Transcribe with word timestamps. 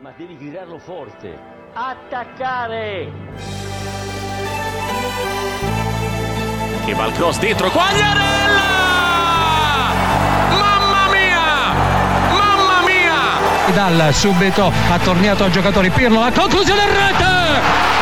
ma 0.00 0.12
devi 0.16 0.36
gridarlo 0.38 0.78
forte. 0.78 1.38
Attaccare! 1.74 3.12
Che 6.86 6.94
va 6.94 7.04
il 7.06 7.12
cross 7.12 7.38
dentro, 7.38 7.70
Quagliarella! 7.70 8.60
Mamma 10.58 11.08
mia! 11.10 11.72
Mamma 12.32 12.80
mia! 12.86 13.72
Dal 13.74 14.14
subito 14.14 14.72
ha 14.90 14.98
tornato 15.00 15.44
ai 15.44 15.50
giocatori 15.50 15.90
Pirlo, 15.90 16.20
la 16.20 16.32
conclusione 16.32 16.82
in 16.82 16.88
rete! 16.88 17.24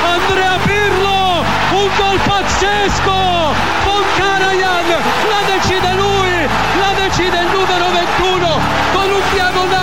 Andrea 0.06 0.56
Pirlo, 0.62 1.42
un 1.72 1.90
gol 1.96 2.20
pazzesco! 2.24 3.16
Con 3.84 4.02
Karajan, 4.16 4.86
la 5.28 5.40
decide 5.52 5.94
lui, 5.94 6.48
la 6.78 6.92
decide 6.94 7.40
il 7.40 7.48
numero 7.50 7.90
21 7.90 8.60
con 8.92 9.10
un 9.10 9.22
diagonale 9.32 9.77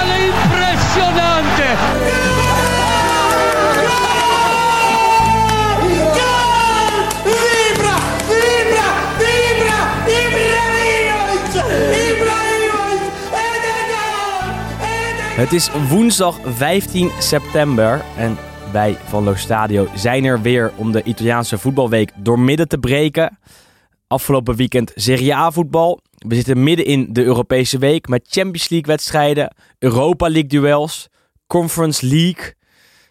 Het 15.35 15.53
is 15.53 15.71
woensdag 15.89 16.39
15 16.43 17.09
september 17.19 18.05
en 18.17 18.37
wij 18.71 18.97
van 19.03 19.23
Lo 19.23 19.35
Stadio 19.35 19.87
zijn 19.95 20.23
er 20.25 20.41
weer 20.41 20.71
om 20.75 20.91
de 20.91 21.03
Italiaanse 21.03 21.57
voetbalweek 21.57 22.11
doormidden 22.15 22.67
te 22.67 22.77
breken. 22.77 23.37
Afgelopen 24.07 24.55
weekend 24.55 24.91
Serie 24.95 25.35
A 25.35 25.51
voetbal. 25.51 25.99
We 26.11 26.35
zitten 26.35 26.63
midden 26.63 26.85
in 26.85 27.13
de 27.13 27.23
Europese 27.23 27.77
week 27.77 28.07
met 28.07 28.27
Champions 28.29 28.69
League 28.69 28.87
wedstrijden, 28.87 29.55
Europa 29.79 30.29
League 30.29 30.49
duels, 30.49 31.07
Conference 31.47 32.05
League 32.05 32.53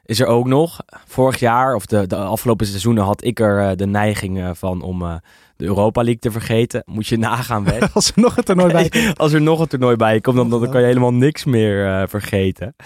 is 0.05 0.21
er 0.21 0.27
ook 0.27 0.47
nog. 0.47 0.81
Vorig 1.07 1.39
jaar, 1.39 1.75
of 1.75 1.87
de, 1.87 2.07
de 2.07 2.17
afgelopen 2.17 2.67
seizoenen, 2.67 3.05
had 3.05 3.25
ik 3.25 3.41
er 3.41 3.71
eh, 3.71 3.77
de 3.77 3.87
neiging 3.87 4.39
eh, 4.39 4.51
van 4.53 4.83
om 4.83 5.03
eh, 5.03 5.15
de 5.57 5.65
Europa 5.65 6.03
League 6.03 6.21
te 6.21 6.31
vergeten. 6.31 6.83
Moet 6.87 7.07
je 7.07 7.17
nagaan, 7.17 7.65
Wes. 7.71 7.95
Als 7.95 8.09
er 8.09 8.21
nog 8.21 8.37
een 8.37 8.45
toernooi 8.45 8.73
bij 8.73 8.89
komt. 8.91 9.19
Als 9.19 9.33
er 9.33 9.43
nog 9.43 9.61
een 9.61 9.67
toernooi 9.67 9.97
bij 9.97 10.21
komt, 10.21 10.37
dan, 10.37 10.51
dan 10.51 10.71
kan 10.71 10.81
je 10.81 10.87
helemaal 10.87 11.15
niks 11.15 11.45
meer 11.45 11.87
eh, 11.87 12.09
vergeten. 12.09 12.77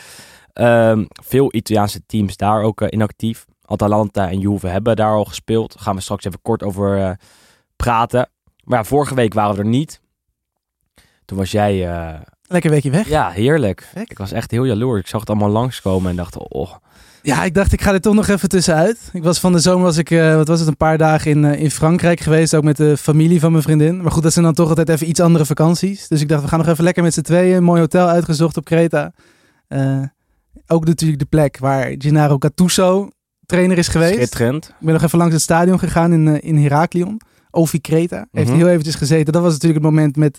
Ehm, 0.52 1.04
veel 1.22 1.54
Italiaanse 1.54 2.06
teams 2.06 2.36
daar 2.36 2.62
ook 2.62 2.80
eh, 2.80 2.88
inactief. 2.90 3.44
Atalanta 3.64 4.30
en 4.30 4.38
Juve 4.38 4.66
hebben 4.66 4.96
daar 4.96 5.14
al 5.14 5.24
gespeeld. 5.24 5.72
Daar 5.74 5.82
gaan 5.82 5.94
we 5.94 6.00
straks 6.00 6.24
even 6.24 6.42
kort 6.42 6.62
over 6.62 6.98
eh, 6.98 7.10
praten. 7.76 8.30
Maar 8.64 8.78
ja, 8.78 8.84
vorige 8.84 9.14
week 9.14 9.34
waren 9.34 9.54
we 9.54 9.60
er 9.60 9.68
niet. 9.68 10.00
Toen 11.24 11.38
was 11.38 11.50
jij... 11.50 11.88
Lekker 12.42 12.70
weekje 12.70 12.90
weg. 12.90 13.08
ja, 13.08 13.30
heerlijk. 13.30 13.76
Perfect. 13.76 14.10
Ik 14.10 14.18
was 14.18 14.32
echt 14.32 14.50
heel 14.50 14.64
jaloers. 14.64 15.00
Ik 15.00 15.06
zag 15.06 15.20
het 15.20 15.30
allemaal 15.30 15.48
langskomen 15.48 16.10
en 16.10 16.16
dacht... 16.16 16.36
Oh, 16.38 16.74
Ja, 17.22 17.44
ik 17.44 17.54
dacht 17.54 17.72
ik 17.72 17.80
ga 17.82 17.92
er 17.92 18.00
toch 18.00 18.14
nog 18.14 18.28
even 18.28 18.48
tussenuit. 18.48 18.98
Ik 19.12 19.22
was 19.22 19.40
van 19.40 19.52
de 19.52 19.58
zomer 19.58 19.82
was 19.84 19.96
ik, 19.96 20.10
eh, 20.10 20.34
wat 20.34 20.48
was 20.48 20.58
het, 20.58 20.68
een 20.68 20.76
paar 20.76 20.98
dagen 20.98 21.30
in, 21.30 21.44
eh, 21.44 21.60
in 21.62 21.70
Frankrijk 21.70 22.20
geweest. 22.20 22.54
Ook 22.54 22.62
met 22.64 22.76
de 22.76 22.96
familie 22.96 23.40
van 23.40 23.50
mijn 23.52 23.62
vriendin. 23.62 24.02
Maar 24.02 24.10
goed, 24.12 24.22
dat 24.22 24.32
zijn 24.32 24.44
dan 24.44 24.54
toch 24.54 24.68
altijd 24.68 24.88
even 24.88 25.08
iets 25.08 25.20
andere 25.20 25.44
vakanties. 25.46 26.08
Dus 26.08 26.20
ik 26.20 26.28
dacht, 26.28 26.42
we 26.42 26.48
gaan 26.48 26.58
nog 26.58 26.68
even 26.68 26.84
lekker 26.84 27.02
met 27.02 27.14
z'n 27.14 27.20
tweeën. 27.20 27.56
Een 27.56 27.62
mooi 27.62 27.80
hotel 27.80 28.08
uitgezocht 28.08 28.56
op 28.56 28.64
Kreta. 28.64 29.12
Eh, 29.68 30.00
ook 30.66 30.84
natuurlijk 30.84 31.18
de 31.20 31.24
plek 31.26 31.58
waar 31.58 31.94
Gennaro 31.98 32.36
Gattuso 32.38 33.08
trainer 33.46 33.78
is 33.78 33.88
geweest. 33.88 34.14
schitterend. 34.14 34.66
Ik 34.68 34.74
ben 34.86 34.92
nog 34.94 35.02
even 35.02 35.18
langs 35.18 35.34
het 35.34 35.42
stadion 35.42 35.78
gegaan 35.78 36.12
in, 36.12 36.42
in 36.42 36.56
Heraklion. 36.56 37.20
Ovi 37.50 37.80
Kreta. 37.80 38.26
Heeft 38.32 38.48
Mhm. 38.48 38.56
heel 38.58 38.68
eventjes 38.68 38.94
gezeten. 38.94 39.32
Dat 39.32 39.42
was 39.42 39.52
natuurlijk 39.52 39.84
het 39.84 39.92
moment 39.92 40.16
met 40.16 40.38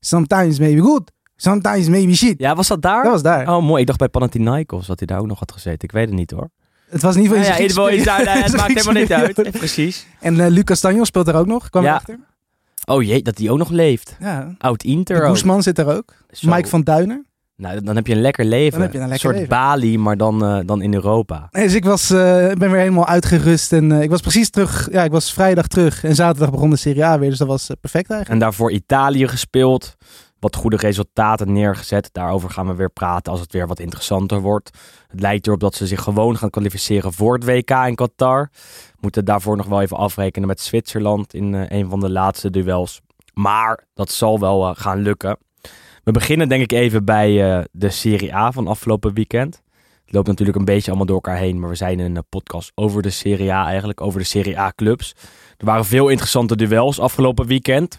Sometimes 0.00 0.58
maybe 0.58 0.80
good, 0.80 1.12
sometimes 1.42 1.88
maybe 1.88 2.14
shit. 2.14 2.38
Ja, 2.38 2.54
was 2.54 2.68
dat 2.68 2.82
daar? 2.82 3.02
Dat 3.02 3.12
was 3.12 3.22
daar. 3.22 3.48
Oh, 3.56 3.62
mooi. 3.62 3.80
Ik 3.80 3.86
dacht 3.86 3.98
bij 3.98 4.08
Panathinaikos 4.08 4.86
dat 4.86 4.98
hij 4.98 5.06
daar 5.06 5.18
ook 5.18 5.26
nog 5.26 5.38
had 5.38 5.52
gezeten. 5.52 5.80
Ik 5.88 5.92
weet 5.92 6.06
het 6.06 6.14
niet 6.14 6.30
hoor. 6.30 6.50
Het 6.90 7.02
was 7.02 7.16
in 7.16 7.22
ieder 7.22 7.36
Ja, 7.38 7.42
geval 7.42 7.56
ja, 7.56 7.62
in 7.62 7.68
ieder 7.68 7.76
geval 7.82 7.96
iets 7.98 8.04
daar. 8.24 8.34
nee, 8.34 8.42
Het 8.42 8.56
maakt 8.62 8.72
helemaal 8.74 9.02
niet 9.02 9.12
uit. 9.12 9.50
Precies. 9.58 10.06
En 10.20 10.40
eh 10.40 10.46
Lucas 10.50 10.80
Tanjo 10.80 11.04
speelt 11.04 11.26
daar 11.26 11.34
ook 11.36 11.46
nog. 11.46 11.70
Kwam 11.70 11.82
Ja. 11.82 11.88
erachter. 11.90 12.18
Oh 12.84 13.02
jee, 13.02 13.22
dat 13.22 13.38
hij 13.38 13.50
ook 13.50 13.58
nog 13.58 13.70
leeft. 13.70 14.16
Ja. 14.20 14.54
Oud 14.58 14.82
Inter. 14.82 15.26
Guzman 15.26 15.62
zit 15.62 15.76
daar 15.76 15.96
ook. 15.96 16.14
Zo. 16.30 16.50
Mike 16.54 16.68
van 16.68 16.82
Duinen. 16.82 17.26
Nou, 17.56 17.80
dan 17.80 17.96
heb 17.96 18.06
je 18.06 18.14
een 18.14 18.20
lekker 18.20 18.44
leven. 18.44 18.72
Dan 18.72 18.80
heb 18.80 18.92
je 18.92 18.98
een 18.98 19.02
lekker 19.08 19.20
soort 19.20 19.34
leven. 19.34 19.48
Bali, 19.48 19.98
maar 19.98 20.16
dan, 20.16 20.44
eh, 20.44 20.58
dan 20.64 20.82
in 20.82 20.94
Europa. 20.94 21.46
Dus 21.50 21.74
ik 21.74 21.84
was, 21.84 22.10
eh, 22.10 22.18
ben 22.52 22.58
weer 22.70 22.76
helemaal 22.80 23.06
uitgerust. 23.06 23.72
En 23.72 23.92
ik 23.92 24.10
was 24.10 24.20
precies 24.20 24.50
terug. 24.50 24.88
Ja, 24.92 25.04
ik 25.04 25.10
was 25.10 25.32
vrijdag 25.32 25.66
terug. 25.66 26.04
En 26.04 26.14
zaterdag 26.14 26.50
begon 26.50 26.70
de 26.70 26.76
Serie 26.76 27.04
A 27.04 27.18
weer. 27.18 27.28
Dus 27.30 27.38
dat 27.38 27.48
was 27.48 27.64
perfect 27.80 28.10
eigenlijk. 28.10 28.28
En 28.30 28.38
daarvoor 28.38 28.72
Italië 28.72 29.28
gespeeld. 29.28 29.96
Wat 30.40 30.56
goede 30.56 30.76
resultaten 30.76 31.52
neergezet. 31.52 32.08
Daarover 32.12 32.50
gaan 32.50 32.66
we 32.66 32.74
weer 32.74 32.90
praten 32.90 33.32
als 33.32 33.40
het 33.40 33.52
weer 33.52 33.66
wat 33.66 33.78
interessanter 33.78 34.40
wordt. 34.40 34.70
Het 35.08 35.20
lijkt 35.20 35.46
erop 35.46 35.60
dat 35.60 35.74
ze 35.74 35.86
zich 35.86 36.02
gewoon 36.02 36.36
gaan 36.36 36.50
kwalificeren 36.50 37.12
voor 37.12 37.34
het 37.34 37.44
WK 37.44 37.70
in 37.70 37.94
Qatar. 37.94 38.50
Moeten 39.00 39.24
daarvoor 39.24 39.56
nog 39.56 39.66
wel 39.66 39.80
even 39.80 39.96
afrekenen 39.96 40.48
met 40.48 40.60
Zwitserland 40.60 41.34
in 41.34 41.54
eh, 41.54 41.78
een 41.78 41.88
van 41.88 42.00
de 42.00 42.10
laatste 42.10 42.50
duels. 42.50 43.00
Maar 43.34 43.84
dat 43.94 44.10
zal 44.10 44.40
wel 44.40 44.68
eh, 44.68 44.76
gaan 44.76 44.98
lukken. 44.98 45.38
We 46.04 46.12
beginnen 46.12 46.48
denk 46.48 46.62
ik 46.62 46.72
even 46.72 47.04
bij 47.04 47.58
eh, 47.58 47.64
de 47.72 47.90
Serie 47.90 48.34
A 48.34 48.52
van 48.52 48.66
afgelopen 48.66 49.14
weekend. 49.14 49.62
Het 50.04 50.16
loopt 50.16 50.28
natuurlijk 50.28 50.58
een 50.58 50.64
beetje 50.64 50.88
allemaal 50.88 51.06
door 51.06 51.14
elkaar 51.14 51.36
heen. 51.36 51.60
Maar 51.60 51.68
we 51.68 51.74
zijn 51.74 52.00
in 52.00 52.16
een 52.16 52.28
podcast 52.28 52.72
over 52.74 53.02
de 53.02 53.10
Serie 53.10 53.52
A 53.52 53.66
eigenlijk. 53.66 54.00
Over 54.00 54.20
de 54.20 54.26
Serie 54.26 54.58
A 54.58 54.72
clubs. 54.76 55.14
Er 55.56 55.66
waren 55.66 55.84
veel 55.84 56.08
interessante 56.08 56.56
duels 56.56 57.00
afgelopen 57.00 57.46
weekend. 57.46 57.98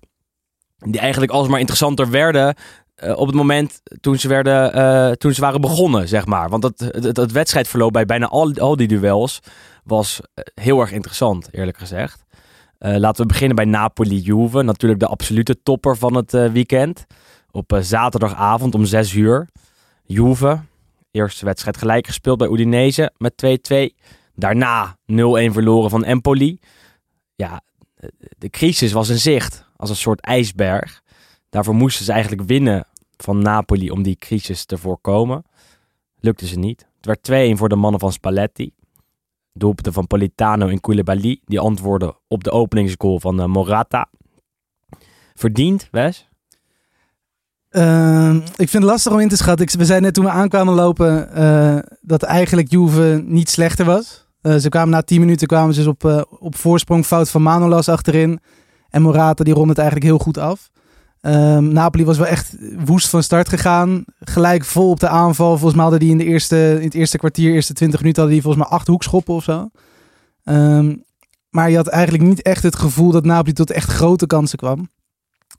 Die 0.80 1.00
eigenlijk 1.00 1.32
alsmaar 1.32 1.60
interessanter 1.60 2.10
werden 2.10 2.56
eh, 3.00 3.18
op 3.18 3.28
het 3.28 3.36
moment 3.36 3.82
toen 4.02 4.18
ze, 4.18 4.28
werden, 4.28 4.74
eh, 4.74 5.12
toen 5.12 5.34
ze 5.34 5.42
waren 5.42 5.62
begonnen, 5.62 6.08
zeg 6.08 6.26
maar. 6.26 6.50
Want 6.50 6.64
het, 6.64 6.80
het 7.18 7.32
wedstrijdverloop 7.32 7.94
bij 7.94 8.06
bijna 8.06 8.28
al, 8.28 8.76
die 8.76 8.88
duels 8.88 9.40
was 9.84 10.20
eh, 10.34 10.44
heel 10.54 10.80
erg 10.80 10.92
interessant, 10.92 11.48
eerlijk 11.52 11.78
gezegd. 11.78 12.28
Laten 12.82 13.22
we 13.22 13.28
beginnen 13.28 13.56
bij 13.56 13.66
Napoli-Juve. 13.66 14.62
Natuurlijk 14.62 15.00
de 15.00 15.08
absolute 15.08 15.62
topper 15.64 15.98
van 15.98 16.16
het 16.16 16.32
weekend. 16.32 17.06
Op 17.52 17.78
zaterdagavond 17.82 18.76
om 18.76 18.86
6 18.86 19.14
uur. 19.14 19.48
Juve, 20.04 20.60
eerste 21.12 21.46
wedstrijd 21.46 21.78
gelijk 21.78 22.08
gespeeld 22.08 22.38
bij 22.38 22.48
Udinese 22.48 23.12
met 23.18 23.60
2-2. 23.72 23.76
Daarna 24.36 24.96
0-1 24.96 24.96
verloren 25.52 25.90
van 25.90 26.04
Empoli. 26.04 26.60
Ja, 27.36 27.62
de 28.38 28.50
crisis 28.50 28.92
was 28.92 29.10
in 29.10 29.20
zicht 29.20 29.69
als 29.80 29.90
een 29.90 29.96
soort 29.96 30.22
ijsberg. 30.22 31.02
Daarvoor 31.50 31.76
moesten 31.76 32.06
ze 32.06 32.12
eigenlijk 32.12 32.42
winnen 32.48 32.88
van 33.18 33.42
Napoli 33.42 33.92
om 33.92 34.04
die 34.04 34.16
crisis 34.16 34.66
te 34.66 34.78
voorkomen. 34.78 35.44
Lukte 36.20 36.48
ze 36.48 36.60
niet. 36.60 36.88
Het 37.02 37.06
werd 37.06 37.54
2-1 37.54 37.58
voor 37.58 37.70
de 37.70 37.76
mannen 37.76 38.00
van 38.00 38.12
Spalletti. 38.12 38.72
Doelpunten 39.54 39.94
van 39.94 40.08
Politano 40.08 40.68
en 40.68 40.82
Koulibaly. 40.82 41.42
Die 41.46 41.60
antwoorden 41.60 42.16
op 42.28 42.44
de 42.44 42.52
openingsgoal 42.52 43.20
van 43.20 43.40
eh, 43.40 43.46
Morata. 43.46 44.10
Verdiend, 45.34 45.88
Wes? 45.92 46.30
Ehm, 47.70 48.36
ik 48.36 48.70
vind 48.70 48.74
het 48.74 48.84
lastig 48.84 49.12
om 49.12 49.20
in 49.20 49.30
te 49.30 49.38
schatten. 49.38 49.78
We 49.78 49.86
zeiden 49.86 50.02
net 50.02 50.14
toen 50.14 50.26
we 50.26 50.32
aankwamen 50.32 50.74
lopen 50.74 51.34
eh, 51.34 51.78
dat 52.02 52.24
eigenlijk 52.24 52.72
Juve 52.72 53.24
niet 53.26 53.50
slechter 53.50 53.86
was. 53.86 54.28
Eh, 54.42 54.56
ze 54.56 54.70
kwamen 54.70 54.90
na 54.90 55.02
10 55.02 55.20
minuten 55.20 55.48
kwamen 55.48 55.74
ze 55.74 55.80
dus 55.80 55.90
op, 55.90 56.28
op 56.40 56.56
voorsprong 56.56 57.06
fout 57.06 57.30
van 57.30 57.42
Manolas 57.42 57.90
achterin. 57.90 58.40
En 58.90 59.02
Morata 59.02 59.44
die 59.44 59.54
rond 59.54 59.70
het 59.70 59.78
eigenlijk 59.78 60.08
heel 60.08 60.20
goed 60.20 60.38
af. 60.38 60.70
Ehm, 61.22 61.68
Napoli 61.68 62.06
was 62.06 62.18
wel 62.18 62.28
echt 62.28 62.56
woest 62.86 63.10
van 63.10 63.24
start 63.24 63.50
gegaan. 63.50 64.04
Gelijk 64.20 64.66
vol 64.66 64.90
op 64.90 65.00
de 65.00 65.08
aanval. 65.08 65.50
Volgens 65.50 65.74
mij 65.74 65.82
hadden 65.82 66.00
die 66.00 66.12
in, 66.12 66.18
de 66.18 66.24
eerste, 66.24 66.76
in 66.78 66.86
het 66.86 66.94
eerste 66.94 67.18
kwartier, 67.18 67.54
eerste 67.54 67.74
20 67.74 68.00
minuten, 68.00 68.22
hadden 68.22 68.42
die 68.42 68.50
volgens 68.50 68.70
mij 68.70 68.78
acht 68.78 68.88
hoekschoppen 68.88 69.34
of 69.34 69.44
zo. 69.44 69.70
Ehm, 70.44 70.96
maar 71.50 71.70
je 71.70 71.76
had 71.76 71.88
eigenlijk 71.88 72.24
niet 72.24 72.42
echt 72.42 72.64
het 72.64 72.76
gevoel 72.76 73.12
dat 73.12 73.26
Napoli 73.26 73.54
tot 73.54 73.72
echt 73.72 73.90
grote 73.92 74.28
kansen 74.28 74.58
kwam. 74.58 74.90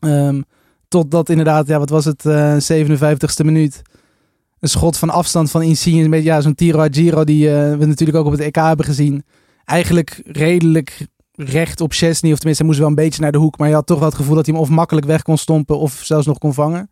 Ehm, 0.00 0.42
totdat 0.88 1.28
inderdaad, 1.28 1.66
ja, 1.66 1.78
wat 1.78 1.90
was 1.90 2.04
het, 2.04 2.26
eh 2.26 2.56
57ste 2.58 3.44
minuut. 3.44 3.82
Een 4.60 4.68
schot 4.68 4.96
van 4.96 5.10
afstand 5.10 5.50
van 5.50 5.62
Insigne. 5.62 6.08
Met 6.08 6.22
ja, 6.22 6.40
zo'n 6.40 6.54
tiro 6.54 6.86
giro 6.90 7.24
die 7.24 7.48
eh, 7.48 7.76
we 7.76 7.86
natuurlijk 7.86 8.18
ook 8.18 8.26
op 8.26 8.32
het 8.32 8.40
EK 8.40 8.54
hebben 8.54 8.86
gezien. 8.86 9.24
Eigenlijk 9.64 10.22
redelijk 10.24 11.06
recht 11.44 11.80
op 11.80 11.92
Chesney. 11.92 12.32
Of 12.32 12.38
tenminste, 12.38 12.62
hij 12.62 12.64
moest 12.64 12.78
wel 12.78 12.88
een 12.88 13.04
beetje 13.04 13.22
naar 13.22 13.32
de 13.32 13.38
hoek. 13.38 13.58
Maar 13.58 13.68
je 13.68 13.74
had 13.74 13.86
toch 13.86 13.98
wel 13.98 14.08
het 14.08 14.16
gevoel 14.16 14.34
dat 14.34 14.46
hij 14.46 14.54
hem 14.54 14.64
of 14.64 14.70
makkelijk 14.70 15.06
weg 15.06 15.22
kon 15.22 15.38
stompen. 15.38 15.78
Of 15.78 16.00
zelfs 16.02 16.26
nog 16.26 16.38
kon 16.38 16.54
vangen. 16.54 16.90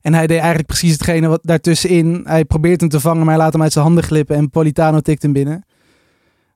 En 0.00 0.14
hij 0.14 0.26
deed 0.26 0.38
eigenlijk 0.38 0.66
precies 0.66 0.92
hetgene 0.92 1.28
wat 1.28 1.40
daartussenin. 1.42 2.20
Hij 2.24 2.44
probeert 2.44 2.80
hem 2.80 2.88
te 2.88 3.00
vangen, 3.00 3.24
maar 3.24 3.34
hij 3.34 3.42
laat 3.42 3.52
hem 3.52 3.62
uit 3.62 3.72
zijn 3.72 3.84
handen 3.84 4.04
glippen. 4.04 4.36
En 4.36 4.50
Politano 4.50 5.00
tikt 5.00 5.22
hem 5.22 5.32
binnen. 5.32 5.64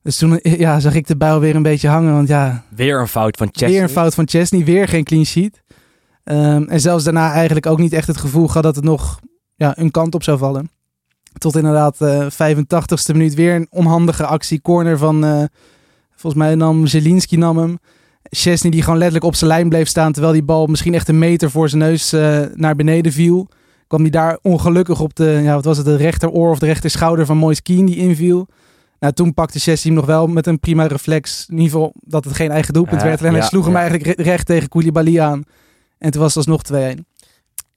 Dus 0.03 0.17
toen 0.17 0.39
ja, 0.65 0.81
zag 0.81 0.95
ik 0.95 1.07
de 1.07 1.17
buil 1.17 1.41
weer 1.41 1.57
een 1.57 1.63
beetje 1.63 1.89
hangen. 1.89 2.13
Want 2.13 2.29
ja, 2.29 2.65
Weer 2.69 3.01
een 3.01 3.09
fout 3.09 3.37
van 3.37 3.49
Chelsea. 3.51 3.77
Weer 3.77 3.83
een 3.83 3.95
fout 3.95 4.15
van 4.15 4.29
Chesney, 4.29 4.65
weer 4.65 4.89
geen 4.89 5.05
clean 5.05 5.25
sheet. 5.25 5.63
Ehm, 6.25 6.63
en 6.63 6.81
zelfs 6.81 7.05
daarna 7.05 7.33
eigenlijk 7.33 7.67
ook 7.67 7.79
niet 7.79 7.93
echt 7.93 8.07
het 8.07 8.17
gevoel 8.17 8.47
gehad 8.47 8.63
dat 8.63 8.77
het 8.77 8.85
nog 8.85 9.21
ja, 9.55 9.79
een 9.79 9.91
kant 9.91 10.15
op 10.15 10.23
zou 10.23 10.39
vallen. 10.39 10.71
Tot 11.39 11.57
inderdaad 11.57 12.01
eh 12.01 12.27
85ste 12.31 13.13
minuut 13.13 13.35
weer 13.35 13.55
een 13.55 13.67
onhandige 13.71 14.27
actie. 14.27 14.61
Corner 14.61 14.99
van, 14.99 15.25
eh, 15.25 15.45
volgens 16.21 16.43
mij 16.43 16.55
nam 16.55 16.87
Zelinski 16.87 17.37
nam 17.37 17.59
hem. 17.59 17.79
Chesney 18.23 18.71
die 18.71 18.83
gewoon 18.83 18.97
letterlijk 18.99 19.27
op 19.27 19.35
zijn 19.35 19.51
lijn 19.51 19.69
bleef 19.69 19.89
staan. 19.89 20.13
Terwijl 20.13 20.33
die 20.33 20.43
bal 20.43 20.67
misschien 20.67 20.95
echt 20.95 21.09
een 21.09 21.19
meter 21.19 21.51
voor 21.51 21.69
zijn 21.69 21.83
neus 21.83 22.13
eh, 22.13 22.41
naar 22.55 22.75
beneden 22.77 23.13
viel. 23.13 23.49
kwam 23.87 24.01
hij 24.01 24.11
daar 24.11 24.39
ongelukkig 24.43 25.01
op 25.01 25.15
de, 25.15 25.41
ja, 25.43 25.55
wat 25.55 25.65
was 25.65 25.77
het, 25.77 25.87
de 25.87 25.97
rechteroor 25.97 26.51
of 26.51 26.59
de 26.59 26.67
rechterschouder 26.67 27.27
van 27.27 27.37
Moise 27.37 27.63
Keane 27.63 27.85
die 27.87 27.97
inviel. 27.97 28.47
Nou, 29.01 29.13
toen 29.13 29.35
pakte 29.35 29.59
Chessie 29.59 29.91
hem 29.91 30.01
nog 30.01 30.09
wel 30.09 30.27
met 30.27 30.47
een 30.47 30.61
prima 30.61 30.87
reflex. 30.87 31.47
In 31.49 31.57
ieder 31.59 31.71
geval 31.71 31.93
dat 32.01 32.25
het 32.25 32.35
geen 32.35 32.51
eigen 32.51 32.75
doelpunt 32.75 33.01
Ja, 33.01 33.07
werd. 33.07 33.23
En 33.23 33.33
ja, 33.33 33.39
hij 33.39 33.47
sloeg 33.49 33.65
hem 33.65 33.75
ja. 33.75 33.81
eigenlijk 33.81 34.17
re- 34.19 34.23
recht 34.23 34.47
tegen 34.47 34.69
Koulibaly 34.69 35.21
aan. 35.21 35.43
En 35.99 36.11
toen 36.11 36.21
was 36.21 36.35
het 36.35 36.49
alsnog 36.49 36.95
2-1. 36.97 37.01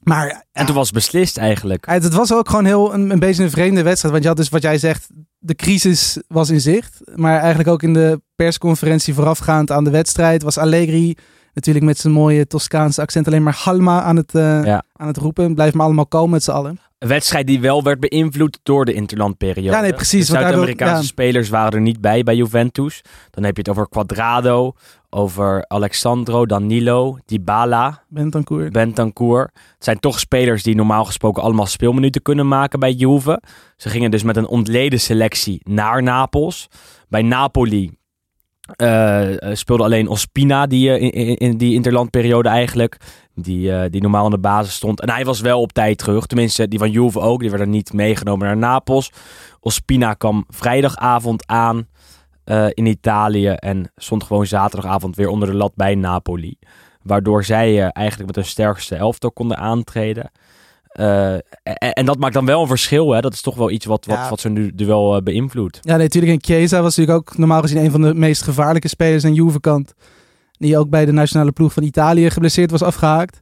Maar 0.04 0.46
En 0.52 0.66
toen 0.66 0.76
was 0.76 0.86
het 0.86 0.96
beslist 0.96 1.38
eigenlijk. 1.38 1.86
ja, 1.86 1.94
het 1.94 2.14
was 2.14 2.34
ook 2.34 2.50
gewoon 2.50 2.66
heel 2.66 2.94
een, 2.94 3.10
een 3.10 3.20
beetje 3.20 3.44
een 3.44 3.50
vreemde 3.50 3.84
wedstrijd. 3.84 4.12
Want 4.12 4.24
je 4.24 4.30
had 4.30 4.40
dus 4.40 4.50
wat 4.50 4.62
jij 4.62 4.78
zegt, 4.78 5.08
de 5.38 5.56
crisis 5.56 6.18
was 6.28 6.50
in 6.50 6.62
zicht. 6.62 7.02
Maar 7.16 7.40
eigenlijk 7.40 7.70
ook 7.70 7.84
in 7.84 7.94
de 7.94 8.22
persconferentie 8.36 9.14
voorafgaand 9.14 9.72
aan 9.72 9.84
de 9.84 9.90
wedstrijd 9.90 10.44
was 10.44 10.58
Allegri 10.58 11.16
natuurlijk 11.54 11.86
met 11.86 11.98
zijn 11.98 12.14
mooie 12.14 12.48
Toscaanse 12.48 13.02
accent 13.02 13.28
alleen 13.28 13.44
maar 13.44 13.60
Halma 13.64 14.02
aan 14.02 14.16
het, 14.16 14.36
eh, 14.36 14.64
Ja. 14.64 14.84
aan 14.94 15.08
het 15.08 15.18
roepen. 15.18 15.56
Blijf 15.56 15.74
maar 15.74 15.86
allemaal 15.86 16.08
komen 16.08 16.30
met 16.30 16.44
z'n 16.44 16.52
allen. 16.52 16.80
Een 17.00 17.08
wedstrijd 17.08 17.48
die 17.48 17.60
wel 17.60 17.84
werd 17.84 18.00
beïnvloed 18.00 18.60
door 18.64 18.86
de 18.86 18.94
interlandperiode. 18.94 19.76
Ja, 19.76 19.82
nee, 19.82 19.94
precies, 19.94 20.28
Zuid-Amerikaanse 20.28 21.02
ja. 21.02 21.08
spelers 21.08 21.50
waren 21.50 21.72
er 21.72 21.82
niet 21.82 22.02
bij 22.02 22.24
bij 22.24 22.36
Juventus. 22.36 23.02
Dan 23.30 23.44
heb 23.44 23.56
je 23.56 23.62
het 23.62 23.70
over 23.72 23.90
Quadrado, 23.90 24.74
over 25.10 25.66
Alexandro, 25.68 26.46
Danilo, 26.46 27.18
Dybala, 27.26 28.04
Bentancur. 28.08 28.70
Bentancur. 28.72 29.42
Het 29.54 29.84
zijn 29.84 30.00
toch 30.00 30.20
spelers 30.20 30.64
die 30.64 30.76
normaal 30.76 31.06
gesproken 31.06 31.44
allemaal 31.44 31.66
speelminuten 31.66 32.22
kunnen 32.22 32.48
maken 32.48 32.80
bij 32.80 32.92
Juve. 32.92 33.42
Ze 33.78 33.90
gingen 33.90 34.12
dus 34.12 34.24
met 34.24 34.38
een 34.38 34.48
ontleden 34.48 35.00
selectie 35.00 35.62
naar 35.64 36.04
Napels. 36.04 36.68
Bij 37.10 37.22
Napoli 37.22 37.92
eh, 38.76 39.50
eh, 39.50 39.56
speelde 39.56 39.84
alleen 39.84 40.08
Ospina 40.08 40.68
die, 40.68 40.92
eh, 40.92 41.36
in, 41.38 41.58
die 41.58 41.74
interlandperiode 41.74 42.50
eigenlijk. 42.50 42.98
Die, 43.36 43.90
die 43.90 44.02
normaal 44.02 44.26
in 44.26 44.32
de 44.32 44.40
basis 44.40 44.74
stond. 44.74 45.02
En 45.02 45.10
hij 45.10 45.26
was 45.26 45.42
wel 45.42 45.62
op 45.62 45.72
tijd 45.72 45.98
terug. 45.98 46.26
Tenminste, 46.26 46.68
die 46.68 46.80
van 46.80 46.92
Juve 46.92 47.20
ook. 47.20 47.40
Die 47.40 47.50
werden 47.50 47.70
niet 47.70 47.94
meegenomen 47.94 48.48
naar 48.48 48.58
Napels. 48.58 49.12
Ospina 49.60 50.14
kwam 50.14 50.46
vrijdagavond 50.50 51.48
aan 51.48 51.88
in 52.70 52.86
Italië. 52.86 53.48
En 53.48 53.92
stond 53.96 54.24
gewoon 54.24 54.46
zaterdagavond 54.46 55.16
weer 55.16 55.28
onder 55.28 55.48
de 55.48 55.56
lat 55.56 55.72
bij 55.76 55.96
Napoli. 55.96 56.58
Waardoor 57.04 57.44
zij 57.44 57.90
eigenlijk 57.90 58.28
met 58.28 58.36
hun 58.36 58.52
sterkste 58.52 58.96
elftal 58.96 59.32
konden 59.32 59.58
aantreden. 59.58 60.32
Eh, 60.92 61.34
en, 61.34 61.44
en 61.94 62.06
dat 62.06 62.18
maakt 62.20 62.34
dan 62.34 62.46
wel 62.46 62.62
een 62.62 62.68
verschil. 62.68 63.12
Hè? 63.12 63.22
Dat 63.22 63.34
is 63.34 63.42
toch 63.42 63.56
wel 63.56 63.72
iets 63.72 63.86
wat, 63.86 64.06
wat, 64.06 64.16
Ja. 64.18 64.30
wat 64.30 64.40
zo'n 64.40 64.72
duel 64.76 65.16
eh, 65.16 65.22
beïnvloedt. 65.24 65.80
Ja, 65.82 65.94
nee, 65.96 66.04
natuurlijk. 66.04 66.34
En 66.34 66.44
Chiesa 66.56 66.82
was 66.82 66.96
natuurlijk 66.96 67.30
ook 67.30 67.38
normaal 67.38 67.62
gezien 67.62 67.78
een 67.84 67.92
van 67.92 68.02
de 68.02 68.14
meest 68.14 68.42
gevaarlijke 68.44 68.88
spelers 68.88 69.26
aan 69.26 69.34
Juve-kant. 69.34 69.94
Die 70.52 70.78
ook 70.78 70.90
bij 70.90 71.06
de 71.06 71.12
nationale 71.12 71.52
ploeg 71.52 71.74
van 71.74 71.84
Italië 71.84 72.30
geblesseerd 72.30 72.72
was 72.72 72.82
afgehaakt. 72.82 73.40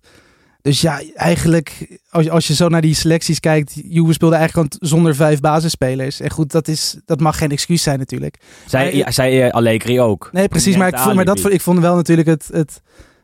Dus 0.61 0.81
ja, 0.81 1.01
eigenlijk, 1.15 1.99
als 2.09 2.23
je, 2.25 2.31
als 2.31 2.47
je 2.47 2.53
zo 2.55 2.67
naar 2.67 2.81
die 2.81 2.93
selecties 2.95 3.39
kijkt, 3.39 3.81
Juve 3.85 4.13
speelde 4.13 4.35
eigenlijk 4.35 4.75
zonder 4.79 5.15
vijf 5.15 5.39
basisspelers. 5.39 6.19
En 6.19 6.29
goed, 6.29 6.51
dat, 6.51 6.67
is, 6.67 6.97
dat 7.05 7.19
mag 7.19 7.37
geen 7.37 7.51
excuus 7.51 7.83
zijn 7.83 7.99
natuurlijk. 7.99 8.37
Zij, 8.65 8.83
Maar- 8.83 8.95
ja, 8.95 9.11
zij 9.11 9.45
eh, 9.45 9.51
Allegri 9.51 10.01
ook. 10.01 10.29
Nee, 10.31 10.47
precies. 10.47 10.75
Maar, 10.77 10.87
ik, 10.87 10.97
vond, 10.97 11.15
maar 11.15 11.25
dat, 11.25 11.51
ik 11.51 11.61
vond 11.61 11.79
wel 11.79 11.95
natuurlijk 11.95 12.27
het, 12.27 12.49
het, 12.51 12.81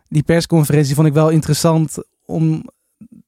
die 0.10 0.24
persconferentie 0.24 0.95
vond 0.95 1.07
ik 1.07 1.13
wel 1.13 1.30
interessant 1.30 1.98
om. 2.25 2.69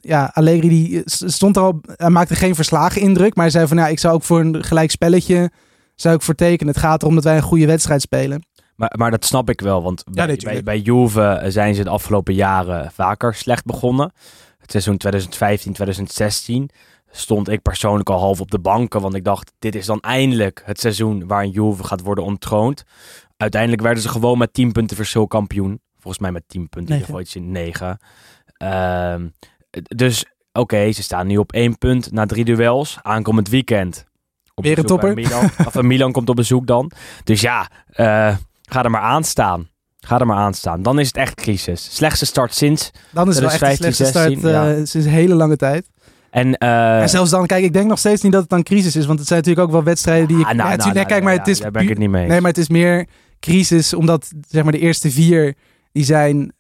Ja, 0.08 0.32
Allegri 0.34 0.70
die 0.70 1.02
s- 1.06 1.24
stond 1.26 1.56
er 1.56 1.62
al, 1.62 1.80
hij 1.96 2.10
maakte 2.10 2.36
geen 2.36 2.56
verslagen 2.56 3.02
indruk, 3.02 3.36
maar 3.36 3.44
hij 3.44 3.54
zei 3.54 3.68
van 3.68 3.78
ja, 3.78 3.88
ik 3.88 4.00
zou 4.00 4.14
ook 4.14 4.24
voor 4.24 4.40
een 4.40 4.64
gelijk 4.64 4.92
spelletje 4.92 5.52
zou 5.96 6.16
ik 6.16 6.22
voor 6.22 6.36
tekenen. 6.36 6.74
Het 6.74 6.84
gaat 6.84 7.02
erom 7.02 7.16
dat 7.16 7.24
wij 7.24 7.36
een 7.36 7.42
goede 7.42 7.66
wedstrijd 7.66 8.02
spelen. 8.02 8.46
Maar, 8.76 8.94
maar 8.98 9.12
dat 9.12 9.26
snap 9.26 9.50
ik 9.50 9.62
wel, 9.62 9.84
want 9.84 10.04
bij, 10.12 10.64
bij, 10.64 10.80
Juve 10.80 11.22
eh, 11.22 11.52
zijn 11.52 11.76
ze 11.76 11.84
de 11.84 11.90
afgelopen 11.90 12.34
jaren 12.34 12.92
vaker 12.92 13.34
slecht 13.36 13.66
begonnen. 13.66 14.12
Het 14.58 14.72
seizoen 14.72 14.98
2015, 14.98 15.74
2016 15.74 16.70
stond 17.12 17.50
ik 17.50 17.62
persoonlijk 17.62 18.10
al 18.10 18.20
half 18.20 18.42
op 18.42 18.52
de 18.52 18.60
banken, 18.60 19.02
want 19.02 19.14
ik 19.16 19.24
dacht, 19.24 19.52
dit 19.60 19.76
is 19.76 19.86
dan 19.86 20.00
eindelijk 20.00 20.62
het 20.66 20.80
seizoen 20.80 21.28
waarin 21.28 21.50
Juve 21.52 21.84
gaat 21.84 22.02
worden 22.02 22.24
ontroond. 22.24 22.84
Uiteindelijk 23.38 23.82
werden 23.82 24.04
ze 24.04 24.10
gewoon 24.10 24.38
met 24.38 24.54
10 24.54 24.72
punten 24.72 24.96
verschil 24.96 25.28
kampioen. 25.28 25.80
Volgens 25.94 26.20
mij 26.20 26.32
met 26.32 26.44
10 26.48 26.70
punten, 26.70 26.82
in 26.82 27.00
ieder 27.02 27.06
geval 27.06 27.22
iets 27.22 27.36
in 27.36 27.52
9. 27.52 27.98
Ehm, 28.58 29.28
dus 29.70 30.26
oké, 30.52 30.92
ze 30.92 31.04
staan 31.04 31.28
nu 31.28 31.38
op 31.38 31.52
één 31.52 31.78
punt 31.78 32.12
na 32.12 32.26
drie 32.26 32.46
duels. 32.46 32.98
Aankomend 33.02 33.50
weekend. 33.50 34.06
Op 34.54 34.64
Weer 34.64 34.78
een 34.78 34.86
topper. 34.86 35.14
Milan. 35.14 35.50
Of 35.66 35.76
eh, 35.76 35.84
Milan 35.84 36.12
komt 36.12 36.30
op 36.30 36.36
bezoek 36.36 36.68
dan. 36.68 36.92
Dus 37.24 37.42
ja, 37.42 37.70
eh, 37.88 38.36
ga 38.62 38.84
er 38.84 38.92
maar 38.92 39.02
aan 39.02 39.24
staan. 39.24 39.68
Ga 40.00 40.20
er 40.20 40.26
maar 40.26 40.38
aan 40.38 40.54
staan. 40.54 40.82
Dan 40.82 41.00
is 41.00 41.08
het 41.08 41.18
echt 41.18 41.36
crisis. 41.36 41.96
Slechtste 41.96 42.26
start 42.26 42.54
sinds. 42.54 42.92
Dan 43.12 43.30
is 43.30 43.36
het 43.36 43.44
wel 43.44 43.54
echt 43.54 43.62
de 43.62 43.78
2015, 43.78 43.94
slechtste 43.94 44.06
start 44.06 44.32
16, 44.32 44.50
ja. 44.50 44.70
eh, 44.70 44.86
sinds 44.86 45.08
een 45.08 45.14
hele 45.14 45.36
lange 45.36 45.56
tijd. 45.56 45.90
En, 46.30 46.58
en 46.58 47.10
zelfs 47.10 47.32
dan, 47.32 47.46
kijk, 47.46 47.64
ik 47.64 47.74
denk 47.74 47.88
nog 47.88 48.00
steeds 48.00 48.22
niet 48.22 48.32
dat 48.32 48.42
het 48.42 48.50
dan 48.50 48.64
crisis 48.64 48.96
is, 48.96 49.06
want 49.06 49.20
het 49.20 49.28
zijn 49.28 49.40
natuurlijk 49.40 49.68
ook 49.68 49.74
wel 49.74 49.84
wedstrijden 49.84 50.28
die 50.28 50.40
ik... 50.40 50.46
ah, 50.46 50.48
nou, 50.48 50.58
ja, 50.58 50.64
nou, 50.64 50.78
natuurlijk, 50.78 51.10
nou, 51.10 51.20
kijk, 51.20 51.24
maar 51.24 51.46
het 51.46 51.48
is 51.48 51.60
Daar 51.60 51.72
ben 51.72 51.82
ik 51.82 51.90
het 51.90 51.98
niet 51.98 52.10
mee. 52.10 52.28
Nee, 52.28 52.42
maar 52.42 52.50
het 52.50 52.60
is 52.60 52.70
meer 52.70 53.08
crisis, 53.40 53.94
omdat 53.94 54.32
zeg 54.50 54.64
maar 54.64 54.72
de 54.72 54.80
eerste 54.80 55.12
vier, 55.12 55.56
die 55.92 56.04
zijn 56.04 56.54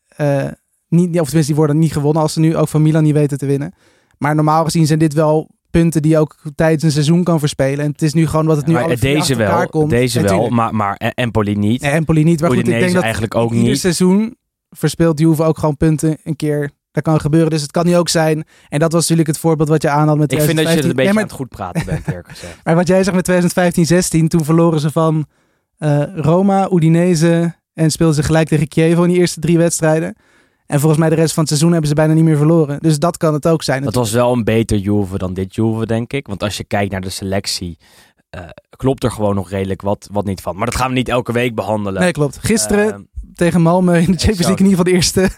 niet, 0.89 1.07
of 1.07 1.25
tenminste 1.25 1.45
die 1.45 1.55
worden 1.55 1.79
niet 1.79 1.93
gewonnen 1.93 2.21
als 2.21 2.33
ze 2.33 2.39
nu 2.39 2.55
ook 2.57 2.67
van 2.67 2.81
Milan 2.81 3.03
niet 3.03 3.13
weten 3.13 3.37
te 3.37 3.45
winnen. 3.45 3.73
Maar 4.17 4.35
normaal 4.35 4.63
gezien 4.63 4.85
zijn 4.87 4.99
dit 4.99 5.13
wel 5.13 5.49
punten 5.71 6.01
die 6.01 6.11
je 6.11 6.17
ook 6.17 6.35
tijdens 6.55 6.83
een 6.83 6.91
seizoen 6.91 7.23
kan 7.23 7.39
verspelen. 7.39 7.85
En 7.85 7.91
het 7.91 8.01
is 8.01 8.13
nu 8.13 8.27
gewoon 8.27 8.45
wat 8.45 8.57
het 8.57 8.65
nu 8.65 8.77
vier 8.77 8.99
deze 8.99 9.35
wel, 9.35 9.67
komt. 9.67 9.89
deze 9.89 10.21
wel, 10.21 10.49
maar, 10.49 10.75
maar 10.75 10.95
en- 10.95 11.13
Empoli 11.13 11.55
niet. 11.55 11.81
Nee, 11.81 11.91
Empoli 11.91 12.23
niet. 12.23 12.39
Maar 12.41 12.49
goed, 12.49 12.59
ik 12.59 12.65
denk 12.65 12.93
dat 12.93 13.03
eigenlijk 13.03 13.35
ook 13.35 13.51
ieder 13.51 13.67
niet. 13.69 13.79
seizoen 13.79 14.35
verspeelt 14.69 15.19
Juve 15.19 15.43
ook 15.43 15.57
gewoon 15.57 15.77
punten 15.77 16.17
een 16.23 16.35
keer. 16.35 16.71
Dat 16.91 17.03
kan 17.03 17.19
gebeuren, 17.19 17.49
dus 17.49 17.61
het 17.61 17.71
kan 17.71 17.85
nu 17.85 17.95
ook 17.97 18.09
zijn. 18.09 18.43
En 18.69 18.79
dat 18.79 18.91
was 18.91 19.01
natuurlijk 19.01 19.27
het 19.27 19.37
voorbeeld 19.37 19.69
wat 19.69 19.81
je 19.81 19.89
aanhad 19.89 20.17
met 20.17 20.31
Ik 20.31 20.41
vind 20.41 20.57
dat 20.57 20.65
je 20.67 20.71
het 20.73 20.79
2015. 20.79 20.89
een 20.89 20.95
beetje 20.95 21.13
maar 21.13 21.21
aan 21.23 21.27
het 21.27 21.37
goed 21.37 21.49
praten 21.49 21.85
bent, 21.85 22.07
eerlijk 22.07 22.27
gezegd. 22.39 22.59
maar 22.63 22.75
wat 22.75 22.87
jij 22.87 23.03
zegt 23.03 23.15
met 23.15 23.23
2015, 23.25 23.85
16, 23.85 24.27
toen 24.27 24.45
verloren 24.45 24.79
ze 24.79 24.91
van 24.91 25.25
eh, 25.77 26.03
Roma, 26.15 26.69
Udinese 26.71 27.55
en 27.73 27.91
speelden 27.91 28.15
ze 28.15 28.23
gelijk 28.23 28.47
tegen 28.47 28.65
Chievo 28.69 29.03
in 29.03 29.09
die 29.09 29.17
eerste 29.19 29.39
drie 29.39 29.57
wedstrijden. 29.57 30.15
En 30.67 30.79
volgens 30.79 30.99
mij 30.99 31.09
de 31.09 31.15
rest 31.15 31.33
van 31.33 31.39
het 31.39 31.47
seizoen 31.47 31.71
hebben 31.71 31.89
ze 31.89 31.95
bijna 31.95 32.13
niet 32.13 32.23
meer 32.23 32.37
verloren. 32.37 32.79
Dus 32.79 32.99
dat 32.99 33.17
kan 33.17 33.33
het 33.33 33.47
ook 33.47 33.63
zijn. 33.63 33.83
Dat 33.83 33.95
was 33.95 34.11
wel 34.11 34.33
een 34.33 34.43
beter 34.43 34.77
Juve 34.77 35.17
dan 35.17 35.33
dit 35.33 35.55
Juve, 35.55 35.85
denk 35.85 36.13
ik. 36.13 36.27
Want 36.27 36.43
als 36.43 36.57
je 36.57 36.63
kijkt 36.63 36.91
naar 36.91 37.01
de 37.01 37.09
selectie, 37.09 37.77
eh, 38.29 38.41
klopt 38.69 39.03
er 39.03 39.11
gewoon 39.11 39.35
nog 39.35 39.49
redelijk 39.49 39.81
wat, 39.81 40.09
wat 40.11 40.25
niet 40.25 40.41
van. 40.41 40.55
Maar 40.55 40.65
dat 40.65 40.75
gaan 40.75 40.87
we 40.89 40.93
niet 40.95 41.09
elke 41.09 41.31
week 41.31 41.55
behandelen. 41.55 42.01
Nee, 42.01 42.11
klopt. 42.11 42.37
Gisteren 42.41 42.93
Eh, 42.93 42.99
tegen 43.35 43.61
Malmö 43.61 43.65
in 43.95 44.11
de 44.11 44.17
Champions 44.17 44.37
League 44.47 44.57
in 44.57 44.65
ieder 44.65 44.69
geval 44.69 44.83
de 44.83 44.91
eerste 44.91 45.21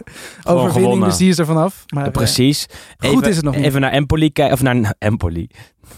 overwinning. 0.43 0.73
gewonnen. 0.73 1.07
Dus 1.09 1.17
die 1.17 1.29
is 1.29 1.37
er 1.37 1.45
vanaf. 1.45 1.85
Maar, 1.93 2.05
eh, 2.05 2.11
Precies. 2.11 2.65
goed 2.97 3.09
Even- 3.11 3.29
is 3.29 3.35
het 3.35 3.45
nog 3.45 3.55
niet. 3.55 3.65
Even 3.65 3.81
naar 3.81 3.91
Empoli 3.91 4.31
kijken, 4.31 4.53
of 4.53 4.61
naar 4.61 4.95
Empoli, 4.97 5.47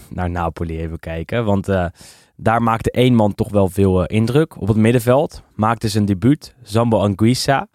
naar 0.08 0.30
Napoli 0.30 0.78
even 0.80 0.98
kijken. 0.98 1.44
Want 1.44 1.68
eh, 1.68 1.84
daar 2.36 2.62
maakte 2.62 2.90
één 2.90 3.14
man 3.14 3.34
toch 3.34 3.50
wel 3.50 3.68
veel 3.68 4.06
indruk. 4.06 4.60
Op 4.60 4.68
het 4.68 4.76
middenveld 4.76 5.42
maakte 5.54 5.88
zijn 5.88 6.04
debuut. 6.04 6.54
Zambo 6.62 6.98
Anguissa 6.98 7.66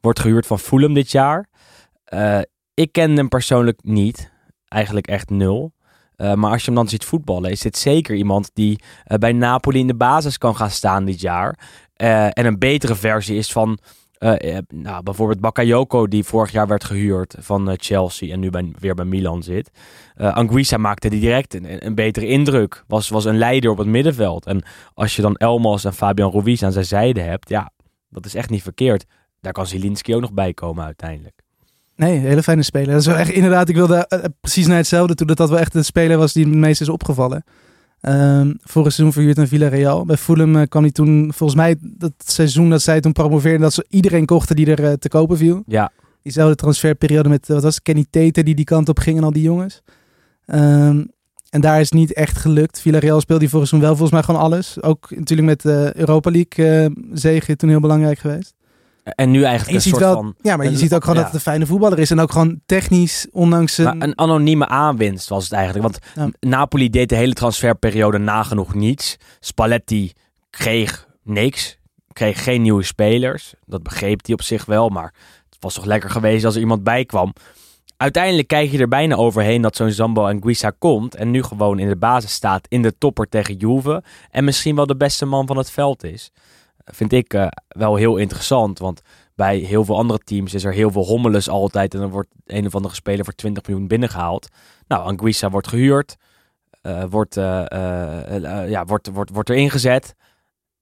wordt 0.00 0.20
gehuurd 0.20 0.46
van 0.46 0.58
Fulham 0.58 0.94
dit 0.94 1.10
jaar. 1.10 1.48
Eh, 2.04 2.40
ik 2.74 2.92
ken 2.92 3.16
hem 3.16 3.28
persoonlijk 3.28 3.80
niet. 3.82 4.30
Eigenlijk 4.68 5.06
echt 5.06 5.30
nul. 5.30 5.72
Eh, 6.16 6.34
maar 6.34 6.50
als 6.50 6.60
je 6.60 6.66
hem 6.66 6.74
dan 6.74 6.88
ziet 6.88 7.04
voetballen, 7.04 7.50
is 7.50 7.60
dit 7.60 7.76
zeker 7.76 8.14
iemand 8.14 8.50
die 8.54 8.82
eh, 9.04 9.18
bij 9.18 9.32
Napoli 9.32 9.78
in 9.78 9.86
de 9.86 9.94
basis 9.94 10.38
kan 10.38 10.56
gaan 10.56 10.70
staan 10.70 11.04
dit 11.04 11.20
jaar. 11.20 11.58
En 11.94 12.46
een 12.46 12.58
betere 12.58 12.94
versie 12.94 13.36
is 13.36 13.52
van 13.52 13.78
nou, 14.68 15.02
bijvoorbeeld 15.02 15.40
Bakayoko, 15.40 16.06
die 16.06 16.24
vorig 16.24 16.52
jaar 16.52 16.66
werd 16.66 16.84
gehuurd 16.84 17.34
van 17.38 17.74
Chelsea 17.76 18.32
en 18.32 18.40
nu 18.40 18.50
bij, 18.50 18.72
weer 18.78 18.94
bij 18.94 19.04
Milan 19.04 19.42
zit. 19.42 19.70
Anguissa 20.16 20.76
maakte 20.76 21.08
direct 21.08 21.54
een, 21.54 21.86
een 21.86 21.94
betere 21.94 22.26
indruk. 22.26 22.84
Was, 22.86 23.08
was 23.08 23.24
een 23.24 23.38
leider 23.38 23.70
op 23.70 23.78
het 23.78 23.86
middenveld. 23.86 24.46
En 24.46 24.62
als 24.94 25.16
je 25.16 25.22
dan 25.22 25.36
Elmas 25.36 25.84
en 25.84 25.94
Fabian 25.94 26.32
Ruiz 26.32 26.62
aan 26.62 26.72
zijn 26.72 26.84
zijde 26.84 27.20
hebt, 27.20 27.48
ja, 27.48 27.72
dat 28.08 28.26
is 28.26 28.34
echt 28.34 28.50
niet 28.50 28.62
verkeerd. 28.62 29.06
Daar 29.40 29.52
kan 29.52 29.66
Zielinski 29.66 30.14
ook 30.14 30.20
nog 30.20 30.32
bij 30.32 30.54
komen 30.54 30.84
uiteindelijk. 30.84 31.34
Nee, 31.96 32.18
hele 32.18 32.42
fijne 32.42 32.62
speler. 32.62 32.90
Dat 32.90 33.00
is 33.00 33.06
wel 33.06 33.16
echt 33.16 33.30
inderdaad, 33.30 33.68
ik 33.68 33.74
wilde 33.74 34.06
eh, 34.06 34.24
precies 34.40 34.66
naar 34.66 34.76
hetzelfde 34.76 35.14
toe. 35.14 35.26
Dat 35.26 35.36
dat 35.36 35.48
wel 35.48 35.58
echt 35.58 35.72
de 35.72 35.82
speler 35.82 36.18
was 36.18 36.32
die 36.32 36.44
het 36.44 36.54
meest 36.54 36.80
is 36.80 36.88
opgevallen. 36.88 37.44
Ehm 38.00 38.52
vorig 38.60 38.92
seizoen 38.92 39.12
verhuurd 39.12 39.38
aan 39.38 39.48
Villarreal. 39.48 40.04
Bij 40.04 40.16
Fulham 40.16 40.56
eh, 40.56 40.68
kwam 40.68 40.82
hij 40.82 40.92
toen, 40.92 41.32
volgens 41.34 41.58
mij, 41.58 41.76
dat 41.80 42.12
seizoen 42.18 42.70
dat 42.70 42.82
zij 42.82 43.00
toen 43.00 43.12
promoveerden, 43.12 43.60
dat 43.60 43.72
ze 43.72 43.86
iedereen 43.88 44.26
kochten 44.26 44.56
die 44.56 44.66
er 44.66 44.84
eh, 44.84 44.92
te 44.92 45.08
kopen 45.08 45.36
viel. 45.36 45.62
Ja, 45.66 45.92
Diezelfde 46.22 46.54
transferperiode 46.54 47.28
met, 47.28 47.48
eh, 47.48 47.54
wat 47.54 47.62
was 47.62 47.74
het, 47.74 47.82
Kenny 47.82 48.06
Tate 48.10 48.42
die 48.42 48.54
die 48.54 48.64
kant 48.64 48.88
op 48.88 48.98
ging 48.98 49.16
en 49.16 49.24
al 49.24 49.32
die 49.32 49.42
jongens. 49.42 49.82
Ehm, 50.46 51.04
en 51.50 51.60
daar 51.60 51.80
is 51.80 51.90
niet 51.90 52.12
echt 52.12 52.38
gelukt. 52.38 52.80
Villarreal 52.80 53.20
speelde 53.20 53.42
die 53.42 53.50
vorig 53.50 53.68
seizoen 53.68 53.88
wel 53.88 53.96
volgens 53.98 54.18
mij 54.18 54.22
gewoon 54.22 54.50
alles. 54.50 54.82
Ook 54.82 55.10
natuurlijk 55.10 55.48
met 55.48 55.62
de 55.62 55.92
Europa 55.96 56.30
League 56.30 56.80
eh 56.80 56.90
zege 57.12 57.56
toen 57.56 57.68
heel 57.68 57.80
belangrijk 57.80 58.18
geweest. 58.18 58.54
En 59.14 59.30
nu 59.30 59.38
En 59.38 59.44
eigenlijk 59.46 59.76
een 59.76 59.82
ziet 59.82 59.92
soort 59.92 60.04
wel, 60.04 60.14
van... 60.14 60.34
ja, 60.42 60.56
maar 60.56 60.66
je 60.66 60.72
een- 60.72 60.78
ziet 60.78 60.94
ook 60.94 61.00
gewoon 61.00 61.16
ja. 61.16 61.22
dat 61.22 61.32
het 61.32 61.40
een 61.40 61.50
fijne 61.52 61.66
voetballer 61.66 61.98
is. 61.98 62.10
En 62.10 62.20
ook 62.20 62.32
gewoon 62.32 62.60
technisch, 62.66 63.26
ondanks 63.32 63.74
zijn... 63.74 63.98
Maar 63.98 64.08
een 64.08 64.18
anonieme 64.18 64.66
aanwinst 64.68 65.28
was 65.28 65.44
het 65.44 65.52
eigenlijk. 65.52 65.82
Want 65.84 65.98
Ja. 66.42 66.48
Napoli 66.50 66.90
deed 66.90 67.08
de 67.08 67.14
hele 67.14 67.32
transferperiode 67.32 68.18
nagenoeg 68.18 68.74
niets. 68.74 69.16
Spalletti 69.40 70.12
kreeg 70.50 71.06
niks. 71.24 71.78
Kreeg 72.12 72.44
geen 72.44 72.62
nieuwe 72.62 72.82
spelers. 72.82 73.54
Dat 73.66 73.82
begreep 73.82 74.24
hij 74.26 74.34
op 74.34 74.42
zich 74.42 74.64
wel. 74.64 74.88
Maar 74.88 75.14
het 75.50 75.56
was 75.60 75.74
toch 75.74 75.84
lekker 75.84 76.10
geweest 76.10 76.44
als 76.44 76.54
er 76.54 76.60
iemand 76.60 76.82
bij 76.84 77.04
kwam. 77.04 77.32
uiteindelijk 77.96 78.48
kijk 78.48 78.70
je 78.70 78.78
er 78.78 78.88
bijna 78.88 79.14
overheen 79.14 79.62
dat 79.62 79.76
zo'n 79.76 79.90
Zambo 79.90 80.26
Anguissa 80.26 80.72
komt. 80.78 81.14
En 81.14 81.30
nu 81.30 81.42
gewoon 81.42 81.78
in 81.78 81.88
de 81.88 81.96
basis 81.96 82.32
staat 82.32 82.66
in 82.68 82.82
de 82.82 82.98
topper 82.98 83.28
tegen 83.28 83.54
Juve. 83.56 84.02
En 84.30 84.44
misschien 84.44 84.76
wel 84.76 84.86
de 84.86 84.96
beste 84.96 85.24
man 85.26 85.46
van 85.46 85.56
het 85.56 85.70
veld 85.70 86.04
is. 86.04 86.30
Vind 86.92 87.12
ik 87.12 87.34
eh, 87.34 87.46
wel 87.68 87.96
heel 87.96 88.16
interessant. 88.16 88.78
Want 88.78 89.00
bij 89.34 89.56
heel 89.56 89.84
veel 89.84 89.96
andere 89.96 90.18
teams 90.18 90.54
is 90.54 90.64
er 90.64 90.72
heel 90.72 90.90
veel 90.90 91.04
hommeles 91.04 91.48
altijd. 91.48 91.94
En 91.94 92.00
dan 92.00 92.10
wordt 92.10 92.28
een 92.44 92.66
of 92.66 92.74
andere 92.74 92.94
speler 92.94 93.24
voor 93.24 93.34
20 93.34 93.66
miljoen 93.66 93.88
binnengehaald. 93.88 94.48
Nou, 94.86 95.04
Anguissa 95.04 95.50
wordt 95.50 95.68
gehuurd. 95.68 96.16
eh, 96.82 97.04
wordt, 97.10 97.36
eh, 97.36 97.64
ja, 98.68 98.84
wordt, 98.84 99.08
wordt, 99.08 99.30
wordt 99.30 99.50
erin 99.50 99.70
gezet. 99.70 100.14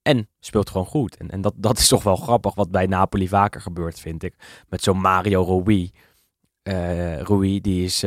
En 0.02 0.28
speelt 0.40 0.70
gewoon 0.70 0.86
goed. 0.86 1.16
En, 1.16 1.30
en 1.30 1.40
dat, 1.40 1.54
dat 1.56 1.78
is 1.78 1.88
toch 1.88 2.02
wel 2.02 2.16
grappig 2.16 2.54
wat 2.54 2.70
bij 2.70 2.86
Napoli 2.86 3.28
vaker 3.28 3.60
gebeurt, 3.60 4.00
vind 4.00 4.22
ik. 4.22 4.34
Met 4.68 4.82
zo'n 4.82 5.00
Mario 5.00 5.62
Rui. 5.64 5.90
Rui, 7.22 7.60
die 7.60 7.84
is 7.84 8.02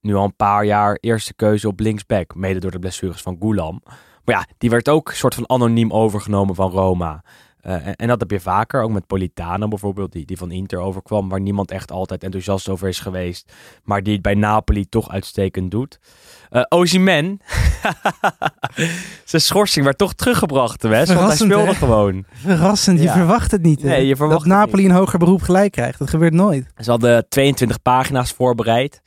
nu 0.00 0.14
al 0.14 0.24
een 0.24 0.36
paar 0.36 0.64
jaar 0.64 0.98
eerste 1.00 1.34
keuze 1.34 1.68
op 1.68 1.80
linksback. 1.80 2.34
Mede 2.34 2.60
door 2.60 2.70
de 2.70 2.78
blessures 2.78 3.22
van 3.22 3.36
Goulam. 3.40 3.82
Maar 4.26 4.34
ja, 4.34 4.46
die 4.58 4.70
werd 4.70 4.88
ook 4.88 5.08
een 5.08 5.16
soort 5.16 5.34
van 5.34 5.48
anoniem 5.50 5.92
overgenomen 5.92 6.54
van 6.54 6.70
Roma. 6.70 7.22
Eh, 7.60 7.86
en, 7.86 7.94
en 7.96 8.08
dat 8.08 8.20
heb 8.20 8.30
je 8.30 8.40
vaker, 8.40 8.82
ook 8.82 8.90
met 8.90 9.06
Politano 9.06 9.68
bijvoorbeeld, 9.68 10.12
die, 10.12 10.24
die 10.24 10.36
van 10.36 10.50
Inter 10.50 10.78
overkwam, 10.78 11.28
waar 11.28 11.40
niemand 11.40 11.70
echt 11.70 11.90
altijd 11.92 12.22
enthousiast 12.24 12.68
over 12.68 12.88
is 12.88 12.98
geweest, 13.00 13.52
maar 13.84 14.02
die 14.02 14.12
het 14.12 14.22
bij 14.22 14.34
Napoli 14.34 14.88
toch 14.88 15.10
uitstekend 15.10 15.70
doet. 15.70 15.98
Eh 16.50 16.62
Osimhen, 16.68 17.40
zijn 19.24 19.42
schorsing 19.42 19.84
werd 19.84 19.98
toch 19.98 20.12
teruggebracht, 20.14 20.82
Wes, 20.82 20.90
want 20.92 21.06
hij 21.08 21.16
Verrassend, 21.16 21.50
speelde 21.52 21.70
hè? 21.70 21.74
gewoon. 21.76 22.24
Verrassend, 22.32 22.98
je 22.98 23.04
Ja. 23.04 23.12
verwacht 23.12 23.50
het 23.50 23.62
niet. 23.62 23.82
hè? 23.82 23.88
Nee, 23.88 24.06
je 24.06 24.16
verwacht 24.16 24.38
dat 24.38 24.48
Napoli 24.48 24.84
een 24.84 24.90
hoger 24.90 25.18
beroep 25.18 25.42
gelijk 25.42 25.72
krijgt. 25.72 25.98
Dat 25.98 26.10
gebeurt 26.10 26.32
nooit. 26.32 26.66
Ze 26.78 26.90
hadden 26.90 27.28
22 27.28 27.82
pagina's 27.82 28.30
voorbereid. 28.32 29.02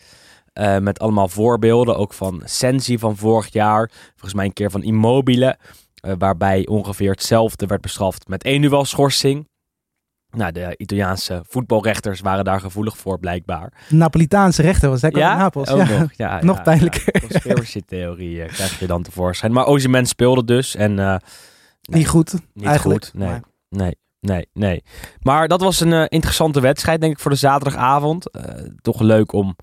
Eh, 0.54 0.78
met 0.78 1.00
allemaal 1.00 1.28
voorbeelden. 1.28 1.98
Ook 1.98 2.14
van 2.14 2.42
Sensi 2.46 3.00
van 3.00 3.18
vorig 3.18 3.54
jaar. 3.54 3.92
Volgens 4.10 4.34
mij 4.34 4.46
een 4.46 4.54
keer 4.54 4.72
van 4.72 4.84
Immobile. 4.84 5.58
eh, 6.00 6.14
waarbij 6.18 6.68
ongeveer 6.68 7.12
hetzelfde 7.12 7.66
werd 7.66 7.82
bestraft 7.82 8.28
met 8.28 8.44
één 8.44 8.62
duel 8.62 8.86
schorsing. 8.86 9.48
Nou, 10.32 10.52
de 10.52 10.74
Italiaanse 10.78 11.42
voetbalrechters 11.48 12.20
waren 12.20 12.44
daar 12.44 12.60
gevoelig 12.60 12.98
voor, 12.98 13.20
blijkbaar. 13.20 13.74
Napolitaanse 13.90 14.62
rechter 14.62 14.90
was 14.90 15.04
ook 15.04 15.12
in 15.12 15.20
Napels. 15.20 15.70
Ook 15.70 15.88
ja. 15.88 16.00
nog. 16.00 16.10
Ja, 16.16 16.44
Nog 16.44 16.56
ja, 16.58 16.62
pijnlijker. 16.64 17.04
Ja, 17.12 17.20
conspiracy-theorie 17.28 18.44
eh, 18.44 18.54
krijg 18.54 18.80
je 18.80 18.88
dan 18.88 19.04
tevoorschijn. 19.04 19.52
Maar 19.52 19.66
Osimhen 19.66 20.06
speelde 20.06 20.44
dus. 20.46 20.76
En 20.76 21.22
Niet 21.82 22.08
goed, 22.08 22.34
niet 22.54 22.66
eigenlijk. 22.66 23.04
goed. 23.06 23.14
Nee, 23.14 23.30
Maar 23.30 23.42
nee, 23.70 23.96
nee, 24.20 24.48
nee. 24.54 24.84
Maar 25.22 25.48
dat 25.48 25.62
was 25.62 25.80
een 25.80 26.08
interessante 26.08 26.60
wedstrijd, 26.62 27.02
denk 27.02 27.14
ik, 27.14 27.20
voor 27.20 27.32
de 27.32 27.38
zaterdagavond. 27.38 28.30
Toch 28.82 29.00
leuk 29.00 29.32
om 29.34 29.56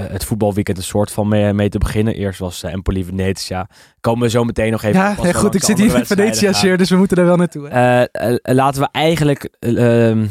het 0.00 0.24
voetbalweekend 0.24 0.76
een 0.76 0.82
soort 0.82 1.10
van 1.10 1.28
mee, 1.28 1.52
mee 1.52 1.68
te 1.68 1.78
beginnen. 1.78 2.14
Eerst 2.14 2.38
was 2.38 2.62
uh, 2.64 2.72
Empoli 2.72 3.04
Venetia. 3.04 3.68
Komen 4.00 4.22
we 4.22 4.30
zo 4.30 4.44
meteen 4.44 4.70
nog 4.70 4.82
even. 4.82 5.00
Ja, 5.00 5.14
nee, 5.22 5.34
goed, 5.42 5.54
ik 5.54 5.64
zit 5.64 5.78
hier 5.78 5.94
in 5.96 6.06
Venetia 6.06 6.52
shirt, 6.52 6.78
dus 6.78 6.90
we 6.90 6.96
moeten 6.96 7.16
er 7.16 7.24
wel 7.24 7.36
naartoe. 7.36 7.68
hè. 7.68 8.04
Eh, 8.04 8.30
eh, 8.32 8.38
laten 8.42 8.80
we 8.82 8.88
eigenlijk... 8.92 9.48
eh, 9.58 10.08
ehm, 10.10 10.26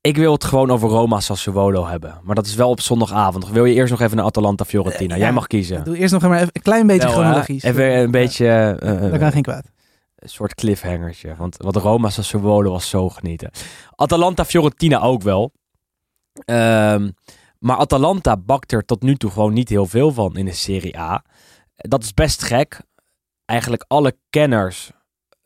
ik 0.00 0.16
wil 0.16 0.32
het 0.32 0.44
gewoon 0.44 0.70
over 0.70 0.88
Roma 0.88 1.20
Sassuolo 1.20 1.86
hebben. 1.86 2.20
Maar 2.22 2.34
dat 2.34 2.46
is 2.46 2.54
wel 2.54 2.70
op 2.70 2.80
zondagavond. 2.80 3.48
Wil 3.50 3.64
je 3.64 3.74
eerst 3.74 3.90
nog 3.90 4.00
even 4.00 4.16
naar 4.16 4.24
Atalanta 4.26 4.64
Fiorentina? 4.64 5.14
Eh, 5.14 5.20
Jij 5.20 5.32
mag 5.32 5.46
kiezen. 5.46 5.84
Doe 5.84 5.96
eerst 5.98 6.12
nog 6.12 6.22
maar 6.22 6.36
even 6.36 6.50
een 6.52 6.62
klein 6.62 6.86
beetje 6.86 7.06
Wel, 7.06 7.16
hè? 7.16 7.20
chronologisch. 7.22 7.62
Even 7.62 7.98
een 7.98 8.10
beetje... 8.10 8.76
eh, 8.80 9.00
Dat 9.10 9.18
kan 9.18 9.32
geen 9.32 9.42
kwaad. 9.42 9.64
een 10.16 10.28
soort 10.28 10.54
cliffhangertje. 10.54 11.34
Want 11.38 11.56
wat 11.58 11.76
Roma 11.76 12.10
Sassuolo 12.10 12.70
was 12.70 12.88
zo 12.88 13.08
genieten. 13.08 13.50
Atalanta 13.94 14.44
Fiorentina 14.44 15.00
ook 15.00 15.22
wel. 15.22 15.52
Ehm, 16.44 17.10
maar 17.58 17.76
Atalanta 17.76 18.36
bakt 18.36 18.72
er 18.72 18.84
tot 18.84 19.02
nu 19.02 19.16
toe 19.16 19.30
gewoon 19.30 19.52
niet 19.52 19.68
heel 19.68 19.86
veel 19.86 20.12
van 20.12 20.36
in 20.36 20.44
de 20.44 20.52
Serie 20.52 20.98
A. 20.98 21.24
Dat 21.76 22.02
is 22.02 22.14
best 22.14 22.42
gek. 22.42 22.80
Eigenlijk 23.44 23.84
alle 23.88 24.16
kenners 24.30 24.90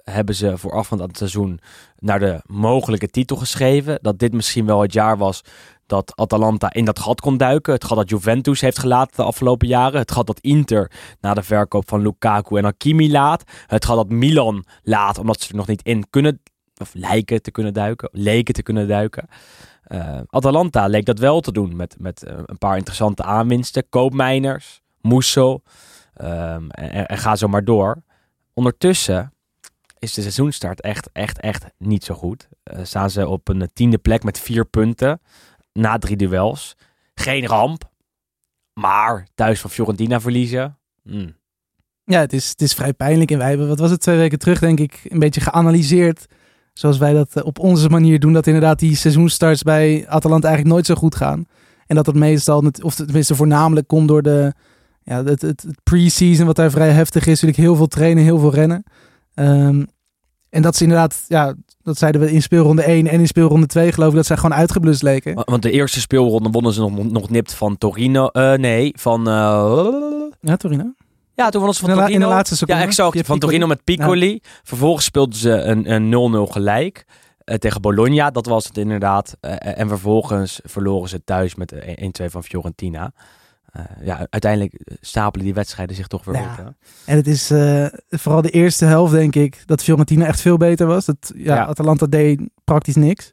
hebben 0.03 0.35
ze 0.35 0.59
voorafgaand 0.59 1.01
aan 1.01 1.09
het 1.09 1.17
seizoen 1.17 1.61
naar 1.97 2.19
de 2.19 2.41
mogelijke 2.47 3.09
titel 3.09 3.37
geschreven. 3.37 3.99
Dat 4.03 4.19
dit 4.19 4.33
misschien 4.33 4.67
wel 4.67 4.81
het 4.81 4.93
jaar 4.93 5.17
was 5.19 5.43
dat 5.87 6.13
Atalanta 6.17 6.73
in 6.73 6.85
dat 6.85 6.99
gat 6.99 7.21
kon 7.21 7.37
duiken. 7.37 7.73
Het 7.73 7.85
gat 7.85 7.97
dat 7.97 8.09
Juventus 8.09 8.61
heeft 8.61 8.79
gelaten 8.79 9.17
de 9.17 9.23
afgelopen 9.23 9.69
jaren. 9.69 10.01
Het 10.01 10.13
gat 10.13 10.27
dat 10.27 10.41
Inter 10.41 10.91
na 11.21 11.35
de 11.35 11.43
verkoop 11.43 11.89
van 11.89 12.03
Lukaku 12.03 12.57
en 12.57 12.65
Hakimi 12.65 13.11
laat. 13.11 13.43
Het 13.67 13.85
gat 13.85 13.97
dat 13.97 14.09
Milan 14.09 14.65
laat 14.83 15.19
omdat 15.19 15.41
ze 15.41 15.51
er 15.51 15.57
nog 15.57 15.67
niet 15.67 15.83
in 15.83 16.11
kunnen, 16.11 16.43
of 16.77 16.91
lijken 16.95 17.43
te 17.43 17.51
kunnen 17.51 17.75
duiken, 17.75 18.09
leken 18.13 18.55
te 18.55 18.63
kunnen 18.63 18.89
duiken. 18.89 19.29
Eh, 19.91 20.21
Atalanta 20.27 20.87
leek 20.87 21.05
dat 21.05 21.19
wel 21.19 21.41
te 21.41 21.53
doen 21.53 21.77
met, 21.77 21.97
met 21.99 22.23
eh, 22.23 22.39
een 22.47 22.59
paar 22.59 22.77
interessante 22.77 23.23
aanwinsten. 23.23 23.89
Koopmijners, 23.89 24.83
Musso 25.01 25.63
ehm, 26.15 26.69
en, 26.69 27.09
en 27.09 27.19
ga 27.19 27.37
zo 27.37 27.49
maar 27.49 27.65
door. 27.65 28.03
Ondertussen 28.55 29.33
is 29.99 30.15
de 30.15 30.21
seizoenstart 30.21 30.81
echt, 30.81 31.13
echt, 31.13 31.41
echt 31.41 31.65
niet 31.79 32.05
zo 32.05 32.15
goed. 32.15 32.49
Eh, 32.63 32.81
staan 32.83 33.11
ze 33.11 33.29
op 33.29 33.49
een 33.49 33.71
tiende 33.73 33.99
plek 33.99 34.23
met 34.23 34.39
vier 34.39 34.65
punten 34.65 35.21
na 35.73 35.99
drie 35.99 36.17
duels. 36.17 36.77
Geen 37.15 37.47
ramp, 37.47 37.91
maar 38.73 39.27
thuis 39.35 39.61
van 39.61 39.71
Fiorentina 39.71 40.21
verliezen. 40.21 40.79
Hmm. 41.03 41.37
Ja, 42.05 42.21
het 42.21 42.33
is, 42.33 42.49
het 42.49 42.61
is 42.61 42.75
vrij 42.75 42.93
pijnlijk. 42.93 43.31
En 43.31 43.39
wij 43.39 43.59
wat 43.59 43.79
was 43.79 43.91
het, 43.91 44.01
twee 44.01 44.17
weken 44.17 44.39
terug 44.39 44.59
denk 44.59 44.81
ik, 44.81 45.01
een 45.05 45.19
beetje 45.19 45.41
geanalyseerd. 45.41 46.27
Zoals 46.81 46.99
wij 46.99 47.13
dat 47.13 47.29
eh, 47.35 47.45
op 47.45 47.59
onze 47.59 47.89
manier 47.89 48.19
doen. 48.21 48.33
Dat 48.33 48.47
inderdaad 48.47 48.79
die 48.79 48.97
seizoenstarts 48.97 49.63
bij 49.63 50.05
Atalanta 50.09 50.47
eigenlijk 50.47 50.75
nooit 50.75 50.87
zo 50.87 50.95
goed 50.95 51.15
gaan. 51.15 51.45
En 51.87 51.97
dat 51.97 52.05
dat 52.05 52.15
meestal, 52.15 52.65
of 52.83 52.95
tenminste 52.95 53.35
voornamelijk 53.35 53.87
komt 53.89 54.09
door 54.09 54.23
de, 54.23 54.53
ja, 55.03 55.17
het, 55.25 55.41
het, 55.43 55.63
het 55.63 55.79
pre-season 55.83 56.47
wat 56.47 56.57
daar 56.57 56.71
vrij 56.71 56.91
heftig 56.91 57.23
is. 57.27 57.41
Natuurlijk 57.41 57.59
heel 57.69 57.77
veel 57.77 57.87
trainen, 57.87 58.25
heel 58.25 58.39
veel 58.39 58.55
rennen. 58.55 58.85
Ehm, 59.35 59.85
en 60.51 60.63
dat 60.63 60.77
ze 60.77 60.83
inderdaad, 60.83 61.25
ja, 61.29 61.55
dat 61.83 61.99
zeiden 61.99 62.21
we 62.21 62.33
in 62.33 62.43
speelronde 62.43 62.83
1 62.83 63.07
en 63.07 63.21
in 63.21 63.27
speelronde 63.27 63.67
2 63.67 63.93
geloof 63.93 64.11
ik, 64.11 64.17
dat 64.17 64.27
zij 64.27 64.37
gewoon 64.37 64.57
uitgeblust 64.57 65.03
leken. 65.03 65.35
Wa- 65.35 65.43
Want 65.45 65.63
de 65.63 65.71
eerste 65.71 66.01
speelronde 66.01 66.51
wonnen 66.51 66.73
ze 66.73 66.81
nog, 66.81 67.11
nog 67.11 67.31
nipt 67.31 67.55
van 67.55 67.79
Torino. 67.79 68.27
Eh, 68.27 68.53
nee, 68.55 68.93
van... 68.99 69.29
eh, 69.29 69.83
Ja, 70.41 70.57
Torino. 70.57 70.93
Ja, 71.41 71.49
toen 71.51 71.61
wonnen 71.61 71.75
ze 71.79 71.85
van 71.85 71.95
Torino. 71.95 72.15
in 72.15 72.21
de 72.21 72.27
laatste 72.27 72.57
seconde. 72.57 72.81
Ja, 72.81 72.87
exact. 72.89 73.11
Van 73.13 73.21
Piccoli. 73.23 73.41
Torino 73.41 73.67
met 73.67 73.85
Piccoli. 73.85 74.41
Vervolgens 74.63 75.05
speelden 75.05 75.39
ze 75.39 75.51
een, 75.51 76.13
een 76.13 76.47
0-0 76.49 76.53
gelijk 76.53 77.05
eh, 77.45 77.55
tegen 77.57 77.81
Bologna. 77.81 78.31
Dat 78.31 78.47
was 78.47 78.65
het 78.67 78.77
inderdaad. 78.77 79.37
Eh, 79.41 79.79
en 79.79 79.89
vervolgens 79.89 80.61
verloren 80.65 81.09
ze 81.09 81.25
thuis 81.25 81.55
met 81.55 81.73
eh, 81.73 82.09
1-2 82.23 82.31
van 82.31 82.45
Fiorentina. 82.45 83.13
Eh, 83.73 83.83
ja, 84.03 84.27
uiteindelijk 84.31 84.81
stapelen 85.01 85.45
die 85.45 85.55
wedstrijden 85.55 85.97
zich 85.97 86.07
toch 86.07 86.25
weer 86.25 86.35
Ja. 86.35 86.43
op. 86.51 86.57
hè? 86.57 86.63
En 87.13 87.17
het 87.17 87.27
is 87.27 87.51
eh, 87.51 87.87
vooral 88.09 88.43
de 88.43 88.51
eerste 88.51 88.85
helft, 88.85 89.13
denk 89.13 89.35
ik, 89.35 89.63
dat 89.67 89.83
Fiorentina 89.83 90.27
echt 90.27 90.41
veel 90.41 90.57
beter 90.57 90.87
was. 90.87 91.05
Dat, 91.05 91.33
ja, 91.37 91.55
Ja. 91.55 91.65
Atalanta 91.67 92.07
deed 92.07 92.41
praktisch 92.65 92.97
niks. 92.97 93.33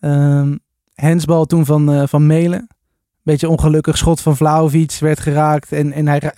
Ehm 0.00 0.56
hensbal 0.94 1.44
toen 1.46 1.64
van, 1.66 1.92
eh, 1.92 2.02
van 2.06 2.26
Melen. 2.26 2.68
Beetje 3.30 3.48
ongelukkig. 3.48 3.96
Schot 3.96 4.20
van 4.20 4.36
Vlaovic 4.36 4.96
werd 5.00 5.20
geraakt. 5.20 5.72
En, 5.72 5.92
en 5.92 6.08
hij, 6.08 6.32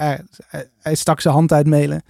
hij, 0.83 0.95
stak 0.95 1.21
zijn 1.21 1.35
hand 1.35 1.53
uit 1.53 1.67
Melen. 1.67 2.03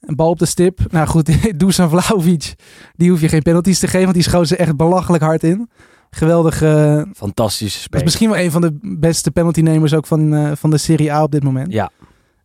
Een 0.00 0.16
bal 0.16 0.28
op 0.28 0.38
de 0.38 0.46
stip. 0.46 0.78
Nou 0.90 1.06
goed, 1.06 1.30
Dusan 1.60 1.90
Vlaovic. 1.90 2.54
Die 2.96 3.10
hoef 3.10 3.20
je 3.20 3.28
geen 3.28 3.42
penalties 3.42 3.78
te 3.78 3.86
geven. 3.86 4.02
Want 4.02 4.14
die 4.14 4.22
schoot 4.22 4.48
ze 4.48 4.56
echt 4.56 4.76
belachelijk 4.76 5.22
hard 5.22 5.42
in. 5.44 5.70
Geweldig. 6.10 6.62
eh, 6.62 7.02
Fantastische 7.14 7.80
speler. 7.80 8.04
misschien 8.04 8.30
wel 8.30 8.38
een 8.38 8.50
van 8.50 8.60
de 8.60 8.78
beste 8.82 9.30
penaltynemers 9.30 9.94
ook 9.94 10.06
van, 10.06 10.34
eh, 10.34 10.52
van 10.54 10.70
de 10.70 10.78
Serie 10.78 11.12
A 11.12 11.22
op 11.22 11.32
dit 11.32 11.42
moment. 11.42 11.72
Ja. 11.72 11.90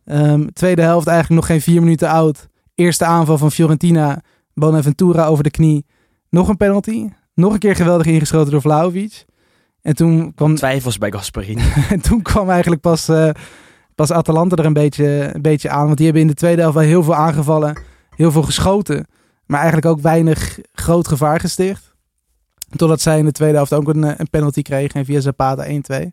Ehm, 0.04 0.46
tweede 0.52 0.82
helft 0.82 1.06
eigenlijk 1.06 1.40
nog 1.40 1.50
geen 1.50 1.60
vier 1.62 1.80
minuten 1.82 2.08
oud. 2.08 2.48
Eerste 2.74 3.04
aanval 3.04 3.38
van 3.38 3.52
Fiorentina. 3.52 4.22
Bonaventura 4.54 5.26
over 5.26 5.44
de 5.44 5.50
knie. 5.50 5.84
Nog 6.30 6.48
een 6.48 6.56
penalty. 6.56 7.08
Nog 7.34 7.52
een 7.52 7.58
keer 7.58 7.76
geweldig 7.76 8.06
ingeschoten 8.06 8.50
door 8.52 8.60
Vlaovic. 8.60 9.24
En 9.86 9.94
toen 9.94 10.34
kwam, 10.34 10.54
Twijfels 10.54 10.98
bij 10.98 11.12
Gasperini. 11.12 11.62
en 11.88 12.00
toen 12.00 12.22
kwam 12.22 12.50
eigenlijk 12.50 12.80
pas, 12.80 13.08
eh, 13.08 13.30
pas 13.94 14.10
Atalanta 14.10 14.56
er 14.56 14.64
een 14.64 14.72
beetje, 14.72 15.30
een 15.32 15.42
beetje 15.42 15.70
aan. 15.70 15.84
Want 15.84 15.96
die 15.96 16.04
hebben 16.04 16.22
in 16.22 16.28
de 16.28 16.34
tweede 16.34 16.60
helft 16.60 16.76
wel 16.76 16.86
heel 16.86 17.02
veel 17.02 17.14
aangevallen. 17.14 17.78
Heel 18.16 18.30
veel 18.32 18.42
geschoten. 18.42 19.06
Maar 19.46 19.60
eigenlijk 19.60 19.88
ook 19.88 20.00
weinig 20.00 20.58
groot 20.72 21.08
gevaar 21.08 21.40
gesticht. 21.40 21.94
Totdat 22.76 23.00
zij 23.00 23.18
in 23.18 23.24
de 23.24 23.32
tweede 23.32 23.56
helft 23.56 23.72
ook 23.72 23.88
een, 23.88 24.04
eh, 24.04 24.12
een 24.16 24.30
penalty 24.30 24.62
kregen. 24.62 25.00
En 25.00 25.04
via 25.04 25.20
Zapata 25.20 25.66
1-2. 25.66 26.12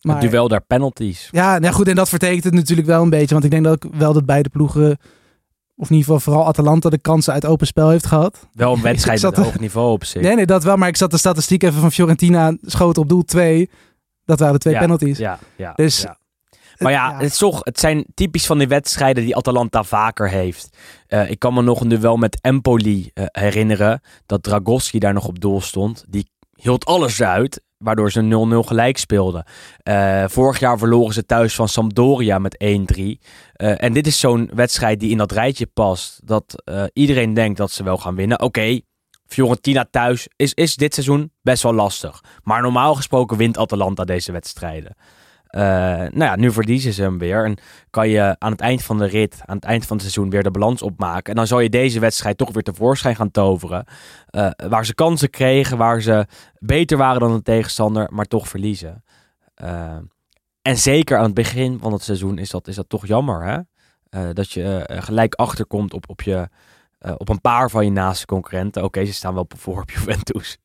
Het 0.00 0.20
duel 0.20 0.48
daar 0.48 0.64
penalties. 0.66 1.28
Ja, 1.30 1.58
nou 1.58 1.74
goed, 1.74 1.88
en 1.88 1.94
dat 1.94 2.08
vertekent 2.08 2.44
het 2.44 2.54
natuurlijk 2.54 2.88
wel 2.88 3.02
een 3.02 3.10
beetje. 3.10 3.34
Want 3.34 3.44
ik 3.44 3.50
denk 3.50 3.64
dat 3.64 3.86
wel 3.98 4.12
dat 4.12 4.26
beide 4.26 4.48
ploegen, 4.48 4.98
of 5.76 5.90
in 5.90 5.96
ieder 5.96 6.04
geval 6.14 6.20
vooral 6.20 6.46
Atalanta, 6.46 6.88
de 6.90 6.98
kansen 6.98 7.32
uit 7.32 7.46
open 7.46 7.66
spel 7.66 7.88
heeft 7.88 8.06
gehad. 8.06 8.48
Wel 8.52 8.72
een 8.76 8.82
wedstrijd 8.82 9.22
er- 9.22 9.40
hoog 9.42 9.58
niveau 9.58 9.92
op 9.92 10.04
zich. 10.04 10.22
Nee, 10.22 10.34
nee, 10.34 10.46
dat 10.46 10.64
wel. 10.64 10.76
Maar 10.76 10.88
ik 10.88 10.96
zat 10.96 11.10
de 11.10 11.18
statistiek 11.18 11.62
even 11.62 11.80
van 11.80 11.92
Fiorentina, 11.92 12.56
schoten 12.62 13.02
op 13.02 13.08
doel 13.08 13.22
2. 13.24 13.70
Dat 14.24 14.38
waren 14.38 14.54
de 14.54 14.60
twee 14.60 14.74
Ja, 14.74 14.80
penalties. 14.80 15.18
Ja, 15.18 15.38
ja, 15.56 15.72
Dus- 15.74 16.02
ja. 16.02 16.18
Maar 16.78 16.92
ja, 16.92 17.14
Het, 17.16 17.30
is 17.30 17.36
toch, 17.38 17.60
het 17.62 17.80
zijn 17.80 18.04
typisch 18.14 18.46
van 18.46 18.58
die 18.58 18.68
wedstrijden 18.68 19.24
die 19.24 19.36
Atalanta 19.36 19.82
vaker 19.82 20.28
heeft. 20.30 20.76
Eh, 21.06 21.30
ik 21.30 21.38
kan 21.38 21.54
me 21.54 21.62
nog 21.62 21.80
een 21.80 21.88
duel 21.88 22.16
met 22.16 22.38
Empoli 22.40 23.10
eh, 23.14 23.24
herinneren. 23.30 24.00
Dat 24.26 24.42
Dragoschi 24.42 24.98
daar 24.98 25.12
nog 25.12 25.26
op 25.26 25.40
doel 25.40 25.60
stond. 25.60 26.04
Die 26.08 26.30
hield 26.54 26.84
alles 26.84 27.22
uit. 27.22 27.62
Waardoor 27.78 28.12
ze 28.12 28.48
0-0 28.64 28.66
gelijk 28.66 28.98
speelden. 28.98 29.44
Eh, 29.82 30.24
vorig 30.28 30.58
jaar 30.58 30.78
verloren 30.78 31.14
ze 31.14 31.26
thuis 31.26 31.54
van 31.54 31.68
Sampdoria 31.68 32.38
met 32.38 32.56
1-3. 32.58 33.20
Eh, 33.52 33.82
en 33.82 33.92
dit 33.92 34.06
is 34.06 34.20
zo'n 34.20 34.50
wedstrijd 34.54 35.00
die 35.00 35.10
in 35.10 35.18
dat 35.18 35.32
rijtje 35.32 35.66
past. 35.66 36.20
Dat 36.24 36.62
eh, 36.64 36.84
iedereen 36.92 37.34
denkt 37.34 37.58
dat 37.58 37.70
ze 37.70 37.82
wel 37.82 37.96
gaan 37.98 38.14
winnen. 38.14 38.40
Oké, 38.40 38.80
Fiorentina 39.26 39.86
thuis 39.90 40.28
is, 40.36 40.52
is 40.54 40.76
dit 40.76 40.94
seizoen 40.94 41.32
best 41.42 41.62
wel 41.62 41.74
lastig. 41.74 42.24
Maar 42.42 42.62
normaal 42.62 42.94
gesproken 42.94 43.36
wint 43.36 43.58
Atalanta 43.58 44.04
deze 44.04 44.32
wedstrijden. 44.32 44.96
Eh, 45.56 45.62
nou 45.62 46.24
ja, 46.24 46.36
nu 46.36 46.52
verliezen 46.52 46.92
ze 46.92 47.02
hem 47.02 47.18
weer. 47.18 47.44
En 47.44 47.56
kan 47.90 48.08
je 48.08 48.36
aan 48.38 48.50
het 48.50 48.60
eind 48.60 48.82
van 48.82 48.98
de 48.98 49.06
rit, 49.06 49.40
aan 49.44 49.56
het 49.56 49.64
eind 49.64 49.86
van 49.86 49.96
het 49.96 50.06
seizoen, 50.06 50.30
weer 50.30 50.42
de 50.42 50.50
balans 50.50 50.82
opmaken. 50.82 51.30
En 51.30 51.34
dan 51.34 51.46
zal 51.46 51.60
je 51.60 51.68
deze 51.68 52.00
wedstrijd 52.00 52.38
toch 52.38 52.52
weer 52.52 52.62
tevoorschijn 52.62 53.16
gaan 53.16 53.30
toveren. 53.30 53.84
Eh, 54.26 54.50
waar 54.68 54.86
ze 54.86 54.94
kansen 54.94 55.30
kregen, 55.30 55.76
waar 55.76 56.00
ze 56.00 56.26
beter 56.58 56.96
waren 56.96 57.20
dan 57.20 57.34
de 57.34 57.42
tegenstander, 57.42 58.08
maar 58.12 58.24
toch 58.24 58.48
verliezen. 58.48 59.04
Eh, 59.54 59.96
en 60.62 60.76
zeker 60.76 61.18
aan 61.18 61.24
het 61.24 61.34
begin 61.34 61.78
van 61.78 61.92
het 61.92 62.02
seizoen 62.02 62.38
is 62.38 62.50
dat, 62.50 62.68
is 62.68 62.76
dat 62.76 62.88
toch 62.88 63.06
jammer, 63.06 63.44
hè? 63.44 63.58
Dat 64.32 64.52
je 64.52 64.84
gelijk 64.88 65.34
achterkomt 65.34 65.94
op, 65.94 66.08
op, 66.08 66.22
je, 66.22 66.48
eh, 67.06 67.14
op 67.16 67.28
een 67.28 67.40
paar 67.40 67.70
van 67.70 67.84
je 67.84 67.90
naaste 67.90 68.26
concurrenten. 68.26 68.84
Oké, 68.84 69.04
ze 69.04 69.12
staan 69.12 69.34
wel 69.34 69.46
voor 69.56 69.80
op 69.80 69.90
Juventus. 69.96 70.58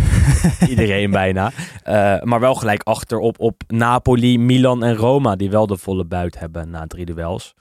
Iedereen 0.70 1.10
bijna. 1.10 1.52
Eh, 1.82 2.22
maar 2.22 2.40
wel 2.40 2.54
gelijk 2.54 2.82
achter 2.82 3.18
op, 3.18 3.40
op 3.40 3.62
Napoli, 3.66 4.38
Milan 4.38 4.82
en 4.82 4.96
Roma, 4.96 5.36
die 5.36 5.50
wel 5.50 5.66
de 5.66 5.76
volle 5.76 6.04
buit 6.04 6.38
hebben 6.38 6.70
na 6.70 6.86
drie 6.86 7.04
duels. 7.04 7.54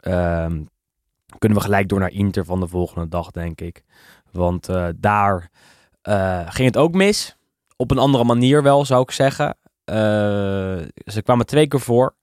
Ehm, 0.00 0.62
kunnen 1.38 1.58
we 1.58 1.64
gelijk 1.64 1.88
door 1.88 2.00
naar 2.00 2.12
Inter 2.12 2.44
van 2.44 2.60
de 2.60 2.68
volgende 2.68 3.08
dag, 3.08 3.30
denk 3.30 3.60
ik. 3.60 3.82
Want 4.32 4.68
eh, 4.68 4.86
daar 4.96 5.50
ging 6.48 6.66
het 6.66 6.76
ook 6.76 6.94
mis. 6.94 7.36
Op 7.76 7.90
een 7.90 7.98
andere 7.98 8.24
manier 8.24 8.62
wel, 8.62 8.84
zou 8.84 9.02
ik 9.02 9.10
zeggen. 9.10 9.56
Ze 11.04 11.22
kwamen 11.24 11.46
twee 11.46 11.68
keer 11.68 11.80
voor. 11.80 12.14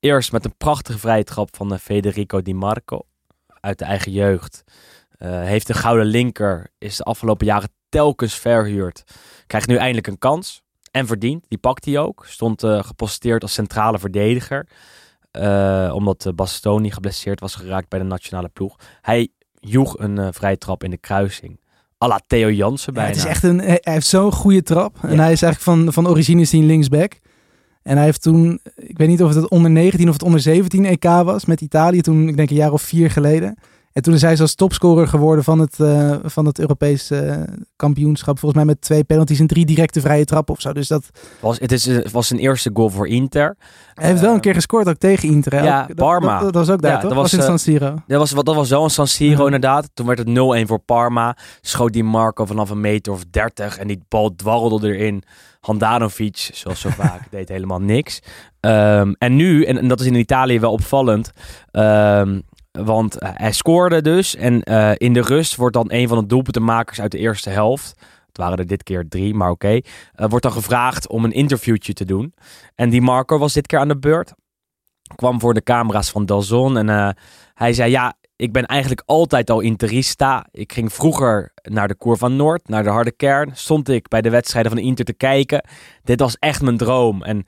Eerst 0.00 0.32
met 0.32 0.44
een 0.44 0.56
prachtige 0.56 0.98
vrije 0.98 1.24
trap 1.24 1.56
van 1.56 1.78
Federico 1.78 2.42
Di 2.42 2.54
Marco 2.54 3.06
uit 3.62 3.78
de 3.78 3.84
eigen 3.84 4.12
jeugd. 4.12 4.64
Eh, 5.18 5.42
heeft 5.42 5.68
een 5.68 5.74
gouden 5.74 6.06
linker, 6.06 6.70
is 6.78 6.96
de 6.96 7.04
afgelopen 7.04 7.46
jaren 7.46 7.70
telkens 7.88 8.34
verhuurd. 8.34 9.04
Krijgt 9.46 9.68
nu 9.68 9.76
eindelijk 9.76 10.06
een 10.06 10.18
kans. 10.18 10.62
En 10.90 11.06
verdient, 11.06 11.44
die 11.48 11.58
pakt 11.58 11.84
hij 11.84 11.98
ook. 11.98 12.24
Stond 12.26 12.62
eh, 12.62 12.82
geposteerd 12.84 13.42
als 13.42 13.52
centrale 13.52 13.98
verdediger. 13.98 14.66
Eh, 15.30 15.90
omdat 15.94 16.26
eh, 16.26 16.32
Bastoni 16.32 16.90
geblesseerd 16.90 17.40
was 17.40 17.54
geraakt 17.54 17.88
bij 17.88 17.98
de 17.98 18.04
nationale 18.04 18.48
ploeg. 18.48 18.76
Hij 19.00 19.28
joeg 19.60 19.98
een 19.98 20.32
vrije 20.32 20.58
trap 20.58 20.84
in 20.84 20.90
de 20.90 20.96
kruising. 20.96 21.60
à 22.04 22.08
la 22.08 22.20
Theo 22.26 22.50
Jansen 22.50 22.92
Ja, 22.94 23.00
bijna. 23.00 23.14
het 23.16 23.24
is 23.24 23.30
echt 23.30 23.42
een, 23.42 23.58
hij 23.58 23.78
heeft 23.80 24.06
zo'n 24.06 24.32
goede 24.32 24.62
trap. 24.62 24.96
En 25.02 25.18
hij 25.18 25.32
is 25.32 25.42
eigenlijk 25.42 25.60
van, 25.60 25.92
van 25.92 26.08
origine 26.08 26.40
is 26.40 26.52
hij 26.52 26.60
een 26.60 26.66
linksback. 26.66 27.18
En 27.82 27.96
hij 27.96 28.04
heeft 28.04 28.22
toen, 28.22 28.60
ik 28.76 28.98
weet 28.98 29.08
niet 29.08 29.22
of 29.22 29.34
het 29.34 29.48
onder 29.48 29.70
19 29.70 30.08
of 30.08 30.12
het 30.12 30.22
onder 30.22 30.40
17 30.40 30.84
EK 30.84 31.04
was 31.04 31.44
met 31.44 31.60
Italië. 31.60 32.00
Toen, 32.00 32.28
ik 32.28 32.36
denk 32.36 32.50
een 32.50 32.56
jaar 32.56 32.72
of 32.72 32.82
vier 32.82 33.10
geleden. 33.10 33.54
En 33.92 34.02
toen 34.02 34.14
is 34.14 34.22
hij 34.22 34.36
zelfs 34.36 34.54
topscorer 34.54 35.08
geworden 35.08 35.44
van 35.44 35.58
het, 35.58 35.80
eh, 35.80 36.14
van 36.22 36.46
het 36.46 36.58
Europees 36.58 37.10
eh, 37.10 37.40
kampioenschap. 37.76 38.38
Volgens 38.38 38.64
mij 38.64 38.72
met 38.72 38.80
twee 38.82 39.04
penalties 39.04 39.40
en 39.40 39.46
drie 39.46 39.64
directe 39.66 40.00
vrije 40.00 40.24
trappen 40.24 40.54
of 40.54 40.60
zo. 40.60 40.72
Dus 40.72 40.88
dat, 40.88 41.10
was, 41.40 41.58
het 41.58 41.72
is, 41.72 41.88
was 42.12 42.26
zijn 42.26 42.40
eerste 42.40 42.70
goal 42.74 42.88
voor 42.90 43.08
Inter. 43.08 43.56
hij 43.94 44.08
heeft 44.08 44.20
wel 44.20 44.34
een 44.34 44.40
keer 44.40 44.54
gescoord 44.54 44.88
ook 44.88 44.96
tegen 44.96 45.28
Inter. 45.28 45.52
hè? 45.52 45.62
ja, 45.62 45.82
Ook- 45.90 45.94
Parma. 45.94 46.34
Dat, 46.34 46.42
dat 46.42 46.66
was 46.66 46.70
ook 46.74 46.82
daar, 46.82 46.90
Ja, 46.92 46.98
toch? 46.98 47.08
dat 47.08 47.18
was, 47.18 47.22
was, 47.22 47.32
in 47.32 47.38
eh, 47.38 47.44
San 47.46 47.58
Siro. 47.58 47.94
Dat 48.06 48.18
was, 48.18 48.44
dat 48.44 48.54
was 48.54 48.68
zo 48.68 48.84
een 48.84 48.90
San 48.90 49.06
Siro 49.06 49.38
Ja. 49.38 49.44
inderdaad. 49.44 49.90
Toen 49.94 50.06
werd 50.06 50.18
het 50.18 50.28
0-1 50.28 50.66
voor 50.66 50.78
Parma. 50.78 51.36
Schoot 51.60 51.92
die 51.92 52.04
Marco 52.04 52.44
vanaf 52.44 52.70
een 52.70 52.80
meter 52.80 53.12
of 53.12 53.24
30 53.30 53.78
en 53.78 53.86
die 53.86 54.00
bal 54.08 54.34
dwarrelde 54.36 54.94
erin. 54.96 55.22
Handanovic, 55.60 56.50
zoals 56.52 56.80
zo 56.80 56.88
vaak, 56.88 57.20
deed 57.30 57.48
helemaal 57.48 57.80
niks. 57.80 58.20
Ehm, 58.60 59.12
en 59.18 59.36
nu, 59.36 59.64
en, 59.64 59.78
en 59.78 59.88
dat 59.88 60.00
is 60.00 60.06
in 60.06 60.14
Italië 60.14 60.60
wel 60.60 60.72
opvallend, 60.72 61.30
ehm, 61.70 62.40
want 62.72 63.16
hij 63.18 63.52
scoorde 63.52 64.02
dus. 64.02 64.36
En 64.36 64.62
eh, 64.62 64.92
in 64.96 65.12
de 65.12 65.20
rust 65.22 65.56
wordt 65.56 65.74
dan 65.74 65.86
een 65.88 66.08
van 66.08 66.18
de 66.18 66.26
doelpuntenmakers 66.26 67.00
uit 67.00 67.10
de 67.10 67.18
eerste 67.18 67.50
helft, 67.50 67.94
het 68.26 68.36
waren 68.36 68.58
er 68.58 68.66
dit 68.66 68.82
keer 68.82 69.08
drie, 69.08 69.34
maar 69.34 69.50
oké, 69.50 69.80
eh, 70.12 70.28
wordt 70.28 70.44
dan 70.44 70.52
gevraagd 70.52 71.08
om 71.08 71.24
een 71.24 71.32
interviewtje 71.32 71.92
te 71.92 72.04
doen. 72.04 72.34
En 72.74 72.90
die 72.90 73.02
Marco 73.02 73.38
was 73.38 73.52
dit 73.52 73.66
keer 73.66 73.78
aan 73.78 73.88
de 73.88 73.98
beurt. 73.98 74.32
Kwam 75.14 75.40
voor 75.40 75.54
de 75.54 75.62
camera's 75.62 76.10
van 76.10 76.26
Dalzon 76.26 76.76
en 76.76 76.88
eh, 76.88 77.08
hij 77.54 77.72
zei 77.72 77.90
ja, 77.90 78.14
ik 78.36 78.52
ben 78.52 78.66
eigenlijk 78.66 79.02
altijd 79.06 79.50
al 79.50 79.60
interista. 79.60 80.46
Ik 80.50 80.72
ging 80.72 80.92
vroeger 80.92 81.52
naar 81.62 81.88
de 81.88 81.94
Koer 81.94 82.16
van 82.16 82.36
Noord, 82.36 82.68
naar 82.68 82.82
de 82.82 82.88
harde 82.88 83.12
kern. 83.12 83.50
Stond 83.54 83.88
ik 83.88 84.08
bij 84.08 84.22
de 84.22 84.30
wedstrijden 84.30 84.72
van 84.72 84.80
Inter 84.80 85.04
te 85.04 85.12
kijken. 85.12 85.64
Dit 86.02 86.20
was 86.20 86.36
echt 86.38 86.62
mijn 86.62 86.76
droom. 86.76 87.22
En 87.22 87.46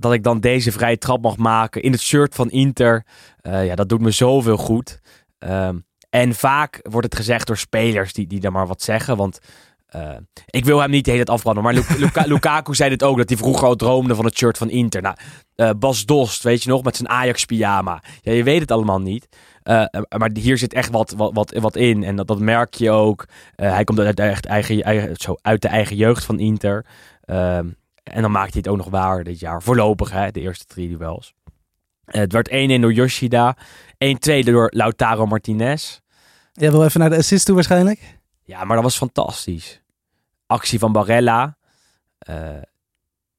dat 0.00 0.12
ik 0.12 0.22
dan 0.22 0.40
deze 0.40 0.72
vrije 0.72 0.98
trap 0.98 1.22
mag 1.22 1.36
maken 1.36 1.82
in 1.82 1.92
het 1.92 2.00
shirt 2.00 2.34
van 2.34 2.50
Inter. 2.50 3.04
eh, 3.40 3.66
ja, 3.66 3.74
dat 3.74 3.88
doet 3.88 4.00
me 4.00 4.10
zoveel 4.10 4.56
goed. 4.56 5.00
Ehm, 5.38 5.78
en 6.10 6.34
vaak 6.34 6.80
wordt 6.82 7.06
het 7.06 7.16
gezegd 7.16 7.46
door 7.46 7.56
spelers 7.56 8.12
die, 8.12 8.26
die 8.26 8.40
daar 8.40 8.52
maar 8.52 8.66
wat 8.66 8.82
zeggen. 8.82 9.16
Want 9.16 9.38
eh, 9.86 10.16
ik 10.46 10.64
wil 10.64 10.80
hem 10.80 10.90
niet 10.90 11.04
de 11.04 11.10
hele 11.10 11.24
tijd 11.24 11.36
afbranden. 11.36 11.62
Maar 11.64 11.74
Lu- 11.74 11.84
Luka- 12.04 12.24
Lukaku 12.26 12.74
zei 12.74 12.90
dit 12.90 13.02
ook, 13.02 13.16
dat 13.16 13.28
hij 13.28 13.38
vroeger 13.38 13.66
al 13.66 13.76
droomde 13.76 14.14
van 14.14 14.24
het 14.24 14.36
shirt 14.36 14.58
van 14.58 14.70
Inter. 14.70 15.02
Nou, 15.02 15.16
eh, 15.54 15.70
Bas 15.78 16.04
Dost, 16.04 16.42
weet 16.42 16.62
je 16.62 16.68
nog, 16.70 16.82
met 16.82 16.96
zijn 16.96 17.08
Ajax-pyjama. 17.08 18.02
Ja, 18.20 18.32
je 18.32 18.42
weet 18.42 18.60
het 18.60 18.70
allemaal 18.70 19.00
niet. 19.00 19.28
Maar 20.18 20.30
hier 20.32 20.58
zit 20.58 20.72
echt 20.74 20.90
wat, 20.90 21.14
wat, 21.16 21.32
wat, 21.34 21.52
wat 21.60 21.76
in. 21.76 22.04
En 22.04 22.16
dat, 22.16 22.26
dat 22.26 22.38
merk 22.38 22.74
je 22.74 22.90
ook. 22.90 23.24
Hij 23.56 23.84
komt 23.84 23.98
uit 23.98 24.16
de, 24.16 24.22
eigen, 24.22 24.82
eigen, 24.82 25.16
zo, 25.16 25.34
uit 25.42 25.62
de 25.62 25.68
eigen 25.68 25.96
jeugd 25.96 26.24
van 26.24 26.38
Inter. 26.38 26.86
Ehm, 27.24 27.66
en 28.12 28.22
dan 28.22 28.30
maakt 28.30 28.52
hij 28.52 28.62
het 28.64 28.68
ook 28.68 28.76
nog 28.76 28.88
waar 28.88 29.24
dit 29.24 29.38
jaar. 29.38 29.62
Voorlopig, 29.62 30.10
hè, 30.10 30.30
de 30.30 30.40
eerste 30.40 30.64
drie 30.64 30.88
duels. 30.88 31.34
Eh, 32.08 32.20
het 32.20 32.32
werd 32.32 32.48
1-1 32.50 32.80
door 32.80 32.92
Yoshida. 32.92 33.56
1-2 33.98 34.44
door 34.44 34.70
Lautaro 34.74 35.26
Martinez. 35.26 35.98
Jij 36.52 36.70
wil 36.70 36.84
even 36.84 37.00
naar 37.00 37.10
de 37.10 37.16
assist 37.16 37.46
toe 37.46 37.54
waarschijnlijk? 37.54 38.18
Ja, 38.44 38.64
maar 38.64 38.74
dat 38.74 38.84
was 38.84 38.96
fantastisch. 38.96 39.82
Actie 40.46 40.78
van 40.78 40.92
Barella. 40.92 41.56
Eh, 42.18 42.36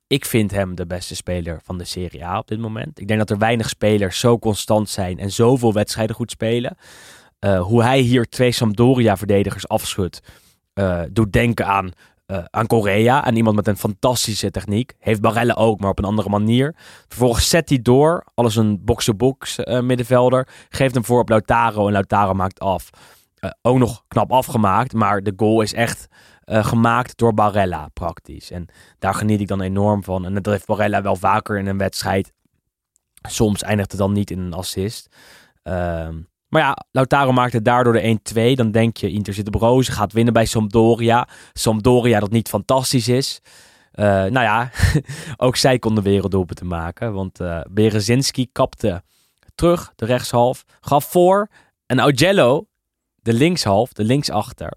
ik 0.07 0.25
vind 0.25 0.51
hem 0.51 0.75
de 0.75 0.85
beste 0.85 1.15
speler 1.15 1.59
van 1.63 1.77
de 1.77 1.83
Serie 1.83 2.25
A 2.25 2.37
op 2.37 2.47
dit 2.47 2.59
moment. 2.59 2.99
Ik 2.99 3.07
denk 3.07 3.19
dat 3.19 3.29
er 3.29 3.37
weinig 3.37 3.69
spelers 3.69 4.19
zo 4.19 4.39
constant 4.39 4.89
zijn 4.89 5.19
en 5.19 5.31
zoveel 5.31 5.73
wedstrijden 5.73 6.15
goed 6.15 6.31
spelen. 6.31 6.77
Eh, 7.39 7.61
hoe 7.61 7.83
hij 7.83 7.99
hier 7.99 8.29
twee 8.29 8.51
Sampdoria-verdedigers 8.51 9.67
afschudt, 9.67 10.21
doet 11.11 11.31
denken 11.33 11.65
aan, 11.65 11.91
eh, 12.29 12.43
aan 12.49 12.67
Korea. 12.67 13.23
Aan 13.23 13.35
iemand 13.35 13.55
met 13.55 13.67
een 13.67 13.77
fantastische 13.77 14.51
techniek. 14.51 14.93
Heeft 14.99 15.21
Barella 15.21 15.53
ook, 15.53 15.79
maar 15.79 15.89
op 15.89 15.97
een 15.99 16.05
andere 16.05 16.29
manier. 16.29 16.75
Vervolgens 17.07 17.49
zet 17.49 17.69
hij 17.69 17.81
door. 17.81 18.25
Alles 18.33 18.55
een 18.55 18.83
box-to-box 18.83 19.59
eh, 19.59 19.79
middenvelder. 19.79 20.47
Geeft 20.69 20.93
hem 20.93 21.05
voor 21.05 21.19
op 21.19 21.29
Lautaro 21.29 21.85
en 21.85 21.91
Lautaro 21.91 22.33
maakt 22.33 22.59
af. 22.59 22.89
Eh, 23.35 23.49
ook 23.61 23.77
nog 23.77 24.03
knap 24.07 24.31
afgemaakt, 24.31 24.93
maar 24.93 25.23
de 25.23 25.33
goal 25.35 25.61
is 25.61 25.73
echt 25.73 26.07
gemaakt 26.45 27.17
door 27.17 27.33
Barella 27.33 27.89
praktisch. 27.93 28.51
En 28.51 28.65
daar 28.99 29.13
geniet 29.13 29.39
ik 29.39 29.47
dan 29.47 29.61
enorm 29.61 30.03
van. 30.03 30.25
En 30.25 30.33
dat 30.33 30.45
heeft 30.45 30.65
Barella 30.65 31.01
wel 31.01 31.15
vaker 31.15 31.57
in 31.57 31.67
een 31.67 31.77
wedstrijd. 31.77 32.33
Soms 33.27 33.61
eindigt 33.61 33.91
het 33.91 33.99
dan 33.99 34.13
niet 34.13 34.31
in 34.31 34.39
een 34.39 34.53
assist. 34.53 35.15
Maar 36.49 36.61
ja, 36.61 36.77
Lautaro 36.91 37.31
maakte 37.31 37.61
daardoor 37.61 37.93
de 37.93 38.19
1-2. 38.53 38.55
Dan 38.55 38.71
denk 38.71 38.97
je, 38.97 39.09
Inter 39.09 39.33
zit 39.33 39.47
op 39.47 39.55
roze, 39.55 39.91
gaat 39.91 40.13
winnen 40.13 40.33
bij 40.33 40.45
Sampdoria. 40.45 41.27
Sampdoria 41.53 42.19
dat 42.19 42.31
niet 42.31 42.49
fantastisch 42.49 43.07
is. 43.07 43.41
Eh, 43.91 44.05
nou 44.05 44.39
ja, 44.39 44.71
ook 45.45 45.55
zij 45.55 45.79
konden 45.79 46.03
werelddoelpen 46.03 46.55
te 46.55 46.65
maken. 46.65 47.13
Want 47.13 47.39
eh 47.39 47.61
Berezinski 47.71 48.49
kapte 48.51 49.03
terug, 49.55 49.91
de 49.95 50.05
rechtshalf. 50.05 50.63
Gaf 50.79 51.05
voor. 51.05 51.49
En 51.85 51.99
Augello, 51.99 52.65
de 53.15 53.33
linkshalf, 53.33 53.93
de 53.93 54.03
linksachter, 54.03 54.73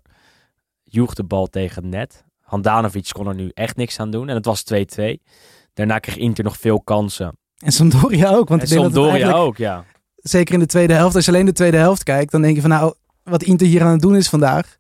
joeg 0.85 1.15
de 1.15 1.25
bal 1.25 1.47
tegen 1.47 1.83
het 1.83 1.91
net. 1.91 2.25
Handanovic 2.41 3.09
kon 3.13 3.27
er 3.27 3.35
nu 3.35 3.51
echt 3.55 3.77
niks 3.77 3.99
aan 3.99 4.11
doen. 4.11 4.29
En 4.29 4.35
het 4.35 4.45
was 4.45 4.65
2-2. 4.73 5.23
Daarna 5.75 5.99
kreeg 5.99 6.17
Inter 6.17 6.45
nog 6.45 6.57
veel 6.57 6.81
kansen. 6.81 7.37
En 7.59 7.73
Sampdoria 7.73 8.31
ook. 8.31 8.49
Want 8.49 8.61
En 8.61 8.69
Sampdoria 8.69 9.33
ook, 9.33 9.57
ja. 9.57 9.85
Zeker 10.23 10.55
in 10.55 10.61
de 10.61 10.67
tweede 10.67 10.93
helft. 10.93 11.15
Als 11.15 11.25
je 11.25 11.31
alleen 11.31 11.47
de 11.47 11.53
tweede 11.53 11.77
helft 11.77 12.03
kijkt, 12.03 12.33
dan 12.33 12.43
denk 12.43 12.55
je 12.55 12.61
van 12.61 12.71
nou, 12.71 12.95
wat 13.23 13.43
Inter 13.43 13.67
hier 13.67 13.83
aan 13.83 13.93
het 13.93 14.01
doen 14.01 14.17
is 14.17 14.29
vandaag. 14.29 14.77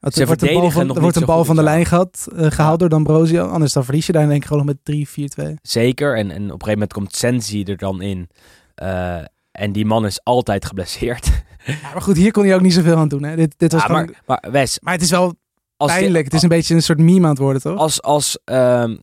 Want 0.00 0.18
er 0.18 0.26
wordt 0.26 0.42
een 0.42 0.54
bal 0.54 0.70
van, 0.70 0.86
nog 0.86 0.98
wordt 0.98 1.16
een 1.16 1.24
bal 1.24 1.44
van 1.44 1.56
de 1.56 1.62
ja. 1.62 1.68
lijn 1.68 1.86
gehad, 1.86 2.28
eh, 2.36 2.50
gehaald 2.50 2.78
door 2.78 2.88
D'Ambrosio. 2.88 3.46
Anders 3.46 3.72
dan 3.72 3.84
verlies 3.84 4.06
je 4.06 4.12
daar 4.12 4.26
denk 4.26 4.42
ik 4.42 4.48
gewoon 4.48 4.66
nog 4.66 4.74
met 4.84 5.06
3-4-2. 5.50 5.54
Zeker. 5.62 6.16
En, 6.16 6.30
en 6.30 6.36
op 6.36 6.42
een 6.42 6.48
gegeven 6.48 6.72
moment 6.72 6.92
komt 6.92 7.14
Sensi 7.14 7.62
er 7.62 7.76
dan 7.76 8.02
in. 8.02 8.28
Eh, 8.74 9.18
en 9.52 9.72
die 9.72 9.84
man 9.84 10.06
is 10.06 10.24
altijd 10.24 10.64
geblesseerd. 10.64 11.30
Ja, 11.66 11.92
maar 11.92 12.02
goed, 12.02 12.16
hier 12.16 12.30
kon 12.30 12.44
hij 12.44 12.54
ook 12.54 12.60
niet 12.60 12.72
zoveel 12.72 12.96
aan 12.96 13.08
doen. 13.08 13.22
Hè. 13.22 13.36
Dit, 13.36 13.54
dit 13.56 13.72
was 13.72 13.80
Ja, 13.80 13.86
gewoon, 13.86 14.14
maar, 14.26 14.38
maar 14.40 14.52
Wes, 14.52 14.80
maar 14.80 14.92
het 14.92 15.02
is 15.02 15.10
wel 15.10 15.34
als, 15.76 15.92
pijnlijk. 15.92 16.24
Het 16.24 16.34
is 16.34 16.42
een 16.42 16.48
beetje 16.48 16.74
een 16.74 16.82
soort 16.82 16.98
meme 16.98 17.24
aan 17.24 17.30
het 17.30 17.38
worden, 17.38 17.62
toch? 17.62 17.78
als, 17.78 18.02
als 18.02 18.38
ehm, 18.44 18.96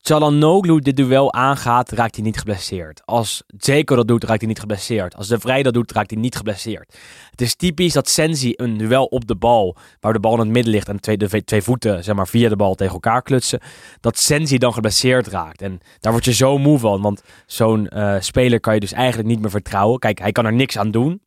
Çalhanoğlu 0.00 0.78
dit 0.78 0.96
duel 0.96 1.32
aangaat, 1.32 1.90
raakt 1.90 2.14
hij 2.14 2.24
niet 2.24 2.38
geblesseerd. 2.38 3.02
Als 3.04 3.42
Zeko 3.46 3.96
dat 3.96 4.08
doet, 4.08 4.24
raakt 4.24 4.40
hij 4.40 4.48
niet 4.48 4.60
geblesseerd. 4.60 5.16
Als 5.16 5.28
De 5.28 5.38
Vrij 5.38 5.62
dat 5.62 5.74
doet, 5.74 5.92
raakt 5.92 6.10
hij 6.10 6.20
niet 6.20 6.36
geblesseerd. 6.36 6.98
Het 7.30 7.40
is 7.40 7.54
typisch 7.54 7.92
dat 7.92 8.08
Sensi 8.08 8.52
een 8.56 8.76
duel 8.76 9.04
op 9.04 9.26
de 9.26 9.36
bal, 9.36 9.76
waar 10.00 10.12
de 10.12 10.20
bal 10.20 10.32
in 10.32 10.38
het 10.38 10.48
midden 10.48 10.72
ligt 10.72 10.88
en 10.88 11.00
twee, 11.00 11.16
de 11.16 11.44
twee 11.44 11.62
voeten 11.62 12.04
zeg 12.04 12.14
maar, 12.14 12.28
via 12.28 12.48
de 12.48 12.56
bal 12.56 12.74
tegen 12.74 12.92
elkaar 12.92 13.22
klutsen, 13.22 13.60
dat 14.00 14.18
Sensi 14.18 14.58
dan 14.58 14.72
geblesseerd 14.72 15.26
raakt. 15.26 15.62
En 15.62 15.80
daar 16.00 16.12
word 16.12 16.24
je 16.24 16.32
zo 16.32 16.58
moe 16.58 16.78
van, 16.78 17.02
want 17.02 17.22
zo'n 17.46 17.88
eh, 17.88 18.16
speler 18.20 18.60
kan 18.60 18.74
je 18.74 18.80
dus 18.80 18.92
eigenlijk 18.92 19.28
niet 19.28 19.40
meer 19.40 19.50
vertrouwen. 19.50 19.98
Kijk, 19.98 20.18
hij 20.18 20.32
kan 20.32 20.46
er 20.46 20.52
niks 20.52 20.78
aan 20.78 20.90
doen. 20.90 21.22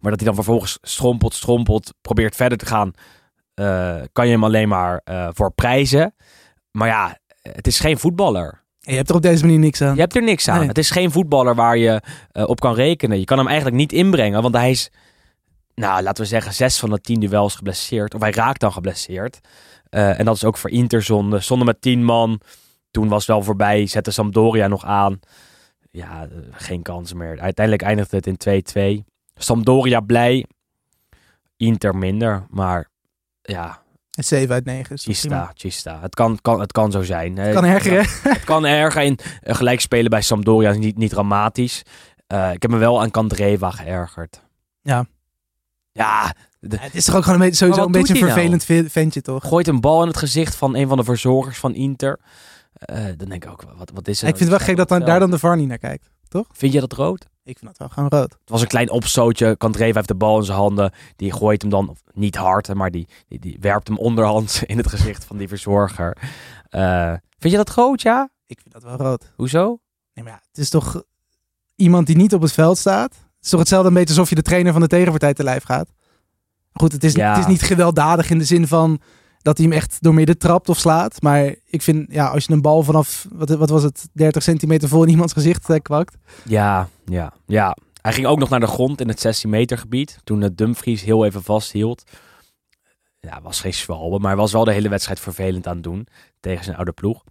Maar 0.00 0.10
dat 0.10 0.20
hij 0.20 0.28
dan 0.28 0.34
vervolgens 0.34 0.78
strompelt, 0.80 1.34
strompelt, 1.34 1.94
probeert 2.00 2.36
verder 2.36 2.58
te 2.58 2.66
gaan, 2.66 2.92
eh, 3.54 4.00
kan 4.12 4.26
je 4.26 4.32
hem 4.32 4.44
alleen 4.44 4.68
maar 4.68 5.00
eh, 5.04 5.28
voor 5.32 5.52
prijzen. 5.52 6.14
Maar 6.70 6.88
ja, 6.88 7.18
het 7.42 7.66
is 7.66 7.80
geen 7.80 7.98
voetballer. 7.98 8.62
Je 8.78 8.94
hebt 8.94 9.08
er 9.08 9.14
op 9.14 9.22
deze 9.22 9.44
manier 9.44 9.58
niks 9.58 9.82
aan. 9.82 9.94
Je 9.94 10.00
hebt 10.00 10.16
er 10.16 10.22
niks 10.22 10.48
aan. 10.48 10.58
Nee. 10.58 10.68
Het 10.68 10.78
is 10.78 10.90
geen 10.90 11.10
voetballer 11.10 11.54
waar 11.54 11.76
je 11.76 12.02
eh, 12.30 12.48
op 12.48 12.60
kan 12.60 12.74
rekenen. 12.74 13.18
Je 13.18 13.24
kan 13.24 13.38
hem 13.38 13.46
eigenlijk 13.46 13.76
niet 13.76 13.92
inbrengen, 13.92 14.42
want 14.42 14.54
hij 14.54 14.70
is, 14.70 14.90
nou 15.74 16.02
laten 16.02 16.22
we 16.22 16.28
zeggen, 16.28 16.52
zes 16.52 16.78
van 16.78 16.90
de 16.90 17.00
tien 17.00 17.20
duels 17.20 17.54
geblesseerd. 17.54 18.14
Of 18.14 18.20
hij 18.20 18.30
raakt 18.30 18.60
dan 18.60 18.72
geblesseerd. 18.72 19.40
Eh, 19.88 20.18
en 20.18 20.24
dat 20.24 20.36
is 20.36 20.44
ook 20.44 20.56
voor 20.56 20.70
Inter 20.70 21.02
zonde. 21.02 21.40
Zonde 21.40 21.64
met 21.64 21.80
tien 21.80 22.04
man. 22.04 22.40
Toen 22.90 23.08
was 23.08 23.18
het 23.18 23.28
wel 23.28 23.42
voorbij. 23.42 23.86
Zette 23.86 24.10
Sampdoria 24.10 24.66
nog 24.66 24.84
aan. 24.84 25.20
Ja, 25.90 26.22
eh, 26.22 26.28
geen 26.50 26.82
kans 26.82 27.12
meer. 27.12 27.40
Uiteindelijk 27.40 27.86
eindigde 27.86 28.16
het 28.16 28.26
in 28.26 28.36
2-2. 28.36 29.04
Sampdoria 29.34 30.00
blij. 30.00 30.46
Inter 31.56 31.96
minder. 31.96 32.46
Maar 32.50 32.88
ja, 33.42 33.81
Een 34.12 34.24
7 34.24 34.54
uit 34.54 34.64
9. 34.64 34.94
is 34.94 35.02
toch 35.02 35.18
prima. 35.20 35.36
Chista, 35.46 35.52
Chista. 35.54 36.00
Het 36.00 36.14
kan, 36.14 36.38
kan, 36.42 36.60
het 36.60 36.72
kan 36.72 36.90
zo 36.92 37.02
zijn. 37.02 37.36
hè. 37.36 37.52
Kan 37.52 37.64
erger, 37.64 37.92
hè? 37.92 38.30
Het 38.30 38.44
kan 38.44 38.66
erger. 38.66 39.04
Uh, 39.10 39.14
gelijk 39.42 39.80
spelen 39.80 40.10
bij 40.10 40.20
Sampdoria 40.22 40.70
is 40.70 40.76
niet, 40.76 40.96
niet 40.98 41.10
dramatisch. 41.10 41.82
Eh, 42.26 42.52
ik 42.52 42.62
heb 42.62 42.70
me 42.70 42.76
wel 42.76 43.00
aan 43.00 43.10
Kandreva 43.10 43.70
geërgerd. 43.70 44.42
Ja. 44.82 45.06
Ja, 45.92 46.34
de- 46.60 46.76
Het 46.80 46.94
is 46.94 47.04
toch 47.04 47.14
ook 47.14 47.22
gewoon 47.24 47.40
een 47.40 47.44
beetje, 47.46 47.56
sowieso 47.64 47.84
een 47.84 47.92
beetje 47.92 48.14
een 48.14 48.20
nou? 48.20 48.32
vervelend 48.32 48.64
ve- 48.64 48.90
ventje, 48.90 49.20
toch? 49.22 49.44
gooit 49.48 49.68
een 49.68 49.80
bal 49.80 50.00
in 50.02 50.08
het 50.08 50.16
gezicht 50.16 50.54
van 50.54 50.76
een 50.76 50.88
van 50.88 50.96
de 50.96 51.04
verzorgers 51.04 51.58
van 51.58 51.74
Inter. 51.74 52.18
Eh, 52.72 53.04
dan 53.16 53.28
denk 53.28 53.44
ik 53.44 53.50
ook, 53.50 53.62
wat, 53.76 53.90
wat 53.94 54.08
is 54.08 54.22
er? 54.22 54.28
ik 54.28 54.36
vind 54.36 54.50
het 54.50 54.58
wel 54.58 54.68
gek 54.68 54.76
dat 54.76 54.88
dan, 54.88 55.00
daar 55.04 55.20
dan 55.20 55.30
de 55.30 55.38
VAR 55.38 55.56
niet 55.56 55.68
naar 55.68 55.78
kijkt. 55.78 56.10
Vind 56.52 56.72
je 56.72 56.80
dat 56.80 56.92
rood? 56.92 57.26
Ik 57.44 57.58
vind 57.58 57.70
dat 57.70 57.78
wel 57.78 57.88
gewoon 57.88 58.08
rood. 58.08 58.32
Het 58.40 58.50
was 58.50 58.60
een 58.62 58.66
klein 58.68 58.90
opstootje. 58.90 59.56
Kandreva 59.56 59.94
heeft 59.94 60.08
de 60.08 60.14
bal 60.14 60.38
in 60.38 60.44
zijn 60.44 60.58
handen. 60.58 60.92
Die 61.16 61.32
gooit 61.32 61.62
hem 61.62 61.70
dan, 61.70 61.96
niet 62.12 62.36
hard, 62.36 62.74
maar 62.74 62.90
die, 62.90 63.08
die, 63.28 63.38
die 63.38 63.56
werpt 63.60 63.88
hem 63.88 63.98
onderhands 63.98 64.62
in 64.72 64.76
het 64.76 64.88
gezicht 64.88 65.24
van 65.24 65.36
die 65.36 65.48
verzorger. 65.48 66.16
Eh, 66.68 67.08
vind 67.38 67.52
je 67.52 67.56
dat 67.56 67.70
groot, 67.70 68.02
ja? 68.02 68.28
Ik 68.46 68.60
vind 68.60 68.74
dat 68.74 68.82
wel 68.82 68.96
rood. 68.96 69.32
Hoezo? 69.36 69.78
Nee, 70.14 70.24
maar 70.24 70.32
ja, 70.34 70.42
het 70.48 70.58
is 70.58 70.70
toch 70.70 71.02
iemand 71.74 72.06
die 72.06 72.16
niet 72.16 72.34
op 72.34 72.42
het 72.42 72.52
veld 72.52 72.78
staat. 72.78 73.10
Het 73.12 73.44
is 73.44 73.48
toch 73.50 73.60
hetzelfde 73.60 73.88
een 73.88 73.94
beetje 73.94 74.08
alsof 74.14 74.28
je 74.28 74.34
de 74.34 74.42
trainer 74.42 74.72
van 74.72 74.80
de 74.80 74.86
tegenpartij 74.86 75.34
te 75.34 75.44
lijf 75.44 75.64
gaat. 75.64 75.88
Goed, 76.72 76.92
het 76.92 77.04
is, 77.04 77.12
Ja. 77.14 77.28
het 77.30 77.38
is 77.38 77.46
niet 77.46 77.62
gewelddadig 77.62 78.30
in 78.30 78.38
de 78.38 78.44
zin 78.44 78.66
van 78.66 79.00
dat 79.42 79.56
hij 79.58 79.66
hem 79.66 79.76
echt 79.76 79.96
door 80.00 80.14
midden 80.14 80.38
trapt 80.38 80.68
of 80.68 80.78
slaat. 80.78 81.22
Maar 81.22 81.54
ik 81.66 81.82
vind, 81.82 82.12
ja, 82.12 82.28
als 82.28 82.44
je 82.44 82.52
een 82.52 82.60
bal 82.60 82.82
vanaf, 82.82 83.26
wat, 83.32 83.48
wat 83.48 83.70
was 83.70 83.82
het, 83.82 84.08
30 84.12 84.42
centimeter 84.42 84.88
vol 84.88 85.02
in 85.04 85.08
iemands 85.08 85.32
gezicht 85.32 85.70
eh, 85.70 85.80
kwakt. 85.82 86.16
Ja, 86.44 86.88
ja, 87.04 87.32
ja. 87.46 87.76
Hij 88.02 88.12
ging 88.12 88.26
ook 88.26 88.38
nog 88.38 88.48
naar 88.48 88.60
de 88.60 88.66
grond 88.66 89.00
in 89.00 89.08
het 89.08 89.20
16 89.20 89.50
meter 89.50 89.78
gebied. 89.78 90.18
Toen 90.24 90.40
de 90.40 90.54
Dumfries 90.54 91.02
heel 91.02 91.24
even 91.24 91.42
vasthield. 91.42 92.02
Ja, 93.20 93.40
was 93.42 93.60
geen 93.60 93.74
zwalbe, 93.74 94.18
maar 94.18 94.36
was 94.36 94.52
wel 94.52 94.64
de 94.64 94.72
hele 94.72 94.88
wedstrijd 94.88 95.20
vervelend 95.20 95.66
aan 95.66 95.74
het 95.74 95.82
doen 95.82 96.06
tegen 96.40 96.64
zijn 96.64 96.76
oude 96.76 96.92
ploeg. 96.92 97.22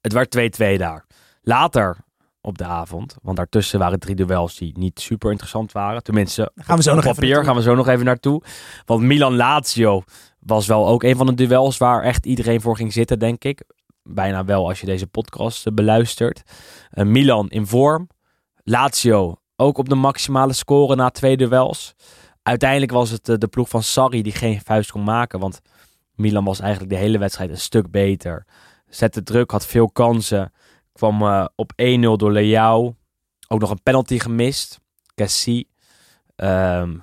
Het 0.00 0.12
werd 0.12 0.58
2-2 0.76 0.78
daar. 0.78 1.04
Later 1.42 1.96
op 2.40 2.58
de 2.58 2.64
avond, 2.64 3.16
want 3.22 3.36
daartussen 3.36 3.78
waren 3.78 3.98
drie 3.98 4.14
duels 4.14 4.56
die 4.56 4.78
niet 4.78 5.00
super 5.00 5.30
interessant 5.30 5.72
waren. 5.72 6.02
Tenminste, 6.02 6.50
gaan 6.54 6.76
we 6.76 6.82
zo 6.82 6.90
op 6.90 6.96
nog 6.96 7.04
papier 7.04 7.44
gaan 7.44 7.56
we 7.56 7.62
zo 7.62 7.74
nog 7.74 7.88
even 7.88 8.04
naartoe. 8.04 8.42
Want 8.84 9.02
Milan-Lazio 9.02 10.02
was 10.48 10.66
wel 10.66 10.88
ook 10.88 11.02
een 11.02 11.16
van 11.16 11.26
de 11.26 11.34
duels 11.34 11.78
waar 11.78 12.02
echt 12.02 12.26
iedereen 12.26 12.60
voor 12.60 12.76
ging 12.76 12.92
zitten, 12.92 13.18
denk 13.18 13.44
ik. 13.44 13.64
Bijna 14.02 14.44
wel 14.44 14.68
als 14.68 14.80
je 14.80 14.86
deze 14.86 15.06
podcast 15.06 15.66
eh, 15.66 15.72
beluistert. 15.72 16.42
Eh, 16.90 17.04
Milan 17.04 17.48
in 17.48 17.66
vorm. 17.66 18.08
Lazio 18.64 19.36
ook 19.56 19.78
op 19.78 19.88
de 19.88 19.94
maximale 19.94 20.52
score 20.52 20.96
na 20.96 21.10
twee 21.10 21.36
duels. 21.36 21.94
Uiteindelijk 22.42 22.92
was 22.92 23.10
het 23.10 23.28
eh, 23.28 23.36
de 23.38 23.48
ploeg 23.48 23.68
van 23.68 23.82
Sarri 23.82 24.22
die 24.22 24.32
geen 24.32 24.60
vuist 24.60 24.90
kon 24.90 25.04
maken. 25.04 25.40
Want 25.40 25.60
Milan 26.14 26.44
was 26.44 26.60
eigenlijk 26.60 26.92
de 26.92 26.98
hele 26.98 27.18
wedstrijd 27.18 27.50
een 27.50 27.58
stuk 27.58 27.90
beter. 27.90 28.46
Zette 28.88 29.22
druk, 29.22 29.50
had 29.50 29.66
veel 29.66 29.90
kansen. 29.90 30.52
Kwam 30.92 31.48
op 31.54 31.72
1-0 31.82 31.98
door 32.16 32.32
Leao. 32.32 32.94
Ook 33.48 33.60
nog 33.60 33.70
een 33.70 33.82
penalty 33.82 34.18
gemist. 34.18 34.80
Cassie. 35.14 35.68
Ehm, 36.36 36.96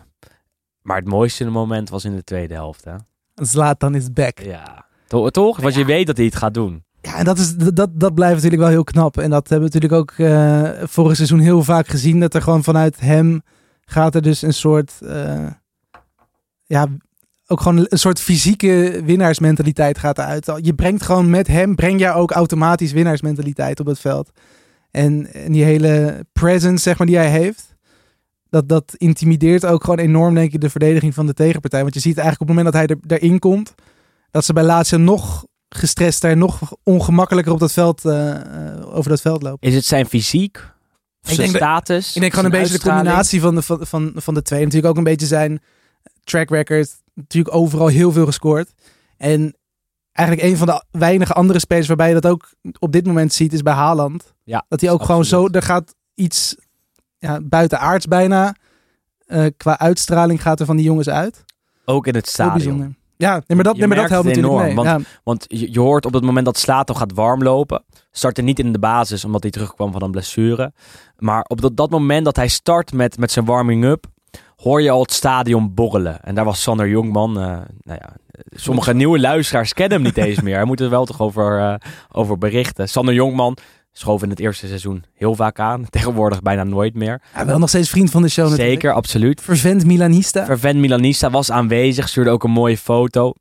maar 0.81 0.97
het 0.97 1.08
mooiste 1.08 1.49
moment 1.49 1.89
was 1.89 2.05
in 2.05 2.15
de 2.15 2.23
tweede 2.23 2.53
helft. 2.53 2.86
Hè? 2.86 2.95
Zlatan 3.36 3.95
is 3.95 4.13
back. 4.13 4.39
Ja. 4.39 4.86
To- 5.08 5.30
toch? 5.30 5.60
Want 5.60 5.74
je 5.76 5.86
weet 5.86 6.08
dat 6.08 6.17
hij 6.17 6.26
het 6.26 6.36
gaat 6.36 6.54
doen. 6.54 6.84
Ja, 7.02 7.15
en 7.15 7.26
dat, 7.26 7.38
is, 7.38 7.56
dat, 7.56 7.89
dat 8.00 8.13
blijft 8.13 8.36
natuurlijk 8.36 8.62
wel 8.62 8.71
heel 8.71 8.84
knap. 8.84 9.17
En 9.17 9.30
dat 9.30 9.50
hebben 9.50 9.69
we 9.69 9.74
natuurlijk 9.80 10.02
ook 10.02 10.28
eh, 10.28 10.69
vorig 10.88 11.15
seizoen 11.15 11.39
heel 11.39 11.63
vaak 11.63 11.88
gezien. 11.88 12.19
Dat 12.19 12.34
er 12.34 12.41
gewoon 12.41 12.63
vanuit 12.63 13.00
hem 13.00 13.41
gaat 13.86 14.15
er 14.15 14.21
dus 14.21 14.41
een 14.41 14.54
soort... 14.54 14.93
eh, 15.02 15.45
ja, 16.65 16.88
ook 17.48 17.62
gewoon 17.62 17.86
een 17.89 18.00
soort 18.00 18.19
fysieke 18.19 19.02
winnaarsmentaliteit 19.04 19.98
gaat 19.98 20.17
eruit. 20.17 20.52
Je 20.62 20.74
brengt 20.74 21.04
gewoon 21.04 21.30
met 21.30 21.48
hem, 21.48 21.76
breng 21.76 22.00
je 22.00 22.12
ook 22.13 22.32
automatisch 22.32 22.91
winnaarsmentaliteit 22.91 23.80
op 23.80 23.86
het 23.86 24.00
veld. 24.00 24.32
En, 24.91 25.34
en 25.34 25.52
die 25.52 25.63
hele 25.63 26.26
presence, 26.34 26.84
zeg 26.84 26.98
maar, 26.98 27.08
die 27.08 27.15
hij 27.17 27.30
heeft... 27.30 27.74
Dat, 28.56 28.70
dat 28.70 28.94
intimideert 28.98 29.65
ook 29.65 29.84
gewoon 29.84 30.00
enorm, 30.00 30.34
denk 30.34 30.54
ik, 30.54 30.62
de 30.62 30.70
verdediging 30.70 31.13
van 31.13 31.26
de 31.26 31.34
tegenpartij. 31.34 31.82
Want 31.82 31.94
je 31.94 32.00
ziet 32.00 32.18
eigenlijk 32.18 32.41
op 32.41 32.48
het 32.48 32.58
moment 32.58 32.74
dat 32.74 32.98
hij 33.00 33.18
er, 33.18 33.22
erin 33.22 33.39
komt... 33.39 33.74
dat 34.32 34.46
ze 34.46 34.54
bij 34.54 34.63
Lazio 34.63 34.98
nog 34.98 35.46
gestrester, 35.70 36.38
nog 36.38 36.60
ongemakkelijker 36.84 37.54
op 37.54 37.60
dat 37.60 37.72
veld, 37.72 38.06
eh, 38.06 38.32
eh, 38.32 38.96
over 38.96 39.10
dat 39.10 39.22
veld 39.22 39.41
lopen. 39.41 39.68
Is 39.68 39.76
het 39.76 39.86
zijn 39.86 40.06
fysiek? 40.06 40.58
Of 40.58 41.30
Ik 41.30 41.36
zijn 41.36 41.38
denk 41.38 41.56
status? 41.56 42.15
Ik 42.15 42.22
denk 42.22 42.34
gewoon 42.34 42.52
een 42.52 42.60
beetje 42.60 42.78
de 42.78 42.89
combinatie 42.89 43.41
van 43.41 43.56
de, 43.56 43.62
van, 43.62 43.86
van, 43.86 44.12
van 44.15 44.34
de 44.34 44.41
twee. 44.41 44.60
Natuurlijk 44.60 44.88
ook 44.88 44.98
een 44.98 45.04
beetje 45.04 45.28
zijn 45.28 45.62
track 46.24 46.50
record. 46.50 46.96
Natuurlijk 47.13 47.56
overal 47.56 47.88
heel 47.88 48.12
veel 48.12 48.26
gescoord. 48.26 48.74
En 49.18 49.56
eigenlijk 50.12 50.48
een 50.48 50.58
van 50.58 50.68
de 50.68 50.84
weinige 50.91 51.34
andere 51.34 51.60
spelers 51.60 51.88
waarbij 51.88 52.08
je 52.08 52.20
dat 52.20 52.32
ook 52.32 52.54
op 52.80 52.91
dit 52.91 53.06
moment 53.06 53.34
ziet 53.34 53.54
is 53.54 53.62
bij 53.62 53.74
Haaland. 53.74 54.34
Ja, 54.44 54.65
Dat 54.68 54.82
hij 54.82 54.91
ook 54.91 55.04
gewoon 55.04 55.26
zo, 55.26 55.48
er 55.48 55.62
gaat 55.62 55.96
iets 56.13 56.56
ja, 57.25 57.39
buitenaards 57.43 58.05
bijna. 58.07 58.55
eh, 59.25 59.45
qua 59.57 59.79
uitstraling 59.79 60.41
gaat 60.41 60.59
er 60.59 60.65
van 60.65 60.75
die 60.75 60.85
jongens 60.85 61.09
uit. 61.09 61.43
Ook 61.85 62.07
in 62.07 62.15
het 62.15 62.27
stadion. 62.27 62.95
Ja, 63.17 63.31
nee, 63.33 63.43
maar 63.47 63.63
dat, 63.63 63.73
Je 63.73 63.79
nee, 63.79 63.88
maar 63.89 63.97
dat 63.97 64.09
helpt 64.09 64.25
natuurlijk 64.27 64.53
enorm, 64.53 64.65
mee. 64.65 64.75
want- 64.75 64.88
Ja, 64.88 65.19
Want 65.23 65.45
je, 65.47 65.71
je 65.73 65.79
hoort 65.79 66.05
op 66.05 66.13
het 66.13 66.23
moment 66.23 66.45
dat 66.45 66.57
Slato 66.57 66.93
gaat 66.93 67.13
warmlopen. 67.13 67.83
Startte 68.11 68.41
niet 68.41 68.59
in 68.59 68.71
de 68.71 68.79
basis 68.79 69.25
omdat 69.25 69.41
hij 69.41 69.51
terugkwam 69.51 69.91
van 69.91 70.01
een 70.03 70.11
blessure. 70.11 70.73
Maar 71.17 71.43
op 71.47 71.61
dat, 71.61 71.77
dat 71.77 71.89
moment 71.89 72.25
dat 72.25 72.35
hij 72.35 72.47
start 72.47 72.93
met, 72.93 73.17
met 73.17 73.31
zijn 73.31 73.45
warming-up. 73.45 74.05
Hoor 74.55 74.81
je 74.81 74.89
al 74.91 75.01
het 75.01 75.11
stadion 75.11 75.73
borrelen. 75.73 76.21
En 76.21 76.35
daar 76.35 76.45
was 76.45 76.61
Sander 76.61 76.88
Jongman. 76.88 77.39
eh, 77.39 77.43
nou 77.81 77.99
ja, 78.01 78.13
sommige 78.49 78.93
nieuwe 78.93 79.19
luisteraars 79.19 79.73
kennen 79.73 79.97
hem 79.97 80.07
niet 80.07 80.17
eens 80.17 80.41
meer. 80.41 80.55
Hij 80.55 80.65
moet 80.65 80.79
er 80.79 80.89
wel 80.89 81.05
toch 81.05 81.21
over, 81.21 81.59
eh, 81.59 81.75
over 82.11 82.38
berichten. 82.38 82.89
Sander 82.89 83.13
Jongman 83.13 83.57
schoof 83.97 84.23
in 84.23 84.29
het 84.29 84.39
eerste 84.39 84.67
seizoen 84.67 85.03
heel 85.13 85.36
vaak 85.36 85.60
aan. 85.60 85.86
Tegenwoordig 85.89 86.41
bijna 86.41 86.63
nooit 86.63 86.93
meer. 86.93 87.21
ja, 87.34 87.45
wel 87.45 87.60
nog 87.60 87.69
steeds 87.69 87.89
vriend 87.89 88.12
van 88.12 88.21
de 88.21 88.29
show 88.29 88.49
natuurlijk. 88.49 88.81
Zeker, 88.81 88.93
absoluut. 88.93 89.41
Vervent 89.41 89.86
Milanista. 89.86 90.45
Vervent 90.45 90.79
Milanista 90.79 91.29
was 91.29 91.51
aanwezig, 91.51 92.08
stuurde 92.08 92.29
ook 92.29 92.43
een 92.43 92.51
mooie 92.51 92.77
foto. 92.77 93.34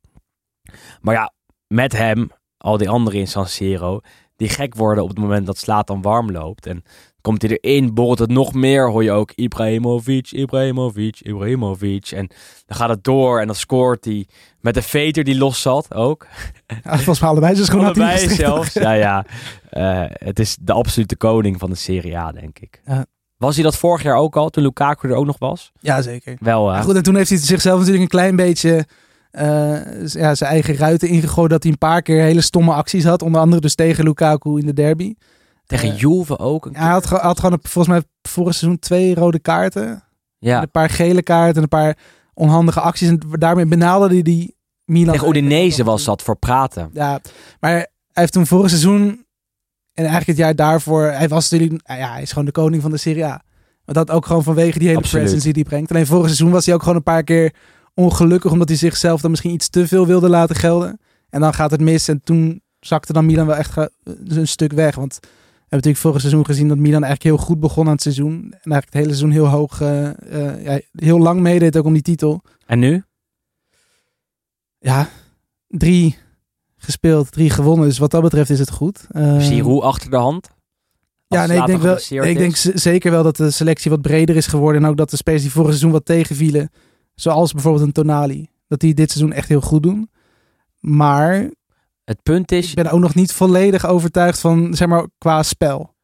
Maar 1.01 1.15
ja, 1.15 1.33
met 1.67 1.93
hem, 1.93 2.31
al 2.57 2.77
die 2.77 2.89
anderen 2.89 3.21
in 3.21 3.29
San 3.29 3.47
Siro, 3.47 4.01
die 4.37 4.49
gek 4.49 4.75
worden 4.75 5.03
op 5.03 5.09
het 5.09 5.19
moment 5.19 5.47
dat 5.47 5.59
Slatan 5.59 6.03
warm 6.03 6.31
loopt. 6.31 6.67
En 6.67 6.83
komt 7.25 7.43
hij 7.43 7.59
erin, 7.61 7.95
borrelt 7.95 8.19
het 8.19 8.31
nog 8.31 8.53
meer, 8.53 8.91
hoor 8.91 9.03
je 9.03 9.11
ook 9.11 9.33
Ibrahimovic, 9.35 10.31
Ibrahimovic, 10.31 11.21
Ibrahimovic. 11.21 12.11
En 12.11 12.27
dan 12.67 12.77
gaat 12.77 12.89
het 12.89 13.05
door 13.05 13.41
en 13.41 13.47
dan 13.47 13.57
scoort 13.57 14.05
hij 14.05 14.27
met 14.61 14.75
de 14.75 14.83
veter 14.83 15.25
die 15.25 15.37
los 15.37 15.63
zat 15.63 15.95
ook. 15.95 16.27
Ja, 16.85 16.97
volgens 16.97 17.21
mij 17.21 17.29
allebei 17.29 17.57
had 17.57 17.69
hij 17.69 17.79
Allebei 17.79 18.29
zelfs. 18.29 18.73
Ja, 18.73 18.93
ja. 18.93 19.27
Eh, 19.71 20.05
het 20.09 20.39
is 20.39 20.57
de 20.61 20.73
absolute 20.73 21.17
koning 21.17 21.59
van 21.59 21.71
de 21.71 21.77
Serie 21.77 22.19
A, 22.19 22.33
denk 22.33 22.59
ik. 22.59 22.81
Ja. 22.87 23.07
Was 23.37 23.55
hij 23.55 23.65
dat 23.65 23.77
vorig 23.77 24.03
jaar 24.03 24.17
ook 24.17 24.37
al, 24.37 24.51
toen 24.51 24.63
Lukaku 24.63 25.09
er 25.09 25.15
ook 25.15 25.27
nog 25.27 25.39
was? 25.39 25.73
Ja, 25.81 26.03
zeker. 26.03 26.37
Wel? 26.41 26.67
Maar 26.67 26.83
goed, 26.83 26.97
en 26.97 27.03
toen 27.03 27.17
heeft 27.17 27.29
hij 27.29 27.39
zichzelf 27.39 27.79
natuurlijk 27.79 28.03
een 28.03 28.19
klein 28.19 28.37
beetje 28.37 28.87
eh, 29.31 30.07
ja, 30.07 30.35
zijn 30.35 30.51
eigen 30.51 30.77
ruiten 30.77 31.09
ingegooid. 31.09 31.51
Dat 31.51 31.63
hij 31.63 31.73
een 31.73 31.79
paar 31.79 32.03
keer 32.03 32.23
hele 32.23 32.41
stomme 32.41 32.73
acties 32.73 33.05
had. 33.05 33.23
Onder 33.23 33.41
andere 33.41 33.61
dus 33.61 33.75
tegen 33.75 34.05
Lukaku 34.05 34.59
in 34.59 34.67
de 34.67 34.73
derby. 34.73 35.15
Tegen 35.67 35.89
Eh, 35.89 35.99
Juve 35.99 36.39
ook. 36.39 36.67
Een 36.67 36.77
hij 36.77 36.91
had, 36.91 37.05
had 37.05 37.41
gewoon 37.41 37.59
volgens 37.63 37.95
mij 37.95 38.03
vorig 38.23 38.55
seizoen 38.55 38.79
twee 38.79 39.15
rode 39.15 39.39
kaarten. 39.39 39.87
En 39.89 40.05
ja. 40.39 40.63
een 40.63 40.71
paar 40.71 40.91
gele 40.91 41.23
kaarten 41.23 41.57
en 41.57 41.63
een 41.63 41.69
paar 41.69 41.99
onhandige 42.35 42.81
acties. 42.81 43.09
En 43.09 43.21
daarmee 43.31 43.67
benaderde 43.67 44.15
hij 44.15 44.23
die 44.23 44.57
Milan. 44.85 45.15
Tegen 45.15 45.29
Udinese 45.29 45.85
was 45.85 46.05
dat 46.05 46.23
voor 46.23 46.37
praten. 46.37 46.91
Ja, 46.93 47.21
maar 47.61 47.87
heeft 48.13 48.33
toen 48.33 48.47
vorig 48.47 48.69
seizoen 48.69 49.25
en 49.95 50.05
eigenlijk 50.05 50.27
het 50.27 50.37
jaar 50.37 50.55
daarvoor, 50.55 51.03
hij 51.03 51.29
was 51.29 51.51
natuurlijk, 51.51 51.87
nou 51.87 52.01
ja, 52.01 52.13
hij 52.13 52.23
is 52.23 52.29
gewoon 52.29 52.45
de 52.45 52.53
koning 52.53 52.83
van 52.83 52.91
de 52.91 52.97
Serie 52.97 53.25
A. 53.25 53.43
Maar 53.85 53.95
dat 53.95 54.11
ook 54.11 54.27
gewoon 54.27 54.43
vanwege 54.43 54.79
die 54.79 54.89
hele 54.89 55.01
Absoluut. 55.01 55.25
presence 55.25 55.53
die 55.53 55.63
hij 55.63 55.71
brengt. 55.71 55.91
Alleen 55.91 56.07
vorig 56.07 56.25
seizoen 56.25 56.51
was 56.51 56.67
hij 56.67 56.75
ook 56.75 56.81
gewoon 56.81 56.97
een 56.97 57.03
paar 57.03 57.25
keer 57.25 57.55
ongelukkig, 57.95 58.53
omdat 58.53 58.69
hij 58.69 58.77
zichzelf 58.77 59.21
dan 59.21 59.31
misschien 59.31 59.53
iets 59.53 59.69
te 59.69 59.87
veel 59.87 60.07
wilde 60.07 60.29
laten 60.29 60.57
gelden. 60.57 61.01
En 61.31 61.41
dan 61.41 61.55
gaat 61.55 61.71
het 61.71 61.81
mis 61.81 62.09
en 62.09 62.21
toen 62.25 62.63
zakte 62.81 63.13
dan 63.13 63.27
Milan 63.27 63.47
wel 63.47 63.57
echt 63.57 63.77
een 64.25 64.49
stuk 64.49 64.73
weg. 64.73 64.95
Want 64.95 65.19
natuurlijk 65.75 66.03
vorig 66.03 66.21
seizoen 66.21 66.45
gezien 66.45 66.69
dat 66.69 66.77
Milan 66.77 67.05
eigenlijk 67.05 67.37
heel 67.37 67.47
goed 67.47 67.61
begon 67.61 67.87
aan 67.87 67.93
het 67.93 68.03
seizoen. 68.03 68.33
En 68.33 68.51
eigenlijk 68.51 68.85
het 68.85 68.95
hele 68.95 69.07
seizoen 69.07 69.31
heel 69.31 69.47
hoog, 69.47 69.81
eh, 69.81 70.09
eh, 70.09 70.65
ja, 70.65 70.81
heel 70.93 71.19
lang 71.19 71.41
meedeed 71.41 71.77
ook 71.77 71.85
om 71.85 71.93
die 71.93 72.03
titel. 72.03 72.43
En 72.67 72.79
nu? 72.79 73.03
Ja, 74.79 75.09
drie 75.69 76.19
gespeeld, 76.77 77.33
drie 77.33 77.51
gewonnen. 77.51 77.89
Dus 77.89 77.99
wat 77.99 78.11
dat 78.11 78.23
betreft 78.23 78.51
is 78.51 78.59
het 78.59 78.71
goed. 78.71 79.07
Eh, 79.11 79.41
Giroud 79.41 79.83
achter 79.83 80.11
de 80.11 80.17
hand? 80.17 80.51
Ja, 81.27 81.47
nee, 81.47 81.59
ik 81.59 81.67
denk, 81.67 81.83
wel, 81.83 82.25
ik 82.25 82.39
denk 82.39 82.57
zeker 82.57 83.11
wel 83.11 83.23
dat 83.23 83.37
de 83.37 83.51
selectie 83.51 83.91
wat 83.91 84.03
breder 84.03 84.37
is 84.37 84.47
geworden. 84.47 84.83
En 84.83 84.89
ook 84.89 84.97
dat 84.97 85.11
de 85.11 85.17
spelers 85.17 85.43
die 85.43 85.51
vorig 85.51 85.69
seizoen 85.69 85.91
wat 85.91 86.05
tegenvielen, 86.05 86.71
zoals 87.15 87.53
bijvoorbeeld 87.53 87.85
een 87.85 87.93
Tonali, 87.93 88.49
dat 88.69 88.81
die 88.81 88.95
dit 88.95 89.11
seizoen 89.11 89.33
echt 89.33 89.49
heel 89.49 89.61
goed 89.61 89.83
doen. 89.83 90.11
Maar 90.81 91.51
Het 92.05 92.23
punt 92.23 92.53
is, 92.53 92.69
ik 92.69 92.75
ben 92.75 92.91
ook 92.91 93.01
nog 93.01 93.15
niet 93.15 93.33
volledig 93.33 93.87
overtuigd 93.87 94.41
van, 94.41 94.75
zeg 94.75 94.89
maar, 94.89 95.07
qua 95.19 95.43
spel. 95.43 95.95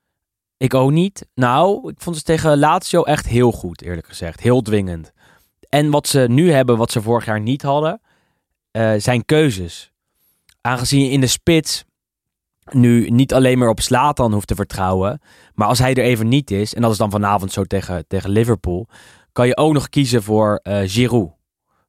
ik 0.57 0.75
ook 0.75 0.91
niet. 0.91 1.27
Nou, 1.35 1.91
ik 1.91 2.01
vond 2.01 2.17
ze 2.17 2.23
tegen 2.23 2.59
Lazio 2.59 3.03
echt 3.03 3.27
heel 3.27 3.53
goed, 3.53 3.83
eerlijk 3.83 4.07
gezegd. 4.07 4.41
Heel 4.41 4.63
dwingend. 4.63 5.13
En 5.69 5.91
wat 5.91 6.07
ze 6.09 6.27
nu 6.29 6.53
hebben, 6.53 6.77
wat 6.77 6.91
ze 6.91 7.03
vorig 7.03 7.25
jaar 7.25 7.41
niet 7.41 7.63
hadden, 7.63 8.01
eh, 8.71 8.93
zijn 8.97 9.25
keuzes. 9.25 9.93
Aangezien 10.61 11.05
je 11.05 11.11
in 11.11 11.21
de 11.21 11.27
spits 11.27 11.85
nu 12.71 13.09
niet 13.11 13.35
alleen 13.35 13.59
maar 13.59 13.69
op 13.69 13.81
Slatan 13.81 14.33
hoeft 14.33 14.47
te 14.47 14.55
vertrouwen, 14.55 15.21
maar 15.55 15.69
als 15.69 15.79
hij 15.79 15.95
er 15.95 16.05
even 16.05 16.29
niet 16.29 16.51
is, 16.51 16.75
en 16.75 16.83
dat 16.83 16.91
is 16.91 16.99
dan 16.99 17.11
vanavond 17.11 17.53
zo 17.53 17.65
tegen, 17.65 18.05
tegen 18.07 18.31
Liverpool, 18.31 18.87
kan 19.33 19.47
je 19.47 19.57
ook 19.57 19.73
nog 19.73 19.89
kiezen 19.89 20.23
voor 20.23 20.61
eh 20.63 20.81
Giroud. 20.85 21.31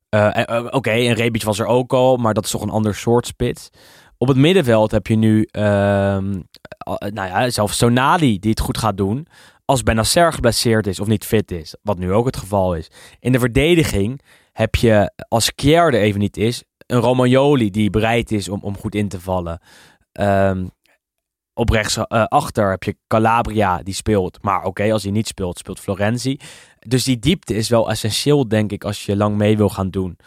Eh, 0.10 0.66
Oké, 0.70 0.92
een 0.92 1.14
Rebic 1.14 1.44
was 1.44 1.60
er 1.60 1.66
ook 1.66 1.94
al, 1.94 2.18
maar 2.18 2.34
dat 2.34 2.46
is 2.46 2.52
toch 2.52 2.62
een 2.62 2.70
ander 2.70 2.96
soort 2.96 3.28
spits. 3.28 3.70
Op 4.22 4.28
het 4.28 4.38
middenveld 4.38 4.92
heb 4.92 5.08
je 5.08 5.16
nu, 5.16 5.48
ehm, 5.52 6.42
eh, 6.78 6.94
nou 6.96 7.28
ja, 7.28 7.50
zelfs 7.50 7.78
Sonali 7.78 8.40
die 8.40 8.50
het 8.50 8.60
goed 8.60 8.78
gaat 8.78 8.98
doen. 8.98 9.28
Als 9.66 9.84
Benacer 9.84 10.34
geblesseerd 10.34 10.88
is 10.88 11.00
of 11.00 11.08
niet 11.08 11.26
fit 11.26 11.52
is, 11.52 11.76
wat 11.82 11.98
nu 11.98 12.14
ook 12.14 12.26
het 12.26 12.38
geval 12.38 12.76
is. 12.76 12.88
In 13.20 13.32
de 13.32 13.40
verdediging 13.40 14.22
heb 14.52 14.76
je, 14.76 15.12
als 15.28 15.56
Kjaer 15.56 15.94
er 15.94 16.02
even 16.02 16.20
niet 16.20 16.38
is, 16.38 16.64
een 16.88 17.00
Romagnoli 17.00 17.70
die 17.70 17.90
bereid 17.90 18.32
is 18.32 18.50
om, 18.50 18.60
om 18.62 18.78
goed 18.78 18.96
in 18.96 19.08
te 19.08 19.20
vallen. 19.20 19.60
Ehm, 20.12 20.68
op 21.54 21.70
rechts 21.70 21.98
eh, 21.98 22.48
heb 22.54 22.84
je 22.84 22.98
Calabria 23.08 23.84
die 23.84 23.94
speelt. 23.94 24.44
Maar 24.44 24.64
oké, 24.64 24.92
als 24.92 25.04
hij 25.04 25.12
niet 25.12 25.28
speelt, 25.28 25.58
speelt 25.58 25.80
Florenzi. 25.80 26.38
Dus 26.80 27.04
die 27.04 27.20
diepte 27.20 27.56
is 27.56 27.70
wel 27.70 27.90
essentieel, 27.90 28.48
denk 28.48 28.72
ik, 28.72 28.84
als 28.84 29.06
je 29.06 29.16
lang 29.16 29.38
mee 29.38 29.58
wil 29.58 29.70
gaan 29.70 29.90
doen 29.90 30.18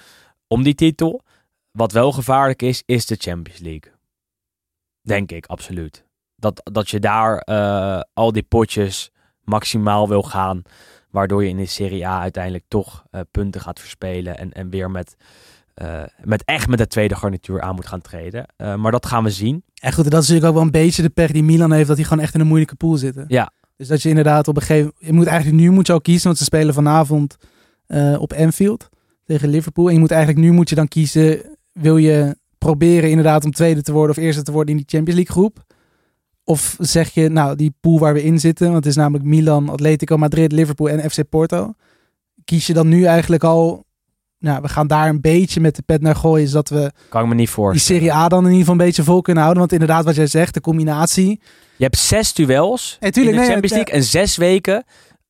om 0.48 0.62
die 0.62 0.74
titel. 0.74 1.22
Wat 1.76 1.92
wel 1.92 2.12
gevaarlijk 2.12 2.62
is, 2.62 2.82
is 2.86 3.06
de 3.06 3.16
Champions 3.18 3.60
League. 3.60 3.92
Denk 5.02 5.32
ik, 5.32 5.46
absoluut. 5.46 6.04
Dat, 6.36 6.60
dat 6.72 6.90
je 6.90 7.00
daar 7.00 7.38
eh, 7.38 8.00
al 8.12 8.32
die 8.32 8.42
potjes 8.42 9.10
maximaal 9.40 10.08
wil 10.08 10.22
gaan. 10.22 10.62
Waardoor 11.10 11.42
je 11.42 11.48
in 11.48 11.56
de 11.56 11.66
Serie 11.66 12.06
A 12.06 12.20
uiteindelijk 12.20 12.64
toch 12.68 13.04
eh, 13.10 13.20
punten 13.30 13.60
gaat 13.60 13.80
verspelen. 13.80 14.38
En, 14.38 14.52
en 14.52 14.70
weer 14.70 14.90
met, 14.90 15.16
eh, 15.74 16.02
met 16.22 16.44
echt 16.44 16.68
met 16.68 16.78
de 16.78 16.86
tweede 16.86 17.14
garnituur 17.14 17.60
aan 17.60 17.74
moet 17.74 17.86
gaan 17.86 18.00
treden. 18.00 18.46
Maar 18.56 18.92
dat 18.92 19.06
gaan 19.06 19.24
we 19.24 19.30
zien. 19.30 19.64
En 19.74 19.92
goed, 19.92 20.10
dat 20.10 20.22
is 20.22 20.28
natuurlijk 20.28 20.46
ook 20.46 20.54
wel 20.54 20.62
een 20.62 20.70
beetje 20.70 21.02
de 21.02 21.10
pech 21.10 21.30
die 21.30 21.42
Milan 21.42 21.72
heeft, 21.72 21.88
dat 21.88 21.96
hij 21.96 22.06
gewoon 22.06 22.22
echt 22.22 22.34
in 22.34 22.40
een 22.40 22.46
moeilijke 22.46 22.76
pool 22.76 22.96
zitten. 22.96 23.24
Ja. 23.28 23.52
Dus 23.76 23.88
dat 23.88 24.02
je 24.02 24.08
inderdaad 24.08 24.48
op 24.48 24.56
een 24.56 24.62
gegeven 24.62 24.92
je 24.98 25.12
moet 25.12 25.26
eigenlijk 25.26 25.60
nu 25.60 25.70
moet 25.70 25.86
je 25.86 25.92
al 25.92 26.00
kiezen, 26.00 26.26
want 26.26 26.38
ze 26.38 26.44
spelen 26.44 26.74
vanavond 26.74 27.36
op 28.18 28.32
Anfield 28.32 28.88
tegen 29.24 29.48
Liverpool. 29.48 29.86
En 29.86 29.94
je 29.94 29.98
moet 29.98 30.10
eigenlijk 30.10 30.46
nu 30.46 30.52
moet 30.52 30.68
je 30.68 30.74
dan 30.74 30.88
kiezen, 30.88 31.56
wil 31.74 31.96
je 31.96 32.36
proberen 32.58 33.10
inderdaad 33.10 33.44
om 33.44 33.50
tweede 33.50 33.82
te 33.82 33.92
worden 33.92 34.16
of 34.16 34.22
eerste 34.22 34.42
te 34.42 34.52
worden 34.52 34.70
in 34.70 34.76
die 34.76 34.88
Champions 34.88 35.20
League 35.20 35.36
groep? 35.36 35.64
Of 36.44 36.76
zeg 36.78 37.10
je, 37.10 37.28
nou, 37.28 37.56
die 37.56 37.74
pool 37.80 37.98
waar 37.98 38.14
we 38.14 38.22
in 38.22 38.40
zitten, 38.40 38.64
want 38.64 38.76
het 38.76 38.86
is 38.86 38.96
namelijk 38.96 39.24
Milan, 39.24 39.68
Atletico 39.68 40.16
Madrid, 40.16 40.52
Liverpool 40.52 40.88
en 40.88 41.10
FC 41.10 41.28
Porto. 41.28 41.72
Kies 42.44 42.66
je 42.66 42.72
dan 42.72 42.88
nu 42.88 43.04
eigenlijk 43.04 43.44
al, 43.44 43.84
nou, 44.38 44.62
we 44.62 44.68
gaan 44.68 44.86
daar 44.86 45.08
een 45.08 45.20
beetje 45.20 45.60
met 45.60 45.76
de 45.76 45.82
pet 45.82 46.00
naar 46.00 46.16
gooien, 46.16 46.48
zodat 46.48 46.68
we 46.68 46.92
Kan 47.08 47.22
ik 47.22 47.28
me 47.28 47.34
niet 47.34 47.46
die 47.46 47.54
voorstellen. 47.54 48.00
Serie 48.00 48.14
A 48.14 48.28
dan 48.28 48.38
in 48.38 48.44
ieder 48.44 48.58
geval 48.58 48.74
een 48.74 48.86
beetje 48.86 49.02
vol 49.02 49.20
kunnen 49.20 49.42
houden. 49.42 49.62
Want 49.62 49.72
inderdaad, 49.72 50.04
wat 50.04 50.14
jij 50.14 50.26
zegt, 50.26 50.54
de 50.54 50.60
combinatie. 50.60 51.40
Je 51.76 51.84
hebt 51.84 51.98
zes 51.98 52.34
duels 52.34 52.96
Hey, 53.00 53.10
tuurlijk, 53.10 53.34
in 53.34 53.40
de 53.40 53.46
nee, 53.46 53.52
Champions 53.52 53.74
League 53.74 53.94
en 53.94 54.02
zes 54.02 54.36
weken, 54.36 54.84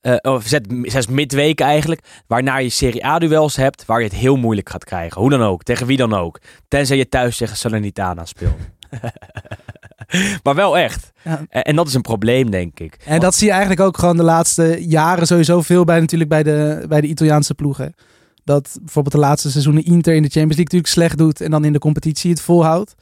eh, 0.05 0.33
of 0.33 0.47
zes, 0.47 0.61
zes 0.83 1.07
midweken 1.07 1.67
eigenlijk, 1.67 2.01
waarna 2.27 2.57
je 2.57 2.69
Serie 2.69 3.07
A-duels 3.07 3.57
hebt 3.57 3.85
waar 3.85 3.99
je 3.99 4.05
het 4.05 4.15
heel 4.15 4.37
moeilijk 4.37 4.69
gaat 4.69 4.85
krijgen. 4.85 5.21
Hoe 5.21 5.31
dan 5.31 5.43
ook, 5.43 5.63
tegen 5.63 5.87
wie 5.87 5.97
dan 5.97 6.15
ook. 6.15 6.41
Tenzij 6.69 6.97
je 6.97 7.09
thuis 7.09 7.37
tegen 7.37 7.57
Salernitana 7.57 8.25
speelt. 8.25 8.59
maar 10.45 10.55
wel 10.55 10.79
echt. 10.79 11.13
Ja. 11.23 11.45
En, 11.49 11.63
en 11.63 11.77
dat 11.77 11.87
is 11.87 11.95
een 11.95 12.03
probleem, 12.03 12.51
denk 12.51 12.81
ik. 12.81 12.97
En 13.05 13.21
dat 13.21 13.35
zie 13.35 13.47
je 13.47 13.53
eigenlijk 13.53 13.81
ook 13.81 13.99
gewoon 13.99 14.17
de 14.17 14.23
laatste 14.23 14.89
jaren 14.89 15.27
sowieso 15.27 15.61
veel 15.61 15.85
bij 15.85 16.01
natuurlijk 16.01 16.31
bij 16.31 16.43
de, 16.43 16.85
bij 16.89 17.01
de 17.01 17.07
Italiaanse 17.07 17.55
ploegen. 17.55 17.95
Dat 18.45 18.77
bijvoorbeeld 18.81 19.15
de 19.15 19.21
laatste 19.21 19.51
seizoenen 19.51 19.85
Inter 19.85 20.15
in 20.15 20.23
de 20.23 20.29
Champions 20.29 20.57
League 20.57 20.65
natuurlijk 20.65 20.93
slecht 20.93 21.19
doet 21.19 21.41
en 21.41 21.51
dan 21.51 21.65
in 21.65 21.73
de 21.73 21.79
competitie 21.79 22.31
het 22.31 22.41
volhoudt. 22.41 22.95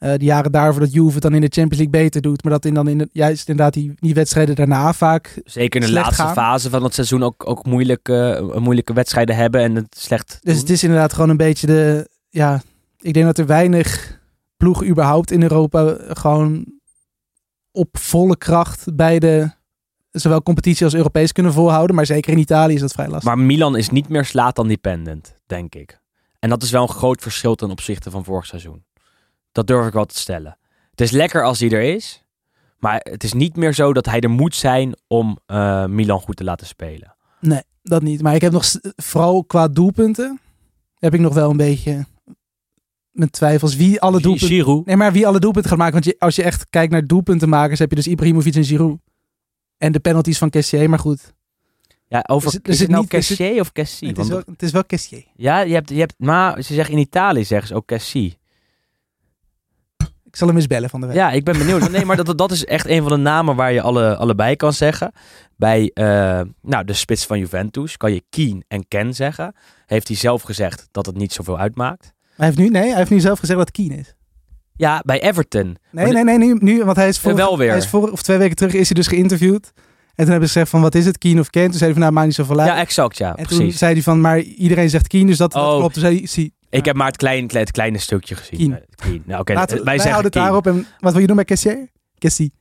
Eh 0.00 0.12
de 0.14 0.24
jaren 0.24 0.52
daarvoor 0.52 0.80
dat 0.80 0.92
Juve 0.92 1.12
het 1.12 1.22
dan 1.22 1.34
in 1.34 1.40
de 1.40 1.50
Champions 1.50 1.82
League 1.82 2.02
beter 2.02 2.20
doet, 2.20 2.42
maar 2.42 2.52
dat 2.52 2.64
in 2.64 2.74
dan 2.74 2.88
in 2.88 2.98
de, 2.98 3.08
juist 3.12 3.48
inderdaad 3.48 3.74
die, 3.74 3.92
die 3.94 4.14
wedstrijden 4.14 4.54
daarna 4.54 4.92
vaak. 4.92 5.40
Zeker 5.44 5.80
in 5.80 5.86
de 5.86 5.92
laatste 5.92 6.22
gaan. 6.22 6.34
fase 6.34 6.70
van 6.70 6.82
het 6.82 6.94
seizoen 6.94 7.22
ook, 7.22 7.48
ook 7.48 7.66
moeilijke, 7.66 8.50
moeilijke 8.58 8.92
wedstrijden 8.92 9.36
hebben 9.36 9.60
en 9.60 9.74
het 9.74 9.96
slecht 9.98 10.28
Dus 10.28 10.52
doen. 10.52 10.60
het 10.62 10.70
is 10.70 10.82
inderdaad 10.82 11.12
gewoon 11.12 11.28
een 11.28 11.36
beetje 11.36 11.66
de, 11.66 12.08
ja, 12.28 12.62
ik 13.00 13.12
denk 13.14 13.26
dat 13.26 13.38
er 13.38 13.46
weinig 13.46 14.18
ploegen 14.56 14.88
überhaupt 14.88 15.30
in 15.30 15.42
Europa 15.42 15.96
gewoon 16.08 16.64
op 17.72 17.98
volle 17.98 18.36
kracht 18.36 18.96
bij 18.96 19.18
de 19.18 19.50
zowel 20.10 20.42
competitie 20.42 20.84
als 20.84 20.94
Europees 20.94 21.32
kunnen 21.32 21.52
volhouden. 21.52 21.96
Maar 21.96 22.06
zeker 22.06 22.32
in 22.32 22.38
Italië 22.38 22.74
is 22.74 22.80
dat 22.80 22.92
vrij 22.92 23.08
lastig. 23.08 23.34
Maar 23.34 23.38
Milan 23.38 23.76
is 23.76 23.88
niet 23.90 24.08
meer 24.08 24.24
Slatan 24.24 24.68
dependent, 24.68 25.36
denk 25.46 25.74
ik. 25.74 26.00
En 26.38 26.48
dat 26.48 26.62
is 26.62 26.70
wel 26.70 26.82
een 26.82 26.88
groot 26.88 27.22
verschil 27.22 27.54
ten 27.54 27.70
opzichte 27.70 28.10
van 28.10 28.24
vorig 28.24 28.46
seizoen. 28.46 28.84
Dat 29.52 29.66
durf 29.66 29.86
ik 29.86 29.92
wel 29.92 30.04
te 30.06 30.18
stellen. 30.18 30.58
Het 30.90 31.00
is 31.00 31.10
lekker 31.10 31.44
als 31.44 31.60
hij 31.60 31.70
er 31.70 31.82
is. 31.94 32.24
Maar 32.78 33.00
het 33.10 33.24
is 33.24 33.32
niet 33.32 33.56
meer 33.56 33.72
zo 33.74 33.92
dat 33.92 34.06
hij 34.06 34.20
er 34.20 34.30
moet 34.30 34.54
zijn 34.54 34.94
om 35.06 35.38
eh, 35.46 35.84
Milan 35.86 36.20
goed 36.20 36.36
te 36.36 36.44
laten 36.44 36.66
spelen. 36.66 37.16
Nee, 37.40 37.62
dat 37.82 38.02
niet. 38.02 38.22
Maar 38.22 38.34
ik 38.34 38.40
heb 38.40 38.52
nog, 38.52 38.64
vooral 38.96 39.44
qua 39.44 39.68
doelpunten, 39.68 40.40
heb 40.98 41.14
ik 41.14 41.20
nog 41.20 41.34
wel 41.34 41.50
een 41.50 41.56
beetje 41.56 42.06
mijn 43.10 43.30
twijfels. 43.30 43.76
Wie 43.76 44.00
alle 44.00 44.20
doelpunten... 44.20 44.48
Giroud. 44.48 44.86
Nee, 44.86 44.96
maar 44.96 45.12
wie 45.12 45.26
alle 45.26 45.38
doelpunten 45.38 45.70
gaat 45.70 45.78
maken. 45.78 45.92
Want 45.94 46.04
je, 46.04 46.16
als 46.18 46.36
je 46.36 46.42
echt 46.42 46.66
kijkt 46.70 46.92
naar 46.92 47.06
doelpuntenmakers, 47.06 47.78
heb 47.78 47.90
je 47.90 47.96
dus 47.96 48.06
Ibrahimovic 48.06 48.54
en 48.54 48.64
Giroud. 48.64 48.98
En 49.76 49.92
de 49.92 50.00
penalties 50.00 50.38
van 50.38 50.50
Kessier, 50.50 50.88
maar 50.90 50.98
goed. 50.98 51.32
Ja, 52.06 52.24
over, 52.26 52.48
Is 52.48 52.54
het- 52.54 52.68
is 52.68 52.80
het 52.80 52.88
nou 52.88 53.02
is 53.02 53.08
Cassie 53.08 53.60
of 53.60 53.72
Cassie? 53.72 54.08
Het 54.08 54.18
is, 54.18 54.28
wel, 54.28 54.42
het 54.46 54.62
is 54.62 54.70
wel 54.72 54.84
Kessier. 54.84 55.24
Ja, 55.34 55.60
je 55.60 55.74
hebt, 55.74 55.88
je 55.88 55.98
hebt, 55.98 56.14
maar 56.18 56.62
ze 56.62 56.74
zeggen 56.74 56.94
in 56.94 57.00
Italië 57.00 57.44
zeggen 57.44 57.68
ze 57.68 57.74
ook 57.74 57.86
Cassie. 57.86 58.38
Ik 60.30 60.36
zal 60.36 60.46
hem 60.48 60.56
eens 60.56 60.66
bellen 60.66 60.90
van 60.90 61.00
de 61.00 61.06
week. 61.06 61.16
Ja, 61.16 61.30
ik 61.30 61.44
ben 61.44 61.58
benieuwd. 61.58 61.90
Nee, 61.90 62.04
maar 62.04 62.16
dat, 62.24 62.38
dat 62.38 62.50
is 62.50 62.64
echt 62.64 62.86
een 62.88 63.00
van 63.02 63.10
de 63.10 63.16
namen 63.16 63.56
waar 63.56 63.72
je 63.72 63.80
alle, 63.82 64.16
allebei 64.16 64.56
kan 64.56 64.72
zeggen. 64.72 65.12
Bij 65.56 65.90
eh, 65.94 66.40
nou, 66.62 66.84
de 66.84 66.92
spits 66.92 67.26
van 67.26 67.38
Juventus 67.38 67.96
kan 67.96 68.12
je 68.12 68.22
Keen 68.30 68.64
en 68.68 68.88
Ken 68.88 69.14
zeggen. 69.14 69.54
Heeft 69.86 70.08
hij 70.08 70.16
zelf 70.16 70.42
gezegd 70.42 70.88
dat 70.90 71.06
het 71.06 71.16
niet 71.16 71.32
zoveel 71.32 71.58
uitmaakt. 71.58 72.12
Hij 72.36 72.46
heeft 72.46 72.58
nu, 72.58 72.68
nee, 72.68 72.88
hij 72.88 72.96
heeft 72.96 73.10
nu 73.10 73.20
zelf 73.20 73.38
gezegd 73.38 73.58
dat 73.58 73.68
het 73.68 73.76
Keen 73.76 73.98
is. 73.98 74.14
Ja, 74.76 75.02
bij 75.04 75.20
Everton. 75.22 75.76
Nee, 75.90 76.04
Maar 76.04 76.24
nee, 76.24 76.24
nee, 76.24 76.38
nu, 76.38 76.56
nu, 76.60 76.84
want 76.84 76.96
hij 76.96 77.08
is 77.08 77.18
voor, 77.18 77.34
wel 77.34 77.58
weer. 77.58 77.68
Hij 77.68 77.78
is 77.78 77.86
voor, 77.88 78.10
of 78.10 78.22
twee 78.22 78.38
weken 78.38 78.56
terug 78.56 78.72
is 78.72 78.86
hij 78.86 78.94
dus 78.96 79.06
geïnterviewd. 79.06 79.72
En 80.14 80.26
toen 80.26 80.30
hebben 80.30 80.48
ze 80.48 80.52
gezegd 80.52 80.70
van, 80.70 80.80
wat 80.80 80.94
is 80.94 81.06
het, 81.06 81.18
Keen 81.18 81.38
of 81.38 81.50
Ken? 81.50 81.62
Toen 81.64 81.72
zei 81.72 81.84
hij 81.84 81.92
van, 81.92 82.00
nou, 82.00 82.12
maakt 82.12 82.26
niet 82.26 82.34
zoveel 82.36 82.58
uit. 82.60 82.68
Ja, 82.68 82.76
exact, 82.76 83.18
ja, 83.18 83.36
en 83.36 83.46
toen 83.46 83.58
precies. 83.58 83.78
zei 83.78 83.92
hij 83.92 84.02
van, 84.02 84.20
maar 84.20 84.38
iedereen 84.40 84.90
zegt 84.90 85.06
Keen, 85.06 85.26
dus 85.26 85.36
dat, 85.36 85.52
dat 85.52 85.62
Oh. 85.62 85.76
klopt. 85.78 85.92
Toen 85.92 86.02
zei 86.02 86.16
hij, 86.16 86.26
zie, 86.26 86.52
Ik 86.70 86.84
heb 86.84 86.96
maar 86.96 87.06
het, 87.06 87.16
klein, 87.16 87.50
het 87.52 87.70
kleine 87.70 87.98
stukje 87.98 88.34
gezien. 88.34 88.58
Keen. 88.58 88.72
Eh, 88.72 88.80
Keen. 88.94 89.22
Nou, 89.26 89.40
oké, 89.40 89.52
we- 89.54 89.82
wij 89.82 89.96
wij 89.96 89.96
houden 89.96 90.22
het 90.22 90.32
daarop. 90.32 90.66
En 90.66 90.86
wat 90.98 91.12
wil 91.12 91.20
je 91.20 91.26
doen 91.26 91.36
bij 91.36 91.44
Kessier? 91.44 91.88
Kessie. 92.18 92.52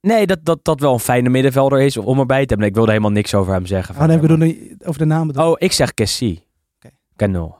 Nee, 0.00 0.26
dat, 0.26 0.38
dat 0.42 0.58
dat 0.64 0.80
wel 0.80 0.92
een 0.92 0.98
fijne 0.98 1.28
middenvelder 1.28 1.80
is 1.80 1.96
om 1.96 2.18
erbij 2.18 2.42
te 2.42 2.48
hebben. 2.48 2.66
Ik 2.66 2.74
wilde 2.74 2.90
helemaal 2.90 3.10
niks 3.12 3.34
over 3.34 3.52
hem 3.52 3.66
zeggen. 3.66 3.94
Oh, 3.94 4.00
dan 4.00 4.10
heb 4.10 4.22
ik 4.22 4.58
het 4.70 4.86
over 4.86 4.98
de 5.00 5.04
naam. 5.06 5.30
Oh, 5.30 5.54
ik 5.58 5.72
zeg 5.72 5.94
Cassie. 5.94 6.46
Oké. 6.76 6.94
Cano. 7.16 7.56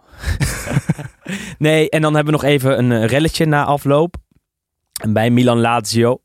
nee, 1.59 1.90
en 1.90 2.03
dan 2.03 2.14
hebben 2.14 2.35
we 2.35 2.40
nog 2.40 2.51
even 2.51 2.79
een 2.79 2.93
eh, 3.03 3.09
relletje 3.09 3.45
na 3.47 3.64
afloop. 3.64 4.17
En 5.03 5.12
bij 5.12 5.31
Milan 5.31 5.61
Lazio. 5.61 6.21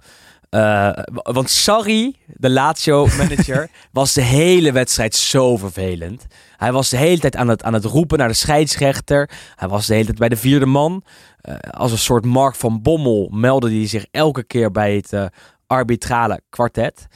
Eh, 0.50 0.92
want 1.14 1.50
Sarri, 1.50 2.16
de 2.26 2.50
Lazio-manager, 2.50 3.70
was 3.92 4.14
de 4.14 4.22
hele 4.22 4.72
wedstrijd 4.72 5.16
zo 5.16 5.58
vervelend. 5.58 6.26
Hij 6.58 6.72
was 6.72 6.90
de 6.90 6.98
hele 6.98 7.20
tijd 7.20 7.36
aan 7.36 7.48
het, 7.48 7.64
aan 7.64 7.74
het 7.74 7.86
roepen 7.86 8.18
naar 8.18 8.28
de 8.28 8.34
scheidsrechter. 8.34 9.30
Hij 9.56 9.68
was 9.68 9.88
de 9.88 9.94
hele 9.94 10.06
tijd 10.06 10.18
bij 10.18 10.30
de 10.30 10.38
vierde 10.38 10.66
man. 10.66 11.04
Eh, 11.42 11.56
als 11.56 11.92
een 11.92 11.98
soort 11.98 12.26
Mark 12.26 12.56
van 12.56 12.82
Bommel 12.82 13.30
meldde 13.34 13.70
hij 13.70 13.88
zich 13.88 14.06
elke 14.12 14.44
keer 14.44 14.72
bij 14.72 14.96
het 14.96 15.14
eh, 15.14 15.26
arbitrale 15.68 16.42
kwartet. 16.50 17.08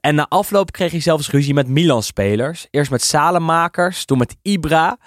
En 0.00 0.14
na 0.14 0.26
afloop 0.28 0.72
kreeg 0.72 0.90
hij 0.90 1.00
zelfs 1.00 1.30
ruzie 1.30 1.54
met 1.54 1.68
Milan-spelers. 1.68 2.66
Eerst 2.70 2.90
met 2.90 3.02
Salemakers, 3.02 4.04
toen 4.04 4.18
met 4.18 4.36
Ibra. 4.42 4.98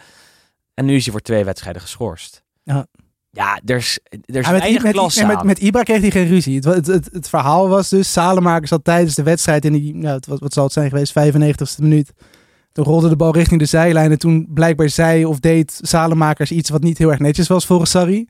En 0.73 0.85
nu 0.85 0.95
is 0.95 1.03
hij 1.03 1.11
voor 1.11 1.21
twee 1.21 1.45
wedstrijden 1.45 1.81
geschorst. 1.81 2.43
Ja. 2.63 2.87
Ja, 3.31 3.59
er 3.65 3.75
is, 3.75 3.99
er 4.09 4.19
is 4.35 4.49
met, 4.49 4.59
weinig 4.59 4.83
met, 4.83 4.91
klas 4.91 5.23
met, 5.43 5.59
Ibra 5.59 5.83
kreeg 5.83 6.01
hij 6.01 6.11
geen 6.11 6.27
ruzie. 6.27 6.55
Het, 6.55 6.65
het, 6.65 6.87
het, 6.87 7.09
het 7.11 7.29
verhaal 7.29 7.69
was 7.69 7.89
dus, 7.89 8.11
Salemakers 8.11 8.69
had 8.69 8.83
tijdens 8.83 9.15
de 9.15 9.23
wedstrijd 9.23 9.65
in 9.65 9.73
die, 9.73 9.95
nou, 9.95 10.19
wat, 10.27 10.39
wat 10.39 10.53
zal 10.53 10.63
het 10.63 10.73
zijn 10.73 10.89
geweest, 10.89 11.13
95ste 11.19 11.81
minuut. 11.81 12.13
Toen 12.71 12.85
rolde 12.85 13.09
de 13.09 13.15
bal 13.15 13.33
richting 13.33 13.59
de 13.59 13.65
zijlijn 13.65 14.11
en 14.11 14.19
toen 14.19 14.47
blijkbaar 14.49 14.89
zei 14.89 15.25
of 15.25 15.39
deed 15.39 15.79
Salemakers 15.81 16.51
iets 16.51 16.69
wat 16.69 16.81
niet 16.81 16.97
heel 16.97 17.09
erg 17.09 17.19
netjes 17.19 17.47
was 17.47 17.65
volgens 17.65 17.91
Sarri. 17.91 18.27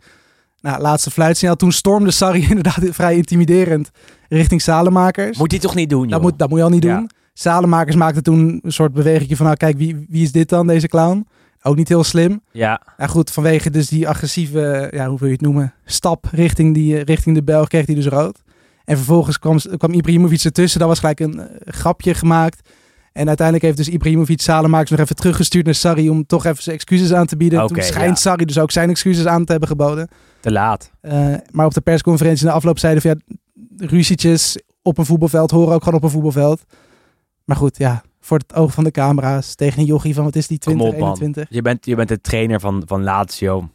Nou, 0.61 0.81
laatste 0.81 1.11
fluitsignaal. 1.11 1.55
Toen 1.55 1.71
stormde 1.71 2.11
Sarri 2.11 2.41
inderdaad 2.49 2.79
vrij 2.91 3.15
intimiderend 3.15 3.91
richting 4.29 4.61
Salemakers. 4.61 5.37
Moet 5.37 5.51
hij 5.51 5.59
toch 5.59 5.75
niet 5.75 5.89
doen, 5.89 6.01
joh? 6.01 6.09
dat, 6.11 6.21
moet, 6.21 6.39
dat 6.39 6.49
moet 6.49 6.57
je 6.57 6.63
al 6.63 6.69
niet 6.69 6.81
doen. 6.81 7.09
Salemakers 7.33 7.95
maakte 7.95 8.21
toen 8.21 8.59
een 8.63 8.71
soort 8.71 8.93
beweging 8.93 9.37
van, 9.37 9.45
nou 9.45 9.57
kijk, 9.57 9.77
wie, 9.77 10.05
wie 10.09 10.23
is 10.23 10.31
dit 10.31 10.49
dan, 10.49 10.67
deze 10.67 10.87
clown? 10.87 11.27
Ook 11.61 11.75
niet 11.75 11.87
heel 11.87 12.03
slim. 12.03 12.41
Ja, 12.51 12.81
Ja 12.97 13.07
goed, 13.07 13.31
vanwege 13.31 13.69
dus 13.69 13.87
die 13.87 14.07
agressieve, 14.07 14.87
ja, 14.91 15.07
hoe 15.07 15.19
wil 15.19 15.27
je 15.27 15.33
het 15.33 15.41
noemen, 15.41 15.73
stap 15.85 16.27
richting, 16.31 16.73
die, 16.73 16.97
eh, 16.97 17.03
richting 17.03 17.35
de 17.35 17.43
Belg 17.43 17.67
kreeg 17.67 17.85
hij 17.85 17.95
dus 17.95 18.07
rood. 18.07 18.41
En 18.85 18.95
vervolgens 18.95 19.39
kwam, 19.39 19.59
kwam 19.77 19.93
Ibrahimovic 19.93 20.43
ertussen. 20.43 20.79
Dat 20.79 20.87
was 20.87 20.99
gelijk 20.99 21.19
een 21.19 21.39
eh, 21.39 21.73
grapje 21.73 22.13
gemaakt. 22.13 22.69
En 23.13 23.27
uiteindelijk 23.27 23.65
heeft 23.65 23.77
dus 23.77 23.87
Ibrahimovic 23.89 24.41
Salemakers 24.41 24.89
nog 24.89 24.99
even 24.99 25.15
teruggestuurd 25.15 25.65
naar 25.65 25.75
Sarri 25.75 26.09
om 26.09 26.25
toch 26.25 26.45
even 26.45 26.63
zijn 26.63 26.75
excuses 26.75 27.13
aan 27.13 27.25
te 27.25 27.37
bieden. 27.37 27.63
Oké, 27.63 27.73
Toen 27.73 27.83
schijnt 27.83 28.09
ja. 28.09 28.15
Sarri 28.15 28.45
dus 28.45 28.59
ook 28.59 28.71
zijn 28.71 28.89
excuses 28.89 29.25
aan 29.25 29.45
te 29.45 29.51
hebben 29.51 29.69
geboden. 29.69 30.07
te 30.39 30.51
laat. 30.51 30.91
Eh, 31.01 31.33
maar 31.51 31.65
op 31.65 31.73
de 31.73 31.81
persconferentie 31.81 32.45
in 32.45 32.51
de 32.51 32.55
afloop 32.55 32.79
zeiden 32.79 33.01
van 33.01 33.11
ja, 33.11 33.35
ruzietjes 33.87 34.61
op 34.81 34.97
een 34.97 35.05
voetbalveld 35.05 35.51
horen 35.51 35.73
ook 35.73 35.83
gewoon 35.83 35.99
op 35.99 36.03
een 36.03 36.09
voetbalveld. 36.09 36.63
Maar 37.45 37.57
goed, 37.57 37.77
ja, 37.77 38.03
voor 38.27 38.37
het 38.37 38.53
oog 38.55 38.73
van 38.73 38.83
de 38.83 38.91
camera's 38.91 39.55
tegen 39.55 39.79
een 39.79 39.85
jochie 39.85 40.13
van 40.13 40.23
wat 40.23 40.35
is 40.35 40.47
die, 40.47 40.59
Kom 40.59 40.73
20, 40.77 40.93
op, 40.93 40.99
man. 40.99 41.13
21. 41.17 41.45
Je 41.49 41.61
bent, 41.61 41.85
je 41.85 41.95
bent 41.95 42.09
de 42.09 42.21
trainer 42.21 42.59
van, 42.59 42.83
van 42.85 43.03
Lazio. 43.03 43.69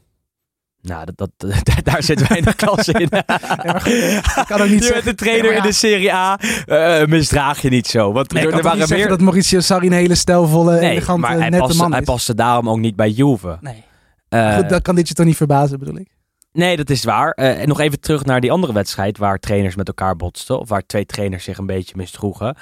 Nou, 0.83 1.07
dat, 1.15 1.31
dat, 1.37 1.53
daar 1.85 2.03
zit 2.03 2.29
weinig 2.29 2.55
klas 2.63 2.89
in. 2.89 3.01
Ik 3.01 4.45
kan 4.47 4.61
ook 4.61 4.69
niet 4.69 4.79
je 4.79 4.85
zeggen- 4.85 5.05
bent 5.05 5.05
de 5.05 5.15
trainer 5.15 5.53
in 5.53 5.63
de 5.63 5.73
Serie 5.73 6.13
A. 6.15 6.39
eh, 6.67 7.07
misdraag 7.07 7.63
je 7.63 7.69
niet 7.69 7.87
zo. 7.87 8.13
Want 8.13 8.33
Nee, 8.33 8.47
er, 8.47 8.53
er 8.55 8.63
waren 8.63 8.89
meer... 8.89 9.09
dat 9.09 9.21
Mauricio 9.21 9.61
Sarri 9.61 9.87
een 9.87 9.93
hele 9.93 10.15
stijlvolle, 10.15 10.81
Nee, 10.81 10.91
elegante, 10.91 11.21
maar 11.21 11.31
hij 11.39 11.49
nette 11.49 11.59
paste, 11.67 11.77
man 11.83 11.91
hij 11.91 12.01
is. 12.01 12.07
paste 12.07 12.35
daarom 12.35 12.69
ook 12.71 12.79
niet 12.79 12.97
bij 12.97 13.11
Juve. 13.11 13.59
Nee. 13.61 13.85
Eh, 14.29 14.57
Goed, 14.57 14.69
dat 14.69 14.83
kan 14.83 14.95
dit 14.95 15.09
je 15.09 15.15
toch 15.15 15.27
niet 15.27 15.37
verbazen, 15.37 15.79
bedoel 15.79 15.97
ik. 15.99 16.09
Nee, 16.53 16.77
dat 16.77 16.91
is 16.91 17.05
waar. 17.05 17.31
En 17.31 17.69
nog 17.69 17.81
even 17.81 18.01
terug 18.01 18.25
naar 18.25 18.41
die 18.41 18.53
andere 18.53 18.73
wedstrijd 18.73 19.19
waar 19.19 19.39
trainers 19.39 19.75
met 19.75 19.89
elkaar 19.89 20.17
botsten. 20.17 20.59
Of 20.61 20.69
waar 20.69 20.87
twee 20.87 21.07
trainers 21.07 21.45
zich 21.45 21.59
een 21.59 21.67
beetje 21.67 21.95
misdroegen. 21.97 22.57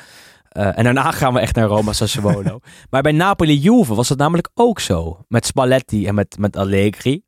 Eh, 0.50 0.78
en 0.78 0.84
daarna 0.84 1.10
gaan 1.10 1.34
we 1.34 1.40
echt 1.40 1.54
naar 1.54 1.66
Roma 1.66 1.92
Sassuolo. 1.92 2.60
maar 2.90 3.02
bij 3.02 3.12
Napoli-Juve 3.12 3.94
was 3.94 4.08
dat 4.08 4.18
namelijk 4.18 4.50
ook 4.54 4.80
zo. 4.80 5.24
Met 5.28 5.46
Spalletti 5.46 6.06
en 6.06 6.14
met, 6.14 6.36
met 6.38 6.56
Allegri. 6.56 7.22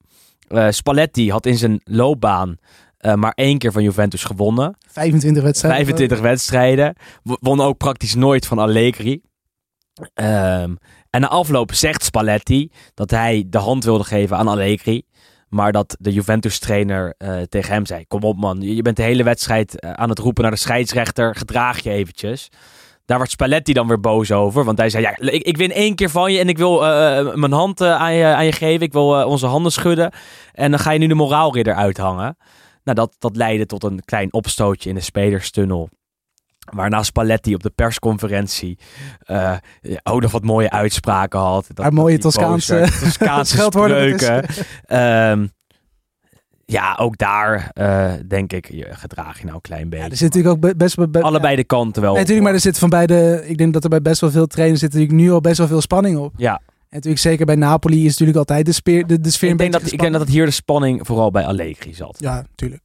Eh, 0.48 0.66
Spalletti 0.70 1.30
had 1.30 1.46
in 1.46 1.56
zijn 1.56 1.80
loopbaan 1.84 2.56
eh, 2.96 3.14
maar 3.14 3.32
één 3.34 3.58
keer 3.58 3.72
van 3.72 3.82
Juventus 3.82 4.24
gewonnen. 4.24 4.76
25 4.88 5.42
wedstrijden. 5.42 5.86
25 5.86 6.20
wedstrijden. 6.20 6.96
Won 7.22 7.60
ook 7.60 7.76
praktisch 7.76 8.14
nooit 8.14 8.46
van 8.46 8.58
Allegri. 8.58 9.22
Ehm, 10.14 10.74
en 11.10 11.20
na 11.20 11.28
afloop 11.28 11.72
zegt 11.72 12.04
Spalletti 12.04 12.70
dat 12.94 13.10
hij 13.10 13.44
de 13.48 13.58
hand 13.58 13.84
wilde 13.84 14.04
geven 14.04 14.36
aan 14.36 14.48
Allegri. 14.48 15.02
Maar 15.48 15.72
dat 15.72 15.96
de 16.00 16.12
Juventus-trainer 16.12 17.14
tegen 17.48 17.72
hem 17.72 17.86
zei: 17.86 18.06
Kom 18.06 18.22
op, 18.22 18.36
man, 18.36 18.60
je 18.60 18.82
bent 18.82 18.96
de 18.96 19.02
hele 19.02 19.22
wedstrijd 19.22 19.82
aan 19.82 20.08
het 20.08 20.18
roepen 20.18 20.42
naar 20.42 20.52
de 20.52 20.58
scheidsrechter. 20.58 21.34
Gedraag 21.34 21.82
je 21.82 21.90
eventjes. 21.90 22.48
Daar 23.12 23.20
werd 23.20 23.32
Spalletti 23.32 23.72
dan 23.72 23.88
weer 23.88 24.00
boos 24.00 24.32
over. 24.32 24.64
Want 24.64 24.78
hij 24.78 24.90
zei: 24.90 25.02
ja, 25.02 25.18
ik, 25.18 25.42
ik 25.42 25.56
win 25.56 25.72
één 25.72 25.94
keer 25.94 26.10
van 26.10 26.32
je 26.32 26.38
en 26.38 26.48
ik 26.48 26.58
wil 26.58 26.86
eh, 26.86 27.34
mijn 27.34 27.52
hand 27.52 27.80
eh, 27.80 27.94
aan, 27.94 28.14
je, 28.14 28.24
aan 28.24 28.44
je 28.44 28.52
geven. 28.52 28.86
Ik 28.86 28.92
wil 28.92 29.20
eh, 29.20 29.26
onze 29.26 29.46
handen 29.46 29.72
schudden. 29.72 30.12
En 30.52 30.70
dan 30.70 30.80
ga 30.80 30.90
je 30.90 30.98
nu 30.98 31.06
de 31.06 31.14
moraalridder 31.14 31.74
uithangen. 31.74 32.36
Nou, 32.84 32.96
dat, 32.96 33.16
dat 33.18 33.36
leidde 33.36 33.66
tot 33.66 33.84
een 33.84 34.02
klein 34.04 34.32
opstootje 34.32 34.88
in 34.88 34.94
de 34.94 35.00
spelerstunnel. 35.00 35.88
Waarna 36.70 37.02
Spalletti 37.02 37.54
op 37.54 37.62
de 37.62 37.70
persconferentie 37.70 38.78
eh, 39.18 39.54
ja, 39.80 40.00
ook 40.02 40.20
nog 40.20 40.32
wat 40.32 40.44
mooie 40.44 40.70
uitspraken 40.70 41.40
had. 41.40 41.66
Dat, 41.74 41.92
mooie 41.92 42.18
Toscaanse-. 42.18 42.88
Toscaanse 43.00 43.56
spreuken. 43.70 44.44
Ehm, 44.84 45.46
ja, 46.66 46.96
ook 47.00 47.18
daar 47.18 47.70
eh, 47.72 48.12
denk 48.28 48.52
ik, 48.52 48.70
je 48.70 48.86
gedraag 48.90 49.38
je 49.38 49.44
nou 49.44 49.54
een 49.54 49.60
klein 49.60 49.88
beetje. 49.88 50.04
Ja, 50.04 50.10
er 50.10 50.16
zit 50.16 50.34
natuurlijk 50.34 50.54
ook 50.54 50.60
be- 50.60 50.76
best 50.76 50.94
wel... 50.96 51.08
be- 51.08 51.22
Allebei 51.22 51.56
de 51.56 51.64
kanten 51.64 52.02
wel. 52.02 52.10
Nee, 52.10 52.20
natuurlijk, 52.20 52.46
maar 52.46 52.54
er 52.56 52.62
zit 52.62 52.78
van 52.78 52.88
beide... 52.90 53.42
Ik 53.46 53.58
denk 53.58 53.72
dat 53.72 53.84
er 53.84 53.90
bij 53.90 54.02
best 54.02 54.20
wel 54.20 54.30
veel 54.30 54.46
trainers 54.46 54.80
zit 54.80 54.92
natuurlijk 54.92 55.18
nu 55.20 55.32
al 55.32 55.40
best 55.40 55.58
wel 55.58 55.66
veel 55.66 55.80
spanning 55.80 56.16
op. 56.18 56.32
Ja, 56.36 56.54
En 56.54 56.60
natuurlijk 56.90 57.22
zeker 57.22 57.46
bij 57.46 57.54
Napoli 57.54 58.04
is 58.04 58.10
natuurlijk 58.10 58.38
altijd 58.38 58.66
de, 58.66 58.72
speer, 58.72 59.06
de, 59.06 59.20
de 59.20 59.30
sfeer 59.30 59.48
ik 59.48 59.50
een 59.54 59.60
denk, 59.60 59.72
dat, 59.72 59.92
ik 59.92 59.98
denk 59.98 60.12
dat 60.12 60.20
het 60.20 60.30
hier 60.30 60.44
de 60.44 60.50
spanning 60.50 61.06
vooral 61.06 61.30
bij 61.30 61.44
Allegri 61.46 61.94
zat. 61.94 62.16
Ja, 62.18 62.34
natuurlijk. 62.34 62.84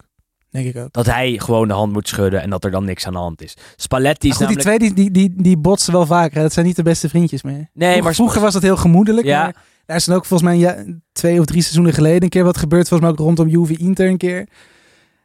Denk 0.50 0.68
ik 0.68 0.78
ook. 0.78 0.94
Dat 0.94 1.06
hij 1.06 1.40
gewoon 1.40 1.68
de 1.68 1.74
hand 1.74 1.94
moet 1.94 2.08
schudden 2.08 2.42
en 2.42 2.50
dat 2.50 2.64
er 2.64 2.72
dan 2.72 2.86
niks 2.86 3.08
aan 3.08 3.14
de 3.14 3.20
hand 3.20 3.42
is. 3.44 3.54
Spalletti 3.76 4.28
is 4.30 4.36
goed, 4.36 4.48
die 4.48 4.58
twee 4.58 4.80
die, 4.80 4.94
die, 4.94 5.12
die, 5.12 5.34
die 5.36 5.58
botsen 5.58 5.94
wel 5.94 6.06
vaker. 6.06 6.36
hè. 6.36 6.42
Dat 6.42 6.54
zijn 6.54 6.66
niet 6.66 6.76
de 6.76 6.84
beste 6.84 7.10
vriendjes 7.10 7.42
meer. 7.44 7.54
Nee, 7.54 7.68
Vroeger- 7.74 8.04
maar 8.04 8.14
Vroeger 8.14 8.42
was 8.42 8.54
dat 8.54 8.62
heel 8.62 8.78
gemoedelijk. 8.78 9.26
Ja. 9.28 9.44
Maar 9.44 9.56
daar 9.88 9.98
is 9.98 10.06
dan 10.06 10.16
ook 10.16 10.26
volgens 10.26 10.50
mij 10.50 10.58
ja, 10.60 10.84
twee 11.12 11.40
of 11.40 11.46
drie 11.46 11.62
seizoenen 11.62 11.94
geleden 11.94 12.24
een 12.24 12.30
keer 12.30 12.44
wat 12.44 12.58
gebeurd. 12.58 12.88
Volgens 12.88 13.10
mij 13.10 13.20
ook 13.20 13.26
rondom 13.26 13.48
Juve 13.48 13.78
Inter 13.78 14.08
een 14.08 14.18
keer. 14.18 14.48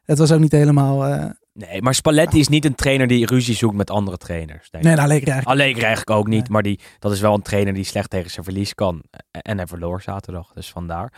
Dat 0.05 0.19
was 0.19 0.33
ook 0.33 0.41
niet 0.41 0.53
helemaal... 0.53 1.05
eh 1.07 1.31
Nee, 1.55 1.83
maar 1.83 1.95
Spalletti 1.95 2.39
is 2.41 2.49
niet 2.49 2.65
een 2.65 2.75
trainer 2.75 3.07
die 3.07 3.27
ruzie 3.27 3.55
zoekt 3.55 3.75
met 3.77 3.91
andere 3.91 4.17
trainers. 4.17 4.71
Denk 4.71 4.85
ik. 4.85 4.89
nee, 4.91 4.99
nou 4.99 5.09
leek 5.09 5.27
eigenlijk. 5.27 5.61
Allegri 5.61 5.81
eigenlijk 5.83 6.11
ook 6.19 6.27
niet, 6.27 6.41
Nee. 6.41 6.51
maar 6.51 6.63
die, 6.63 6.81
dat 6.99 7.13
is 7.13 7.21
wel 7.21 7.35
een 7.35 7.43
trainer 7.43 7.75
die 7.75 7.85
slecht 7.85 8.11
tegen 8.11 8.31
zijn 8.31 8.45
verlies 8.45 8.75
kan. 8.75 9.03
En 9.31 9.57
hij 9.57 9.67
verloor 9.67 10.03
zaterdag, 10.03 10.53
dus 10.55 10.71
vandaar. 10.71 11.13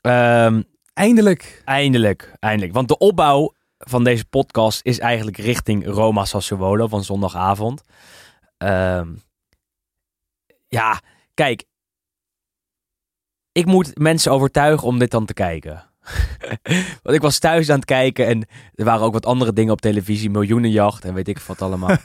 Ehm, 0.00 0.62
Eindelijk. 0.94 1.62
eindelijk, 1.64 2.32
eindelijk. 2.38 2.72
Want 2.72 2.88
de 2.88 2.98
opbouw 2.98 3.52
van 3.78 4.04
deze 4.04 4.24
podcast 4.24 4.80
is 4.82 4.98
eigenlijk 4.98 5.36
richting 5.36 5.86
Roma 5.86 6.24
Sassuolo 6.24 6.86
van 6.86 7.04
zondagavond. 7.04 7.82
Ehm, 8.58 9.08
ja, 10.68 11.00
kijk. 11.34 11.64
Ik 13.52 13.66
moet 13.66 13.98
mensen 13.98 14.32
overtuigen 14.32 14.88
om 14.88 14.98
dit 14.98 15.10
dan 15.10 15.26
te 15.26 15.34
kijken. 15.34 15.84
Want 17.02 17.16
ik 17.16 17.20
was 17.20 17.38
thuis 17.38 17.70
aan 17.70 17.76
het 17.76 17.84
kijken 17.84 18.26
en 18.26 18.46
er 18.74 18.84
waren 18.84 19.04
ook 19.04 19.12
wat 19.12 19.26
andere 19.26 19.52
dingen 19.52 19.72
op 19.72 19.80
televisie. 19.80 20.30
Miljoenenjacht 20.30 21.04
en 21.04 21.14
weet 21.14 21.28
ik 21.28 21.38
wat 21.38 21.62
allemaal. 21.62 21.96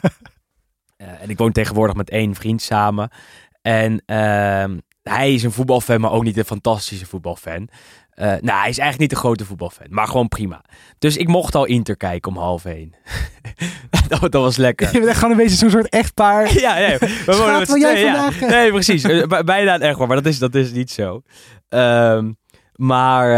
Eh, 0.96 1.22
en 1.22 1.30
ik 1.30 1.38
woon 1.38 1.52
tegenwoordig 1.52 1.96
met 1.96 2.10
één 2.10 2.34
vriend 2.34 2.62
samen. 2.62 3.10
En 3.62 4.02
ehm, 4.06 4.78
hij 5.02 5.34
is 5.34 5.42
een 5.42 5.52
voetbalfan, 5.52 6.00
maar 6.00 6.10
ook 6.10 6.22
niet 6.22 6.36
een 6.36 6.44
fantastische 6.44 7.06
voetbalfan. 7.06 7.68
Eh, 8.16 8.26
nou, 8.26 8.58
hij 8.58 8.68
is 8.68 8.78
eigenlijk 8.78 8.98
niet 8.98 9.12
een 9.12 9.16
grote 9.16 9.44
voetbalfan, 9.44 9.86
maar 9.90 10.06
gewoon 10.06 10.28
prima. 10.28 10.64
Dus 10.98 11.16
ik 11.16 11.28
mocht 11.28 11.54
al 11.54 11.64
Inter 11.64 11.96
kijken 11.96 12.30
om 12.32 12.38
half 12.38 12.64
één. 12.64 12.94
dat, 14.08 14.20
dat 14.20 14.32
was 14.32 14.56
lekker. 14.56 14.86
Je 14.92 14.92
bent 14.92 15.06
echt 15.06 15.18
gewoon 15.18 15.30
een 15.30 15.36
beetje 15.42 15.56
zo'n 15.56 15.70
soort 15.70 15.88
echtpaar. 15.88 16.52
Ja, 16.60 16.74
nee, 16.74 16.98
we 16.98 17.32
Schat, 17.32 17.66
wil 17.68 17.78
jij 17.78 18.00
ja. 18.00 18.12
vandaag, 18.14 18.42
eh? 18.42 18.48
Nee, 18.48 18.70
precies. 18.70 19.02
Eh, 19.02 19.26
bij- 19.26 19.44
Bijna 19.44 19.74
een 19.74 19.82
echt 19.82 19.98
maar 19.98 20.16
dat 20.16 20.26
is, 20.26 20.38
dat 20.38 20.54
is 20.54 20.72
niet 20.72 20.90
zo. 20.90 21.22
Ehm, 21.68 22.32
maar 22.74 23.28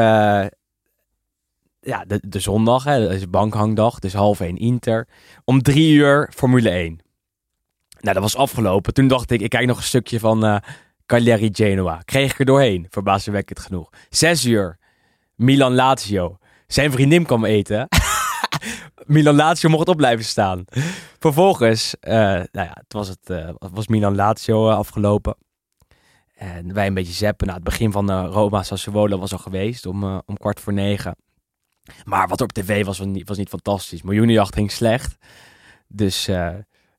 ja, 1.81 2.05
de, 2.07 2.23
de 2.29 2.41
zondag, 2.41 2.85
hè, 2.85 3.01
dat 3.01 3.13
is 3.13 3.31
bankhangdag, 3.31 3.99
dus 3.99 4.13
half 4.13 4.41
één 4.41 4.57
Inter. 4.57 5.09
Om 5.45 5.63
drie 5.63 5.93
uur 5.93 6.31
Formule 6.35 6.71
1. 6.71 7.01
Nou, 8.01 8.15
dat 8.15 8.23
was 8.23 8.37
afgelopen. 8.37 8.95
Toen 8.95 9.09
dacht 9.09 9.31
ik, 9.31 9.41
ik 9.41 9.51
kijk 9.51 9.67
nog 9.67 9.77
een 9.77 9.83
stukje 9.83 10.21
van 10.21 10.63
Cagliari 11.09 11.49
Genoa. 11.53 12.01
Kreeg 12.05 12.33
ik 12.33 12.39
er 12.39 12.45
doorheen, 12.45 12.87
verbazingwekkend 12.91 13.59
genoeg. 13.59 13.91
Zes 14.09 14.45
uur, 14.45 14.79
Milan 15.35 15.75
Lazio. 15.75 16.39
Zijn 16.67 16.93
vriendin 16.93 17.25
kwam 17.25 17.45
eten. 17.45 17.89
Milan 19.07 19.35
Lazio 19.35 19.69
mocht 19.69 19.89
op 19.89 19.97
blijven 19.97 20.25
staan. 20.25 20.65
Vervolgens, 21.19 21.97
eh, 22.01 22.13
nou 22.23 22.49
ja, 22.53 22.73
het 22.75 22.93
was, 22.93 23.09
het, 23.09 23.31
eh, 23.31 23.49
was 23.59 23.87
Milan 23.87 24.15
Lazio 24.15 24.71
eh, 24.71 24.77
afgelopen. 24.77 25.37
En 26.35 26.75
wij 26.75 26.87
een 26.87 26.95
beetje 26.95 27.13
zeppen. 27.13 27.47
Nou, 27.47 27.59
het 27.59 27.69
begin 27.69 27.93
van 27.93 28.27
Roma 28.27 28.63
Sassuolo 28.63 29.19
was 29.19 29.33
al 29.33 29.39
geweest 29.39 29.87
om, 29.87 30.23
om 30.27 30.37
kwart 30.37 30.61
voor 30.61 30.73
negen. 30.73 31.17
Maar 32.05 32.29
wat 32.29 32.39
er 32.39 32.45
op 32.45 32.53
tv 32.53 32.85
was, 32.85 32.99
was 32.99 33.07
niet, 33.07 33.29
was 33.29 33.37
niet 33.37 33.49
fantastisch. 33.49 34.03
Miljoenenjacht 34.03 34.55
ging 34.55 34.71
slecht. 34.71 35.17
Dus 35.87 36.29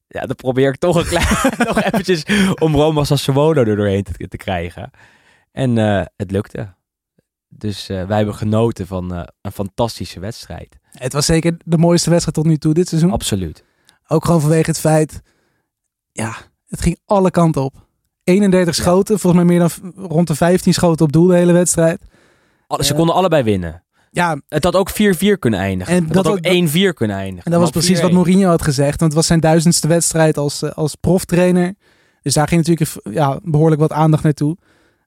ja, 0.10 0.22
dan 0.26 0.36
probeer 0.36 0.70
ik 0.70 0.78
toch 0.78 0.96
een 0.96 1.06
klein, 1.16 1.28
nog 1.58 1.82
eventjes 1.82 2.24
om 2.60 2.76
Roma 2.76 3.04
Sassuolo 3.04 3.64
er 3.64 3.76
doorheen 3.76 4.04
te, 4.04 4.28
te 4.28 4.38
krijgen. 4.38 4.92
En 5.52 5.78
eh, 5.78 6.06
het 6.18 6.32
lukte. 6.32 6.74
Dus 7.48 7.90
eh, 7.90 8.06
wij 8.06 8.18
hebben 8.18 8.36
genoten 8.36 8.88
van 8.88 9.14
eh, 9.14 9.24
een 9.42 9.52
fantastische 9.52 10.20
wedstrijd. 10.20 10.78
Het 10.92 11.14
was 11.14 11.26
zeker 11.26 11.58
de 11.66 11.78
mooiste 11.78 12.10
wedstrijd 12.10 12.38
tot 12.38 12.46
nu 12.46 12.58
toe 12.58 12.74
dit 12.74 12.88
seizoen. 12.88 13.12
Absoluut. 13.12 13.64
Ook 14.08 14.26
gewoon 14.26 14.42
vanwege 14.42 14.70
het 14.70 14.80
feit, 14.80 15.22
ja, 16.12 16.36
het 16.68 16.82
ging 16.82 17.00
alle 17.06 17.32
kanten 17.32 17.62
op. 17.64 17.88
31 18.24 18.76
Ja. 18.76 18.82
schoten, 18.82 19.20
volgens 19.20 19.44
mij 19.44 19.58
meer 19.58 19.70
dan 19.70 19.94
rond 20.08 20.28
de 20.28 20.36
15 20.36 20.74
schoten 20.74 21.06
op 21.06 21.12
doel 21.12 21.28
de 21.28 21.36
hele 21.36 21.54
wedstrijd. 21.54 22.02
Ze 22.80 22.94
konden 22.94 23.16
allebei 23.16 23.44
winnen. 23.44 23.84
Ja, 24.12 24.42
Het 24.48 24.64
had 24.64 24.76
ook 24.76 24.90
4-4 24.92 25.40
kunnen 25.40 25.60
eindigen. 25.60 25.94
En 25.96 26.04
het 26.04 26.14
dat 26.14 26.26
had 26.26 26.34
ook- 26.34 26.46
ook 26.46 26.54
1-4 26.54 26.94
kunnen 26.94 27.16
eindigen. 27.18 27.46
en 27.46 27.52
dat 27.52 27.60
was 27.62 27.70
precies 27.70 28.02
wat 28.02 28.10
4-1. 28.12 28.14
Mourinho 28.14 28.50
had 28.50 28.62
gezegd. 28.62 28.90
Want 29.00 29.02
het 29.12 29.14
was 29.14 29.28
zijn 29.28 29.40
duizendste 29.40 29.88
wedstrijd 29.88 30.38
als, 30.38 30.62
eh, 30.62 30.72
als 30.72 30.96
proftrainer. 30.96 31.74
Dus 32.22 32.34
daar 32.34 32.48
ging 32.48 32.68
natuurlijk 32.68 33.16
ja, 33.16 33.40
behoorlijk 33.44 33.82
wat 33.82 33.92
aandacht 33.92 34.24
naartoe. 34.24 34.58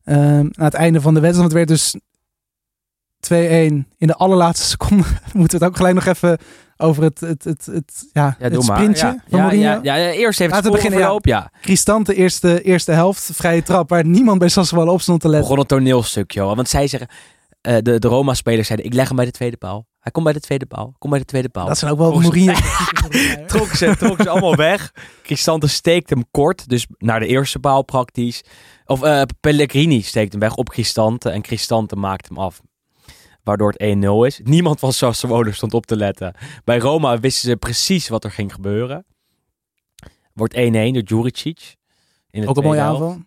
Ehm 0.05 0.21
aan 0.53 0.65
het 0.65 0.75
einde 0.75 1.01
van 1.01 1.15
de 1.15 1.21
wedstrijd, 1.21 1.53
want 1.53 1.59
het 1.59 1.69
werd 1.69 1.81
dus 1.81 1.95
2-1 3.21 3.87
in 3.99 4.07
de 4.07 4.15
allerlaatste 4.17 4.67
seconde. 4.77 5.05
moeten 5.33 5.59
we 5.59 5.65
het 5.65 5.73
ook 5.73 5.77
gelijk 5.77 5.95
nog 5.95 6.07
even 6.07 6.39
over 6.77 7.03
het, 7.03 7.21
het, 7.21 7.45
het, 7.45 7.67
het, 7.67 8.05
ja, 8.13 8.37
Ja, 8.39 8.49
het 8.49 8.63
sprintje 8.65 9.07
Ja, 9.07 9.23
van 9.29 9.39
ja, 9.39 9.45
Mourinho. 9.45 9.65
ja, 9.65 9.81
ja, 9.83 9.95
ja, 9.97 10.11
eerst 10.11 10.41
even 10.41 10.53
Laten 10.53 10.67
het 10.67 10.75
beginnen, 10.77 10.99
ja. 11.01 11.05
verloop, 11.05 11.27
ja. 11.27 11.51
Cristante 11.61 12.15
eerste, 12.15 12.63
eerste 12.63 12.93
helft, 12.93 13.31
vrije 13.33 13.63
trap, 13.63 13.89
waar 13.89 14.05
niemand 14.07 14.39
bij 14.39 14.49
Sassuolo 14.49 14.93
op 14.93 15.01
stond 15.01 15.21
te 15.21 15.29
letten. 15.29 15.43
begon 15.49 15.61
een 15.61 15.67
toneelstuk, 15.67 16.31
joh. 16.31 16.55
Want 16.57 16.69
zij 16.69 16.87
zeggen, 16.87 17.09
eh, 17.63 17.77
de, 17.83 17.99
de 17.99 18.09
Roma-spelers 18.09 18.67
zeiden, 18.67 18.87
ik 18.87 18.95
leg 18.95 19.07
hem 19.07 19.17
bij 19.17 19.25
de 19.25 19.31
tweede 19.31 19.57
paal. 19.57 19.87
Hij 20.01 20.13
komt 20.13 20.25
bij 20.25 20.35
de 20.35 20.41
tweede 20.41 20.67
paal. 20.67 20.95
Kom 20.99 21.11
bij 21.11 21.19
de 21.19 21.25
tweede 21.25 21.49
paal. 21.49 21.67
Dat 21.67 21.79
zijn 21.79 21.91
ook 21.91 21.99
wel 21.99 22.21
Mourinho. 22.21 22.53
trok 23.47 23.69
ze, 23.69 23.97
trok 23.99 24.23
ze 24.23 24.29
allemaal 24.29 24.57
weg. 24.57 24.93
Cristante 25.23 25.69
steekt 25.69 26.11
hem 26.11 26.25
kort, 26.31 26.69
dus 26.69 26.87
naar 26.99 27.21
de 27.21 27.27
eerste 27.27 27.59
paal 27.59 27.83
praktisch. 27.83 28.43
Of 28.87 29.03
eh, 29.03 29.23
Pellegrini 29.41 30.03
steekt 30.03 30.33
hem 30.33 30.41
weg 30.41 30.55
op 30.55 30.69
Cristante 30.69 31.31
en 31.31 31.43
Cristante 31.43 31.97
maakt 31.97 32.29
hem 32.29 32.39
af. 32.39 32.61
Waardoor 33.43 33.75
het 33.77 33.97
1-0 33.97 34.27
is. 34.27 34.41
Niemand 34.45 34.79
van 34.79 34.93
Sassuolo 34.93 35.51
stond 35.53 35.75
op 35.75 35.87
te 35.87 35.97
letten. 35.97 36.35
Bij 36.65 36.79
Roma 36.79 37.21
wisten 37.21 37.49
ze 37.49 37.57
precies 37.57 38.09
wat 38.09 38.25
er 38.25 38.31
ging 38.31 38.53
gebeuren. 38.53 39.05
Wordt 40.35 40.57
1-1 40.57 40.59
door 40.61 41.03
Juricic. 41.03 41.77
In 42.31 42.41
de 42.41 42.49
Ook 42.49 42.57
een 42.57 42.63
mooie 42.63 42.81
helft. 42.81 43.03
aanval. 43.03 43.23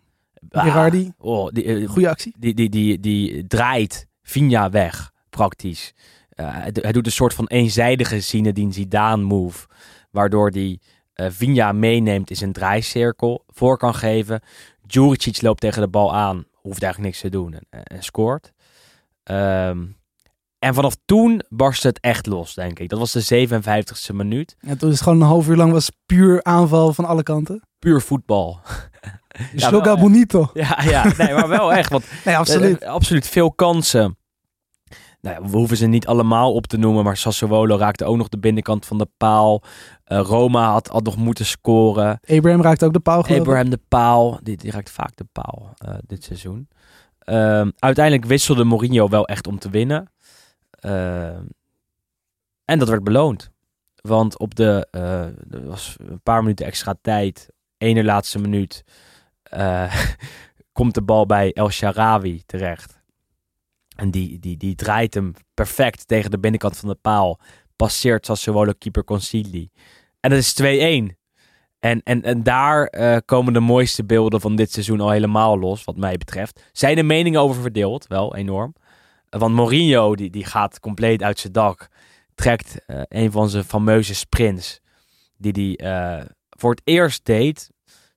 Ah, 0.50 0.88
oh, 1.18 1.48
die, 1.52 1.64
eh, 1.64 1.88
Goede 1.88 2.08
actie. 2.08 2.34
die, 2.38 2.54
die, 2.54 2.68
die, 2.68 3.00
die 3.00 3.46
draait 3.46 4.06
Vinja 4.26 4.70
weg, 4.70 5.12
praktisch. 5.30 5.94
Eh, 6.28 6.56
hij, 6.56 6.92
doet 6.92 7.06
een 7.06 7.12
soort 7.12 7.34
van 7.34 7.46
eenzijdige 7.46 8.20
Zinedine 8.20 8.72
Zidane 8.72 9.22
move. 9.22 9.66
Waardoor 10.10 10.50
hij 10.50 10.78
eh 11.12 11.26
Vinja 11.30 11.72
meeneemt 11.72 12.30
in 12.30 12.36
zijn 12.36 12.52
draaicirkel. 12.52 13.44
Voor 13.48 13.78
kan 13.78 13.94
geven. 13.94 14.40
Juricic 14.86 15.42
loopt 15.42 15.60
tegen 15.60 15.82
de 15.82 15.88
bal 15.88 16.14
aan. 16.14 16.44
Hoeft 16.52 16.82
eigenlijk 16.82 17.12
niks 17.12 17.20
te 17.20 17.28
doen. 17.28 17.54
En, 17.70 17.82
en 17.82 18.02
scoort. 18.02 18.52
Ehm, 19.22 19.84
en 20.58 20.74
vanaf 20.74 20.96
toen 21.04 21.42
barstte 21.48 21.88
het 21.88 22.00
echt 22.00 22.26
los, 22.26 22.54
denk 22.54 22.78
ik. 22.78 22.88
Dat 22.88 22.98
was 22.98 23.12
de 23.12 23.48
57ste 23.48 24.14
minuut. 24.14 24.56
En 24.60 24.78
toen 24.78 24.88
is 24.88 24.94
het 24.94 25.02
gewoon 25.02 25.20
een 25.20 25.26
half 25.26 25.48
uur 25.48 25.56
lang 25.56 25.72
was 25.72 25.90
puur 26.06 26.42
aanval 26.42 26.92
van 26.92 27.04
alle 27.04 27.22
kanten. 27.22 27.62
Puur 27.78 28.00
voetbal. 28.00 28.60
Ja, 29.54 29.80
wel, 29.80 29.98
bonito. 29.98 30.50
Ja, 30.54 30.78
ja, 30.82 31.12
nee, 31.18 31.34
maar 31.34 31.48
wel 31.48 31.72
echt. 31.72 31.90
Want 31.90 32.04
Nee, 32.24 32.36
absoluut. 32.36 32.78
Eh, 32.78 32.88
absoluut 32.88 33.26
veel 33.28 33.52
kansen. 33.52 34.16
Nou 35.20 35.42
ja, 35.42 35.50
we 35.50 35.56
hoeven 35.56 35.76
ze 35.76 35.86
niet 35.86 36.06
allemaal 36.06 36.52
op 36.52 36.66
te 36.66 36.76
noemen, 36.76 37.04
maar 37.04 37.16
Sassuolo 37.16 37.76
raakte 37.76 38.04
ook 38.04 38.16
nog 38.16 38.28
de 38.28 38.38
binnenkant 38.38 38.86
van 38.86 38.98
de 38.98 39.08
paal. 39.16 39.62
Eh, 40.04 40.20
Roma 40.20 40.70
had, 40.70 40.86
had 40.88 41.04
nog 41.04 41.16
moeten 41.16 41.46
scoren. 41.46 42.20
Abraham 42.26 42.62
raakte 42.62 42.84
ook 42.84 42.92
de 42.92 43.00
paal 43.00 43.22
geloof 43.22 43.40
ik. 43.40 43.46
Abraham 43.46 43.70
de 43.70 43.80
paal, 43.88 44.38
die, 44.42 44.56
die 44.56 44.70
raakt 44.70 44.90
vaak 44.90 45.16
de 45.16 45.26
paal 45.32 45.74
eh, 45.76 45.94
dit 46.06 46.24
seizoen. 46.24 46.68
Ehm, 47.18 47.70
uiteindelijk 47.78 48.24
wisselde 48.24 48.64
Mourinho 48.64 49.08
wel 49.08 49.26
echt 49.26 49.46
om 49.46 49.58
te 49.58 49.70
winnen. 49.70 50.10
Ehm, 50.70 51.42
en 52.64 52.78
dat 52.78 52.88
werd 52.88 53.04
beloond. 53.04 53.50
Want 53.94 54.38
op 54.38 54.54
de, 54.54 54.88
eh, 54.90 55.20
er 55.24 55.66
was 55.66 55.96
een 55.98 56.20
paar 56.22 56.42
minuten 56.42 56.66
extra 56.66 56.94
tijd, 57.02 57.48
ene 57.78 58.04
laatste 58.04 58.38
minuut, 58.38 58.84
eh, 59.50 60.06
komt 60.72 60.94
de 60.94 61.02
bal 61.02 61.26
bij 61.26 61.52
El 61.52 61.70
Sharawi 61.70 62.42
terecht. 62.46 63.00
En 63.96 64.10
die, 64.10 64.38
die, 64.38 64.56
die 64.56 64.74
draait 64.74 65.14
hem 65.14 65.32
perfect 65.54 66.08
tegen 66.08 66.30
de 66.30 66.38
binnenkant 66.38 66.76
van 66.76 66.88
de 66.88 66.94
paal. 66.94 67.40
Passeert 67.76 68.26
Sassuolo 68.26 68.72
keeper 68.78 69.04
Consigli. 69.04 69.70
En 70.20 70.30
dat 70.30 70.38
is 70.38 70.62
2-1. 70.62 70.64
En, 71.78 72.02
en, 72.02 72.22
en 72.22 72.42
daar 72.42 72.86
eh, 72.86 73.16
komen 73.24 73.52
de 73.52 73.60
mooiste 73.60 74.04
beelden 74.04 74.40
van 74.40 74.56
dit 74.56 74.72
seizoen 74.72 75.00
al 75.00 75.10
helemaal 75.10 75.58
los, 75.58 75.84
wat 75.84 75.96
mij 75.96 76.16
betreft. 76.16 76.62
Zijn 76.72 76.96
de 76.96 77.02
meningen 77.02 77.40
over 77.40 77.62
verdeeld, 77.62 78.06
wel 78.06 78.36
enorm. 78.36 78.74
Eh, 79.28 79.40
Want 79.40 79.54
Mourinho, 79.54 80.14
die, 80.14 80.30
die 80.30 80.44
gaat 80.44 80.80
compleet 80.80 81.22
uit 81.22 81.38
zijn 81.38 81.52
dak. 81.52 81.88
Trekt 82.34 82.78
een 83.08 83.30
van 83.30 83.48
zijn 83.48 83.64
fameuze 83.64 84.14
sprints. 84.14 84.80
Die 85.36 85.76
hij 85.76 86.26
voor 86.50 86.70
het 86.70 86.80
eerst 86.84 87.24
deed 87.24 87.70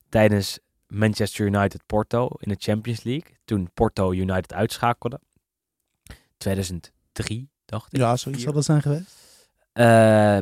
tijdens 0.10 0.60
Manchester 0.90 1.46
United 1.46 1.82
Porto 1.86 2.30
in 2.40 2.50
de 2.50 2.56
Champions 2.60 3.04
League. 3.04 3.38
Toen 3.46 3.70
Porto 3.74 4.12
United 4.14 4.54
uitschakelde. 4.54 5.20
2003, 6.38 7.50
dacht 7.66 7.94
ik. 7.94 8.00
Ja, 8.00 8.16
zoiets 8.16 8.44
zal 8.44 8.54
dat 8.54 8.66
zijn 8.66 8.82
geweest. 8.82 9.28
Eh, 9.74 9.86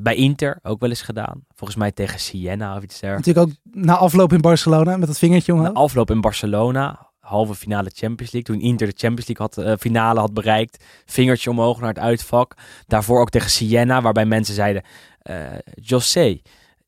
bij 0.01 0.15
Inter 0.15 0.59
ook 0.63 0.79
wel 0.79 0.89
eens 0.89 1.01
gedaan. 1.01 1.45
Volgens 1.55 1.79
mij 1.79 1.91
tegen 1.91 2.19
Siena 2.19 2.77
of 2.77 2.83
iets 2.83 2.99
dergelijks. 2.99 3.27
Natuurlijk 3.27 3.57
ook 3.57 3.83
na 3.83 3.97
afloop 3.97 4.33
in 4.33 4.41
Barcelona 4.41 4.97
met 4.97 5.07
dat 5.07 5.17
vingertje 5.17 5.53
omhoog. 5.53 5.73
afloop 5.73 6.11
in 6.11 6.21
Barcelona, 6.21 7.11
halve 7.19 7.55
finale 7.55 7.91
Champions 7.93 8.31
League. 8.31 8.55
Toen 8.55 8.67
Inter 8.69 8.87
de 8.87 8.93
Champions 8.97 9.27
League 9.27 9.45
had, 9.45 9.57
eh, 9.57 9.79
finale 9.79 10.19
had 10.19 10.33
bereikt. 10.33 10.83
Vingertje 11.05 11.49
omhoog 11.49 11.79
naar 11.79 11.89
het 11.89 11.99
uitvak. 11.99 12.53
Daarvoor 12.85 13.21
ook 13.21 13.29
tegen 13.29 13.49
Siena, 13.49 14.01
waarbij 14.01 14.25
mensen 14.25 14.55
zeiden... 14.55 14.83
eh 15.21 15.45
José, 15.73 16.39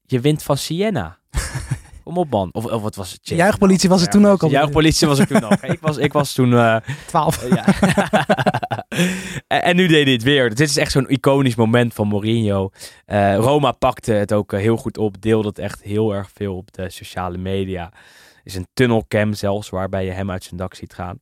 je 0.01 0.19
wint 0.19 0.43
van 0.43 0.57
Siena. 0.57 1.17
Kom 2.09 2.17
op 2.17 2.29
man. 2.29 2.49
Of, 2.51 2.65
of 2.65 2.81
wat 2.81 2.95
was 2.95 3.11
het? 3.11 3.19
Juichpolitie 3.23 3.89
was 3.89 4.01
er 4.01 4.07
toen 4.07 4.25
ook 4.25 4.43
al. 4.43 4.49
Juichpolitie 4.49 5.07
was 5.07 5.19
er 5.19 5.27
toen 5.27 5.43
ook. 5.43 5.61
Ik 5.61 5.79
was, 5.79 5.97
ik 5.97 6.13
was 6.13 6.33
toen... 6.33 6.53
eh, 6.53 6.75
12. 7.07 7.49
ja. 7.49 7.65
en, 9.47 9.63
en 9.63 9.75
nu 9.75 9.87
deed 9.87 10.03
hij 10.03 10.13
het 10.13 10.23
weer. 10.23 10.49
Dit 10.49 10.69
is 10.69 10.77
echt 10.77 10.91
zo'n 10.91 11.09
iconisch 11.09 11.55
moment 11.55 11.93
van 11.93 12.07
Mourinho. 12.07 12.69
Eh, 13.05 13.35
Roma 13.35 13.71
pakte 13.71 14.11
het 14.13 14.33
ook 14.33 14.51
heel 14.51 14.77
goed 14.77 14.97
op. 14.97 15.21
Deelde 15.21 15.47
het 15.47 15.59
echt 15.59 15.81
heel 15.81 16.13
erg 16.13 16.29
veel 16.33 16.55
op 16.55 16.73
de 16.73 16.89
sociale 16.89 17.37
media. 17.37 17.91
is 18.43 18.55
een 18.55 18.67
tunnelcam 18.73 19.33
zelfs, 19.33 19.69
waarbij 19.69 20.05
je 20.05 20.11
hem 20.11 20.31
uit 20.31 20.43
zijn 20.43 20.57
dak 20.57 20.73
ziet 20.73 20.93
gaan. 20.93 21.19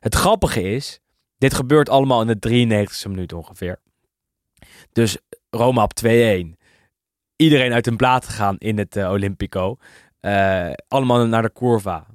Het 0.00 0.14
grappige 0.14 0.62
is, 0.62 1.00
dit 1.38 1.54
gebeurt 1.54 1.88
allemaal 1.88 2.20
in 2.22 2.38
de 2.40 2.86
93e 3.06 3.08
minuut 3.08 3.32
ongeveer. 3.32 3.80
Dus 4.92 5.16
Roma 5.50 5.82
op 5.82 5.92
2-1. 6.06 6.56
Iedereen 7.36 7.72
uit 7.72 7.84
hun 7.84 7.96
plaat 7.96 8.24
gegaan 8.24 8.56
in 8.58 8.78
het 8.78 8.96
eh, 8.96 9.10
Olympico. 9.10 9.76
Eh, 10.20 10.70
allemaal 10.88 11.26
naar 11.26 11.42
de 11.42 11.52
curva. 11.52 12.06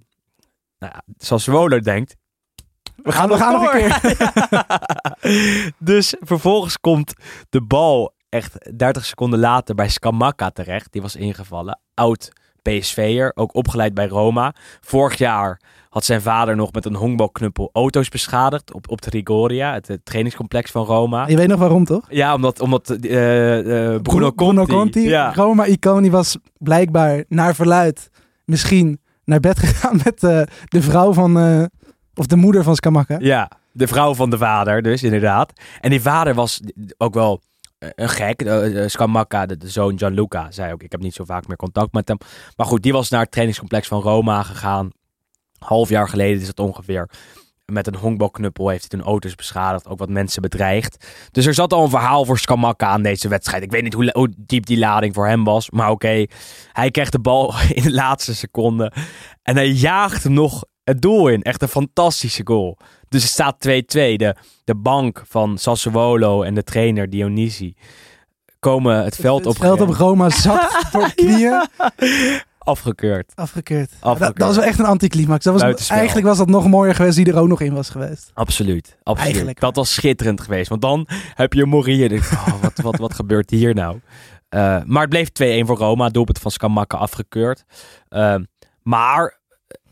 Nou 0.80 0.94
ja, 0.96 1.02
Sassuolo 1.18 1.80
denkt, 1.80 2.16
We 2.96 3.12
gaan, 3.12 3.30
we 3.30 3.38
gaan 3.38 3.54
nog 3.54 3.74
een 3.74 3.90
door. 3.90 4.00
keer. 4.00 5.74
dus 5.90 6.16
vervolgens 6.20 6.80
komt 6.80 7.14
de 7.50 7.62
bal 7.62 8.14
echt 8.30 8.78
30 8.78 9.06
seconden 9.06 9.40
later 9.40 9.76
bij 9.76 9.90
Scamacca 9.90 10.50
terecht. 10.50 10.92
Die 10.92 11.02
was 11.02 11.16
ingevallen. 11.16 11.80
Oud 11.94 12.32
PSV'er, 12.64 13.32
ook 13.36 13.56
opgeleid 13.56 13.94
bij 13.94 14.08
Roma. 14.08 14.54
Vorig 14.82 15.18
jaar 15.18 15.60
had 15.94 16.06
zijn 16.06 16.22
vader 16.22 16.56
nog 16.56 16.72
met 16.72 16.86
een 16.86 16.96
honkbalknuppel 16.96 17.70
auto's 17.74 18.10
beschadigd 18.10 18.74
op, 18.74 18.90
op 18.90 19.02
de 19.02 19.10
Rigoria, 19.10 19.74
het, 19.74 19.90
eh, 19.90 19.98
trainingscomplex 20.04 20.72
van 20.72 20.86
Roma. 20.86 21.28
Je 21.28 21.36
weet 21.36 21.48
nog 21.48 21.60
waarom 21.60 21.86
toch? 21.86 22.06
Ja, 22.10 22.34
omdat, 22.34 22.60
omdat 22.60 22.90
eh, 22.90 23.94
eh, 23.94 24.02
Bruno 24.02 24.32
Conti... 24.32 24.74
Conti. 24.74 25.10
Ja. 25.10 25.34
Roma-icoon, 25.34 26.10
was 26.10 26.38
blijkbaar 26.58 27.24
naar 27.28 27.56
verluid 27.56 28.10
misschien 28.46 29.00
naar 29.26 29.40
bed 29.40 29.60
gegaan 29.66 30.00
met 30.04 30.24
eh, 30.24 30.42
de 30.68 30.82
vrouw 30.82 31.14
van, 31.14 31.38
of 32.16 32.28
de 32.28 32.36
moeder 32.36 32.64
van 32.64 32.76
Scamacca. 32.76 33.18
Ja, 33.20 33.52
de 33.72 33.88
vrouw 33.88 34.14
van 34.14 34.30
de 34.30 34.38
vader 34.38 34.82
dus, 34.82 35.04
inderdaad. 35.04 35.54
En 35.82 35.90
die 35.90 36.02
vader 36.02 36.34
was 36.34 36.62
ook 36.98 37.14
wel 37.14 37.42
een 37.96 38.10
gek. 38.10 38.42
Uh, 38.42 38.88
Scamacca, 38.88 39.46
de, 39.46 39.70
zoon 39.70 39.98
Gianluca, 39.98 40.52
zei 40.52 40.74
ook... 40.74 40.84
ik 40.84 40.92
heb 40.92 41.02
niet 41.02 41.14
zo 41.14 41.24
vaak 41.24 41.48
meer 41.48 41.58
contact 41.58 41.94
met 41.94 42.08
hem. 42.08 42.18
Maar 42.56 42.66
goed, 42.66 42.84
die 42.84 42.94
was 42.94 43.10
naar 43.10 43.22
het 43.22 43.32
trainingscomplex 43.32 43.88
van 43.88 44.02
Roma 44.02 44.44
gegaan. 44.44 44.90
Half 45.60 45.90
jaar 45.90 46.10
geleden 46.10 46.42
is 46.42 46.48
het 46.48 46.60
ongeveer. 46.60 47.10
Met 47.66 47.88
een 47.88 47.96
honkbalknuppel 47.96 48.70
heeft 48.70 48.86
hij 48.90 49.00
toen 49.00 49.08
auto's 49.08 49.36
beschadigd. 49.36 49.88
Ook 49.88 50.00
wat 50.00 50.10
mensen 50.10 50.42
bedreigd. 50.42 51.08
Dus 51.32 51.46
er 51.46 51.54
zat 51.54 51.74
al 51.74 51.84
een 51.84 51.90
verhaal 51.90 52.26
voor 52.26 52.40
Scamacca 52.40 52.88
aan 52.88 53.02
deze 53.02 53.28
wedstrijd. 53.28 53.64
Ik 53.64 53.72
weet 53.72 53.84
niet 53.84 54.14
hoe, 54.14 54.34
diep 54.38 54.66
die 54.66 54.78
lading 54.78 55.14
voor 55.14 55.28
hem 55.28 55.44
was. 55.44 55.70
Maar 55.70 55.90
oké, 55.90 56.26
hij 56.72 56.92
kreeg 56.92 57.10
de 57.10 57.20
bal 57.20 57.54
in 57.70 57.84
de 57.84 57.92
laatste 57.94 58.36
seconde. 58.36 58.92
En 59.42 59.56
hij 59.56 59.70
jaagt 59.70 60.30
nog 60.30 60.64
het 60.84 61.02
doel 61.02 61.28
in. 61.28 61.42
Echt 61.42 61.62
een 61.62 61.68
fantastische 61.68 62.42
goal. 62.44 62.78
Dus 63.14 63.24
het 63.24 63.32
staat 63.32 63.56
2-2. 63.56 63.70
De, 63.92 64.36
de 64.64 64.76
bank 64.76 65.24
van 65.28 65.58
Sassuolo 65.58 66.44
en 66.44 66.54
de 66.54 66.64
trainer 66.64 67.10
Dionisi 67.10 67.76
komen 68.60 69.04
het 69.04 69.16
veld 69.16 69.46
op. 69.46 69.54
Het 69.54 69.62
veld 69.62 69.82
op 69.82 69.90
Roma 69.90 70.30
zakt 70.46 70.92
door 70.92 71.06
de 71.06 71.14
knieën. 71.14 71.68
Afgekeurd. 72.58 73.32
Afgekeurd. 73.36 73.92
Afgekeurd. 74.00 74.20
Dat, 74.20 74.38
dat 74.38 74.48
was 74.48 74.56
wel 74.56 74.66
echt 74.66 74.80
een 74.80 74.86
anticlimax. 74.86 75.44
Dat 75.44 75.54
was, 75.54 75.62
Buitenspel. 75.62 75.98
eigenlijk 75.98 76.28
was 76.28 76.38
dat 76.38 76.48
nog 76.48 76.68
mooier 76.68 76.96
geweest 76.96 77.16
die 77.16 77.26
er 77.26 77.38
ook 77.38 77.48
nog 77.48 77.62
in 77.62 77.74
was 77.74 77.90
geweest. 77.90 78.32
Absoluut. 78.34 78.98
absoluut. 79.04 79.32
Eigenlijk. 79.34 79.60
Dat 79.60 79.76
was 79.76 79.94
schitterend 79.94 80.42
geweest. 80.42 80.70
Want 80.70 80.82
dan 80.82 81.08
heb 81.34 81.54
je 81.54 81.62
ik, 81.62 82.32
Oh, 82.32 82.62
wat, 82.62 82.80
wat, 82.82 82.98
wat 82.98 83.14
gebeurt 83.14 83.50
hier 83.50 83.74
nou? 83.74 84.00
Eh, 84.50 84.78
maar 84.86 85.08
het 85.08 85.10
bleef 85.10 85.62
2-1 85.64 85.66
voor 85.66 85.78
Roma. 85.78 86.10
Doelpunt 86.10 86.40
van 86.40 86.52
Scamacca 86.52 86.98
afgekeurd. 86.98 87.64
Eh, 88.10 88.36
maar 88.82 89.42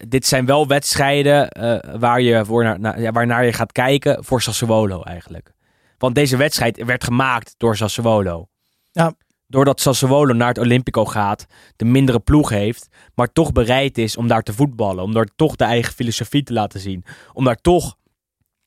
dit 0.08 0.26
zijn 0.26 0.46
wel 0.46 0.68
wedstrijden 0.68 1.50
eh, 1.50 2.00
waar 2.00 2.22
je 2.22 2.46
voor 2.46 2.64
naar, 2.64 2.80
naar, 2.80 3.02
ja, 3.02 3.12
waarnaar 3.12 3.46
je 3.46 3.54
gaat 3.54 3.72
kijken 3.72 4.24
voor 4.24 4.42
Sassuolo 4.42 5.02
eigenlijk. 5.02 5.54
Want 5.98 6.16
deze 6.16 6.38
wedstrijd 6.38 6.84
werd 6.86 7.04
gemaakt 7.04 7.54
door 7.58 7.78
Sassuolo. 7.78 8.48
Ja. 8.92 9.14
Doordat 9.48 9.82
Sassuolo 9.82 10.34
naar 10.34 10.48
het 10.48 10.58
Olympico 10.58 11.06
gaat, 11.06 11.46
de 11.76 11.86
mindere 11.86 12.20
ploeg 12.20 12.50
heeft, 12.50 12.88
maar 13.16 13.32
toch 13.32 13.52
bereid 13.52 13.98
is 13.98 14.18
om 14.18 14.28
daar 14.28 14.42
te 14.42 14.54
voetballen. 14.54 15.04
Om 15.04 15.14
daar 15.14 15.28
toch 15.36 15.56
de 15.56 15.64
eigen 15.64 15.94
filosofie 15.94 16.44
te 16.44 16.54
laten 16.54 16.80
zien. 16.80 17.06
Om 17.34 17.44
daar 17.44 17.56
toch 17.56 17.96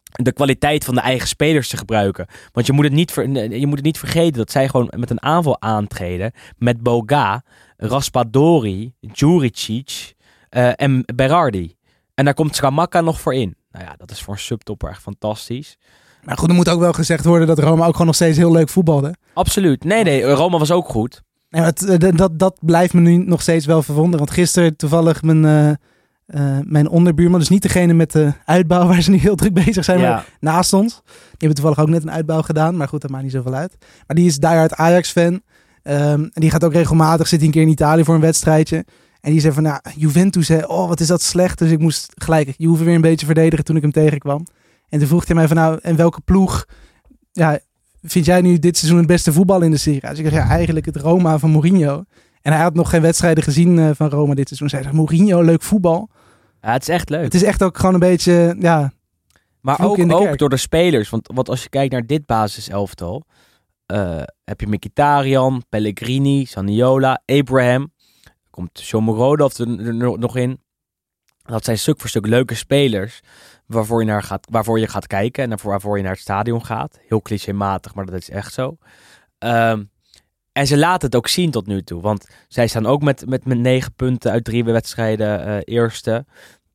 de 0.03 0.33
kwaliteit 0.33 0.85
van 0.85 0.95
de 0.95 1.01
eigen 1.01 1.29
spelers 1.29 1.69
te 1.69 1.77
gebruiken. 1.77 2.27
Want 2.53 2.67
je 2.67 2.73
moet 2.73 2.85
het 2.85 2.93
niet, 2.93 3.13
ver- 3.13 3.57
je 3.57 3.67
moet 3.67 3.77
het 3.77 3.85
niet 3.85 3.99
vergeten 3.99 4.33
dat 4.33 4.51
zij 4.51 4.69
gewoon 4.69 4.93
met 4.97 5.11
een 5.11 5.23
aanval 5.23 5.61
aantreden. 5.61 6.33
Met 6.59 6.83
Boga, 6.83 7.45
Raspadori, 7.77 8.95
Juricic 9.01 10.14
eh, 10.55 10.71
en 10.77 11.03
Berardi. 11.15 11.75
En 12.15 12.25
daar 12.25 12.35
komt 12.35 12.57
Scamacca 12.57 13.01
nog 13.01 13.21
voor 13.21 13.35
in. 13.35 13.57
Nou 13.73 13.85
ja, 13.85 13.95
dat 13.97 14.11
is 14.11 14.23
voor 14.23 14.35
een 14.35 14.41
subtopper 14.41 14.91
echt 14.91 15.03
fantastisch. 15.03 15.79
Maar 16.25 16.37
goed, 16.39 16.49
er 16.49 16.55
moet 16.55 16.69
ook 16.69 16.81
wel 16.81 16.93
gezegd 16.93 17.25
worden 17.25 17.47
dat 17.47 17.59
Roma 17.59 17.85
ook 17.87 17.93
gewoon 17.93 18.07
nog 18.07 18.15
steeds 18.15 18.37
heel 18.39 18.53
leuk 18.53 18.69
voetbalde. 18.69 19.15
Absoluut. 19.35 19.85
Nee, 19.85 20.05
nee, 20.05 20.23
Roma 20.23 20.59
was 20.59 20.71
ook 20.71 20.89
goed. 20.89 21.23
Maar 21.49 21.65
het, 21.65 21.85
eh, 21.89 22.17
dat, 22.17 22.39
dat 22.39 22.57
blijft 22.61 22.95
me 22.95 23.01
nu 23.01 23.17
nog 23.17 23.43
steeds 23.43 23.67
wel 23.67 23.83
verwonderen. 23.83 24.19
Want 24.19 24.31
gisteren 24.31 24.77
toevallig 24.77 25.23
mijn, 25.23 25.45
eh, 26.27 26.59
mijn 26.63 26.89
onderbuurman, 26.89 27.39
dus 27.39 27.49
niet 27.49 27.63
degene 27.63 27.93
met 27.93 28.13
de 28.13 28.33
uitbouw 28.45 28.87
waar 28.87 29.03
ze 29.03 29.11
nu 29.11 29.17
heel 29.17 29.35
druk 29.35 29.55
bezig 29.65 29.85
zijn, 29.85 30.01
maar 30.01 30.09
Ja. 30.09 30.25
naast 30.41 30.73
ons. 30.73 30.95
Die 31.05 31.15
hebben 31.39 31.55
toevallig 31.55 31.79
ook 31.79 31.89
net 31.89 32.03
een 32.03 32.11
uitbouw 32.11 32.43
gedaan, 32.43 32.77
maar 32.77 32.89
goed, 32.89 33.01
dat 33.01 33.11
maakt 33.11 33.23
niet 33.23 33.33
zoveel 33.33 33.55
uit. 33.55 33.77
Maar 34.07 34.17
die 34.17 34.27
is 34.27 34.39
diehard 34.39 34.75
Ajax-fan. 34.75 35.43
Ehm, 35.83 36.23
en 36.23 36.31
die 36.35 36.51
gaat 36.51 36.65
ook 36.65 36.73
regelmatig, 36.73 37.29
zit 37.29 37.43
een 37.43 37.51
keer 37.51 37.63
in 37.63 37.69
Italië 37.69 38.05
voor 38.05 38.15
een 38.15 38.21
wedstrijdje. 38.21 38.85
En 39.25 39.31
die 39.31 39.41
zei 39.41 39.53
van, 39.53 39.63
nou, 39.63 39.81
Juventus, 39.97 40.49
hè, 40.49 40.65
oh, 40.65 40.89
wat 40.89 41.01
is 41.01 41.07
dat 41.07 41.23
slecht. 41.23 41.59
Dus 41.59 41.71
ik 41.71 41.79
moest 41.79 42.13
gelijk 42.15 42.55
Juve 42.57 42.85
weer 42.85 42.95
een 42.95 43.01
beetje 43.01 43.27
verdedigen 43.27 43.65
toen 43.65 43.77
ik 43.77 43.83
hem 43.83 43.93
tegenkwam. 43.93 44.47
En 44.89 44.99
toen 44.99 45.09
vroeg 45.09 45.27
hij 45.27 45.35
mij 45.35 45.47
van, 45.47 45.57
nou, 45.57 45.79
en 45.83 45.97
welke 45.97 46.21
ploeg 46.21 46.65
ja, 47.33 47.59
vind 48.03 48.25
jij 48.25 48.41
nu 48.41 48.59
dit 48.59 48.77
seizoen 48.77 48.99
het 48.99 49.07
beste 49.07 49.33
voetbal 49.33 49.63
in 49.63 49.71
de 49.71 49.77
Serie? 49.77 50.01
Dus 50.01 50.19
ik 50.19 50.25
zeg, 50.25 50.33
ja, 50.33 50.49
eigenlijk 50.49 50.87
het 50.87 50.97
Roma 50.97 51.39
van 51.39 51.51
Mourinho. 51.51 52.05
En 52.43 52.53
hij 52.53 52.63
had 52.63 52.75
nog 52.75 52.91
geen 52.91 53.03
wedstrijden 53.03 53.45
gezien 53.45 53.79
eh, 53.79 53.91
van 53.95 54.09
Roma 54.09 54.35
dit 54.35 54.49
seizoen. 54.49 54.69
Zegt, 54.69 54.93
Mourinho, 54.93 55.41
leuk 55.41 55.63
voetbal. 55.63 56.11
Ja, 56.61 56.73
het 56.73 56.83
is 56.83 56.89
echt 56.89 57.11
leuk. 57.11 57.25
Het 57.25 57.35
is 57.35 57.43
echt 57.43 57.63
ook 57.63 57.79
gewoon 57.79 57.95
een 57.95 58.01
beetje, 58.01 58.57
ja, 58.59 58.93
Maar 59.61 59.81
ook, 59.85 60.13
ook 60.13 60.39
door 60.39 60.49
de 60.49 60.57
spelers. 60.57 61.11
Want, 61.11 61.31
want 61.35 61.49
als 61.49 61.63
je 61.63 61.69
kijkt 61.69 61.93
naar 61.93 62.07
dit 62.07 62.27
basiselftal. 62.27 63.25
eh 63.87 64.23
heb 64.45 64.61
je 64.61 64.67
Mkhitaryan, 64.67 65.65
Pellegrini, 65.69 66.45
Saniola, 66.45 67.23
Abraham. 67.27 67.93
Komt 68.55 68.81
Shomurodov 68.81 69.59
er, 69.59 69.95
nog 70.19 70.37
in. 70.37 70.61
Dat 71.43 71.65
zijn 71.65 71.79
stuk 71.79 72.01
voor 72.01 72.09
stuk 72.09 72.27
leuke 72.27 72.55
spelers. 72.55 73.21
Waarvoor 73.67 74.01
je, 74.01 74.07
naar 74.07 74.23
gaat, 74.23 74.47
waarvoor 74.51 74.79
je 74.79 74.89
gaat 74.89 75.07
kijken. 75.07 75.43
En 75.43 75.49
waarvoor, 75.49 75.71
waarvoor 75.71 75.97
je 75.97 76.03
naar 76.03 76.13
het 76.13 76.21
stadion 76.21 76.65
gaat. 76.65 76.99
Heel 77.07 77.23
clichématig, 77.23 77.95
maar 77.95 78.07
dat 78.07 78.15
is 78.15 78.31
echt 78.31 78.53
zo. 78.53 78.77
Ehm, 79.39 79.85
en 80.53 80.67
ze 80.67 80.77
laten 80.77 81.07
het 81.07 81.17
ook 81.17 81.29
zien 81.29 81.51
tot 81.51 81.67
nu 81.67 81.83
toe. 81.83 82.01
Want 82.01 82.27
zij 82.49 82.67
staan 82.67 82.87
ook 82.87 83.03
met, 83.03 83.27
met, 83.27 83.45
met 83.45 83.59
negen 83.59 83.95
punten 83.95 84.31
uit 84.31 84.45
drie 84.45 84.65
wedstrijden 84.65 85.45
eh, 85.47 85.57
eerste. 85.65 86.27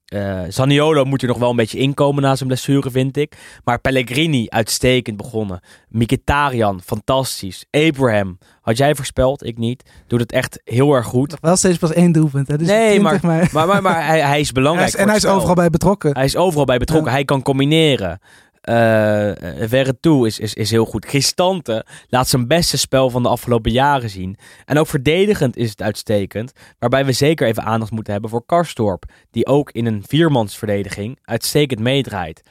Eh 0.10 0.41
Zaniolo 0.49 1.03
moet 1.05 1.22
er 1.22 1.28
nog 1.28 1.38
wel 1.38 1.49
een 1.49 1.55
beetje 1.55 1.78
inkomen 1.78 2.24
na 2.24 2.36
zijn 2.36 2.47
blessure, 2.49 2.91
vind 2.91 3.18
ik. 3.18 3.36
Maar 3.64 3.80
Pellegrini, 3.80 4.45
uitstekend 4.49 5.18
begonnen. 5.18 5.60
Mkhitaryan, 5.89 6.82
fantastisch. 6.86 7.66
Abraham, 7.72 8.38
had 8.62 8.78
jij 8.78 8.95
voorspeld? 8.95 9.45
Ik 9.45 9.57
niet. 9.57 9.89
Doet 10.07 10.20
het 10.20 10.32
echt 10.32 10.62
heel 10.64 10.93
erg 10.93 11.05
goed. 11.05 11.36
wel 11.41 11.55
steeds 11.55 11.78
pas 11.78 11.93
één 11.93 12.12
doelpunt. 12.12 12.47
Hè? 12.47 12.57
Dus 12.57 12.68
Nee, 12.68 12.99
20, 12.99 13.22
maar, 13.22 13.49
Maar, 13.51 13.68
maar, 13.68 13.82
maar 13.82 14.05
hij, 14.05 14.20
hij 14.22 14.39
is 14.39 14.45
Hij 14.45 14.53
belangrijk. 14.53 14.88
is- 14.88 14.95
en 14.95 15.07
hij 15.07 15.18
is 15.18 15.26
overal 15.26 15.55
bij 15.55 15.70
betrokken. 15.70 16.12
Hij 16.16 16.26
is 16.26 16.36
overal 16.36 16.66
bij 16.66 16.78
betrokken. 16.78 17.12
Hij 17.12 17.26
kan 17.26 17.41
combineren. 17.41 18.20
Eh 18.62 19.32
Verretou 19.68 20.28
is, 20.28 20.39
is, 20.39 20.53
is 20.53 20.72
heel 20.72 20.86
goed. 20.86 21.05
Cristante 21.05 21.86
laat 22.07 22.28
zijn 22.28 22.47
beste 22.47 22.78
spel 22.78 23.10
van 23.10 23.24
de 23.24 23.30
afgelopen 23.30 23.72
jaren 23.72 24.10
zien. 24.10 24.38
En 24.66 24.78
ook 24.78 24.88
verdedigend 24.88 25.57
is 25.57 25.70
het 25.70 25.82
uitstekend. 25.82 26.51
Waarbij 26.80 27.05
we 27.05 27.12
zeker 27.12 27.47
even 27.47 27.64
aandacht 27.64 27.91
moeten 27.91 28.14
hebben 28.14 28.30
voor 28.30 28.45
Karstorp. 28.45 29.03
Die 29.32 29.45
ook 29.45 29.72
in 29.72 29.86
een 29.86 30.03
viermansverdediging 30.07 31.20
uitstekend 31.22 31.80
meedraait. 31.80 32.41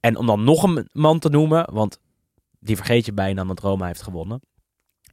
En 0.00 0.16
om 0.16 0.26
dan 0.26 0.44
nog 0.44 0.62
een 0.62 0.88
man 0.92 1.18
te 1.18 1.28
noemen, 1.28 1.68
want 1.72 1.98
die 2.60 2.76
vergeet 2.76 3.06
je 3.06 3.12
bijna 3.12 3.44
dat 3.44 3.60
Roma 3.60 3.86
heeft 3.86 4.02
gewonnen. 4.02 4.40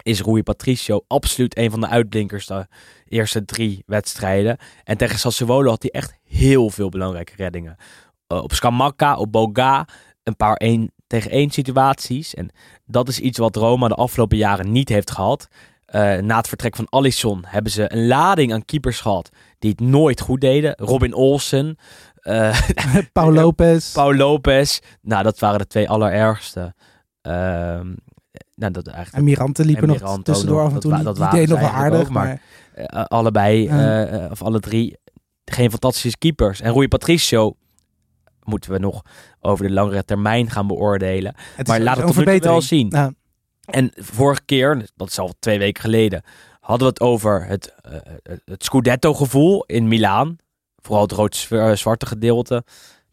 Is 0.04 0.22
Rui 0.22 0.44
Patricio 0.44 1.04
absoluut 1.08 1.58
een 1.58 1.72
van 1.72 1.80
de 1.82 1.88
uitblinkers 1.88 2.46
de 2.46 2.68
eerste 3.08 3.46
drie 3.46 3.84
wedstrijden. 3.86 4.58
En 4.84 4.98
tegen 4.98 5.20
Sassuolo 5.20 5.70
had 5.70 5.82
hij 5.82 5.92
echt 5.92 6.20
heel 6.24 6.70
veel 6.70 6.90
belangrijke 6.90 7.34
reddingen. 7.36 7.76
Eh, 8.28 8.44
op 8.44 8.54
Scamacca, 8.54 9.18
op 9.18 9.32
Boga, 9.32 9.88
een 10.24 10.36
paar 10.36 10.56
één 10.56 10.92
tegen 11.08 11.32
één 11.32 11.50
situaties. 11.50 12.34
En 12.34 12.50
dat 12.86 13.08
is 13.08 13.20
iets 13.20 13.38
wat 13.38 13.56
Roma 13.56 13.88
de 13.88 13.96
afgelopen 13.96 14.38
jaren 14.38 14.72
niet 14.72 14.90
heeft 14.90 15.12
gehad. 15.12 15.48
Eh, 15.86 16.18
na 16.18 16.38
het 16.38 16.48
vertrek 16.48 16.76
van 16.76 16.88
Alisson 16.90 17.44
hebben 17.48 17.72
ze 17.72 17.94
een 17.94 18.08
lading 18.08 18.54
aan 18.54 18.66
keepers 18.66 19.00
gehad 19.00 19.30
die 19.60 19.72
het 19.72 19.80
nooit 19.80 20.22
goed 20.22 20.42
deden. 20.42 20.74
Robin 20.78 21.14
Olsen, 21.14 21.76
eh, 22.16 22.62
Paul 23.14 23.34
Lopez. 23.34 23.92
Paul 24.02 24.16
Lopez. 24.16 24.80
Nou, 25.02 25.24
dat 25.24 25.40
waren 25.40 25.60
de 25.60 25.68
twee 25.68 25.90
allerergste. 25.90 26.74
Ehm, 27.22 27.94
nou, 28.56 28.72
dat 28.72 28.88
eigenlijk 28.88 29.16
en 29.18 29.24
Mirante 29.24 29.66
liep 29.66 29.76
er 29.78 29.82
en 29.84 29.88
nog 29.90 29.98
Mirante 30.00 30.24
tussendoor 30.32 30.58
nog. 30.58 30.66
af 30.66 30.70
en 30.70 30.74
Dat 30.74 30.82
toe. 30.82 30.94
Die, 30.96 31.04
dat 31.04 31.16
die 31.16 31.24
waren 31.24 31.40
deed 31.40 31.48
ze 31.48 31.54
nog 31.54 31.64
wel 31.64 31.72
aardig, 31.72 32.00
ook, 32.00 32.10
maar... 32.10 32.26
maar- 32.26 32.42
Eh, 32.72 33.04
allebei, 33.06 33.66
of 34.32 34.42
alle 34.42 34.60
drie, 34.60 34.98
geen 35.46 35.70
fantastische 35.70 36.18
keepers. 36.18 36.62
En 36.62 36.74
Rui 36.74 36.88
Patricio 36.88 37.56
moeten 38.44 38.72
we 38.72 38.78
nog 38.80 39.02
over 39.40 39.68
de 39.68 39.74
langere 39.74 40.06
termijn 40.06 40.50
gaan 40.50 40.68
beoordelen. 40.68 41.36
Het 41.56 41.68
maar 41.68 41.80
laat 41.80 41.98
het 41.98 42.06
tot 42.06 42.16
toe 42.26 42.40
wel 42.40 42.62
zien. 42.62 42.88
Ja. 42.90 43.12
En 43.66 43.92
vorige 43.96 44.42
keer, 44.46 44.90
dat 44.96 45.08
is 45.08 45.20
al 45.20 45.34
twee 45.40 45.60
weken 45.60 45.82
geleden, 45.82 46.24
hadden 46.60 46.88
we 46.88 46.94
het 46.94 47.02
over 47.02 47.46
het, 47.46 47.76
eh, 47.82 47.92
het- 48.24 48.42
het 48.46 48.64
Scudetto-gevoel 48.64 49.64
in 49.66 49.88
Milaan. 49.88 50.36
Vooral 50.78 51.02
het 51.04 51.12
rood-zwarte 51.12 52.06
gedeelte. 52.06 52.64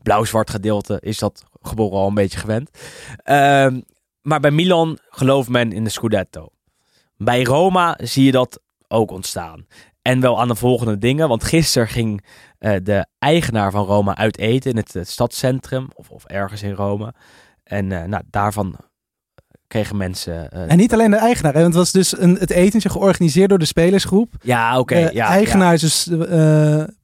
Blauw-zwart 0.02 0.50
gedeelte 0.50 0.96
is 1.00 1.18
dat 1.18 1.44
geboren 1.62 1.98
al 1.98 2.08
een 2.08 2.14
beetje 2.14 2.38
gewend. 2.38 2.70
Ehm, 3.22 3.80
maar 4.22 4.40
bij 4.40 4.50
Milan 4.50 4.98
gelooft 5.10 5.48
men 5.48 5.72
in 5.72 5.84
de 5.84 5.90
Scudetto. 5.90 6.48
Bij 7.16 7.42
Roma 7.42 7.98
zie 8.02 8.24
je 8.24 8.32
dat 8.32 8.60
ook 8.88 9.10
ontstaan. 9.10 9.66
En 10.02 10.20
wel 10.20 10.40
aan 10.40 10.48
de 10.48 10.54
volgende 10.54 10.98
dingen. 10.98 11.28
Want 11.28 11.44
gisteren 11.44 11.88
ging 11.88 12.24
eh, 12.58 12.74
de 12.82 13.06
eigenaar 13.18 13.70
van 13.70 13.84
Roma 13.84 14.16
uit 14.16 14.38
eten 14.38 14.70
in 14.70 14.76
het, 14.76 14.96
eh, 14.96 15.02
stadscentrum. 15.04 15.88
Of, 15.94 16.10
of 16.10 16.24
ergens 16.24 16.62
in 16.62 16.72
Rome. 16.72 17.14
En 17.62 17.92
eh, 17.92 18.04
nou, 18.04 18.22
daarvan 18.30 18.76
kregen 19.66 19.96
mensen... 19.96 20.50
eh, 20.50 20.70
En 20.70 20.76
niet 20.76 20.92
alleen 20.92 21.10
de 21.10 21.16
eigenaar, 21.16 21.54
hè, 21.54 21.60
want 21.60 21.74
het 21.74 21.82
was 21.82 21.92
dus 21.92 22.18
een, 22.20 22.34
het 22.36 22.50
etentje 22.50 22.88
georganiseerd 22.88 23.48
door 23.48 23.58
de 23.58 23.64
spelersgroep. 23.64 24.34
ja, 24.42 24.78
oké. 24.78 24.94
de 25.06 25.10
ja, 25.14 25.26
eigenaar 25.26 25.78
dus 25.78 26.10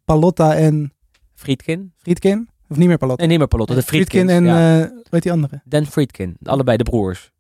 Palotta 0.05 0.55
en 0.55 0.93
Friedkin? 1.35 1.93
Friedkin. 1.97 2.49
Of 2.69 2.77
niet 2.77 2.89
meer 2.89 2.99
Palotta. 2.99 3.21
Nee, 3.21 3.31
niet 3.31 3.39
meer 3.39 3.49
Palotta. 3.49 3.75
De 3.75 3.83
Friedkin 3.83 4.29
en, 4.29 4.45
ja. 4.45 4.91
heet 5.11 5.23
die 5.23 5.33
andere? 5.33 5.61
Dan 5.65 5.87
Friedkin. 5.87 6.37
Allebei 6.43 6.77
de 6.77 6.83
broers. 6.85 7.33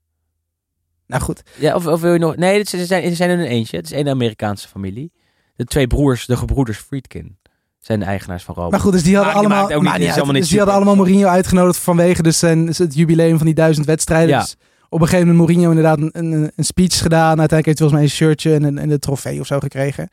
Nou 1.06 1.22
goed, 1.22 1.42
Ja, 1.58 1.74
of, 1.74 1.86
of 1.86 2.00
wil 2.00 2.12
je 2.12 2.18
nog... 2.18 2.36
Nee, 2.36 2.58
het 2.58 2.68
zijn, 2.68 3.08
ze 3.08 3.14
zijn 3.14 3.30
er 3.30 3.38
een 3.38 3.44
eentje. 3.46 3.76
Het 3.76 3.86
is 3.86 3.92
één 3.92 4.08
Amerikaanse 4.08 4.68
familie. 4.68 5.12
De 5.56 5.64
twee 5.64 5.86
broers, 5.86 6.26
de 6.26 6.36
gebroeders 6.36 6.78
Friedkin, 6.78 7.38
zijn 7.86 7.98
de 7.98 8.04
eigenaars 8.04 8.42
van 8.42 8.54
Rome. 8.54 8.70
maar 8.70 8.80
goed, 8.80 8.92
dus 8.92 9.02
die 9.02 9.16
hadden 9.16 9.34
allemaal, 9.34 9.68
niet- 9.68 10.32
dus 10.32 10.48
die 10.48 10.58
hadden 10.58 10.76
allemaal 10.76 10.96
Mourinho 10.96 11.26
uitgenodigd 11.28 11.78
vanwege 11.78 12.22
dus 12.22 12.38
zijn, 12.38 12.66
het 12.66 12.94
jubileum 12.94 13.36
van 13.36 13.46
die 13.46 13.54
duizend 13.54 13.86
wedstrijden. 13.86 14.28
Ja. 14.28 14.40
Dus 14.40 14.56
op 14.88 15.00
een 15.00 15.06
gegeven 15.08 15.26
moment 15.28 15.46
Mourinho 15.46 15.68
inderdaad 15.70 15.98
een, 15.98 16.10
een, 16.32 16.52
een 16.56 16.64
speech 16.64 16.98
gedaan. 16.98 17.38
Uiteindelijk 17.38 17.66
heeft 17.66 17.78
hij 17.78 17.88
volgens 17.88 17.92
mij 17.92 18.02
een 18.02 18.08
shirtje 18.16 18.54
en 18.54 18.62
een, 18.62 18.78
en 18.78 18.90
een 18.90 18.98
trofee 18.98 19.40
of 19.40 19.46
zo 19.46 19.58
gekregen. 19.58 20.08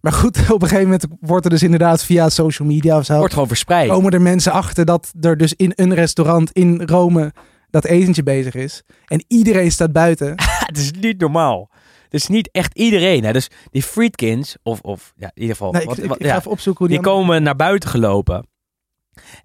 Maar 0.00 0.12
goed, 0.12 0.38
op 0.50 0.62
een 0.62 0.68
gegeven 0.68 0.82
moment 0.90 1.06
wordt 1.20 1.44
er 1.44 1.50
dus 1.50 1.62
inderdaad 1.62 2.04
via 2.04 2.28
social 2.28 2.68
media 2.68 2.98
of 2.98 3.04
zo... 3.04 3.16
wordt 3.18 3.32
gewoon 3.32 3.48
verspreid. 3.48 3.90
komen 3.90 4.12
er 4.12 4.22
mensen 4.22 4.52
achter 4.52 4.84
dat 4.84 5.12
er 5.20 5.36
dus 5.36 5.54
in 5.54 5.72
een 5.74 5.94
restaurant 5.94 6.52
in 6.52 6.82
Rome 6.86 7.32
dat 7.70 7.84
etentje 7.84 8.22
bezig 8.22 8.54
is. 8.54 8.82
En 9.06 9.24
iedereen 9.28 9.72
staat 9.72 9.92
buiten. 9.92 10.34
het 10.66 10.78
is 10.78 10.90
niet 11.00 11.20
normaal. 11.20 11.70
Is 12.14 12.26
niet 12.26 12.48
echt 12.52 12.74
iedereen. 12.78 13.24
Hè? 13.24 13.32
Dus 13.32 13.48
die 13.70 13.82
Friedkins, 13.82 14.56
of, 14.62 14.80
of 14.80 15.12
ja, 15.16 15.26
in 15.34 15.40
ieder 15.42 15.56
geval... 15.56 15.72
Nee, 15.72 15.84
wat- 15.84 15.98
ik, 15.98 16.04
wat- 16.04 16.20
ik 16.20 16.26
ga 16.26 16.32
ja, 16.32 16.38
even 16.38 16.50
opzoeken 16.50 16.86
hoe 16.86 16.94
die 16.94 17.02
die... 17.02 17.12
komen 17.12 17.42
naar 17.42 17.56
buiten 17.56 17.88
gelopen. 17.88 18.46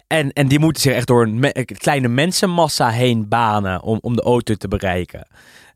En, 0.06 0.32
en 0.32 0.48
die 0.48 0.58
moeten 0.58 0.82
zich 0.82 0.94
echt 0.94 1.06
door 1.06 1.22
een 1.22 1.38
me- 1.38 1.64
kleine 1.64 2.08
mensenmassa 2.08 2.88
heen 2.90 3.28
banen 3.28 3.82
om, 3.82 3.98
om 4.00 4.16
de 4.16 4.22
auto 4.22 4.54
te 4.54 4.68
bereiken. 4.68 5.26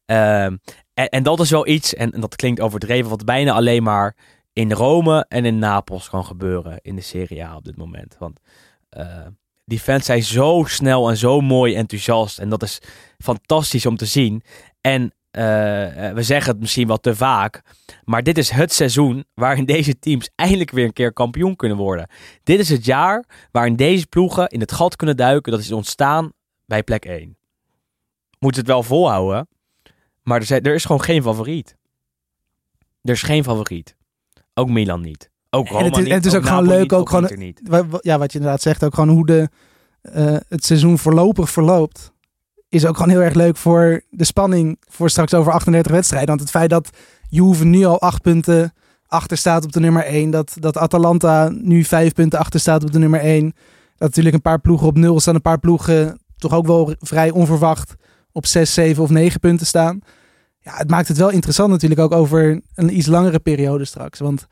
Ehm, 0.07 0.57
en, 0.95 1.09
en 1.09 1.23
dat 1.23 1.41
is 1.41 1.51
wel 1.51 1.67
iets, 1.67 1.95
en, 1.95 2.13
en 2.13 2.21
dat 2.21 2.37
klinkt 2.37 2.61
overdreven, 2.61 3.11
wat 3.11 3.25
bijna 3.25 3.53
alleen 3.53 3.83
maar 3.83 4.17
in 4.53 4.73
Rome 4.73 5.25
en 5.29 5.45
in 5.45 5.59
Napels 5.59 6.09
kan 6.09 6.25
gebeuren 6.25 6.79
in 6.83 6.95
de 6.97 7.03
Serie 7.03 7.45
A 7.45 7.57
op 7.57 7.65
dit 7.65 7.77
moment. 7.77 8.17
Want 8.19 8.41
eh, 8.89 9.27
die 9.65 9.81
fans 9.81 10.05
zijn 10.05 10.23
zo 10.23 10.65
snel 10.67 11.11
en 11.11 11.17
zo 11.17 11.41
mooi 11.41 11.75
enthousiast. 11.75 12.39
En 12.39 12.49
dat 12.49 12.63
is 12.63 12.79
fantastisch 13.19 13.87
om 13.87 13.97
te 13.97 14.07
zien. 14.07 14.43
En 14.81 15.13
eh, 15.35 16.13
we 16.13 16.23
zeggen 16.23 16.53
het 16.53 16.61
misschien 16.61 16.87
wel 16.87 17.01
te 17.01 17.15
vaak. 17.15 17.63
Maar 18.05 18.23
dit 18.23 18.39
is 18.39 18.51
het 18.51 18.73
seizoen 18.73 19.25
waarin 19.35 19.65
deze 19.65 19.99
teams 19.99 20.31
eindelijk 20.35 20.71
weer 20.71 20.85
een 20.85 20.93
keer 20.93 21.13
kampioen 21.13 21.57
kunnen 21.57 21.77
worden. 21.77 22.09
Dit 22.43 22.59
is 22.59 22.69
het 22.69 22.85
jaar 22.85 23.25
waarin 23.51 23.77
deze 23.77 24.07
ploegen 24.07 24.49
in 24.49 24.61
het 24.61 24.73
gat 24.73 24.97
kunnen 24.97 25.17
duiken. 25.17 25.53
Dat 25.53 25.61
is 25.61 25.73
ontstaan 25.73 26.33
bij 26.67 26.83
plek 26.83 27.05
1. 27.05 27.37
Moet 28.39 28.57
het 28.57 28.67
wel 28.67 28.83
volhouden. 28.83 29.49
Maar 30.23 30.39
er, 30.41 30.47
zijn, 30.47 30.63
er 30.63 30.75
is 30.75 30.85
gewoon 30.85 31.03
geen 31.03 31.23
favoriet. 31.23 31.77
Er 33.03 33.13
is 33.13 33.23
geen 33.23 33.45
favoriet. 33.45 33.97
Ook 34.55 34.69
Milan 34.69 35.01
niet. 35.01 35.31
Ook 35.51 35.69
Roma 35.69 35.79
en 35.79 35.85
het 35.85 35.95
is, 35.95 36.03
niet. 36.03 36.09
en 36.09 36.17
het 36.17 36.27
is 36.27 36.35
ook, 36.35 36.47
gewoon 36.47 36.67
leuk, 36.67 36.81
niet, 36.81 36.93
ook 36.93 37.09
gewoon, 37.09 37.31
niet. 37.35 37.61
ja, 38.01 38.19
wat 38.19 38.33
je 38.33 38.39
inderdaad 38.39 38.63
zegt, 38.63 38.85
ook 38.85 38.95
gewoon 38.95 39.15
hoe 39.15 39.27
de, 39.27 39.49
eh, 40.01 40.37
het 40.49 40.65
seizoen 40.65 40.99
voorlopig 40.99 41.51
verloopt. 41.51 42.14
Is 42.75 42.87
ook 42.87 42.97
gewoon 42.97 43.11
heel 43.11 43.23
erg 43.23 43.35
leuk 43.35 43.57
voor 43.57 44.03
de 44.11 44.25
spanning 44.25 44.77
voor 44.89 45.11
straks 45.11 45.35
over 45.35 45.53
38 45.53 45.93
wedstrijden. 45.93 46.29
Want 46.29 46.41
het 46.41 46.51
feit 46.51 46.71
dat 46.71 46.91
Juve 47.29 47.65
nu 47.65 47.85
al 47.85 48.01
acht 48.01 48.23
punten 48.23 48.73
achter 49.07 49.37
staat 49.37 49.65
op 49.65 49.73
de 49.73 49.81
nummer 49.81 50.05
1. 50.05 50.31
Dat, 50.31 50.57
dat 50.61 50.79
Atalanta 50.79 51.49
nu 51.49 51.85
vijf 51.85 52.13
punten 52.13 52.39
achter 52.39 52.61
staat 52.61 52.83
op 52.83 52.93
de 52.93 52.99
nummer 52.99 53.21
1. 53.21 53.45
Dat 53.97 54.09
natuurlijk 54.09 54.35
een 54.35 54.43
paar 54.43 54.61
ploegen 54.61 54.87
op 54.87 54.97
nul 54.97 55.21
staan. 55.21 55.35
Een 55.35 55.41
paar 55.41 55.59
ploegen 55.59 56.21
toch 56.37 56.53
ook 56.53 56.67
wel 56.67 56.95
vrij 56.99 57.31
onverwacht 57.31 57.95
op 58.33 58.47
6, 58.47 58.75
7 58.75 59.03
of 59.03 59.11
9 59.11 59.41
punten 59.41 59.67
staan. 59.67 60.01
Ja, 60.61 60.77
het 60.77 60.91
maakt 60.91 61.09
het 61.09 61.17
wel 61.17 61.31
interessant 61.31 61.71
natuurlijk 61.71 62.01
ook 62.01 62.13
over 62.13 62.61
een 62.75 62.97
iets 62.97 63.07
langere 63.07 63.39
periode 63.39 63.85
straks. 63.85 64.19
Want 64.19 64.47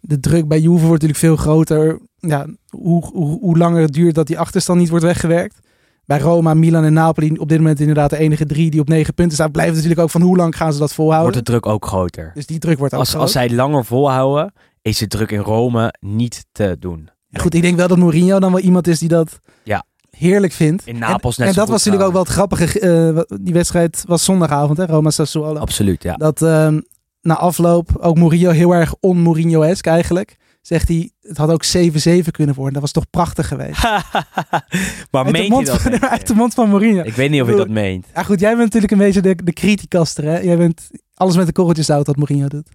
de 0.00 0.20
druk 0.20 0.48
bij 0.48 0.60
Juve 0.60 0.86
wordt 0.86 1.02
natuurlijk 1.02 1.18
veel 1.18 1.36
groter. 1.36 2.00
Ja, 2.18 2.46
hoe, 2.68 3.04
hoe, 3.04 3.38
hoe 3.40 3.58
langer 3.58 3.82
het 3.82 3.92
duurt 3.92 4.14
dat 4.14 4.26
die 4.26 4.38
achterstand 4.38 4.78
niet 4.78 4.88
wordt 4.90 5.04
weggewerkt. 5.04 5.64
Bij 6.06 6.18
Roma, 6.18 6.54
Milan 6.54 6.84
en 6.84 6.92
Napoli 6.92 7.32
op 7.38 7.48
dit 7.48 7.58
moment 7.58 7.80
inderdaad 7.80 8.10
de 8.10 8.16
enige 8.18 8.46
drie 8.46 8.70
die 8.70 8.80
op 8.80 8.88
negen 8.88 9.14
punten 9.14 9.34
staan. 9.36 9.50
Blijft 9.50 9.74
natuurlijk 9.74 10.00
ook 10.00 10.10
van 10.10 10.20
hoe 10.22 10.36
lang 10.36 10.56
gaan 10.56 10.72
ze 10.72 10.78
dat 10.78 10.92
volhouden. 10.94 11.32
Wordt 11.32 11.46
de 11.46 11.52
druk 11.52 11.66
ook 11.66 11.86
groter. 11.86 12.30
Dus 12.34 12.46
die 12.46 12.58
druk 12.58 12.78
wordt 12.78 12.92
ook 12.94 13.00
Als, 13.00 13.08
groot. 13.08 13.22
als 13.22 13.32
zij 13.32 13.50
langer 13.54 13.84
volhouden, 13.84 14.52
is 14.82 14.98
de 14.98 15.06
druk 15.06 15.30
in 15.30 15.38
Rome 15.40 15.94
niet 16.00 16.46
te 16.52 16.76
doen. 16.80 17.08
Goed, 17.32 17.54
ik 17.54 17.62
denk 17.62 17.76
wel 17.76 17.88
dat 17.88 17.98
Mourinho 17.98 18.38
dan 18.38 18.52
wel 18.52 18.60
iemand 18.60 18.86
is 18.86 18.98
die 18.98 19.08
dat 19.08 19.38
Ja. 19.64 19.84
heerlijk 20.10 20.52
vindt. 20.52 20.86
In 20.86 20.98
Napels 20.98 21.38
en, 21.38 21.44
net 21.44 21.54
en 21.54 21.58
dat 21.60 21.68
was 21.68 21.76
natuurlijk 21.84 22.04
ook 22.04 22.12
wel 22.12 22.22
het 22.22 22.32
grappige. 22.32 22.80
eh, 22.80 23.38
die 23.42 23.52
wedstrijd 23.54 24.04
was 24.06 24.24
zondagavond, 24.24 24.78
hè? 24.78 24.86
Roma 24.86 25.10
Sassuolo. 25.10 25.60
Absoluut, 25.60 26.02
ja. 26.02 26.14
Dat 26.14 26.42
ehm, 26.42 26.80
na 27.20 27.36
afloop 27.36 27.88
ook 28.00 28.16
Mourinho 28.18 28.50
heel 28.50 28.74
erg 28.74 28.94
on-Mourinho-esk 29.00 29.86
eigenlijk. 29.86 30.36
Zegt 30.66 30.88
hij, 30.88 31.10
het 31.20 31.36
had 31.36 31.50
ook 31.50 31.64
7-7 31.64 32.30
kunnen 32.30 32.54
worden. 32.54 32.72
Dat 32.72 32.82
was 32.82 32.92
toch 32.92 33.10
prachtig 33.10 33.48
geweest. 33.48 33.82
maar 35.10 35.24
uit, 35.24 35.26
de 35.26 35.32
meent 35.32 35.54
hij 35.54 35.64
dat? 35.64 35.80
van, 35.82 36.00
uit 36.10 36.26
de 36.26 36.34
mond 36.34 36.54
van 36.54 36.68
Mourinho. 36.70 37.02
Ik 37.02 37.14
weet 37.14 37.30
niet 37.30 37.40
of 37.40 37.46
hij 37.46 37.56
dat 37.56 37.68
meent. 37.68 38.06
Ja 38.14 38.22
goed, 38.22 38.40
jij 38.40 38.50
bent 38.50 38.62
natuurlijk 38.62 38.92
een 38.92 38.98
beetje 38.98 39.20
de, 39.20 39.34
de 39.44 39.52
criticaster. 39.52 40.24
Hè? 40.24 40.38
Jij 40.38 40.56
bent 40.56 40.90
alles 41.14 41.36
met 41.36 41.46
de 41.46 41.52
korreltjes 41.52 41.86
zout 41.86 42.06
wat 42.06 42.16
Mourinho 42.16 42.48
doet. 42.48 42.68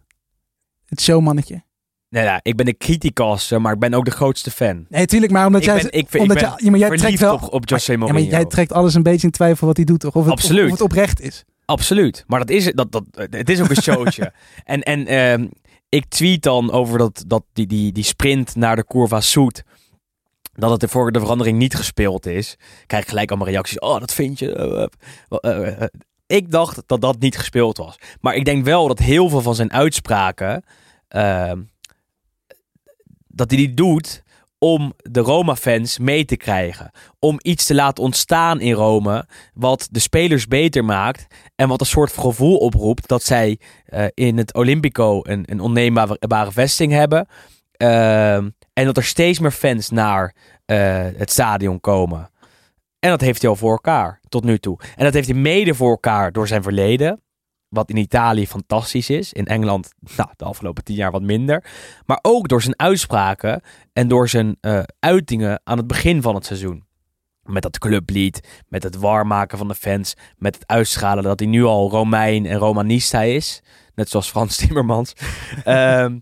Het 0.86 1.02
showmannetje. 1.02 1.64
Nee, 2.10 2.26
nou, 2.26 2.40
ik 2.44 2.56
ben 2.56 2.66
de 2.66 2.78
criticaster, 2.78 3.62
maar 3.62 3.74
ik 3.74 3.80
ben 3.80 3.94
ook 3.94 4.06
de 4.06 4.12
grootste 4.12 4.52
fan. 4.52 4.86
Nee, 4.90 5.06
tuurlijk, 5.06 5.32
maar 5.32 5.46
omdat 5.46 5.62
Ik 5.62 5.68
jij... 5.68 5.76
ben, 5.82 5.92
ik, 5.92 6.10
vind- 6.10 6.24
omdat 6.24 6.38
ik 6.38 6.44
ben 6.44 6.54
je, 6.58 6.64
ja, 6.66 6.70
maar 6.72 6.80
jij 6.80 6.98
trekt 6.98 7.20
wel... 7.20 7.34
op, 7.34 7.54
op 7.54 7.70
José 7.70 7.92
ja, 7.92 7.98
maar 7.98 8.08
Mourinho. 8.08 8.32
jij 8.36 8.46
trekt 8.46 8.72
alles 8.74 8.94
een 8.94 9.04
beetje 9.04 9.28
in 9.28 9.34
twijfel 9.34 9.68
wat 9.68 9.76
hij 9.76 9.86
doet, 9.86 10.00
toch? 10.00 10.16
Of 10.16 10.24
het, 10.24 10.32
Absoluut. 10.34 10.66
Of, 10.66 10.72
het 10.72 10.82
oprecht 10.82 11.22
is. 11.22 11.44
Absoluut. 11.66 12.24
Maar 12.28 12.40
dat 12.40 12.50
is, 12.50 12.66
het- 12.66 12.78
dat, 12.78 12.92
dat, 12.92 13.04
het 13.30 13.50
is 13.50 13.62
ook 13.62 13.70
een 13.70 13.82
showtje. 13.82 14.34
en 14.64 14.82
en 14.82 15.08
ehm, 15.08 15.48
ik 15.92 16.06
tweet 16.06 16.44
dan 16.44 16.72
over 16.72 16.98
dat, 16.98 17.24
dat 17.28 17.44
die, 17.54 17.68
die, 17.68 17.92
die 17.92 18.04
sprint 18.04 18.56
naar 18.56 18.76
de 18.76 18.86
Curva 18.86 19.22
Soet. 19.22 19.64
Dat 20.54 20.72
het 20.72 20.84
er 20.84 20.90
voor 20.90 21.12
de 21.12 21.20
verandering 21.20 21.58
niet 21.58 21.76
gespeeld 21.76 22.26
is. 22.26 22.56
Krijg 22.88 23.04
ik 23.04 23.10
gelijk 23.10 23.30
allemaal 23.30 23.48
reacties. 23.48 23.80
Oh, 23.80 24.00
dat 24.00 24.14
vind 24.14 24.40
je. 24.40 24.54
eh, 25.30 25.52
eh, 25.52 25.82
eh. 25.82 25.88
Ik 26.28 26.52
dacht 26.52 26.84
dat 26.86 27.02
dat 27.02 27.20
niet 27.20 27.38
gespeeld 27.38 27.78
was. 27.78 27.96
Maar 28.22 28.36
ik 28.36 28.46
denk 28.46 28.66
wel 28.66 28.88
dat 28.88 29.00
heel 29.00 29.30
veel 29.30 29.42
van 29.42 29.56
zijn 29.56 29.72
uitspraken. 29.74 30.64
ehm, 31.08 31.62
dat 33.28 33.50
hij 33.50 33.60
die 33.60 33.74
doet 33.74 34.24
om 34.58 34.94
de 34.98 35.20
Roma-fans 35.20 35.98
mee 35.98 36.26
te 36.26 36.38
krijgen. 36.38 36.92
Om 37.20 37.40
iets 37.42 37.66
te 37.66 37.74
laten 37.74 38.04
ontstaan 38.04 38.60
in 38.60 38.74
Rome. 38.74 39.28
Wat 39.54 39.88
de 39.92 40.00
spelers 40.00 40.48
beter 40.48 40.86
maakt. 40.86 41.28
En 41.62 41.68
wat 41.68 41.80
een 41.80 41.86
soort 41.86 42.12
gevoel 42.12 42.58
oproept 42.58 43.08
dat 43.08 43.24
zij 43.24 43.60
eh, 43.86 44.06
in 44.14 44.38
het 44.38 44.54
Olympico 44.54 45.20
een, 45.24 45.44
een 45.46 45.60
onneembare 45.60 46.52
vesting 46.52 46.92
hebben. 46.92 47.28
Ehm, 47.72 48.50
en 48.74 48.86
dat 48.86 48.98
er 48.98 49.04
steeds 49.04 49.40
meer 49.40 49.52
fans 49.52 49.90
naar 49.90 50.36
eh, 50.66 50.78
het 51.16 51.32
stadion 51.32 51.80
komen. 51.80 52.30
En 53.00 53.10
dat 53.10 53.22
heeft 53.22 53.42
hij 53.42 53.50
al 53.50 53.56
voor 53.56 53.72
elkaar 53.72 54.20
tot 54.30 54.44
nu 54.44 54.58
toe. 54.58 54.80
En 54.96 55.04
dat 55.04 55.14
heeft 55.14 55.28
hij 55.28 55.38
mede 55.38 55.74
voor 55.74 55.90
elkaar 55.90 56.32
door 56.32 56.48
zijn 56.48 56.64
verleden. 56.64 57.22
Wat 57.70 57.90
in 57.90 57.98
Italië 57.98 58.48
fantastisch 58.48 59.10
is. 59.10 59.34
In 59.34 59.46
Engeland 59.46 59.94
nou, 60.16 60.30
de 60.36 60.46
afgelopen 60.46 60.84
tien 60.84 60.96
jaar 60.96 61.12
wat 61.12 61.22
minder. 61.22 61.64
Maar 62.06 62.20
ook 62.22 62.48
door 62.48 62.62
zijn 62.62 62.80
uitspraken 62.80 63.62
en 63.94 64.08
door 64.08 64.30
zijn 64.30 64.58
eh, 64.62 64.84
uitingen 65.00 65.62
aan 65.64 65.78
het 65.78 65.88
begin 65.88 66.22
van 66.22 66.36
het 66.36 66.46
seizoen. 66.46 66.90
Met 67.46 67.64
dat 67.64 67.78
clublied, 67.80 68.40
met 68.68 68.84
het 68.84 68.96
warm 68.96 69.28
maken 69.28 69.58
van 69.58 69.68
de 69.68 69.76
fans, 69.76 70.14
met 70.38 70.56
het 70.56 70.68
uitschalen 70.68 71.24
dat 71.24 71.40
hij 71.40 71.50
nu 71.50 71.64
al 71.64 71.90
Romein 71.90 72.46
en 72.46 72.58
Romanista 72.58 73.22
is. 73.22 73.62
Net 73.96 74.10
zoals 74.10 74.30
Frans 74.30 74.56
Timmermans. 74.68 75.14
Ehm, 75.64 76.16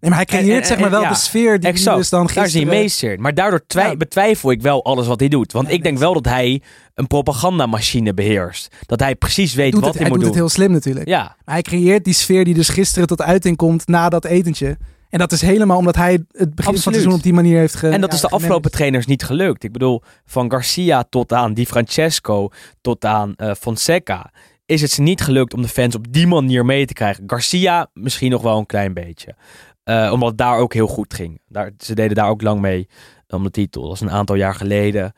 Nee, 0.00 0.10
maar 0.10 0.18
hij 0.18 0.26
creëert 0.28 0.48
En- 0.54 0.60
en- 0.60 0.66
zeg 0.66 0.78
maar 0.78 0.90
wel 0.90 1.02
ja, 1.02 1.08
de 1.08 1.14
sfeer 1.14 1.60
die 1.60 1.68
exact. 1.68 1.88
hij 1.88 1.96
dus 1.96 2.08
dan 2.08 2.20
Daar 2.26 2.28
is 2.30 2.36
hij 2.36 2.44
gisteren... 2.62 2.68
meester. 2.82 3.20
Maar 3.20 3.34
daardoor 3.34 3.62
Ja. 3.66 3.96
betwijfel 3.96 4.50
ik 4.50 4.62
wel 4.62 4.84
alles 4.84 5.06
wat 5.06 5.20
hij 5.20 5.28
doet. 5.28 5.52
Want 5.52 5.68
Ja, 5.68 5.72
ik 5.74 5.82
denk 5.82 5.98
wel 5.98 6.12
dat 6.12 6.24
hij 6.24 6.62
een 6.94 7.06
propagandamachine 7.06 8.14
beheerst. 8.14 8.76
Dat 8.86 9.00
hij 9.00 9.14
precies 9.14 9.54
weet 9.54 9.72
doet 9.72 9.80
wat 9.80 9.88
het, 9.94 9.98
hij, 9.98 10.06
hij 10.08 10.16
moet 10.16 10.24
doet 10.24 10.34
doen. 10.34 10.42
het 10.44 10.54
heel 10.54 10.64
slim 10.64 10.72
natuurlijk. 10.76 11.08
Ja, 11.08 11.36
Maar 11.44 11.54
hij 11.54 11.62
creëert 11.62 12.04
die 12.04 12.14
sfeer 12.14 12.44
die 12.44 12.54
dus 12.54 12.68
gisteren 12.68 13.08
tot 13.08 13.22
uiting 13.22 13.56
komt 13.56 13.86
na 13.86 14.08
dat 14.08 14.24
etentje. 14.24 14.76
En 15.10 15.18
dat 15.18 15.32
is 15.32 15.40
helemaal 15.40 15.78
omdat 15.78 15.96
hij 15.96 16.12
het 16.12 16.54
begin 16.54 16.64
van 16.64 16.74
het 16.74 16.82
seizoen 16.82 17.12
op 17.12 17.22
die 17.22 17.32
manier 17.32 17.58
heeft 17.58 17.74
ge, 17.74 17.88
en 17.88 18.00
dat 18.00 18.10
ja, 18.10 18.16
is 18.16 18.22
de 18.22 18.28
afgelopen 18.28 18.70
trainers 18.70 19.06
niet 19.06 19.24
gelukt. 19.24 19.64
Ik 19.64 19.72
bedoel, 19.72 20.02
van 20.24 20.50
Garcia 20.50 21.04
tot 21.08 21.32
aan 21.32 21.54
Di 21.54 21.66
Francesco 21.66 22.48
tot 22.80 23.04
aan 23.04 23.34
eh, 23.36 23.54
Fonseca 23.54 24.30
is 24.66 24.80
het 24.80 24.90
ze 24.90 25.02
niet 25.02 25.20
gelukt 25.20 25.54
om 25.54 25.62
de 25.62 25.68
fans 25.68 25.94
op 25.94 26.12
die 26.12 26.26
manier 26.26 26.64
mee 26.64 26.86
te 26.86 26.92
krijgen. 26.92 27.24
Garcia 27.26 27.90
misschien 27.92 28.30
nog 28.30 28.42
wel 28.42 28.58
een 28.58 28.66
klein 28.66 28.94
beetje. 28.94 29.34
Eh, 29.82 30.10
omdat 30.12 30.28
het 30.28 30.38
daar 30.38 30.58
ook 30.58 30.74
heel 30.74 30.86
goed 30.86 31.14
ging. 31.14 31.40
Daar, 31.48 31.70
ze 31.78 31.94
deden 31.94 32.16
daar 32.16 32.28
ook 32.28 32.42
lang 32.42 32.60
mee 32.60 32.88
om 33.28 33.42
de 33.42 33.50
titel. 33.50 33.80
Dat 33.80 33.90
was 33.90 34.00
een 34.00 34.10
aantal 34.10 34.36
jaar 34.36 34.54
geleden. 34.54 35.12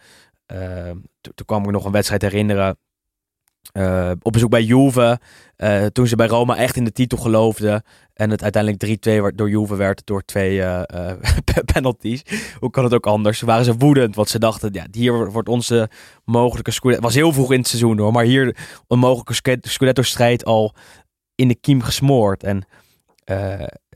Eh, 0.46 0.90
toen, 1.20 1.32
toen 1.34 1.46
kwam 1.46 1.64
ik 1.64 1.70
nog 1.70 1.84
een 1.84 1.92
wedstrijd 1.92 2.22
herinneren. 2.22 2.78
Eh, 3.72 4.10
op 4.22 4.32
bezoek 4.32 4.50
bij 4.50 4.62
Juve. 4.62 5.20
eh, 5.56 5.84
toen 5.86 6.06
ze 6.06 6.16
bij 6.16 6.26
Roma 6.26 6.56
echt 6.56 6.76
in 6.76 6.84
de 6.84 6.92
titel 6.92 7.18
geloofden. 7.18 7.82
En 8.14 8.30
het 8.30 8.42
uiteindelijk 8.42 8.82
3-2 8.82 9.22
werd- 9.22 9.38
door 9.38 9.50
Juve 9.50 9.76
werd 9.76 10.06
door 10.06 10.24
twee 10.24 10.62
eh, 10.62 11.12
penalties. 11.72 12.22
Hoe 12.58 12.70
kan 12.70 12.84
het 12.84 12.94
ook 12.94 13.06
anders? 13.06 13.38
Ze 13.38 13.46
waren 13.46 13.64
ze 13.64 13.74
woedend, 13.76 14.14
want 14.14 14.28
ze 14.28 14.38
dachten, 14.38 14.72
ja, 14.72 14.86
hier 14.90 15.30
wordt 15.30 15.48
onze 15.48 15.90
mogelijke 16.24 16.70
Scudetto... 16.70 17.02
Het 17.04 17.12
was 17.12 17.22
heel 17.22 17.32
vroeg 17.32 17.52
in 17.52 17.58
het 17.58 17.68
seizoen 17.68 17.98
hoor, 17.98 18.12
maar 18.12 18.24
hier 18.24 18.56
een 18.88 18.98
mogelijke 18.98 19.34
Scu- 19.34 19.56
Scudetto-strijd 19.60 20.44
al 20.44 20.74
in 21.34 21.48
de 21.48 21.54
kiem 21.54 21.82
gesmoord. 21.82 22.42
En 22.42 22.64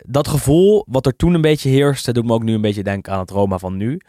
dat 0.05 0.29
gevoel 0.29 0.85
wat 0.89 1.07
er 1.07 1.17
toen 1.17 1.35
een 1.35 1.41
beetje 1.41 1.69
heerste, 1.71 2.13
doet 2.13 2.25
me 2.27 2.33
ook 2.33 2.43
nu 2.43 2.55
een 2.55 2.61
beetje 2.61 2.83
denken 2.83 3.13
aan 3.13 3.19
het 3.21 3.31
Roma 3.31 3.59
van 3.59 3.77
nu. 3.77 4.01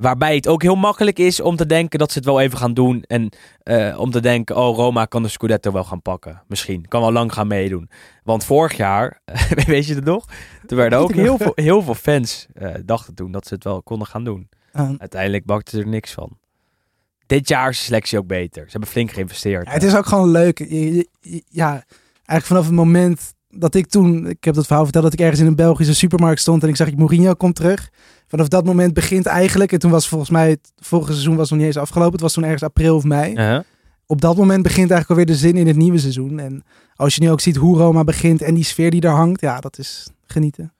Waarbij 0.00 0.34
het 0.34 0.48
ook 0.48 0.62
heel 0.62 0.74
makkelijk 0.74 1.18
is 1.18 1.40
om 1.40 1.56
te 1.56 1.66
denken 1.66 1.98
dat 1.98 2.12
ze 2.12 2.18
het 2.18 2.26
wel 2.26 2.40
even 2.40 2.58
gaan 2.58 2.74
doen. 2.74 3.04
En 3.06 3.28
eh, 3.62 3.98
om 3.98 4.10
te 4.10 4.20
denken, 4.20 4.56
oh, 4.56 4.76
Roma 4.76 5.04
kan 5.04 5.22
de 5.22 5.28
Scudetto 5.28 5.72
wel 5.72 5.84
gaan 5.84 6.02
pakken. 6.02 6.42
Misschien. 6.46 6.88
Kan 6.88 7.00
wel 7.00 7.12
lang 7.12 7.32
gaan 7.32 7.46
meedoen. 7.46 7.90
Want 8.24 8.44
vorig 8.44 8.76
jaar, 8.76 9.20
weet 9.66 9.86
je 9.86 9.94
het 9.94 10.04
nog? 10.04 10.24
Er 10.66 10.76
werden 10.76 10.98
ook 10.98 11.12
heel 11.12 11.36
veel, 11.38 11.52
heel 11.54 11.82
veel 11.82 11.94
fans 11.94 12.46
eh, 12.54 12.74
dachten 12.84 13.14
toen 13.14 13.32
dat 13.32 13.46
ze 13.46 13.54
het 13.54 13.64
wel 13.64 13.82
konden 13.82 14.06
gaan 14.06 14.24
doen. 14.24 14.48
Uiteindelijk 14.98 15.44
bakten 15.44 15.78
ze 15.78 15.84
er 15.84 15.90
niks 15.90 16.12
van. 16.12 16.38
Dit 17.26 17.48
jaar 17.48 17.68
is 17.68 17.78
de 17.78 17.84
selectie 17.84 18.18
ook 18.18 18.26
beter. 18.26 18.62
Ze 18.64 18.70
hebben 18.70 18.88
flink 18.88 19.10
geïnvesteerd. 19.10 19.66
Ja, 19.66 19.72
het 19.72 19.82
is 19.82 19.94
ook 19.94 20.06
gewoon 20.06 20.30
leuk. 20.30 20.58
Ja, 21.48 21.84
eigenlijk 22.24 22.46
vanaf 22.46 22.64
het 22.64 22.74
moment 22.74 23.34
dat 23.50 23.74
ik 23.74 23.86
toen, 23.86 24.26
ik 24.26 24.44
heb 24.44 24.54
dat 24.54 24.66
verhaal 24.66 24.84
verteld, 24.84 25.04
dat 25.04 25.12
ik 25.12 25.20
ergens 25.20 25.40
in 25.40 25.46
een 25.46 25.54
Belgische 25.54 25.94
supermarkt 25.94 26.40
stond 26.40 26.62
en 26.62 26.68
ik 26.68 26.76
zag 26.76 26.94
Mourinho 26.94 27.34
komt 27.34 27.54
terug. 27.54 27.90
Vanaf 28.26 28.48
dat 28.48 28.64
moment 28.64 28.94
begint 28.94 29.26
eigenlijk, 29.26 29.72
en 29.72 29.78
toen 29.78 29.90
was 29.90 30.08
volgens 30.08 30.30
mij 30.30 30.50
het 30.50 30.72
vorige 30.76 31.12
seizoen 31.12 31.36
was 31.36 31.50
nog 31.50 31.58
niet 31.58 31.68
eens 31.68 31.76
afgelopen. 31.76 32.12
Het 32.12 32.20
was 32.20 32.32
toen 32.32 32.44
ergens 32.44 32.62
april 32.62 32.96
of 32.96 33.04
mei. 33.04 33.62
Op 34.06 34.20
dat 34.20 34.36
moment 34.36 34.62
begint 34.62 34.90
eigenlijk 34.90 35.10
alweer 35.10 35.26
de 35.26 35.40
zin 35.40 35.56
in 35.56 35.66
het 35.66 35.76
nieuwe 35.76 35.98
seizoen. 35.98 36.38
En 36.38 36.64
als 36.94 37.14
je 37.14 37.20
nu 37.20 37.30
ook 37.30 37.40
ziet 37.40 37.56
hoe 37.56 37.78
Roma 37.78 38.04
begint 38.04 38.42
en 38.42 38.54
die 38.54 38.64
sfeer 38.64 38.90
die 38.90 39.00
daar 39.00 39.14
hangt, 39.14 39.40
ja, 39.40 39.60
dat 39.60 39.78
is 39.78 40.08
genieten. 40.26 40.74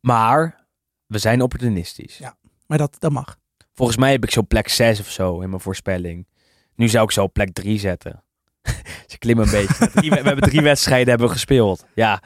Maar 0.00 0.66
we 1.06 1.18
zijn 1.18 1.42
opportunistisch. 1.42 2.18
Ja. 2.18 2.36
Maar 2.66 2.78
dat, 2.78 2.96
dat 2.98 3.12
mag. 3.12 3.36
Volgens 3.74 3.98
mij 3.98 4.10
heb 4.10 4.24
ik 4.24 4.30
zo 4.30 4.42
plek 4.42 4.68
6 4.68 5.00
of 5.00 5.10
zo 5.10 5.40
in 5.40 5.48
mijn 5.48 5.60
voorspelling. 5.60 6.26
Nu 6.74 6.88
zou 6.88 7.04
ik 7.04 7.10
zo 7.10 7.28
plek 7.28 7.52
3 7.52 7.78
zetten. 7.78 8.22
Ze 9.10 9.18
klimmen 9.18 9.44
een 9.44 9.50
beetje. 9.50 10.10
We 10.10 10.14
hebben 10.22 10.50
drie 10.50 10.62
wedstrijden 10.62 11.08
hebben 11.08 11.30
gespeeld. 11.30 11.84
Ja, 11.94 12.22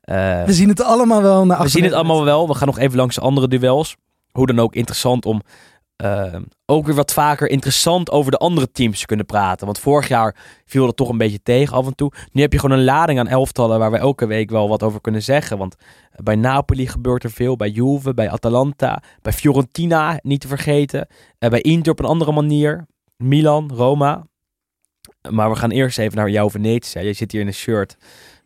Eh, 0.00 0.44
We 0.44 0.52
zien 0.52 0.68
het 0.68 0.82
allemaal 0.82 1.22
wel 1.22 1.46
naar 1.46 1.62
we 1.62 1.68
zien 1.68 1.84
het 1.84 1.92
allemaal 1.92 2.24
wel. 2.24 2.48
We 2.48 2.54
gaan 2.54 2.66
nog 2.66 2.78
even 2.78 2.96
langs 2.96 3.14
de 3.14 3.20
andere 3.20 3.48
duels. 3.48 3.96
Hoe 4.30 4.46
dan 4.46 4.58
ook 4.58 4.74
interessant 4.74 5.26
om 5.26 5.42
eh, 5.96 6.34
ook 6.66 6.86
weer 6.86 6.94
wat 6.94 7.12
vaker 7.12 7.48
interessant 7.50 8.10
over 8.10 8.30
de 8.30 8.36
andere 8.36 8.70
teams 8.70 9.00
te 9.00 9.06
kunnen 9.06 9.26
praten. 9.26 9.66
Want 9.66 9.78
vorig 9.78 10.08
jaar 10.08 10.36
viel 10.66 10.84
dat 10.86 10.96
toch 10.96 11.08
een 11.08 11.18
beetje 11.18 11.42
tegen 11.42 11.76
af 11.76 11.86
en 11.86 11.94
toe. 11.94 12.12
Nu 12.32 12.42
heb 12.42 12.52
je 12.52 12.58
gewoon 12.58 12.78
een 12.78 12.84
lading 12.84 13.18
aan 13.18 13.26
elftallen 13.28 13.78
waar 13.78 13.90
we 13.90 13.96
elke 13.98 14.26
week 14.26 14.50
wel 14.50 14.68
wat 14.68 14.82
over 14.82 15.00
kunnen 15.00 15.22
zeggen. 15.22 15.58
Want 15.58 15.76
bij 16.10 16.34
Napoli 16.36 16.86
gebeurt 16.86 17.24
er 17.24 17.30
veel. 17.30 17.56
Bij 17.56 17.70
Juve, 17.70 18.14
bij 18.14 18.30
Atalanta, 18.30 19.02
bij 19.22 19.32
Fiorentina 19.32 20.18
niet 20.22 20.40
te 20.40 20.48
vergeten. 20.48 21.06
Bij 21.38 21.60
Inter 21.60 21.92
op 21.92 21.98
een 21.98 22.04
andere 22.04 22.32
manier. 22.32 22.86
Milan, 23.16 23.70
Roma. 23.74 24.26
Maar 25.30 25.50
we 25.50 25.56
gaan 25.56 25.70
eerst 25.70 25.98
even 25.98 26.16
naar 26.16 26.30
jouw 26.30 26.50
Venetia. 26.50 27.00
Je 27.00 27.12
zit 27.12 27.32
hier 27.32 27.40
in 27.40 27.46
een 27.46 27.54
shirt. 27.54 27.96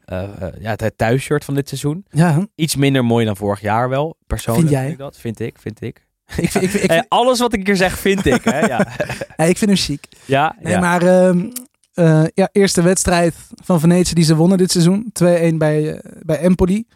eh, 0.05 0.22
eh, 0.22 0.53
ja, 0.61 0.70
het 0.76 0.93
thuisshirt 0.99 1.45
van 1.45 1.55
dit 1.55 1.68
seizoen. 1.68 2.05
Ja, 2.11 2.47
Iets 2.55 2.76
minder 2.76 3.05
mooi 3.05 3.24
dan 3.24 3.37
vorig 3.37 3.61
jaar 3.61 3.89
wel, 3.89 4.16
persoonlijk. 4.26 4.68
Vind 4.68 4.80
jij? 4.80 4.91
ik 4.91 4.99
dat. 4.99 5.16
Vind 5.18 5.41
ik, 5.41 5.59
vind 5.59 5.80
ik. 5.80 5.97
ik, 6.37 6.51
vind- 6.51 6.64
ik, 6.64 6.70
vind- 6.70 6.85
ik, 6.85 6.93
vind- 6.93 7.07
alles 7.09 7.39
wat 7.39 7.53
ik 7.53 7.66
hier 7.66 7.76
zeg, 7.76 7.99
vind 7.99 8.26
ik. 8.26 8.45
Hè? 8.45 8.59
Ja, 8.61 8.87
ja, 9.37 9.45
ik 9.45 9.59
vind 9.59 9.70
hem 9.70 9.76
chic. 9.80 10.05
ja, 10.24 10.57
Nee, 10.61 10.72
ja. 10.72 10.80
maar 10.80 11.03
ehm, 11.03 11.51
eh, 11.95 12.24
ja, 12.35 12.49
eerste 12.53 12.83
wedstrijd 12.83 13.35
van 13.64 13.80
Venetië 13.80 14.14
die 14.14 14.24
ze 14.24 14.37
wonnen 14.37 14.59
dit 14.59 14.70
seizoen. 14.70 15.12
2-1 15.53 15.57
bij, 15.57 16.01
bij 16.22 16.39
Empoli. 16.39 16.87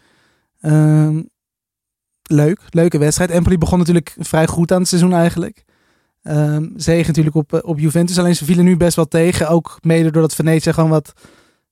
Ehm, 0.61 1.21
leuk, 2.23 2.59
leuke 2.69 2.97
wedstrijd. 2.97 3.29
Empoli 3.31 3.57
begon 3.57 3.77
natuurlijk 3.79 4.15
vrij 4.19 4.47
goed 4.47 4.71
aan 4.71 4.79
het 4.79 4.87
seizoen 4.87 5.13
eigenlijk. 5.13 5.63
Ehm 6.27 6.65
zegen 6.75 7.07
natuurlijk 7.07 7.35
op, 7.35 7.53
eh, 7.53 7.59
op 7.63 7.79
Juventus. 7.79 8.19
Alleen 8.19 8.35
ze 8.35 8.45
vielen 8.45 8.65
nu 8.65 8.77
best 8.77 8.95
wel 8.95 9.07
tegen. 9.07 9.49
Ook 9.49 9.77
mede 9.81 10.11
doordat 10.11 10.35
Venetië 10.35 10.73
gewoon 10.73 10.89
wat... 10.89 11.13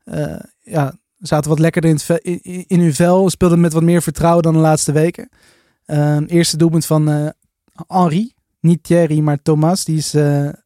eh, 0.03 0.39
ja, 0.59 0.93
zaten 1.17 1.49
wat 1.49 1.59
lekkerder 1.59 2.19
in, 2.21 2.41
in, 2.67 2.79
hun 2.79 2.93
vel. 2.93 3.29
Speelden 3.29 3.59
met 3.59 3.73
wat 3.73 3.83
meer 3.83 4.01
vertrouwen 4.01 4.43
dan 4.43 4.53
de 4.53 4.59
laatste 4.59 4.91
weken. 4.91 5.29
Ehm, 5.85 6.23
eerste 6.23 6.57
doelpunt 6.57 6.85
van 6.85 7.09
eh 7.09 7.29
Henri. 7.87 8.33
Niet 8.59 8.83
Thierry, 8.83 9.19
maar 9.19 9.41
Thomas. 9.41 9.85
Die 9.85 9.97
is 9.97 10.15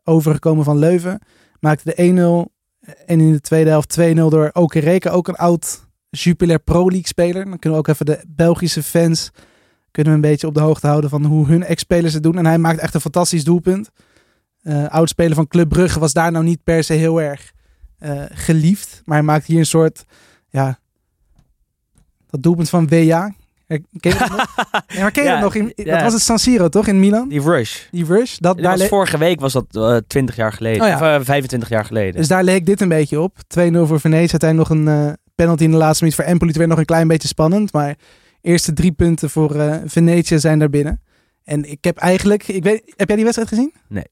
overgekomen 0.04 0.64
van 0.64 0.78
Leuven. 0.78 1.20
Maakte 1.60 1.94
de 1.96 2.48
1-0. 2.48 2.52
En 3.06 3.20
in 3.20 3.32
de 3.32 3.42
tweede 3.42 3.70
helft 3.70 4.00
2-0 4.00 4.14
door 4.14 4.50
Okereke. 4.54 5.10
Ook 5.10 5.28
een 5.28 5.36
oud 5.36 5.88
Jupiler 6.10 6.60
Pro 6.60 6.84
League 6.84 7.08
speler. 7.08 7.46
Dan 7.46 7.60
kunnen 7.60 7.80
we 7.80 7.86
ook 7.86 7.94
even 7.94 8.06
de 8.06 8.24
Belgische 8.28 8.84
fans... 8.84 9.32
kunnen 9.92 10.14
we 10.14 10.20
een 10.20 10.30
beetje 10.30 10.48
op 10.48 10.54
de 10.54 10.60
hoogte 10.60 10.88
houden 10.88 11.10
van 11.10 11.26
hoe 11.26 11.48
hun 11.48 11.64
ex-spelers 11.64 12.14
het 12.14 12.24
doen. 12.24 12.38
En 12.38 12.46
hij 12.46 12.58
maakt 12.58 12.80
echt 12.80 12.94
een 12.94 13.02
fantastisch 13.02 13.44
doelpunt. 13.44 13.90
Eh 14.62 14.88
oud-speler 14.88 15.36
van 15.36 15.48
Club 15.48 15.70
Brugge 15.70 16.00
was 16.00 16.14
daar 16.14 16.32
nou 16.32 16.44
niet 16.44 16.64
per 16.64 16.84
se 16.84 16.94
heel 16.94 17.22
erg 17.22 17.52
eh, 17.98 18.24
geliefd. 18.30 19.02
Maar 19.06 19.18
hij 19.18 19.26
maakt 19.26 19.46
hier 19.46 19.60
een 19.60 19.66
soort... 19.66 20.04
Ja, 20.50 20.80
dat 22.30 22.44
doelpunt 22.44 22.70
van 22.70 22.88
WA. 22.88 23.34
Ken 23.68 24.12
je 24.12 24.18
dat 24.18 24.30
nog? 24.30 24.56
Ja, 24.88 25.02
maar 25.02 25.12
ken 25.12 25.24
je 25.24 25.30
Ja, 25.30 25.36
dat 25.36 25.44
nog? 25.44 25.56
In, 25.56 25.72
ja. 25.76 25.94
Dat 25.94 26.02
was 26.02 26.14
het 26.14 26.22
San 26.22 26.40
Siro, 26.40 26.70
toch? 26.70 26.88
In 26.88 27.00
Milan? 27.00 27.30
Die 27.30 27.42
rush. 27.42 27.80
Die 27.92 28.06
rush. 28.06 28.38
Dat, 28.38 28.56
Dat 28.56 28.64
daar 28.64 28.78
was 28.78 28.88
vorige 28.88 29.18
week 29.18 29.40
was 29.40 29.54
dat 29.54 29.66
eh 29.72 29.98
20 30.08 30.36
jaar 30.36 30.54
geleden. 30.54 30.88
Oh. 30.88 30.94
Of 30.94 31.02
eh, 31.02 31.20
25 31.22 31.70
jaar 31.70 31.86
geleden. 31.86 32.16
Dus 32.16 32.28
daar 32.28 32.44
leek 32.44 32.66
dit 32.66 32.82
een 32.82 32.90
beetje 32.90 33.20
op. 33.20 33.38
2-0 33.38 33.40
voor 33.72 34.00
Venetië. 34.00 34.32
Uiteindelijk 34.32 34.70
nog 34.70 34.80
een 34.80 34.88
eh, 34.88 35.14
penalty 35.36 35.64
in 35.64 35.72
de 35.72 35.78
laatste 35.78 36.04
minuut 36.04 36.20
voor 36.20 36.28
Empoli. 36.28 36.48
Het 36.48 36.58
werd 36.58 36.70
nog 36.70 36.80
een 36.80 36.86
klein 36.86 37.08
beetje 37.08 37.28
spannend. 37.28 37.74
Maar 37.74 37.96
eerste 38.42 38.74
drie 38.74 38.92
punten 38.92 39.30
voor 39.30 39.56
eh 39.56 39.78
Venetië 39.86 40.40
zijn 40.40 40.60
daar 40.60 40.70
binnen. 40.70 41.02
En 41.44 41.72
ik 41.72 41.84
heb 41.84 41.98
eigenlijk... 41.98 42.48
Ik 42.48 42.64
weet, 42.64 42.94
heb 42.96 43.08
jij 43.08 43.16
die 43.16 43.26
wedstrijd 43.26 43.50
gezien? 43.50 43.74
Nee. 43.88 44.08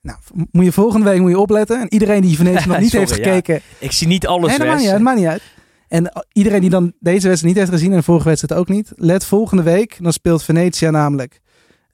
Nou, 0.00 0.18
moet 0.50 0.64
je 0.64 0.72
volgende 0.72 1.10
week 1.10 1.20
moet 1.20 1.30
je 1.30 1.38
opletten. 1.38 1.80
En 1.80 1.92
iedereen 1.92 2.20
die 2.20 2.36
Venetië 2.36 2.68
nog 2.68 2.78
niet 2.80 2.90
Sorry, 2.90 3.06
heeft 3.06 3.18
ja. 3.18 3.24
gekeken... 3.24 3.60
ik 3.78 3.92
zie 3.92 4.06
niet 4.06 4.26
alles 4.26 4.48
Nee, 4.48 4.58
dat 4.58 4.66
maakt 4.66 4.80
niet 4.80 4.90
uit. 4.90 5.02
Maakt 5.02 5.18
niet 5.18 5.26
uit. 5.26 5.42
En 5.88 6.12
eh, 6.12 6.22
iedereen 6.32 6.60
die 6.60 6.70
dan 6.70 6.92
deze 7.00 7.28
wedstrijd 7.28 7.42
niet 7.42 7.56
heeft 7.56 7.70
gezien... 7.70 7.90
en 7.90 7.96
de 7.96 8.02
vorige 8.02 8.28
wedstrijd 8.28 8.60
ook 8.60 8.68
niet... 8.68 8.92
let 8.96 9.24
volgende 9.24 9.62
week. 9.62 9.96
Dan 10.00 10.12
speelt 10.12 10.42
Venetië 10.42 10.90
namelijk 10.90 11.40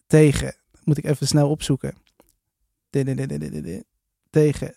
tegen... 0.06 0.54
Moet 0.84 0.98
ik 0.98 1.04
even 1.04 1.26
snel 1.26 1.48
opzoeken. 1.50 1.94
Tegen 4.30 4.74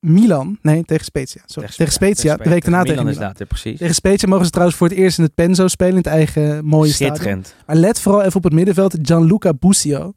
Milan. 0.00 0.58
Nee, 0.62 0.84
tegen 0.84 1.04
Spezia. 1.04 1.42
Sorry. 1.46 1.68
Tegen, 1.76 1.92
Spezia. 1.92 2.36
De 2.36 2.48
week 2.50 2.62
daarna 2.62 2.82
tegen 2.82 3.04
Milan. 3.04 3.04
Milan. 3.04 3.12
inderdaad, 3.12 3.38
ja, 3.38 3.44
precies. 3.44 3.78
Tegen 3.78 3.94
Spezia 3.94 4.28
mogen 4.28 4.44
ze 4.44 4.50
trouwens 4.50 4.78
voor 4.78 4.88
het 4.88 4.96
eerst 4.96 5.18
in 5.18 5.24
het 5.24 5.34
Penzo 5.34 5.68
spelen. 5.68 5.90
In 5.92 5.98
het 5.98 6.06
eigen 6.06 6.64
mooie 6.64 6.92
stadion. 6.92 7.44
Maar 7.66 7.76
let 7.76 8.00
vooral 8.00 8.22
even 8.22 8.36
op 8.36 8.44
het 8.44 8.52
middenveld. 8.52 8.96
Gianluca 9.02 9.52
Busio. 9.54 10.12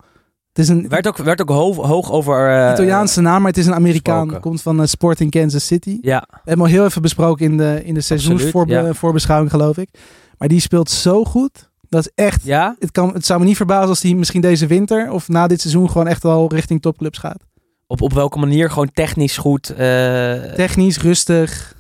Het 0.54 0.60
is 0.60 0.68
een 0.68 0.90
Werd 0.90 1.08
ook, 1.08 1.18
werd 1.18 1.42
ook 1.42 1.50
hoog, 1.50 1.76
hoog 1.76 2.12
over... 2.12 2.50
eh, 2.50 2.72
Italiaanse 2.74 3.22
naam, 3.22 3.42
maar 3.42 3.50
het 3.52 3.60
is 3.60 3.66
een 3.66 3.74
Amerikaan. 3.74 4.20
gesproken. 4.20 4.42
Komt 4.50 4.62
van 4.62 4.82
eh, 4.82 4.88
Sporting 4.88 5.32
Kansas 5.32 5.66
City. 5.68 5.98
Ja, 6.02 6.26
We 6.30 6.38
hebben 6.44 6.66
al 6.66 6.72
heel 6.72 6.86
even 6.86 7.02
besproken 7.02 7.46
in 7.46 7.58
de, 7.58 7.82
in 7.84 7.94
de 7.94 8.02
seizoensvoorbeschouwing, 8.02 9.52
geloof 9.52 9.78
ik. 9.78 9.90
Maar 10.38 10.48
die 10.48 10.60
speelt 10.60 10.90
zo 10.90 11.24
goed. 11.24 11.70
Dat 11.90 12.06
is 12.06 12.12
echt... 12.26 12.44
ja? 12.44 12.76
Het, 12.80 12.92
kan, 12.92 13.14
het 13.14 13.26
zou 13.26 13.40
me 13.40 13.46
niet 13.46 13.56
verbazen 13.58 13.90
als 13.90 14.02
hij 14.02 14.14
misschien 14.14 14.42
deze 14.42 14.68
winter 14.68 15.12
of 15.12 15.28
na 15.28 15.48
dit 15.48 15.62
seizoen 15.62 15.90
gewoon 15.90 16.08
echt 16.08 16.24
wel 16.24 16.54
richting 16.54 16.82
topclubs 16.82 17.18
gaat. 17.18 17.44
Op, 17.92 18.02
op 18.02 18.14
welke 18.14 18.40
manier? 18.40 18.70
Gewoon 18.70 18.92
technisch 18.94 19.38
goed. 19.38 19.70
eh, 19.70 20.44
Technisch, 20.54 20.98
rustig. 21.00 21.76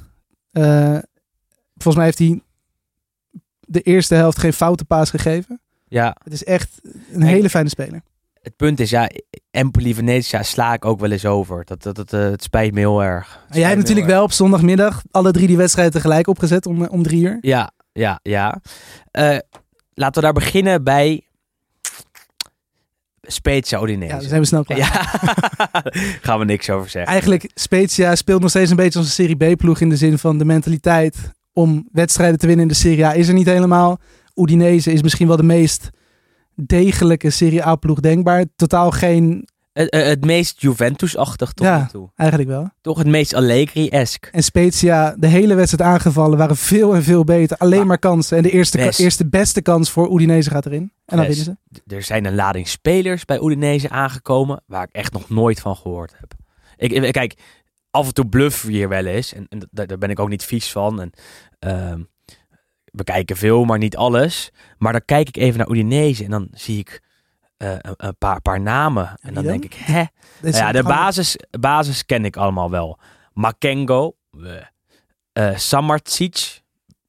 Eh, 0.51 0.97
volgens 1.73 1.95
mij 1.95 2.05
heeft 2.05 2.19
hij 2.19 2.41
de 3.59 3.81
eerste 3.81 4.15
helft 4.15 4.39
geen 4.39 4.53
foute 4.53 4.85
paas 4.85 5.09
gegeven. 5.09 5.61
ja, 5.87 6.15
Het 6.23 6.33
is 6.33 6.43
echt 6.43 6.81
een 7.11 7.21
hele 7.21 7.49
fijne 7.49 7.69
speler. 7.69 8.01
het 8.41 8.55
punt 8.55 8.79
is, 8.79 8.89
ja, 8.89 9.09
Empoli 9.51 9.93
Venetia 9.93 10.43
sla 10.43 10.73
ik 10.73 10.85
ook 10.85 10.99
wel 10.99 11.11
eens 11.11 11.25
over. 11.25 11.65
Dat, 11.65 11.83
dat, 11.83 11.95
dat, 11.95 12.13
eh, 12.13 12.19
het 12.21 12.43
spijt 12.43 12.73
me 12.73 12.79
heel 12.79 13.03
erg. 13.03 13.45
En 13.49 13.59
jij 13.59 13.67
hebt 13.67 13.79
natuurlijk 13.81 14.07
wel 14.07 14.23
op 14.23 14.31
zondagmiddag 14.31 15.01
alle 15.11 15.31
drie 15.31 15.47
die 15.47 15.57
wedstrijden 15.57 15.93
tegelijk 15.93 16.27
opgezet 16.27 16.65
om, 16.65 16.85
om 16.85 17.03
drie 17.03 17.21
uur. 17.23 17.37
Ja, 17.41 17.71
ja, 17.91 18.19
ja. 18.23 18.61
Laten 19.93 20.13
we 20.13 20.21
daar 20.21 20.33
beginnen 20.33 20.83
bij 20.83 21.27
Spezia 23.31 23.81
Udinese. 23.81 24.13
Ja, 24.13 24.19
dan 24.19 24.27
zijn 24.27 24.41
we 24.41 24.47
snel 24.47 24.63
klaar. 24.65 24.77
Ja, 24.77 24.89
gaan 26.27 26.39
we 26.39 26.45
niks 26.45 26.69
over 26.69 26.89
zeggen. 26.89 27.11
Eigenlijk, 27.11 27.49
Spezia 27.53 28.15
speelt 28.15 28.41
nog 28.41 28.49
steeds 28.49 28.69
een 28.69 28.75
beetje 28.75 28.99
als 28.99 29.07
een 29.07 29.13
Serie 29.13 29.55
B-ploeg 29.55 29.79
in 29.79 29.89
de 29.89 29.97
zin 29.97 30.17
van 30.17 30.37
de 30.37 30.45
mentaliteit 30.45 31.31
om 31.53 31.87
wedstrijden 31.91 32.39
te 32.39 32.47
winnen 32.47 32.65
in 32.65 32.71
de 32.71 32.77
Serie 32.77 33.05
A 33.05 33.13
is 33.13 33.27
er 33.27 33.33
niet 33.33 33.45
helemaal. 33.45 33.99
Udinese 34.35 34.91
is 34.91 35.01
misschien 35.01 35.27
wel 35.27 35.37
de 35.37 35.43
meest 35.43 35.89
degelijke 36.55 37.29
Serie 37.29 37.65
A-ploeg 37.65 37.99
denkbaar. 37.99 38.45
Totaal 38.55 38.91
geen, 38.91 39.47
Het, 39.79 39.89
eh, 39.89 40.03
het 40.03 40.25
meest 40.25 40.61
Juventus-achtig 40.61 41.53
tot 41.53 41.65
Ja. 41.65 41.79
nu 41.81 41.87
toe. 41.87 42.09
eigenlijk 42.15 42.49
wel. 42.49 42.69
Toch 42.81 42.97
het 42.97 43.07
meest 43.07 43.33
Allegri-esk. 43.33 44.29
En 44.31 44.43
Spezia, 44.43 45.15
de 45.17 45.27
hele 45.27 45.55
wedstrijd 45.55 45.89
aangevallen, 45.91 46.37
waren 46.37 46.55
veel 46.57 46.95
en 46.95 47.03
veel 47.03 47.23
beter. 47.23 47.57
Alleen 47.57 47.77
Maar 47.77 47.87
maar 47.87 47.99
kansen. 47.99 48.37
En 48.37 48.43
de 48.43 48.51
eerste, 48.51 48.77
best. 48.77 48.99
eerste 48.99 49.27
beste 49.27 49.61
kans 49.61 49.89
voor 49.91 50.13
Udinese 50.13 50.49
gaat 50.49 50.65
erin. 50.65 50.91
En 51.05 51.17
dan 51.17 51.25
winnen 51.27 51.45
ze. 51.45 51.57
Er 51.95 52.03
zijn 52.03 52.25
een 52.25 52.35
lading 52.35 52.67
spelers 52.67 53.25
bij 53.25 53.39
Udinese 53.41 53.89
aangekomen 53.89 54.61
waar 54.65 54.83
ik 54.83 54.91
echt 54.91 55.13
nog 55.13 55.29
nooit 55.29 55.59
van 55.59 55.75
gehoord 55.75 56.13
heb. 56.19 56.33
Ik, 56.77 57.11
kijk, 57.11 57.33
af 57.91 58.07
en 58.07 58.13
toe 58.13 58.27
bluff 58.27 58.61
hier 58.61 58.89
wel 58.89 59.05
eens. 59.05 59.33
En, 59.33 59.45
en 59.49 59.67
daar, 59.71 59.87
daar 59.87 59.97
ben 59.97 60.09
ik 60.09 60.19
ook 60.19 60.29
niet 60.29 60.43
vies 60.43 60.71
van. 60.71 61.01
En, 61.01 61.11
ehm, 61.59 62.01
we 62.83 63.03
kijken 63.03 63.37
veel, 63.37 63.65
maar 63.65 63.77
niet 63.77 63.95
alles. 63.97 64.51
Maar 64.77 64.91
dan 64.91 65.05
kijk 65.05 65.27
ik 65.27 65.37
even 65.37 65.57
naar 65.57 65.69
Udinese 65.69 66.23
en 66.23 66.31
dan 66.31 66.47
zie 66.53 66.79
ik 66.79 67.07
eh, 67.59 67.71
een, 67.71 67.93
een 67.97 68.17
paar, 68.17 68.41
paar 68.41 68.61
namen. 68.61 69.07
En 69.21 69.33
dan 69.33 69.43
dan? 69.43 69.43
denk 69.43 69.63
ik, 69.65 69.73
hè? 69.73 70.03
Is 70.41 70.57
Ja, 70.57 70.71
de 70.71 70.83
basis, 70.83 71.35
basis 71.59 72.05
ken 72.05 72.25
ik 72.25 72.37
allemaal 72.37 72.69
wel. 72.69 72.99
Makengo, 73.33 74.15
eh 75.33 75.57
Samardzic. 75.57 76.61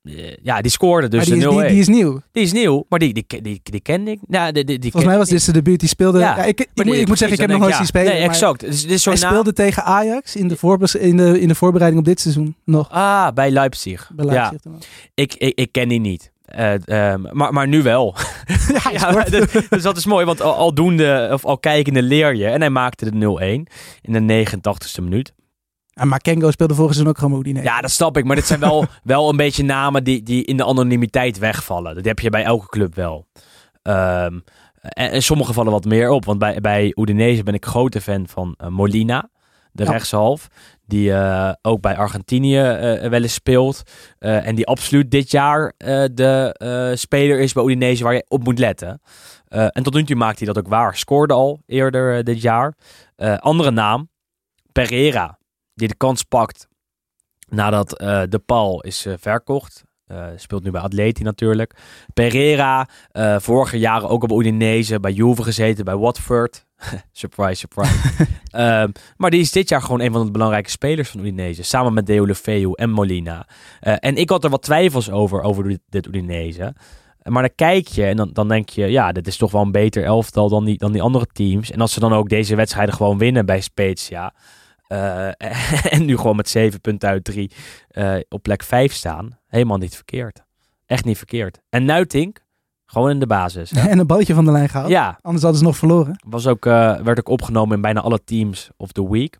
eh, 0.02 0.36
ja, 0.42 0.60
die 0.60 0.70
scoorde 0.70 1.08
dus 1.08 1.24
die 1.24 1.32
de 1.34 1.40
is, 1.40 1.44
0-1. 1.54 1.58
die, 1.58 1.68
die 1.68 1.78
is 1.80 1.88
nieuw. 1.88 2.20
Die 2.32 2.42
is 2.42 2.52
nieuw, 2.52 2.84
maar 2.88 2.98
die, 2.98 3.12
die, 3.12 3.24
die, 3.42 3.60
die, 3.62 3.80
kende 3.80 4.10
ik. 4.10 4.18
Ja, 4.28 4.52
die, 4.52 4.64
die, 4.64 4.78
die 4.78 4.90
Volgens 4.90 5.12
mij 5.12 5.20
was 5.20 5.28
dit 5.28 5.42
zijn 5.42 5.56
debuut. 5.56 5.80
Die 5.80 5.88
speelde... 5.88 6.18
Ja, 6.18 6.36
Ja, 6.36 6.44
ik, 6.44 6.60
ik, 6.60 6.68
moet, 6.74 6.84
die- 6.84 6.94
ik 7.00 7.08
moet 7.08 7.18
zeggen, 7.18 7.36
ik 7.36 7.42
heb 7.42 7.50
nog 7.50 7.60
nooit 7.60 7.72
zien 7.74 7.82
ja. 7.82 7.88
spelen. 7.88 8.12
Nee, 8.12 8.22
exact. 8.22 8.60
Dus, 8.60 8.82
dit 8.82 8.90
is 8.90 9.02
zo'n 9.02 9.12
Hij 9.12 9.22
naam- 9.22 9.30
speelde 9.30 9.52
tegen 9.52 9.84
Ajax 9.84 10.36
in 10.36 10.48
de, 10.48 10.56
voorbes- 10.56 10.94
in, 10.94 11.16
de, 11.16 11.40
in 11.40 11.48
de 11.48 11.54
voorbereiding 11.54 12.00
op 12.02 12.08
dit 12.08 12.20
seizoen 12.20 12.56
nog. 12.64 12.90
Ah, 12.90 13.28
bij 13.32 13.50
Leipzig. 13.50 14.10
Bij 14.14 14.24
ja, 14.26 14.32
Leipzig 14.32 14.72
ik, 15.14 15.34
ik, 15.34 15.58
ik 15.58 15.72
ken 15.72 15.88
die 15.88 16.00
niet. 16.00 16.29
Eh, 16.50 16.88
ehm, 17.12 17.22
maar, 17.32 17.52
maar 17.52 17.68
nu 17.68 17.82
wel. 17.82 18.14
Ja, 18.82 18.90
ja, 18.90 19.10
maar 19.10 19.30
dus, 19.70 19.82
dat 19.82 19.96
is 19.96 20.06
mooi, 20.06 20.24
want 20.24 20.40
al, 20.40 20.54
aldoende, 20.54 21.28
of 21.32 21.44
al 21.44 21.58
kijkende 21.58 22.02
leer 22.02 22.34
je. 22.34 22.46
En 22.46 22.60
hij 22.60 22.70
maakte 22.70 23.10
de 23.10 23.64
0-1 23.66 23.72
in 24.00 24.26
de 24.26 24.46
89ste 24.46 25.02
minuut. 25.02 25.34
En 25.94 26.08
Makengo 26.08 26.50
speelde 26.50 26.74
vorig 26.74 26.92
seizoen 26.92 27.12
ook 27.12 27.18
gewoon 27.18 27.32
bij 27.40 27.50
Udinese. 27.50 27.72
Ja, 27.72 27.80
dat 27.80 27.90
snap 27.90 28.16
ik. 28.16 28.24
Maar 28.24 28.36
dit 28.36 28.46
zijn 28.46 28.60
wel, 28.60 28.84
wel 29.02 29.28
een 29.28 29.36
beetje 29.36 29.62
namen 29.64 30.04
die, 30.04 30.22
die 30.22 30.44
in 30.44 30.56
de 30.56 30.64
anonimiteit 30.64 31.38
wegvallen. 31.38 31.94
Dat 31.94 32.04
heb 32.04 32.18
je 32.18 32.30
bij 32.30 32.42
elke 32.44 32.66
club 32.66 32.94
wel. 32.94 33.26
Ehm, 33.82 34.38
en, 34.80 35.10
en 35.10 35.22
sommige 35.22 35.52
vallen 35.52 35.72
wat 35.72 35.84
meer 35.84 36.10
op. 36.10 36.24
Want 36.24 36.38
bij, 36.38 36.60
bij 36.60 36.92
Udinese 36.96 37.42
ben 37.42 37.54
ik 37.54 37.66
grote 37.66 38.00
fan 38.00 38.28
van 38.28 38.54
eh, 38.56 38.68
Molina. 38.68 39.30
De 39.72 39.84
Ja. 39.84 39.90
rechtshalf. 39.90 40.48
Die 40.90 41.12
eh, 41.12 41.52
ook 41.62 41.80
bij 41.80 41.96
Argentinië 41.96 42.58
eh, 42.58 43.08
wel 43.08 43.22
eens 43.22 43.34
speelt. 43.34 43.82
Eh, 44.18 44.46
en 44.46 44.54
die 44.54 44.66
absoluut 44.66 45.10
dit 45.10 45.30
jaar 45.30 45.72
de 46.12 46.94
speler 46.94 47.40
is 47.40 47.52
bij 47.52 47.64
Udinese 47.64 48.04
waar 48.04 48.14
je 48.14 48.24
op 48.28 48.44
moet 48.44 48.58
letten. 48.58 49.00
En 49.48 49.82
tot 49.82 49.94
nu 49.94 50.04
toe 50.04 50.16
maakt 50.16 50.38
hij 50.38 50.46
dat 50.46 50.58
ook 50.58 50.68
waar. 50.68 50.96
Scoorde 50.96 51.34
al 51.34 51.62
eerder 51.66 52.24
dit 52.24 52.42
jaar. 52.42 52.74
Andere 53.36 53.70
naam. 53.70 54.08
Pereira. 54.72 55.38
Die 55.74 55.88
de 55.88 55.96
kans 55.96 56.22
pakt 56.22 56.68
nadat 57.48 57.88
De 58.28 58.42
Paul 58.46 58.80
is 58.80 59.06
verkocht. 59.16 59.84
Eh, 60.10 60.24
speelt 60.36 60.62
nu 60.64 60.70
bij 60.70 60.80
Atleti 60.80 61.22
natuurlijk. 61.22 61.74
Pereira, 62.14 62.88
eh 63.12 63.36
vorige 63.38 63.78
jaren 63.78 64.08
ook 64.08 64.22
op 64.22 64.30
Udinese, 64.32 65.00
bij 65.00 65.12
Juve 65.12 65.42
gezeten, 65.42 65.84
bij 65.84 65.96
Watford. 65.96 66.66
surprise, 67.12 67.54
surprise. 67.54 67.94
Ehm, 68.50 68.88
maar 69.16 69.30
die 69.30 69.40
is 69.40 69.52
dit 69.52 69.68
jaar 69.68 69.82
gewoon 69.82 70.00
een 70.00 70.12
van 70.12 70.24
de 70.24 70.30
belangrijke 70.30 70.70
spelers 70.70 71.08
van 71.08 71.20
Udinese. 71.20 71.62
Samen 71.62 71.92
met 71.94 72.06
Deulofeu 72.06 72.72
en 72.74 72.90
Molina. 72.90 73.46
Eh, 73.80 73.94
en 73.98 74.16
ik 74.16 74.28
had 74.30 74.44
er 74.44 74.50
wat 74.50 74.62
twijfels 74.62 75.10
over, 75.10 75.42
over 75.42 75.68
dit- 75.68 75.80
dit 75.88 76.06
Udinese. 76.06 76.74
Maar 77.22 77.42
dan 77.42 77.54
kijk 77.54 77.88
je 77.88 78.04
en 78.04 78.16
dan, 78.16 78.30
dan 78.32 78.48
denk 78.48 78.68
je, 78.68 78.86
ja, 78.86 79.12
dit 79.12 79.26
is 79.26 79.36
toch 79.36 79.50
wel 79.50 79.62
een 79.62 79.72
beter 79.72 80.04
elftal 80.04 80.48
dan 80.48 80.64
die, 80.64 80.78
dan 80.78 80.92
die 80.92 81.02
andere 81.02 81.26
teams. 81.32 81.70
En 81.70 81.80
als 81.80 81.92
ze 81.92 82.00
dan 82.00 82.12
ook 82.12 82.28
deze 82.28 82.54
wedstrijden 82.56 82.94
gewoon 82.94 83.18
winnen 83.18 83.46
bij 83.46 83.60
Spezia. 83.60 84.32
eh, 84.34 84.40
en 85.94 86.04
nu 86.04 86.16
gewoon 86.16 86.36
met 86.36 86.48
zeven 86.48 86.80
punten 86.80 87.08
uit 87.08 87.24
drie 87.24 87.50
eh, 87.88 88.14
op 88.28 88.42
plek 88.42 88.62
vijf 88.62 88.92
staan. 88.92 89.38
Helemaal 89.46 89.78
niet 89.78 89.94
verkeerd. 89.94 90.42
Echt 90.86 91.04
niet 91.04 91.16
verkeerd. 91.18 91.60
En 91.68 91.84
Nuitink, 91.84 92.44
gewoon 92.86 93.10
in 93.10 93.18
de 93.18 93.26
basis. 93.26 93.70
hè? 93.70 93.88
En 93.90 93.98
een 93.98 94.06
balletje 94.06 94.34
van 94.34 94.44
de 94.44 94.50
lijn 94.50 94.68
gehaald. 94.68 94.90
ja, 94.90 95.18
Anders 95.22 95.42
hadden 95.42 95.60
ze 95.60 95.66
nog 95.66 95.76
verloren. 95.76 96.20
was 96.28 96.46
ook, 96.46 96.66
eh, 96.66 96.96
werd 97.00 97.18
ook 97.18 97.28
opgenomen 97.28 97.76
in 97.76 97.82
bijna 97.82 98.00
alle 98.00 98.24
teams 98.24 98.70
of 98.76 98.92
the 98.92 99.10
week. 99.10 99.38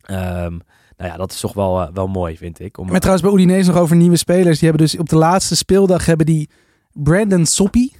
Ehm, 0.00 0.58
nou 0.96 1.10
ja, 1.10 1.16
dat 1.16 1.32
is 1.32 1.40
toch 1.40 1.52
wel, 1.52 1.80
eh, 1.80 1.88
wel 1.92 2.06
mooi, 2.08 2.36
vind 2.36 2.60
ik. 2.60 2.78
Om, 2.78 2.86
Maar 2.90 3.00
trouwens 3.00 3.28
bij 3.28 3.34
Udinese 3.36 3.70
nog 3.70 3.80
over 3.80 3.96
nieuwe 3.96 4.16
spelers. 4.16 4.58
Die 4.58 4.68
hebben 4.68 4.86
dus 4.86 4.98
op 4.98 5.08
de 5.08 5.16
laatste 5.16 5.56
speeldag 5.56 6.06
hebben 6.06 6.26
die 6.26 6.50
Brandon 6.92 7.46
Soppi 7.46 7.92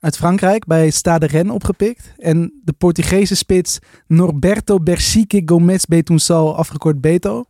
uit 0.00 0.16
Frankrijk 0.16 0.64
bij 0.66 0.90
Stade 0.90 1.26
Rennes 1.26 1.54
opgepikt. 1.54 2.12
En 2.18 2.60
de 2.64 2.72
Portugese 2.72 3.34
spits 3.36 3.78
Norberto 4.06 4.78
Bersique 4.80 5.42
Gomes 5.44 5.86
Betunsal, 5.86 6.56
afgekort 6.56 7.00
Beto. 7.00 7.44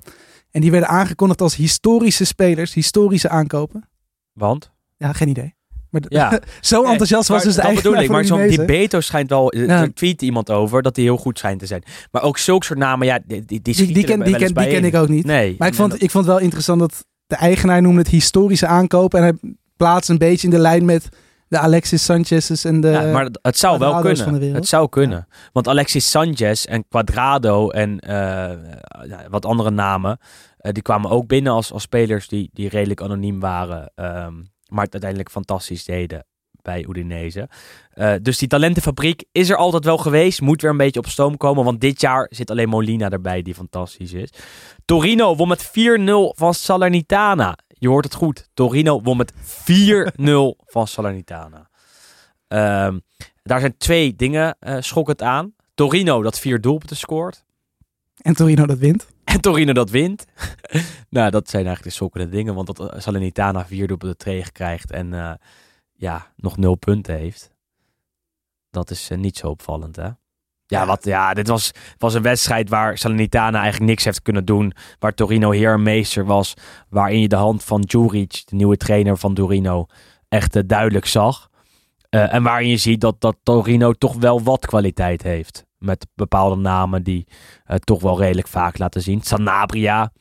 En 0.50 0.60
die 0.60 0.70
werden 0.70 0.88
aangekondigd 0.88 1.40
als 1.40 1.56
historische 1.56 2.24
spelers, 2.24 2.74
historische 2.74 3.28
aankopen. 3.28 3.88
want? 4.32 4.70
Ja, 4.96 5.12
geen 5.12 5.28
idee. 5.28 5.54
Maar 5.90 6.02
Ja. 6.08 6.40
zo 6.60 6.84
enthousiast 6.84 7.28
was 7.28 7.42
dus 7.42 7.54
de 7.54 7.62
dat 7.62 7.74
bedoel 7.74 7.94
eigenaar 7.94 8.20
ik. 8.22 8.28
Maar 8.30 8.38
zo'n 8.38 8.48
die 8.48 8.64
Beto 8.64 9.00
schijnt 9.00 9.30
wel... 9.30 9.50
eh, 9.52 9.66
Ja. 9.66 9.88
Tweet 9.94 10.22
iemand 10.22 10.50
over 10.50 10.82
dat 10.82 10.96
hij 10.96 11.04
heel 11.04 11.16
goed 11.16 11.38
schijnt 11.38 11.58
te 11.58 11.66
zijn. 11.66 11.82
Maar 12.10 12.22
ook 12.22 12.38
zulke 12.38 12.64
soort 12.64 12.78
namen, 12.78 13.06
ja, 13.06 13.18
die, 13.26 13.44
die, 13.44 13.62
die, 13.62 13.74
Die, 13.74 13.86
die, 13.86 14.04
ken, 14.04 14.22
die, 14.22 14.36
die 14.38 14.80
ik 14.80 14.94
ook 14.94 15.08
niet. 15.08 15.24
Nee. 15.24 15.54
Maar 15.58 15.68
ik 15.68 15.74
vond, 15.74 15.90
dat- 15.90 16.02
ik 16.02 16.10
vond 16.10 16.24
het 16.24 16.34
wel 16.34 16.42
interessant 16.42 16.80
dat 16.80 17.04
de 17.26 17.36
eigenaar 17.36 17.82
noemde 17.82 17.98
het 17.98 18.08
historische 18.08 18.66
aankopen. 18.66 19.18
En 19.18 19.24
hij 19.24 19.54
plaatst 19.76 20.10
een 20.10 20.18
beetje 20.18 20.46
in 20.46 20.52
de 20.52 20.58
lijn 20.58 20.84
met 20.84 21.08
de 21.50 21.58
Alexis 21.58 22.04
Sanchez's 22.04 22.64
en 22.64 22.80
de... 22.80 22.88
ja, 22.88 23.12
maar 23.12 23.28
het- 23.42 23.58
zou 23.58 23.78
wel 23.78 24.00
kunnen. 24.00 24.54
Het 24.54 24.66
zou 24.66 24.88
kunnen. 24.88 25.26
Want 25.52 25.68
Alexis 25.68 26.10
Sanchez 26.10 26.64
en 26.64 26.88
Quadrado 26.88 27.70
en 27.70 27.98
eh, 27.98 28.50
wat 29.28 29.44
andere 29.46 29.70
namen, 29.70 30.18
eh, 30.56 30.72
die 30.72 30.82
kwamen 30.82 31.10
ook 31.10 31.26
binnen 31.26 31.52
als, 31.52 31.72
als 31.72 31.82
spelers 31.82 32.28
die, 32.28 32.50
die 32.52 32.68
redelijk 32.68 33.02
anoniem 33.02 33.40
waren, 33.40 33.92
ehm, 33.94 34.34
maar 34.68 34.84
het 34.84 34.92
uiteindelijk 34.92 35.30
fantastisch 35.30 35.84
deden 35.84 36.24
bij 36.62 36.86
Udinese. 36.88 37.48
Eh, 37.90 38.12
dus 38.22 38.38
die 38.38 38.48
talentenfabriek 38.48 39.24
is 39.32 39.50
er 39.50 39.56
altijd 39.56 39.84
wel 39.84 39.98
geweest, 39.98 40.40
moet 40.40 40.62
weer 40.62 40.70
een 40.70 40.76
beetje 40.76 41.00
op 41.00 41.06
stoom 41.08 41.36
komen, 41.36 41.64
want 41.64 41.80
dit 41.80 42.00
jaar 42.00 42.26
zit 42.30 42.50
alleen 42.50 42.68
Molina 42.68 43.08
erbij 43.10 43.42
die 43.42 43.54
fantastisch 43.54 44.12
is. 44.12 44.30
Torino 44.84 45.36
won 45.36 45.48
met 45.48 45.66
4-0 45.66 46.34
van 46.36 46.54
Salernitana. 46.54 47.56
Je 47.80 47.88
hoort 47.88 48.04
het 48.04 48.14
goed. 48.14 48.48
Torino 48.54 49.02
won 49.02 49.16
met 49.16 49.32
4-0 49.32 49.36
van 50.74 50.86
Salernitana. 50.86 51.70
Ehm, 52.48 52.98
daar 53.42 53.60
zijn 53.60 53.76
twee 53.76 54.14
dingen 54.14 54.56
eh 54.58 54.76
schokkend 54.80 55.22
aan. 55.22 55.54
Torino 55.74 56.22
dat 56.22 56.38
vier 56.38 56.60
doelpunten 56.60 56.96
scoort. 56.96 57.44
En 58.22 58.34
Torino 58.34 58.66
dat 58.66 58.78
wint. 58.78 59.06
En 59.24 59.40
Torino 59.40 59.72
dat 59.72 59.90
wint. 59.90 60.26
nou, 61.16 61.30
dat 61.30 61.48
zijn 61.50 61.66
eigenlijk 61.66 61.82
de 61.82 61.90
schokkende 61.90 62.28
dingen. 62.28 62.54
Want 62.54 62.66
dat 62.66 62.90
eh, 62.90 63.00
Salernitana 63.00 63.66
vier 63.66 63.86
doelpunten 63.86 64.18
tegen 64.18 64.52
krijgt. 64.52 64.90
En 64.90 65.14
eh, 65.14 65.32
ja, 65.92 66.32
nog 66.36 66.56
nul 66.56 66.74
punten 66.74 67.14
heeft. 67.14 67.50
Dat 68.70 68.90
is 68.90 69.10
niet 69.16 69.36
zo 69.36 69.48
opvallend, 69.48 69.96
hè? 69.96 70.10
Ja, 70.70 70.86
wat, 70.86 71.04
ja 71.04 71.34
dit 71.34 71.48
was, 71.48 71.70
was 71.98 72.14
een 72.14 72.22
wedstrijd 72.22 72.68
waar 72.68 72.98
Salernitana 72.98 73.60
eigenlijk 73.60 73.90
niks 73.90 74.04
heeft 74.04 74.22
kunnen 74.22 74.44
doen. 74.44 74.72
Waar 74.98 75.14
Torino 75.14 75.50
heer 75.50 75.72
en 75.72 75.82
meester 75.82 76.24
was. 76.24 76.54
Waarin 76.88 77.20
je 77.20 77.28
de 77.28 77.36
hand 77.36 77.64
van 77.64 77.80
Juric, 77.80 78.42
de 78.44 78.56
nieuwe 78.56 78.76
trainer 78.76 79.18
van 79.18 79.34
Torino, 79.34 79.86
echt 80.28 80.56
eh, 80.56 80.62
duidelijk 80.66 81.06
zag. 81.06 81.48
Eh, 82.08 82.34
en 82.34 82.42
waarin 82.42 82.68
je 82.68 82.76
ziet 82.76 83.00
dat, 83.00 83.20
dat 83.20 83.36
Torino 83.42 83.92
toch 83.92 84.14
wel 84.14 84.42
wat 84.42 84.66
kwaliteit 84.66 85.22
heeft. 85.22 85.64
Met 85.78 86.06
bepaalde 86.14 86.56
namen 86.56 87.02
die 87.02 87.26
eh, 87.64 87.76
toch 87.76 88.02
wel 88.02 88.18
redelijk 88.18 88.48
vaak 88.48 88.78
laten 88.78 89.02
zien. 89.02 89.22
Sanabria 89.22 90.12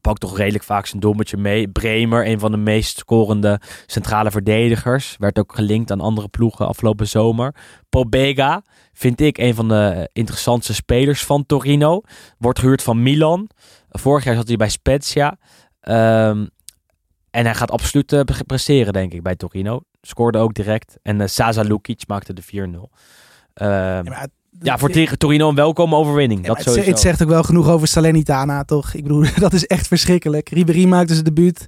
pakt 0.00 0.20
toch 0.20 0.36
redelijk 0.36 0.64
vaak 0.64 0.86
zijn 0.86 1.00
doelpuntje 1.00 1.36
mee. 1.36 1.68
Bremer, 1.68 2.26
een 2.26 2.38
van 2.38 2.50
de 2.50 2.56
meest 2.56 2.98
scorende 2.98 3.60
centrale 3.86 4.30
verdedigers. 4.30 5.14
Werd 5.18 5.38
ook 5.38 5.54
gelinkt 5.54 5.90
aan 5.90 6.00
andere 6.00 6.28
ploegen 6.28 6.66
afgelopen 6.66 7.08
zomer. 7.08 7.54
Pobega 7.88 8.62
vind 8.92 9.20
ik 9.20 9.38
een 9.38 9.54
van 9.54 9.68
de 9.68 10.08
interessantste 10.12 10.74
spelers 10.74 11.24
van 11.24 11.46
Torino. 11.46 12.00
Wordt 12.38 12.58
gehuurd 12.58 12.82
van 12.82 13.02
Milan. 13.02 13.48
Vorig 13.88 14.24
jaar 14.24 14.34
zat 14.34 14.48
hij 14.48 14.56
bij 14.56 14.68
Spezia. 14.68 15.36
Ehm, 15.80 16.46
en 17.30 17.44
hij 17.44 17.54
gaat 17.54 17.70
absoluut 17.70 18.06
pre- 18.06 18.44
presteren, 18.46 18.92
denk 18.92 19.12
ik, 19.12 19.22
bij 19.22 19.36
Torino. 19.36 19.80
Scoorde 20.02 20.38
ook 20.38 20.54
direct. 20.54 20.98
En 21.02 21.20
eh 21.20 21.26
Sasa 21.26 21.62
Lukic 21.62 22.02
maakte 22.06 22.32
de 22.32 22.42
4-0. 22.42 22.90
Ehm, 23.54 24.04
Ja, 24.06 24.26
ja, 24.58 24.78
voor 24.78 24.90
tegen 24.90 25.18
Torino 25.18 25.48
een 25.48 25.54
welkome 25.54 25.96
overwinning. 25.96 26.46
Ja, 26.46 26.54
dat 26.54 26.64
het, 26.64 26.86
het 26.86 27.00
zegt 27.00 27.22
ook 27.22 27.28
wel 27.28 27.42
genoeg 27.42 27.68
over 27.68 27.88
Salernitana, 27.88 28.64
toch? 28.64 28.94
Ik 28.94 29.02
bedoel, 29.02 29.24
dat 29.38 29.52
is 29.52 29.66
echt 29.66 29.86
verschrikkelijk. 29.86 30.48
Ribéry 30.48 30.84
maakte 30.84 31.12
zijn 31.12 31.24
debuut. 31.24 31.66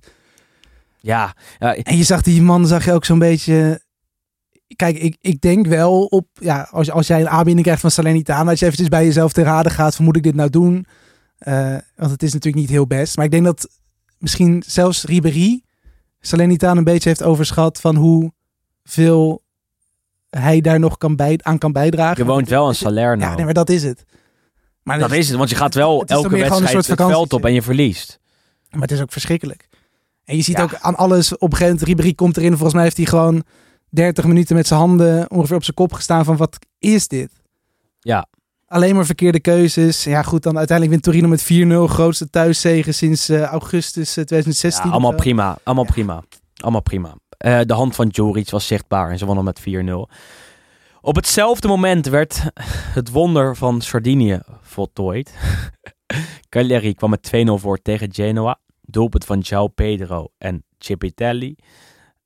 Ja, 1.01 1.35
ja, 1.59 1.77
En 1.77 1.97
je 1.97 2.05
zag 2.05 2.23
die 2.23 2.43
man, 2.43 2.67
zag 2.67 2.85
je 2.85 2.93
ook 2.93 3.05
zo'n 3.05 3.19
beetje... 3.19 3.83
Kijk, 4.77 4.99
ik, 4.99 5.17
ik 5.21 5.41
denk 5.41 5.67
wel 5.67 6.05
op... 6.05 6.27
Ja, 6.33 6.69
als, 6.71 6.91
als 6.91 7.07
jij 7.07 7.21
een 7.21 7.29
aanbieding 7.29 7.63
krijgt 7.63 7.81
van 7.81 7.91
Salernitana... 7.91 8.51
Als 8.51 8.59
je 8.59 8.65
eventjes 8.65 8.89
bij 8.89 9.05
jezelf 9.05 9.33
te 9.33 9.43
raden 9.43 9.73
gaat 9.73 9.97
van 9.97 10.05
moet 10.05 10.17
ik 10.17 10.23
dit 10.23 10.35
nou 10.35 10.51
doen? 10.51 10.87
Eh, 11.39 11.77
want 11.97 12.11
het 12.11 12.23
is 12.23 12.33
natuurlijk 12.33 12.63
niet 12.63 12.71
heel 12.71 12.87
best. 12.87 13.17
Maar 13.17 13.25
ik 13.25 13.31
denk 13.31 13.45
dat 13.45 13.69
misschien 14.19 14.63
zelfs 14.67 15.05
Ribéry... 15.05 15.63
Salernitana 16.21 16.79
een 16.79 16.85
beetje 16.85 17.09
heeft 17.09 17.23
overschat 17.23 17.81
van 17.81 17.97
hoeveel 17.97 19.43
hij 20.39 20.61
daar 20.61 20.79
nog 20.79 20.99
kan 20.99 21.17
bij, 21.17 21.39
aan 21.43 21.59
kan 21.59 21.73
bijdragen. 21.73 22.17
je 22.25 22.31
woont 22.31 22.49
wel 22.49 22.69
in 22.69 22.75
Salerno. 22.75 23.25
Ja, 23.25 23.35
nee, 23.35 23.45
maar 23.45 23.55
dat 23.55 23.69
is 23.71 23.83
het. 23.83 24.05
Maar 24.83 24.99
dat 24.99 25.13
is 25.13 25.29
het, 25.29 25.37
want 25.37 25.51
je 25.51 25.57
gaat 25.57 25.75
wel 25.75 26.01
het 26.01 26.11
elke 26.11 26.27
een 26.27 26.33
wedstrijd 26.41 26.71
soort 26.85 26.99
het 26.99 27.09
veld 27.09 27.33
op 27.33 27.45
en 27.45 27.53
je 27.53 27.63
verliest. 27.63 28.19
Maar 28.71 28.81
het 28.81 28.91
is 28.91 29.01
ook 29.01 29.13
verschrikkelijk. 29.13 29.69
En 30.25 30.37
je 30.37 30.43
ziet 30.43 30.57
Ja. 30.57 30.63
ook 30.63 30.75
aan 30.75 30.97
alles, 30.97 31.39
op 31.39 31.53
een 31.53 31.59
moment, 31.61 31.83
Ribéry 31.83 32.15
komt 32.15 32.37
erin. 32.37 32.51
Volgens 32.53 32.75
mij 32.75 32.83
heeft 32.83 32.97
hij 32.97 33.07
gewoon 33.07 33.43
30 33.89 34.25
minuten 34.25 34.57
met 34.57 34.67
zijn 34.67 34.81
handen 34.81 35.31
ongeveer 35.31 35.57
op 35.57 35.65
zijn 35.65 35.77
kop 35.77 35.93
gestaan 35.93 36.25
van 36.25 36.37
wat 36.37 36.59
is 36.79 37.09
dit? 37.09 37.31
Ja. 38.01 38.27
Alleen 38.67 38.95
maar 38.95 39.07
verkeerde 39.07 39.41
keuzes. 39.41 40.05
Ja 40.05 40.23
goed, 40.23 40.43
dan 40.43 40.59
uiteindelijk 40.59 40.91
wint 40.91 41.03
Torino 41.03 41.29
met 41.29 41.43
4-0. 41.89 41.93
Grootste 41.93 42.31
thuiszegen 42.31 42.95
sinds 42.95 43.29
eh, 43.29 43.43
augustus 43.43 44.09
eh, 44.11 44.17
Ja, 44.17 44.25
2016. 44.25 44.91
allemaal 44.91 45.15
prima. 45.15 45.59
Allemaal 45.63 45.85
prima. 45.85 46.23
Allemaal 46.57 46.81
prima. 46.83 47.15
Eh, 47.43 47.61
de 47.67 47.75
hand 47.75 47.95
van 47.95 48.07
Joric 48.07 48.51
was 48.51 48.67
zichtbaar 48.67 49.11
en 49.11 49.19
ze 49.19 49.27
wonnen 49.27 49.45
met 49.45 49.61
4-0. 49.61 50.09
Op 51.01 51.17
hetzelfde 51.17 51.69
moment 51.69 52.07
werd 52.07 52.43
het 52.99 53.11
wonder 53.11 53.57
van 53.57 53.81
Sardinië 53.81 54.41
voltooid. 54.61 55.35
Cagliari 56.49 56.95
kwam 56.95 57.11
met 57.11 57.33
2-0 57.37 57.51
voor 57.53 57.79
tegen 57.79 58.15
Genoa. 58.15 58.61
Doelpunt 58.81 59.25
van 59.25 59.41
João 59.41 59.75
Pedro 59.75 60.29
en 60.39 60.65
Cipitelli. 60.79 61.57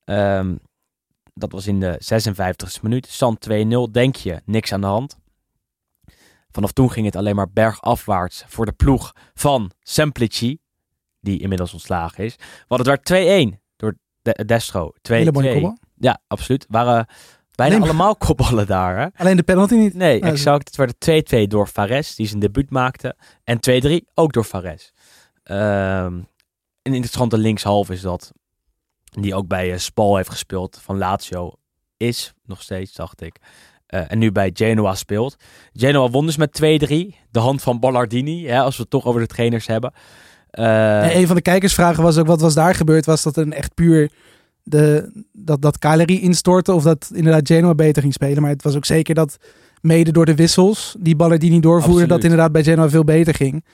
Ehm, 0.05 0.57
dat 1.35 1.53
was 1.53 1.67
in 1.67 1.81
de 1.81 1.97
56e 1.99 2.83
minuut. 2.83 3.07
Stand 3.07 3.41
2-0. 3.41 3.91
Denk 3.91 4.17
je, 4.17 4.41
niks 4.45 4.73
aan 4.73 4.81
de 4.81 4.87
hand. 4.87 5.19
Vanaf 6.51 6.73
toen 6.73 6.91
ging 6.91 7.07
het 7.07 7.17
alleen 7.17 7.37
maar 7.37 7.51
bergafwaarts 7.51 8.45
voor 8.47 8.67
de 8.67 8.73
ploeg 8.73 9.13
van 9.35 9.71
Semplici. 9.81 10.59
Die 11.21 11.41
inmiddels 11.41 11.73
ontslagen 11.73 12.25
is. 12.25 12.37
Want 12.69 12.87
het 12.87 13.09
werd 13.09 13.55
2-1 13.55 13.61
door 13.63 13.66
de 14.35 14.45
Destro. 14.45 14.93
2-2. 14.97 15.01
Hele 15.01 15.33
mooie 15.33 15.53
kopbal. 15.53 15.79
Ja, 15.99 16.19
absoluut. 16.27 16.67
Waren 16.69 17.07
bijna 17.55 17.75
Nee, 17.75 17.85
allemaal 17.85 18.17
kopballen 18.17 18.67
daar. 18.67 18.99
Hè? 18.99 19.07
Alleen 19.17 19.37
de 19.37 19.43
penalty 19.43 19.75
niet. 19.75 19.95
Nee, 19.95 20.21
exact. 20.21 20.77
Het 20.77 20.77
werd 20.77 21.45
2-2 21.45 21.47
door 21.49 21.67
Fares, 21.67 22.15
die 22.15 22.27
zijn 22.27 22.41
debuut 22.41 22.71
maakte. 22.71 23.17
En 23.45 23.59
2-3 23.61 24.11
ook 24.15 24.33
door 24.33 24.45
Fares. 24.45 24.93
Ehm, 25.43 26.13
een 26.83 26.95
interessante 26.95 27.39
linkshalf 27.39 27.91
is 27.91 28.01
dat. 28.01 28.33
Die 29.05 29.35
ook 29.35 29.47
bij 29.47 29.73
eh, 29.73 29.79
Spal 29.79 30.17
heeft 30.17 30.31
gespeeld 30.31 30.81
van 30.83 30.99
Lazio. 30.99 31.53
Is 31.97 32.33
nog 32.45 32.63
steeds, 32.63 32.93
dacht 32.95 33.21
ik. 33.21 33.37
Eh, 33.87 34.11
en 34.11 34.19
nu 34.19 34.33
bij 34.33 34.51
Genoa 34.55 34.95
speelt. 34.95 35.37
Genoa 35.73 36.11
won 36.11 36.27
dus 36.27 36.37
met 36.37 36.53
2-3. 36.53 37.15
De 37.31 37.39
hand 37.39 37.63
van 37.63 37.81
Ballardini, 37.81 38.47
hè, 38.47 38.61
als 38.61 38.77
we 38.77 38.83
het 38.83 38.91
toch 38.91 39.05
over 39.05 39.21
de 39.21 39.27
trainers 39.27 39.67
hebben. 39.67 39.93
Eh, 40.57 41.05
En 41.05 41.17
een 41.17 41.27
van 41.27 41.37
de 41.37 41.43
kijkersvragen 41.43 42.03
was 42.03 42.19
ook 42.19 42.27
wat 42.27 42.41
was 42.41 42.55
daar 42.55 42.75
gebeurd? 42.75 43.07
Was 43.07 43.23
dat 43.23 43.37
een 43.37 43.53
echt 43.53 43.75
puur 43.75 44.11
de, 44.63 45.11
dat, 45.33 45.63
dat 45.63 45.79
Cagliari 45.79 46.21
instortte 46.23 46.73
of 46.73 46.83
dat 46.83 47.11
inderdaad 47.15 47.47
Genoa 47.47 47.75
beter 47.75 48.03
ging 48.03 48.15
spelen? 48.15 48.43
Maar 48.43 48.51
het 48.51 48.63
was 48.63 48.77
ook 48.77 48.85
zeker 48.85 49.15
dat 49.15 49.37
mede 49.81 50.13
door 50.13 50.25
de 50.25 50.35
wissels 50.35 50.97
die 50.99 51.17
Ballardini 51.17 51.61
doorvoerde, 51.61 51.89
Absoluut. 51.91 52.09
dat 52.09 52.23
inderdaad 52.23 52.53
bij 52.53 52.63
Genoa 52.63 52.89
veel 52.89 53.05
beter 53.05 53.35
ging. 53.35 53.65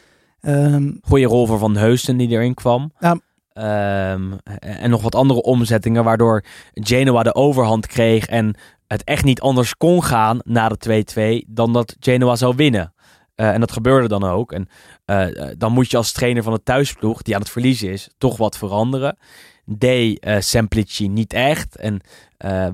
Ehm, 0.41 0.91
Goeie 1.03 1.27
rol 1.27 1.47
voor 1.47 1.59
Van 1.59 1.77
Heusden 1.77 2.17
die 2.17 2.29
erin 2.29 2.55
kwam. 2.55 2.93
Ja. 2.99 3.19
Ehm, 3.53 4.33
en 4.61 4.91
nog 4.91 5.03
wat 5.03 5.15
andere 5.15 5.43
omzettingen, 5.43 6.05
waardoor 6.05 6.45
Genoa 6.75 7.23
de 7.23 7.35
overhand 7.35 7.87
kreeg 7.87 8.27
en 8.27 8.55
het 8.87 9.05
echt 9.05 9.25
niet 9.25 9.41
anders 9.41 9.77
kon 9.77 10.05
gaan 10.05 10.39
na 10.45 10.69
de 10.69 10.77
2-2 10.77 11.45
dan 11.49 11.73
dat 11.73 11.97
Genoa 12.01 12.37
zou 12.37 12.55
winnen. 12.57 12.93
Eh, 13.35 13.53
en 13.53 13.61
dat 13.61 13.73
gebeurde 13.73 14.09
dan 14.09 14.25
ook. 14.25 14.53
En 14.53 14.69
eh, 15.05 15.51
eh, 15.51 15.55
dan 15.59 15.73
moet 15.73 15.91
je 15.91 15.97
als 15.97 16.13
trainer 16.13 16.43
van 16.43 16.53
de 16.53 16.63
thuisploeg, 16.63 17.23
die 17.23 17.35
aan 17.35 17.41
het 17.41 17.51
verliezen 17.51 17.91
is, 17.91 18.09
toch 18.19 18.37
wat 18.37 18.59
veranderen. 18.59 19.17
Deed 19.65 20.27
uh, 20.27 20.37
Semplici 20.41 21.09
niet 21.09 21.33
echt. 21.33 21.77
En 21.77 22.01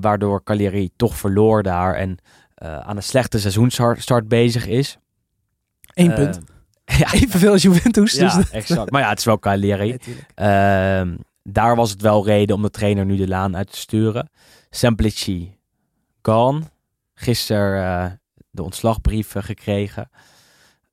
waardoor 0.01 0.43
Cagliari 0.43 0.89
toch 0.95 1.17
verloor 1.17 1.63
daar 1.63 1.95
en 1.95 2.17
aan 2.55 2.95
een 2.95 3.03
slechte 3.03 3.39
seizoensstart 3.39 4.27
bezig 4.27 4.67
is. 4.67 4.97
Eén 5.93 6.13
punt. 6.13 6.39
Ja. 6.97 7.13
Evenveel 7.13 7.51
als 7.51 7.61
Juventus. 7.61 8.13
Ja, 8.13 8.35
dus 8.37 8.49
exact. 8.49 8.91
Maar 8.91 9.01
ja, 9.01 9.09
het 9.09 9.17
is 9.17 9.25
wel 9.25 9.39
Cagliari. 9.39 9.97
Ehm, 10.35 11.15
daar 11.43 11.75
was 11.75 11.89
het 11.89 12.01
wel 12.01 12.25
reden 12.25 12.55
om 12.55 12.61
de 12.61 12.69
trainer 12.69 13.05
nu 13.05 13.15
de 13.15 13.27
laan 13.27 13.57
uit 13.57 13.71
te 13.71 13.77
sturen. 13.77 14.29
Semplici 14.69 15.57
gone. 16.21 16.61
Gisteren 17.13 18.21
de 18.51 18.63
ontslagbrief 18.63 19.33
gekregen. 19.37 20.09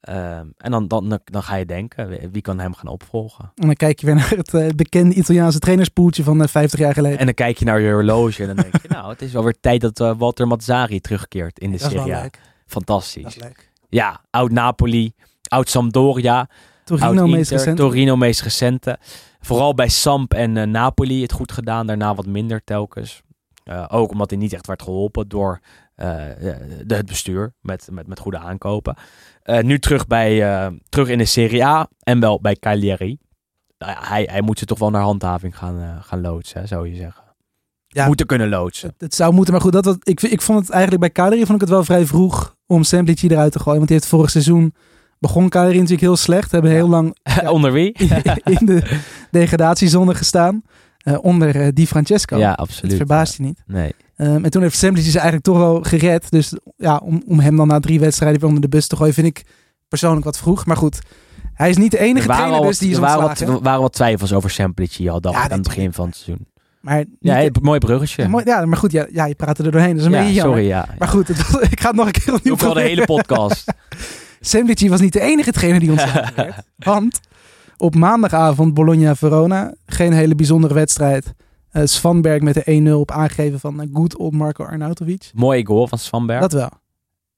Ehm, 0.06 0.46
en 0.56 0.70
dan, 0.70 0.88
dan, 0.88 1.20
dan 1.24 1.42
ga 1.42 1.54
je 1.54 1.66
denken, 1.66 2.30
wie 2.32 2.42
kan 2.42 2.58
hem 2.58 2.74
gaan 2.74 2.90
opvolgen? 2.90 3.52
En 3.54 3.66
dan 3.66 3.74
kijk 3.74 4.00
je 4.00 4.06
weer 4.06 4.14
naar 4.24 4.30
het 4.36 4.52
uh, 4.52 4.68
bekende 4.68 5.14
Italiaanse 5.14 5.58
trainerspoeltje 5.58 6.22
van 6.22 6.36
uh, 6.36 6.42
eh, 6.44 6.48
50 6.48 6.78
jaar 6.78 6.92
geleden. 6.92 7.18
En 7.18 7.24
dan 7.24 7.34
kijk 7.34 7.58
je 7.58 7.64
naar 7.64 7.80
je 7.80 7.92
horloge 7.92 8.40
en 8.42 8.46
dan 8.46 8.56
denk 8.56 8.82
je, 8.82 8.88
nou, 8.94 9.10
het 9.10 9.22
is 9.22 9.32
wel 9.32 9.44
weer 9.44 9.56
tijd 9.60 9.80
dat 9.80 10.00
uh, 10.00 10.12
Walter 10.18 10.46
Mazzari 10.46 11.00
terugkeert 11.00 11.58
in 11.58 11.70
de 11.70 11.78
dat 11.78 11.90
Serie 11.90 12.14
A. 12.14 12.30
Fantastisch. 12.66 13.22
Dat 13.22 13.36
is 13.36 13.42
leuk. 13.42 13.70
Ja, 13.88 14.20
oud 14.30 14.50
Napoli, 14.50 15.12
oud 15.48 15.68
Sampdoria, 15.68 16.48
Torino 16.84 17.20
oud 17.20 17.30
meest 17.30 17.50
recente. 17.50 17.82
Torino 17.82 18.16
meest 18.16 18.42
recente. 18.42 18.98
Vooral 19.40 19.74
bij 19.74 19.88
Samp 19.88 20.34
en 20.34 20.70
Napoli 20.70 21.22
het 21.22 21.32
goed 21.32 21.52
gedaan, 21.52 21.86
daarna 21.86 22.14
wat 22.14 22.26
minder 22.26 22.64
telkens. 22.64 23.22
ook 23.88 24.10
omdat 24.10 24.30
hij 24.30 24.38
niet 24.38 24.52
echt 24.52 24.66
werd 24.66 24.82
geholpen 24.82 25.28
door 25.28 25.60
de, 25.94 26.94
het 26.94 27.06
bestuur 27.06 27.54
met, 27.60 27.88
met, 27.90 28.06
met 28.06 28.18
goede 28.18 28.38
aankopen. 28.38 28.96
Uh, 29.46 29.58
nu 29.58 29.78
terug, 29.78 30.06
bij, 30.06 30.62
uh, 30.66 30.66
terug 30.88 31.08
in 31.08 31.18
de 31.18 31.24
Serie 31.24 31.64
A 31.64 31.88
en 32.02 32.20
wel 32.20 32.40
bij 32.40 32.56
Cagliari. 32.56 33.18
Nou 33.78 33.92
ja, 33.92 33.98
hij, 34.08 34.28
hij 34.30 34.40
moet 34.40 34.58
ze 34.58 34.64
toch 34.64 34.78
wel 34.78 34.90
naar 34.90 35.02
handhaving 35.02 35.58
gaan, 35.58 35.80
uh, 35.80 35.96
gaan 36.00 36.20
loodsen, 36.20 36.60
hè, 36.60 36.66
zou 36.66 36.88
je 36.88 36.94
zeggen. 36.94 37.24
Ja, 37.86 38.06
moeten 38.06 38.26
kunnen 38.26 38.48
loodsen. 38.48 38.88
Het, 38.88 39.00
het, 39.00 39.14
zou 39.14 39.32
moeten, 39.32 39.52
maar 39.52 39.62
goed, 39.62 39.72
dat, 39.72 39.84
dat, 39.84 39.96
ik, 40.02 40.22
ik 40.22 40.42
vond 40.42 40.58
het 40.58 40.70
eigenlijk 40.70 41.00
bij 41.00 41.12
Cagliari 41.12 41.46
vond 41.46 41.54
ik 41.54 41.60
het 41.60 41.70
wel 41.70 41.84
vrij 41.84 42.06
vroeg 42.06 42.56
om 42.66 42.82
Semplici 42.82 43.28
eruit 43.28 43.52
te 43.52 43.58
gooien. 43.58 43.78
Want 43.78 43.88
hij 43.88 43.98
heeft 43.98 44.10
vorig 44.10 44.30
seizoen 44.30 44.74
begon 45.18 45.48
Cagliari 45.48 45.76
natuurlijk 45.76 46.00
heel 46.00 46.16
slecht. 46.16 46.50
Hebben 46.50 46.70
heel 46.70 46.88
lang 46.88 47.16
onder 47.56 47.72
wie? 47.72 47.92
in 48.58 48.66
de 48.66 49.00
degradatiezone 49.30 50.14
gestaan. 50.14 50.62
Onder 51.20 51.74
Di 51.74 51.86
Francesco. 51.86 52.38
Ja, 52.38 52.52
absoluut. 52.52 52.90
Het 52.90 52.96
verbaast 52.96 53.36
je 53.36 53.42
niet. 53.42 53.62
Nee. 53.66 53.94
Um, 54.16 54.44
en 54.44 54.50
toen 54.50 54.62
heeft 54.62 54.76
Semplici 54.76 55.10
ze 55.10 55.16
eigenlijk 55.16 55.46
toch 55.46 55.58
wel 55.58 55.82
gered. 55.82 56.30
Dus 56.30 56.56
ja, 56.76 56.96
om, 56.96 57.22
om 57.26 57.40
hem 57.40 57.56
dan 57.56 57.68
na 57.68 57.80
drie 57.80 58.00
wedstrijden 58.00 58.40
weer 58.40 58.48
onder 58.48 58.62
de 58.62 58.68
bus 58.68 58.86
te 58.86 58.96
gooien, 58.96 59.14
vind 59.14 59.26
ik 59.26 59.44
persoonlijk 59.88 60.24
wat 60.24 60.38
vroeg. 60.38 60.66
Maar 60.66 60.76
goed, 60.76 60.98
hij 61.54 61.70
is 61.70 61.76
niet 61.76 61.90
de 61.90 61.98
enige 61.98 62.28
trainer 62.28 62.60
dus 62.60 62.78
die 62.78 62.90
is 62.90 62.96
er 62.96 63.00
waren 63.00 63.22
wat, 63.22 63.60
waren 63.62 63.80
wat 63.80 63.92
twijfels 63.92 64.32
over 64.32 64.50
Semplici 64.50 65.08
al, 65.08 65.18
ja, 65.22 65.32
aan 65.32 65.50
het 65.50 65.62
begin 65.62 65.92
van 65.92 66.06
het 66.06 66.16
seizoen. 66.16 66.46
Maar 66.80 67.04
ja, 67.20 67.42
een 67.42 67.52
mooi 67.62 67.78
bruggetje. 67.78 68.22
Ja, 68.22 68.28
mooi, 68.28 68.44
ja, 68.44 68.66
maar 68.66 68.78
goed, 68.78 68.92
ja, 68.92 69.06
ja, 69.12 69.24
je 69.24 69.34
praat 69.34 69.58
er 69.58 69.70
doorheen. 69.70 69.90
Dat 69.90 69.98
is 69.98 70.04
een 70.04 70.10
ja, 70.10 70.18
beetje 70.18 70.34
jammer. 70.34 70.56
sorry, 70.56 70.68
ja. 70.68 70.88
Maar 70.98 71.08
goed, 71.08 71.28
het, 71.28 71.38
ik 71.72 71.80
ga 71.80 71.86
het 71.86 71.96
nog 71.96 72.06
een 72.06 72.12
keer 72.12 72.34
opnieuw 72.34 72.52
Ook 72.52 72.60
wel 72.60 72.74
de 72.74 72.80
hele 72.80 73.04
podcast. 73.04 73.72
Semplici 74.40 74.88
was 74.88 75.00
niet 75.00 75.12
de 75.12 75.20
enige 75.20 75.52
trainer 75.52 75.80
die 75.80 75.90
ontslagen 75.90 76.34
werd. 76.44 76.54
Want 76.76 77.20
op 77.76 77.94
maandagavond 77.94 78.74
Bologna-Verona, 78.74 79.74
geen 79.86 80.12
hele 80.12 80.34
bijzondere 80.34 80.74
wedstrijd. 80.74 81.34
Uh, 81.72 81.82
Svanberg 81.84 82.42
met 82.42 82.54
de 82.54 82.88
1-0 82.88 82.92
op 82.92 83.10
aangegeven 83.10 83.60
van 83.60 83.80
uh, 83.80 83.86
good 83.92 84.16
old 84.16 84.32
Marco 84.32 84.64
Arnautovic. 84.64 85.30
Mooie 85.34 85.66
goal 85.66 85.88
van 85.88 85.98
Svanberg. 85.98 86.40
Dat 86.40 86.52
wel. 86.52 86.70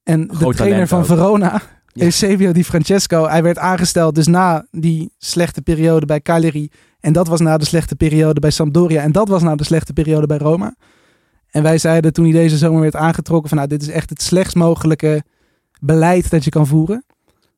En 0.03 0.29
Groot 0.33 0.51
de 0.51 0.57
trainer 0.57 0.89
van 0.89 0.99
ook. 0.99 1.07
Verona, 1.07 1.63
ja. 1.93 2.05
Eusebio 2.05 2.53
Di 2.53 2.65
Francesco, 2.65 3.29
hij 3.29 3.43
werd 3.43 3.59
aangesteld 3.59 4.15
dus 4.15 4.27
na 4.27 4.67
die 4.71 5.13
slechte 5.19 5.63
periode 5.63 6.07
bij 6.07 6.21
Cagliari. 6.21 6.71
En 7.01 7.13
dat 7.13 7.29
was 7.29 7.41
na 7.41 7.59
de 7.59 7.65
slechte 7.65 7.97
periode 7.97 8.41
bij 8.41 8.51
Sampdoria. 8.51 9.03
En 9.03 9.13
dat 9.13 9.29
was 9.29 9.43
na 9.43 9.57
de 9.57 9.65
slechte 9.65 9.93
periode 9.93 10.27
bij 10.27 10.39
Roma. 10.39 10.75
En 11.51 11.63
wij 11.63 11.79
zeiden 11.79 12.13
toen 12.13 12.25
hij 12.25 12.33
deze 12.33 12.57
zomer 12.57 12.81
werd 12.81 12.97
aangetrokken 12.97 13.49
van 13.49 13.59
nou, 13.59 13.71
dit 13.71 13.83
is 13.83 13.89
echt 13.89 14.11
het 14.11 14.23
slechtst 14.23 14.57
mogelijke 14.57 15.23
beleid 15.81 16.31
dat 16.31 16.45
je 16.45 16.51
kan 16.51 16.67
voeren. 16.67 17.05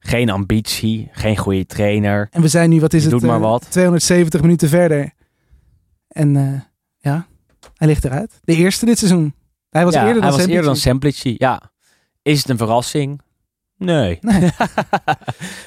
Geen 0.03 0.31
ambitie, 0.31 1.09
geen 1.13 1.37
goede 1.37 1.67
trainer. 1.67 2.29
En 2.31 2.43
we 2.43 2.49
zijn 2.49 2.71
nu, 2.71 2.81
wat 2.81 2.93
is 2.93 3.03
je 3.05 3.11
het, 3.11 3.21
doet 3.21 3.29
maar 3.29 3.41
wat. 3.41 3.67
270 3.71 4.41
minuten 4.41 4.69
verder. 4.69 5.13
En 6.09 6.35
uh, 6.35 6.61
ja, 6.99 7.27
hij 7.75 7.89
ligt 7.89 8.05
eruit. 8.05 8.39
De 8.45 8.55
eerste 8.55 8.87
dit 8.87 8.99
seizoen. 8.99 9.35
Hij 9.71 9.85
was 9.85 9.95
ja, 9.95 10.01
eerder 10.07 10.23
dan 10.23 10.23
hij 10.23 10.31
was 10.31 10.41
Semplici. 10.41 10.57
eerder 10.57 10.73
dan 10.73 10.81
Semplici. 10.81 11.35
Ja. 11.39 11.71
Is 12.23 12.39
het 12.39 12.49
een 12.49 12.57
verrassing? 12.57 13.21
Nee. 13.77 14.19
nee. 14.21 14.41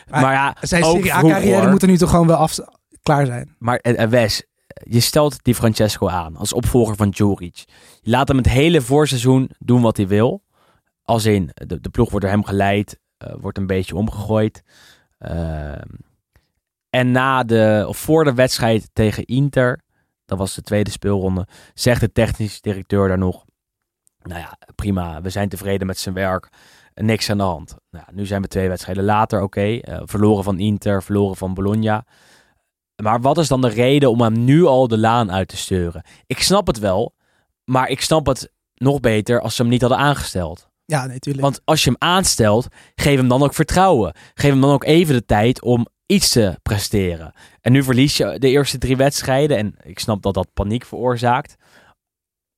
maar, 0.09 0.21
maar, 0.21 0.34
ja, 0.34 0.55
zijn 0.61 0.84
Serie 0.84 1.13
A-carrière 1.13 1.69
moet 1.69 1.81
er 1.81 1.88
nu 1.88 1.97
toch 1.97 2.09
gewoon 2.09 2.27
wel 2.27 2.36
af, 2.36 2.59
klaar 3.03 3.25
zijn. 3.25 3.55
Maar 3.59 3.79
uh, 3.84 4.03
Wes, 4.03 4.43
je 4.67 4.99
stelt 4.99 5.43
die 5.43 5.55
Francesco 5.55 6.07
aan 6.07 6.36
als 6.36 6.53
opvolger 6.53 6.95
van 6.95 7.09
Juric. 7.09 7.63
Je 8.01 8.09
laat 8.09 8.27
hem 8.27 8.38
het 8.38 8.49
hele 8.49 8.81
voorseizoen 8.81 9.49
doen 9.59 9.81
wat 9.81 9.97
hij 9.97 10.07
wil. 10.07 10.43
Als 11.03 11.25
in, 11.25 11.51
de, 11.53 11.79
de 11.79 11.89
ploeg 11.89 12.09
wordt 12.09 12.25
door 12.25 12.36
hem 12.36 12.43
geleid, 12.43 12.99
wordt 13.39 13.57
een 13.57 13.67
beetje 13.67 13.95
omgegooid. 13.95 14.63
Uh, 15.19 15.71
en 16.89 17.11
na 17.11 17.43
de, 17.43 17.86
of 17.88 17.97
voor 17.97 18.24
de 18.24 18.34
wedstrijd 18.34 18.89
tegen 18.93 19.26
Inter, 19.26 19.82
dat 20.26 20.38
was 20.38 20.55
de 20.55 20.61
tweede 20.61 20.89
speelronde, 20.89 21.47
zegt 21.74 22.01
de 22.01 22.11
technisch 22.11 22.61
directeur 22.61 23.07
daar 23.07 23.17
nog, 23.17 23.45
nou 24.21 24.39
ja, 24.39 24.57
prima, 24.76 25.21
we 25.21 25.30
zijn 25.30 25.49
tevreden 25.49 25.88
met 25.88 25.97
zijn 25.97 26.15
werk, 26.15 26.49
niks 26.93 27.30
aan 27.30 27.38
de 27.38 27.43
hand. 27.43 27.76
Nou, 27.89 28.05
nu 28.11 28.26
zijn 28.26 28.41
we 28.41 28.47
twee 28.47 28.67
wedstrijden 28.67 29.03
later, 29.03 29.41
oké, 29.41 29.65
uh, 29.65 29.80
verloren 30.03 30.43
van 30.43 30.59
Inter, 30.59 31.03
verloren 31.03 31.38
van 31.38 31.53
Bologna. 31.53 32.05
Maar 33.03 33.21
wat 33.21 33.38
is 33.38 33.47
dan 33.47 33.61
de 33.61 33.69
reden 33.69 34.09
om 34.09 34.21
hem 34.21 34.43
nu 34.43 34.65
al 34.65 34.88
de 34.88 34.97
laan 34.97 35.32
uit 35.32 35.47
te 35.47 35.57
sturen? 35.57 36.03
Ik 36.26 36.39
snap 36.39 36.67
het 36.67 36.80
wel, 36.80 37.15
maar 37.63 37.89
ik 37.89 38.01
snap 38.01 38.26
het 38.26 38.51
nog 38.74 38.99
beter 38.99 39.41
als 39.41 39.55
ze 39.55 39.61
hem 39.61 39.71
niet 39.71 39.82
hadden 39.82 39.99
aangesteld. 39.99 40.69
Ja, 40.86 41.05
natuurlijk. 41.05 41.43
Want 41.45 41.61
als 41.65 41.84
je 41.84 41.89
hem 41.89 42.09
aanstelt, 42.09 42.67
geef 42.95 43.17
hem 43.17 43.27
dan 43.27 43.43
ook 43.43 43.53
vertrouwen. 43.53 44.15
Geef 44.34 44.51
hem 44.51 44.61
dan 44.61 44.71
ook 44.71 44.84
even 44.84 45.13
de 45.13 45.25
tijd 45.25 45.61
om 45.61 45.88
iets 46.05 46.29
te 46.29 46.59
presteren. 46.61 47.34
En 47.61 47.71
nu 47.71 47.84
verlies 47.84 48.17
je 48.17 48.39
de 48.39 48.49
eerste 48.49 48.77
drie 48.77 48.97
wedstrijden. 48.97 49.57
En 49.57 49.75
ik 49.84 49.99
snap 49.99 50.21
dat 50.21 50.34
dat 50.34 50.53
paniek 50.53 50.86
veroorzaakt. 50.86 51.55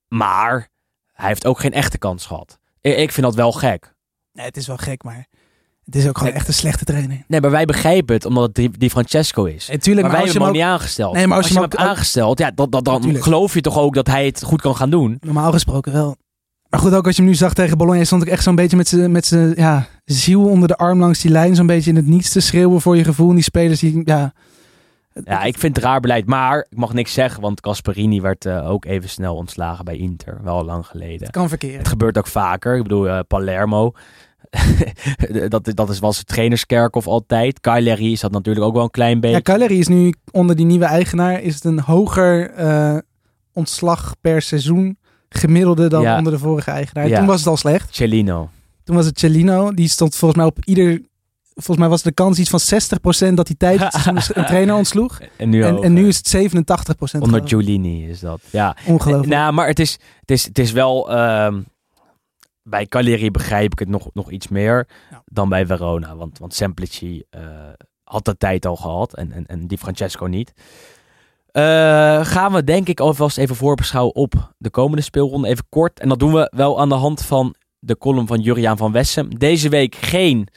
Maar 0.08 0.70
hij 1.14 1.28
heeft 1.28 1.46
ook 1.46 1.60
geen 1.60 1.74
echte 1.74 1.98
kans 1.98 2.26
gehad. 2.26 2.60
Ik 2.82 3.12
vind 3.12 3.26
dat 3.26 3.36
wel 3.36 3.52
gek. 3.52 3.94
Nee, 4.32 4.46
het 4.46 4.58
is 4.58 4.68
wel 4.68 4.78
gek, 4.78 5.04
maar 5.04 5.28
het 5.84 5.96
is 5.96 6.08
ook 6.08 6.18
gewoon 6.18 6.30
Nee. 6.32 6.40
echt 6.40 6.48
een 6.48 6.54
slechte 6.54 6.86
trainer. 6.86 7.24
Nee, 7.28 7.42
maar 7.42 7.52
wij 7.52 7.66
begrijpen 7.66 8.16
het 8.16 8.26
omdat 8.26 8.44
het 8.44 8.56
die, 8.56 8.70
die 8.78 8.90
Francesco 8.90 9.44
is. 9.46 9.68
Nee, 9.68 9.78
tuurlijk, 9.78 10.08
maar, 10.08 10.16
maar 10.16 10.24
wij 10.26 10.32
hebben 10.32 10.48
hem 10.48 10.62
ook 10.62 10.70
niet 10.70 10.80
aangesteld. 10.80 11.14
Nee, 11.14 11.28
maar 11.28 11.38
als 11.38 11.46
als 11.46 11.54
je 11.54 11.60
je 11.60 11.60
hem 11.62 11.70
hem 11.70 11.80
hebt 11.80 11.90
ook- 11.92 11.96
aangesteld, 11.98 12.40
ja, 12.40 12.52
dat, 12.52 12.72
dat, 12.72 12.86
dan 12.86 13.02
Tuurlijk. 13.02 13.24
geloof 13.24 13.54
je 13.54 13.62
toch 13.62 13.78
ook 13.78 13.94
dat 13.94 14.08
hij 14.08 14.26
het 14.26 14.44
goed 14.44 14.62
kan 14.62 14.76
gaan 14.76 14.90
doen. 14.90 15.18
Normaal 15.20 15.52
gesproken 15.52 15.92
wel. 15.94 16.18
Maar 16.76 16.84
goed, 16.84 16.94
ook 16.94 17.06
als 17.06 17.16
je 17.16 17.22
hem 17.22 17.32
nu 17.32 17.38
zag 17.38 17.54
tegen 17.54 17.78
Bologna, 17.78 18.04
stond 18.04 18.22
ik 18.22 18.28
echt 18.28 18.44
zo'n 18.44 18.56
beetje 18.56 18.78
met 18.78 18.88
zijn 18.88 19.12
met 19.12 19.36
ja, 19.56 19.88
ziel 20.06 20.50
onder 20.50 20.68
de 20.68 20.76
arm 20.78 21.00
langs 21.00 21.22
die 21.22 21.32
lijn. 21.32 21.56
Zo'n 21.56 21.68
beetje 21.68 21.90
in 21.90 21.96
het 21.96 22.06
niets 22.06 22.30
te 22.30 22.40
schreeuwen 22.40 22.82
voor 22.82 22.98
je 22.98 23.04
gevoel. 23.04 23.30
En 23.30 23.36
die 23.36 23.44
spelers 23.44 23.80
die, 23.80 24.02
ja... 24.06 24.34
Ja, 25.24 25.44
ik 25.44 25.58
vind 25.58 25.76
het 25.76 25.86
raar 25.86 26.00
beleid. 26.00 26.26
Maar 26.26 26.68
ik 26.70 26.78
mag 26.78 26.94
niks 26.94 27.14
zeggen, 27.14 27.42
want 27.42 27.62
Casperini 27.62 28.22
werd 28.22 28.46
eh, 28.46 28.70
ook 28.70 28.86
even 28.86 29.10
snel 29.10 29.36
ontslagen 29.36 29.86
bij 29.86 29.98
Inter. 29.98 30.40
Wel 30.44 30.66
lang 30.66 30.86
geleden. 30.86 31.20
Het 31.20 31.32
kan 31.32 31.50
verkeren. 31.50 31.78
Het 31.78 31.88
gebeurt 31.88 32.18
ook 32.18 32.28
vaker. 32.28 32.76
Ik 32.76 32.84
bedoel, 32.84 33.10
eh, 33.10 33.20
Palermo. 33.28 33.92
dat, 35.48 35.72
dat 35.74 35.90
is, 35.90 36.00
was 36.00 36.18
het 36.18 36.28
trainerskerkhof 36.28 37.08
altijd. 37.08 37.60
Cagliari 37.60 38.12
is 38.12 38.20
dat 38.20 38.32
natuurlijk 38.32 38.66
ook 38.66 38.74
wel 38.74 38.84
een 38.84 38.90
klein 38.90 39.20
beetje. 39.20 39.36
Ja, 39.36 39.42
Cagliari 39.42 39.80
is 39.80 39.88
nu 39.88 40.14
onder 40.32 40.56
die 40.56 40.66
nieuwe 40.66 40.86
eigenaar 40.86 41.42
is 41.42 41.56
het 41.56 41.64
een 41.64 41.80
hoger 41.80 42.50
eh, 42.50 42.98
ontslag 43.54 44.16
per 44.22 44.42
seizoen 44.42 44.98
gemiddelde 45.30 45.88
dan 45.88 46.02
Ja. 46.02 46.18
onder 46.18 46.32
de 46.34 46.40
vorige 46.40 46.72
eigenaar. 46.72 47.08
Ja. 47.08 47.18
Toen 47.18 47.26
was 47.28 47.40
het 47.40 47.48
al 47.48 47.58
slecht. 47.58 47.96
Cellino. 47.96 48.50
Toen 48.84 48.96
was 48.96 49.06
het 49.06 49.20
Cellino. 49.20 49.72
Die 49.74 49.88
stond 49.90 50.16
volgens 50.16 50.40
mij 50.40 50.50
op 50.50 50.58
ieder... 50.66 51.02
Volgens 51.54 51.78
mij 51.78 51.88
was 51.90 52.02
de 52.02 52.12
kans 52.12 52.40
iets 52.40 52.50
van 52.50 52.60
60% 53.32 53.34
dat 53.34 53.48
hij 53.48 53.56
tijdens 53.58 53.96
een 54.36 54.46
trainer 54.46 54.76
ontsloeg. 54.76 55.20
En 55.38 55.50
nu, 55.50 55.64
En, 55.64 55.94
nu 55.94 56.08
is 56.08 56.18
het 56.18 56.54
87% 57.18 57.20
Onder. 57.20 57.48
Giulini 57.48 58.10
is 58.10 58.20
dat. 58.20 58.42
Ja. 58.50 58.76
Ongelooflijk. 58.86 59.30
Nou, 59.34 59.54
maar 59.54 59.68
het 59.68 59.80
is, 59.80 59.92
het 60.20 60.32
is, 60.32 60.46
het 60.46 60.60
is 60.60 60.72
wel... 60.72 61.12
ehm, 61.12 61.62
bij 62.64 62.86
Cagliari 62.86 63.32
begrijp 63.32 63.72
ik 63.72 63.80
het 63.80 63.88
nog, 63.88 64.10
nog 64.14 64.32
iets 64.32 64.48
meer 64.48 64.88
Ja. 65.12 65.24
dan 65.26 65.50
bij 65.50 65.66
Verona. 65.66 66.16
Want, 66.16 66.40
want 66.40 66.54
Semplici 66.54 67.24
eh, 67.30 67.42
had 68.04 68.26
de 68.26 68.38
tijd 68.38 68.66
al 68.66 68.76
gehad 68.76 69.14
en, 69.16 69.32
en, 69.32 69.46
en 69.46 69.68
Di 69.68 69.78
Francesco 69.78 70.26
niet. 70.26 70.54
Eh, 71.56 72.26
gaan 72.26 72.52
we 72.52 72.64
denk 72.64 72.88
ik 72.88 73.00
alvast 73.00 73.38
even 73.38 73.56
voorbeschouwen 73.56 74.16
op 74.16 74.54
de 74.58 74.70
komende 74.70 75.02
speelronde. 75.02 75.48
Even 75.48 75.66
kort. 75.70 76.00
En 76.00 76.10
dat 76.10 76.20
doen 76.20 76.34
we 76.34 76.52
wel 76.56 76.80
aan 76.80 76.90
de 76.90 76.96
hand 76.96 77.22
van 77.22 77.56
de 77.80 77.98
column 77.98 78.28
van 78.28 78.40
Juriaan 78.40 78.78
van 78.78 78.92
Wessem. 78.92 79.38
Deze 79.38 79.70
week 79.70 79.96
geen 79.96 80.48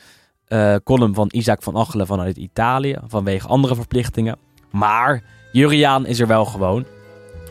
eh, 0.45 0.75
column 0.85 1.15
van 1.15 1.29
Isaac 1.31 1.63
van 1.63 1.77
Achelen 1.77 2.07
vanuit 2.07 2.37
Italië. 2.37 2.97
Vanwege 3.07 3.49
andere 3.49 3.75
verplichtingen. 3.75 4.39
Maar 4.71 5.23
Juriaan 5.53 6.07
is 6.07 6.21
er 6.21 6.27
wel 6.27 6.45
gewoon. 6.45 6.85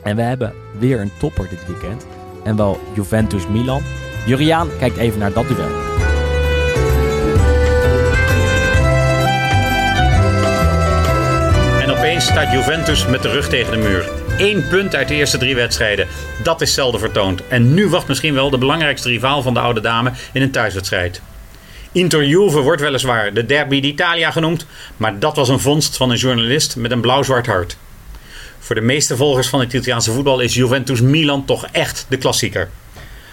En 0.03 0.15
we 0.15 0.21
hebben 0.21 0.53
weer 0.79 0.99
een 0.99 1.11
topper 1.19 1.49
dit 1.49 1.67
weekend. 1.67 2.07
En 2.43 2.55
wel 2.55 2.77
Juventus-Milan. 2.95 3.81
Juriaan 4.25 4.67
kijkt 4.79 4.97
even 4.97 5.19
naar 5.19 5.33
dat 5.33 5.47
duel. 5.47 5.86
Staat 12.19 12.51
Juventus 12.51 13.05
met 13.05 13.21
de 13.21 13.29
rug 13.29 13.49
tegen 13.49 13.71
de 13.71 13.77
muur. 13.77 14.09
Eén 14.37 14.67
punt 14.67 14.95
uit 14.95 15.07
de 15.07 15.13
eerste 15.13 15.37
drie 15.37 15.55
wedstrijden. 15.55 16.07
Dat 16.43 16.61
is 16.61 16.73
zelden 16.73 16.99
vertoond. 16.99 17.47
En 17.47 17.73
nu 17.73 17.89
wacht 17.89 18.07
misschien 18.07 18.33
wel 18.33 18.49
de 18.49 18.57
belangrijkste 18.57 19.09
rivaal 19.09 19.41
van 19.41 19.53
de 19.53 19.59
oude 19.59 19.81
dame 19.81 20.11
in 20.33 20.41
een 20.41 20.51
thuiswedstrijd. 20.51 21.21
Inter-Juve 21.91 22.59
wordt 22.59 22.81
weliswaar 22.81 23.33
de 23.33 23.45
derby 23.45 23.81
d'Italia 23.81 24.31
genoemd, 24.31 24.65
maar 24.97 25.19
dat 25.19 25.35
was 25.35 25.49
een 25.49 25.59
vondst 25.59 25.97
van 25.97 26.09
een 26.09 26.17
journalist 26.17 26.75
met 26.75 26.91
een 26.91 27.01
blauw-zwart 27.01 27.45
hart. 27.45 27.77
Voor 28.59 28.75
de 28.75 28.81
meeste 28.81 29.15
volgers 29.15 29.47
van 29.47 29.59
het 29.59 29.73
Italiaanse 29.73 30.11
voetbal 30.11 30.39
is 30.39 30.53
Juventus-Milan 30.53 31.45
toch 31.45 31.67
echt 31.71 32.05
de 32.09 32.17
klassieker. 32.17 32.69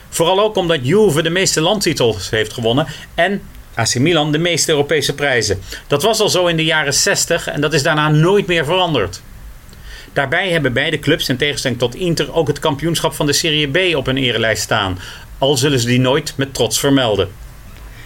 Vooral 0.08 0.40
ook 0.40 0.56
omdat 0.56 0.78
Juve 0.82 1.22
de 1.22 1.30
meeste 1.30 1.60
landtitels 1.60 2.30
heeft 2.30 2.52
gewonnen 2.52 2.86
en 3.14 3.42
AC 3.74 3.94
Milan 3.94 4.32
de 4.32 4.38
meeste 4.38 4.70
Europese 4.70 5.14
prijzen. 5.14 5.60
Dat 5.86 6.02
was 6.02 6.20
al 6.20 6.28
zo 6.28 6.46
in 6.46 6.56
de 6.56 6.64
jaren 6.64 6.94
60 6.94 7.46
en 7.48 7.60
dat 7.60 7.72
is 7.72 7.82
daarna 7.82 8.08
nooit 8.08 8.46
meer 8.46 8.64
veranderd. 8.64 9.22
Daarbij 10.12 10.50
hebben 10.50 10.72
beide 10.72 10.98
clubs 10.98 11.28
in 11.28 11.36
tegenstelling 11.36 11.80
tot 11.80 11.94
Inter 11.94 12.34
ook 12.34 12.48
het 12.48 12.58
kampioenschap 12.58 13.14
van 13.14 13.26
de 13.26 13.32
Serie 13.32 13.68
B 13.68 13.96
op 13.96 14.06
hun 14.06 14.16
erelijst 14.16 14.62
staan. 14.62 14.98
Al 15.38 15.56
zullen 15.56 15.78
ze 15.78 15.86
die 15.86 16.00
nooit 16.00 16.32
met 16.36 16.54
trots 16.54 16.78
vermelden. 16.80 17.28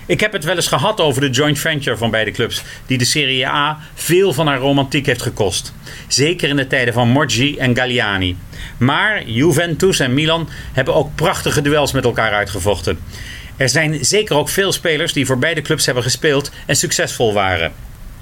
Ik 0.06 0.20
heb 0.20 0.32
het 0.32 0.44
wel 0.44 0.54
eens 0.54 0.66
gehad 0.66 1.00
over 1.00 1.20
de 1.20 1.30
joint 1.30 1.58
venture 1.58 1.96
van 1.96 2.10
beide 2.10 2.30
clubs, 2.30 2.62
die 2.86 2.98
de 2.98 3.04
Serie 3.04 3.46
A 3.46 3.78
veel 3.94 4.32
van 4.32 4.46
haar 4.46 4.58
romantiek 4.58 5.06
heeft 5.06 5.22
gekost. 5.22 5.72
Zeker 6.06 6.48
in 6.48 6.56
de 6.56 6.66
tijden 6.66 6.94
van 6.94 7.08
Morgi 7.08 7.56
en 7.56 7.76
Galliani. 7.76 8.36
Maar 8.78 9.28
Juventus 9.28 10.00
en 10.00 10.14
Milan 10.14 10.48
hebben 10.72 10.94
ook 10.94 11.14
prachtige 11.14 11.62
duels 11.62 11.92
met 11.92 12.04
elkaar 12.04 12.32
uitgevochten. 12.32 12.98
Er 13.58 13.68
zijn 13.68 14.04
zeker 14.04 14.36
ook 14.36 14.48
veel 14.48 14.72
spelers 14.72 15.12
die 15.12 15.26
voor 15.26 15.38
beide 15.38 15.62
clubs 15.62 15.86
hebben 15.86 16.02
gespeeld 16.02 16.50
en 16.66 16.76
succesvol 16.76 17.32
waren. 17.32 17.72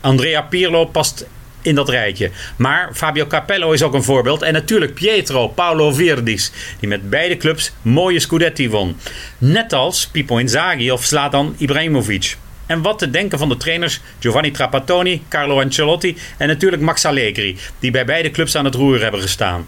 Andrea 0.00 0.42
Pirlo 0.42 0.84
past 0.84 1.26
in 1.62 1.74
dat 1.74 1.88
rijtje. 1.88 2.30
Maar 2.56 2.90
Fabio 2.94 3.26
Capello 3.26 3.72
is 3.72 3.82
ook 3.82 3.94
een 3.94 4.02
voorbeeld. 4.02 4.42
En 4.42 4.52
natuurlijk 4.52 4.94
Pietro 4.94 5.48
Paolo 5.48 5.92
Virdis, 5.92 6.52
die 6.80 6.88
met 6.88 7.10
beide 7.10 7.36
clubs 7.36 7.72
mooie 7.82 8.20
Scudetti 8.20 8.70
won. 8.70 8.96
Net 9.38 9.72
als 9.72 10.06
Pippo 10.06 10.36
Inzaghi 10.36 10.90
of 10.90 11.04
Zlatan 11.04 11.54
Ibrahimovic. 11.58 12.36
En 12.66 12.82
wat 12.82 12.98
te 12.98 13.10
denken 13.10 13.38
van 13.38 13.48
de 13.48 13.56
trainers 13.56 14.00
Giovanni 14.18 14.50
Trapattoni, 14.50 15.22
Carlo 15.28 15.60
Ancelotti 15.60 16.16
en 16.36 16.48
natuurlijk 16.48 16.82
Max 16.82 17.04
Allegri, 17.04 17.58
die 17.78 17.90
bij 17.90 18.04
beide 18.04 18.30
clubs 18.30 18.56
aan 18.56 18.64
het 18.64 18.74
roer 18.74 19.02
hebben 19.02 19.20
gestaan. 19.20 19.66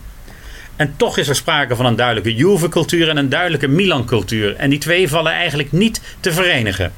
En 0.78 0.94
toch 0.96 1.18
is 1.18 1.28
er 1.28 1.34
sprake 1.34 1.76
van 1.76 1.86
een 1.86 1.96
duidelijke 1.96 2.34
Juve-cultuur 2.34 3.08
en 3.08 3.16
een 3.16 3.28
duidelijke 3.28 3.68
Milan-cultuur. 3.68 4.56
En 4.56 4.70
die 4.70 4.78
twee 4.78 5.08
vallen 5.08 5.32
eigenlijk 5.32 5.72
niet 5.72 6.00
te 6.20 6.32
verenigen. 6.32 6.92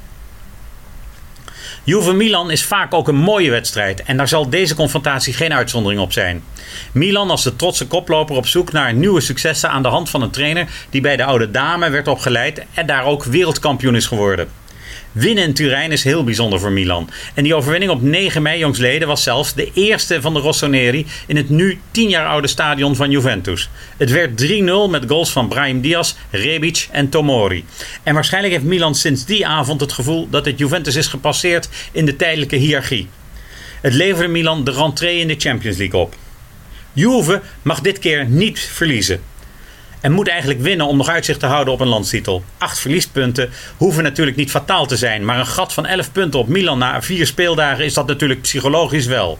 Juve-Milan 1.84 2.50
is 2.50 2.64
vaak 2.64 2.94
ook 2.94 3.08
een 3.08 3.16
mooie 3.16 3.50
wedstrijd 3.50 4.02
en 4.02 4.16
daar 4.16 4.28
zal 4.28 4.50
deze 4.50 4.74
confrontatie 4.74 5.32
geen 5.32 5.52
uitzondering 5.52 6.00
op 6.00 6.12
zijn. 6.12 6.42
Milan 6.92 7.30
als 7.30 7.42
de 7.42 7.56
trotse 7.56 7.86
koploper 7.86 8.36
op 8.36 8.46
zoek 8.46 8.72
naar 8.72 8.94
nieuwe 8.94 9.20
successen 9.20 9.70
aan 9.70 9.82
de 9.82 9.88
hand 9.88 10.10
van 10.10 10.22
een 10.22 10.30
trainer 10.30 10.68
die 10.90 11.00
bij 11.00 11.16
de 11.16 11.24
oude 11.24 11.50
dame 11.50 11.90
werd 11.90 12.08
opgeleid 12.08 12.64
en 12.74 12.86
daar 12.86 13.04
ook 13.04 13.24
wereldkampioen 13.24 13.96
is 13.96 14.06
geworden. 14.06 14.48
Winnen 15.12 15.44
in 15.44 15.54
Turijn 15.54 15.92
is 15.92 16.04
heel 16.04 16.24
bijzonder 16.24 16.60
voor 16.60 16.72
Milan. 16.72 17.10
En 17.34 17.44
die 17.44 17.54
overwinning 17.54 17.92
op 17.92 18.02
9 18.02 18.42
mei 18.42 18.58
jongsleden 18.58 19.08
was 19.08 19.22
zelfs 19.22 19.54
de 19.54 19.70
eerste 19.74 20.20
van 20.20 20.34
de 20.34 20.40
Rossoneri 20.40 21.06
in 21.26 21.36
het 21.36 21.48
nu 21.48 21.78
10 21.90 22.08
jaar 22.08 22.26
oude 22.26 22.46
stadion 22.46 22.96
van 22.96 23.10
Juventus. 23.10 23.68
Het 23.96 24.10
werd 24.10 24.42
3-0 24.42 24.90
met 24.90 25.04
goals 25.06 25.30
van 25.30 25.48
Brahim 25.48 25.80
Diaz, 25.80 26.14
Rebic 26.30 26.88
en 26.90 27.08
Tomori. 27.08 27.64
En 28.02 28.14
waarschijnlijk 28.14 28.54
heeft 28.54 28.64
Milan 28.64 28.94
sinds 28.94 29.24
die 29.24 29.46
avond 29.46 29.80
het 29.80 29.92
gevoel 29.92 30.28
dat 30.30 30.44
het 30.44 30.58
Juventus 30.58 30.96
is 30.96 31.06
gepasseerd 31.06 31.68
in 31.92 32.04
de 32.04 32.16
tijdelijke 32.16 32.56
hiërarchie. 32.56 33.08
Het 33.80 33.94
leverde 33.94 34.28
Milan 34.28 34.64
de 34.64 34.70
rentree 34.70 35.18
in 35.18 35.28
de 35.28 35.36
Champions 35.38 35.76
League 35.76 36.00
op. 36.00 36.14
Juve 36.92 37.40
mag 37.62 37.80
dit 37.80 37.98
keer 37.98 38.24
niet 38.24 38.60
verliezen. 38.60 39.29
En 40.00 40.12
moet 40.12 40.28
eigenlijk 40.28 40.60
winnen 40.60 40.86
om 40.86 40.96
nog 40.96 41.08
uitzicht 41.08 41.40
te 41.40 41.46
houden 41.46 41.74
op 41.74 41.80
een 41.80 41.88
landstitel. 41.88 42.44
Acht 42.58 42.78
verliespunten 42.78 43.50
hoeven 43.76 44.02
natuurlijk 44.02 44.36
niet 44.36 44.50
fataal 44.50 44.86
te 44.86 44.96
zijn. 44.96 45.24
Maar 45.24 45.38
een 45.38 45.46
gat 45.46 45.72
van 45.72 45.86
11 45.86 46.12
punten 46.12 46.40
op 46.40 46.48
Milan 46.48 46.78
na 46.78 47.02
vier 47.02 47.26
speeldagen 47.26 47.84
is 47.84 47.94
dat 47.94 48.06
natuurlijk 48.06 48.40
psychologisch 48.40 49.06
wel. 49.06 49.38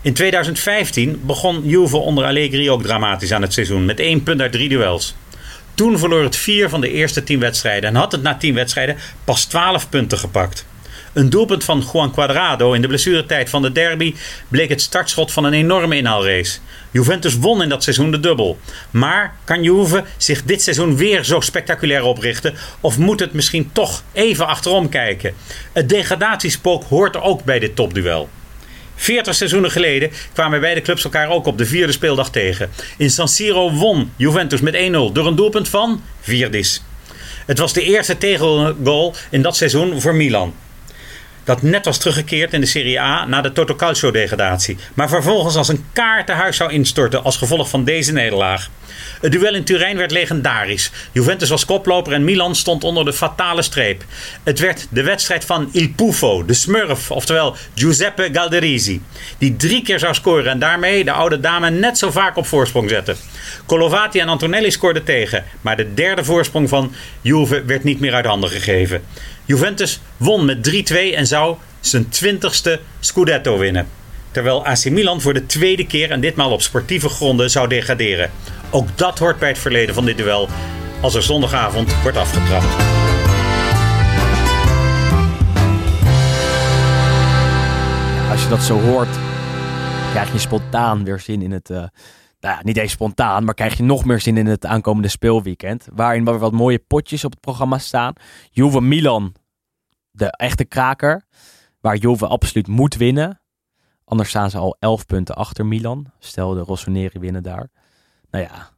In 0.00 0.12
2015 0.12 1.22
begon 1.24 1.62
Juve 1.64 1.96
onder 1.96 2.24
Allegri 2.24 2.70
ook 2.70 2.82
dramatisch 2.82 3.32
aan 3.32 3.42
het 3.42 3.52
seizoen. 3.52 3.84
Met 3.84 4.00
één 4.00 4.22
punt 4.22 4.40
uit 4.40 4.52
drie 4.52 4.68
duels. 4.68 5.14
Toen 5.74 5.98
verloor 5.98 6.22
het 6.22 6.36
vier 6.36 6.68
van 6.68 6.80
de 6.80 6.90
eerste 6.90 7.24
tien 7.24 7.40
wedstrijden. 7.40 7.88
En 7.88 7.96
had 7.96 8.12
het 8.12 8.22
na 8.22 8.34
tien 8.36 8.54
wedstrijden 8.54 8.96
pas 9.24 9.44
12 9.44 9.88
punten 9.88 10.18
gepakt. 10.18 10.66
Een 11.14 11.30
doelpunt 11.30 11.64
van 11.64 11.84
Juan 11.92 12.12
Cuadrado 12.12 12.72
in 12.72 12.80
de 12.80 12.86
blessuretijd 12.86 13.50
van 13.50 13.62
de 13.62 13.72
derby 13.72 14.14
bleek 14.48 14.68
het 14.68 14.80
startschot 14.80 15.32
van 15.32 15.44
een 15.44 15.52
enorme 15.52 15.96
inhaalrace. 15.96 16.58
Juventus 16.90 17.38
won 17.38 17.62
in 17.62 17.68
dat 17.68 17.82
seizoen 17.82 18.10
de 18.10 18.20
dubbel. 18.20 18.58
Maar 18.90 19.36
kan 19.44 19.62
Juve 19.62 20.04
zich 20.16 20.42
dit 20.42 20.62
seizoen 20.62 20.96
weer 20.96 21.24
zo 21.24 21.40
spectaculair 21.40 22.02
oprichten? 22.02 22.54
Of 22.80 22.98
moet 22.98 23.20
het 23.20 23.32
misschien 23.32 23.70
toch 23.72 24.02
even 24.12 24.46
achterom 24.46 24.88
kijken? 24.88 25.34
Het 25.72 25.88
degradatiespook 25.88 26.84
hoort 26.84 27.16
ook 27.20 27.44
bij 27.44 27.58
dit 27.58 27.76
topduel. 27.76 28.28
40 28.94 29.34
seizoenen 29.34 29.70
geleden 29.70 30.10
kwamen 30.32 30.60
beide 30.60 30.82
clubs 30.82 31.04
elkaar 31.04 31.28
ook 31.28 31.46
op 31.46 31.58
de 31.58 31.66
vierde 31.66 31.92
speeldag 31.92 32.30
tegen. 32.30 32.70
In 32.96 33.10
San 33.10 33.28
Siro 33.28 33.72
won 33.72 34.12
Juventus 34.16 34.60
met 34.60 34.74
1-0 34.74 34.78
door 34.88 35.26
een 35.26 35.36
doelpunt 35.36 35.68
van 35.68 36.02
Virdis. 36.20 36.82
Het 37.46 37.58
was 37.58 37.72
de 37.72 37.82
eerste 37.82 38.18
tegengoal 38.18 39.14
in 39.30 39.42
dat 39.42 39.56
seizoen 39.56 40.00
voor 40.00 40.14
Milan 40.14 40.54
dat 41.44 41.62
net 41.62 41.84
was 41.84 41.98
teruggekeerd 41.98 42.52
in 42.52 42.60
de 42.60 42.66
Serie 42.66 43.00
A 43.00 43.24
na 43.26 43.40
de 43.40 43.52
Toto 43.52 43.74
Calcio 43.74 44.10
degradatie, 44.10 44.76
maar 44.94 45.08
vervolgens 45.08 45.56
als 45.56 45.68
een 45.68 45.84
kaartenhuis 45.92 46.56
zou 46.56 46.72
instorten 46.72 47.24
als 47.24 47.36
gevolg 47.36 47.68
van 47.68 47.84
deze 47.84 48.12
nederlaag. 48.12 48.70
Het 49.20 49.32
duel 49.32 49.54
in 49.54 49.64
Turijn 49.64 49.96
werd 49.96 50.10
legendarisch. 50.10 50.90
Juventus 51.12 51.48
was 51.48 51.64
koploper 51.64 52.12
en 52.12 52.24
Milan 52.24 52.54
stond 52.54 52.84
onder 52.84 53.04
de 53.04 53.12
fatale 53.12 53.62
streep. 53.62 54.04
Het 54.42 54.58
werd 54.58 54.86
de 54.90 55.02
wedstrijd 55.02 55.44
van 55.44 55.68
Il 55.72 55.88
Pufo, 55.96 56.44
de 56.44 56.54
smurf, 56.54 57.10
oftewel 57.10 57.56
Giuseppe 57.74 58.28
Galderisi, 58.32 59.02
die 59.38 59.56
drie 59.56 59.82
keer 59.82 59.98
zou 59.98 60.14
scoren 60.14 60.50
en 60.50 60.58
daarmee 60.58 61.04
de 61.04 61.12
oude 61.12 61.40
dame 61.40 61.70
net 61.70 61.98
zo 61.98 62.10
vaak 62.10 62.36
op 62.36 62.46
voorsprong 62.46 62.90
zette. 62.90 63.16
Colovati 63.66 64.20
en 64.20 64.28
Antonelli 64.28 64.70
scoorden 64.70 65.04
tegen, 65.04 65.44
maar 65.60 65.76
de 65.76 65.94
derde 65.94 66.24
voorsprong 66.24 66.68
van 66.68 66.92
Juve 67.20 67.64
werd 67.64 67.84
niet 67.84 68.00
meer 68.00 68.14
uit 68.14 68.26
handen 68.26 68.50
gegeven. 68.50 69.02
Juventus 69.44 70.00
won 70.16 70.44
met 70.44 70.90
3-2 70.92 70.94
en 71.14 71.26
zou 71.26 71.56
zijn 71.80 72.06
20ste 72.06 72.80
Scudetto 73.00 73.58
winnen. 73.58 73.88
Terwijl 74.30 74.66
AC 74.66 74.84
Milan 74.84 75.20
voor 75.20 75.34
de 75.34 75.46
tweede 75.46 75.86
keer 75.86 76.10
en 76.10 76.20
ditmaal 76.20 76.50
op 76.50 76.62
sportieve 76.62 77.08
gronden 77.08 77.50
zou 77.50 77.68
degraderen. 77.68 78.30
Ook 78.70 78.98
dat 78.98 79.18
hoort 79.18 79.38
bij 79.38 79.48
het 79.48 79.58
verleden 79.58 79.94
van 79.94 80.04
dit 80.04 80.16
duel 80.16 80.48
als 81.00 81.14
er 81.14 81.22
zondagavond 81.22 82.02
wordt 82.02 82.16
afgetrapt. 82.16 82.64
Als 88.30 88.42
je 88.42 88.48
dat 88.48 88.62
zo 88.62 88.80
hoort, 88.80 89.16
krijg 90.10 90.32
je 90.32 90.38
spontaan 90.38 91.04
weer 91.04 91.20
zin 91.20 91.42
in 91.42 91.52
het. 91.52 91.70
Uh, 91.70 91.84
nou 92.44 92.56
ja, 92.56 92.62
niet 92.62 92.76
eens 92.76 92.92
spontaan, 92.92 93.44
maar 93.44 93.54
krijg 93.54 93.76
je 93.76 93.82
nog 93.82 94.04
meer 94.04 94.20
zin 94.20 94.36
in 94.36 94.46
het 94.46 94.66
aankomende 94.66 95.08
speelweekend. 95.08 95.88
Waarin 95.92 96.24
wel 96.24 96.38
wat 96.38 96.52
mooie 96.52 96.78
potjes 96.78 97.24
op 97.24 97.30
het 97.30 97.40
programma 97.40 97.78
staan. 97.78 98.12
Juve 98.50 98.80
Milan, 98.80 99.34
de 100.10 100.26
echte 100.26 100.64
kraker. 100.64 101.24
Waar 101.80 101.96
Juve 101.96 102.26
absoluut 102.26 102.66
moet 102.66 102.96
winnen. 102.96 103.40
Anders 104.04 104.28
staan 104.28 104.50
ze 104.50 104.58
al 104.58 104.76
11 104.78 105.06
punten 105.06 105.34
achter 105.34 105.66
Milan. 105.66 106.06
Stel 106.18 106.54
de 106.54 106.60
Rossoneri 106.60 107.18
winnen 107.18 107.42
daar. 107.42 107.70
Nou 108.30 108.44
ja. 108.44 108.70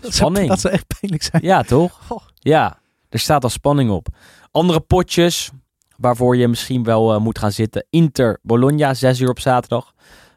Spanning. 0.10 0.48
Dat 0.48 0.60
zou 0.60 0.74
echt 0.74 0.86
pijnlijk 1.00 1.22
zijn. 1.22 1.42
Ja, 1.42 1.62
toch? 1.62 2.00
Ja, 2.34 2.78
er 3.08 3.18
staat 3.18 3.44
al 3.44 3.50
spanning 3.50 3.90
op. 3.90 4.06
Andere 4.50 4.80
potjes 4.80 5.50
waarvoor 5.96 6.36
je 6.36 6.48
misschien 6.48 6.82
wel 6.82 7.14
uh, 7.14 7.20
moet 7.20 7.38
gaan 7.38 7.52
zitten. 7.52 7.86
Inter 7.90 8.38
Bologna, 8.42 8.94
6 8.94 9.20
uur 9.20 9.28
op 9.28 9.40
zaterdag. 9.40 9.94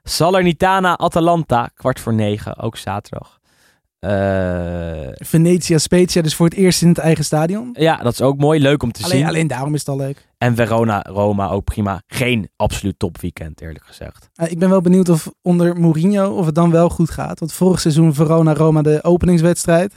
Salernitana 0.10 0.98
Atalanta, 0.98 1.70
kwart 1.76 2.00
voor 2.00 2.14
negen, 2.14 2.58
ook 2.58 2.78
zaterdag. 2.78 3.40
Uh, 4.00 4.12
Venetia 5.14 5.78
Spezia, 5.78 6.22
dus 6.22 6.36
voor 6.36 6.46
het 6.46 6.56
eerst 6.56 6.82
in 6.82 6.88
het 6.88 6.98
eigen 6.98 7.24
stadion. 7.26 7.70
Ja, 7.80 7.96
dat 7.98 8.14
is 8.14 8.22
ook 8.22 8.38
mooi. 8.38 8.60
Leuk 8.60 8.84
om 8.84 8.92
te 8.92 9.04
alleen, 9.04 9.18
zien. 9.18 9.28
Alleen 9.28 9.48
daarom 9.48 9.74
is 9.74 9.80
het 9.80 9.90
al 9.90 9.98
leuk. 9.98 10.28
En 10.38 10.56
Verona, 10.56 11.02
Roma 11.08 11.50
ook 11.50 11.64
prima. 11.64 12.02
Geen 12.08 12.50
absoluut 12.56 13.00
topweekend, 13.00 13.62
eerlijk 13.62 13.86
gezegd. 13.86 14.30
Uh, 14.36 14.52
ik 14.52 14.60
ben 14.60 14.70
wel 14.70 14.82
benieuwd 14.82 15.10
of 15.10 15.32
onder 15.42 15.80
Mourinho 15.80 16.36
of 16.38 16.46
het 16.46 16.56
dan 16.56 16.72
wel 16.72 16.90
goed 16.90 17.10
gaat. 17.10 17.40
Want 17.40 17.54
vorig 17.54 17.80
seizoen 17.80 18.14
Verona, 18.14 18.54
Roma 18.54 18.82
de 18.82 19.04
openingswedstrijd. 19.04 19.94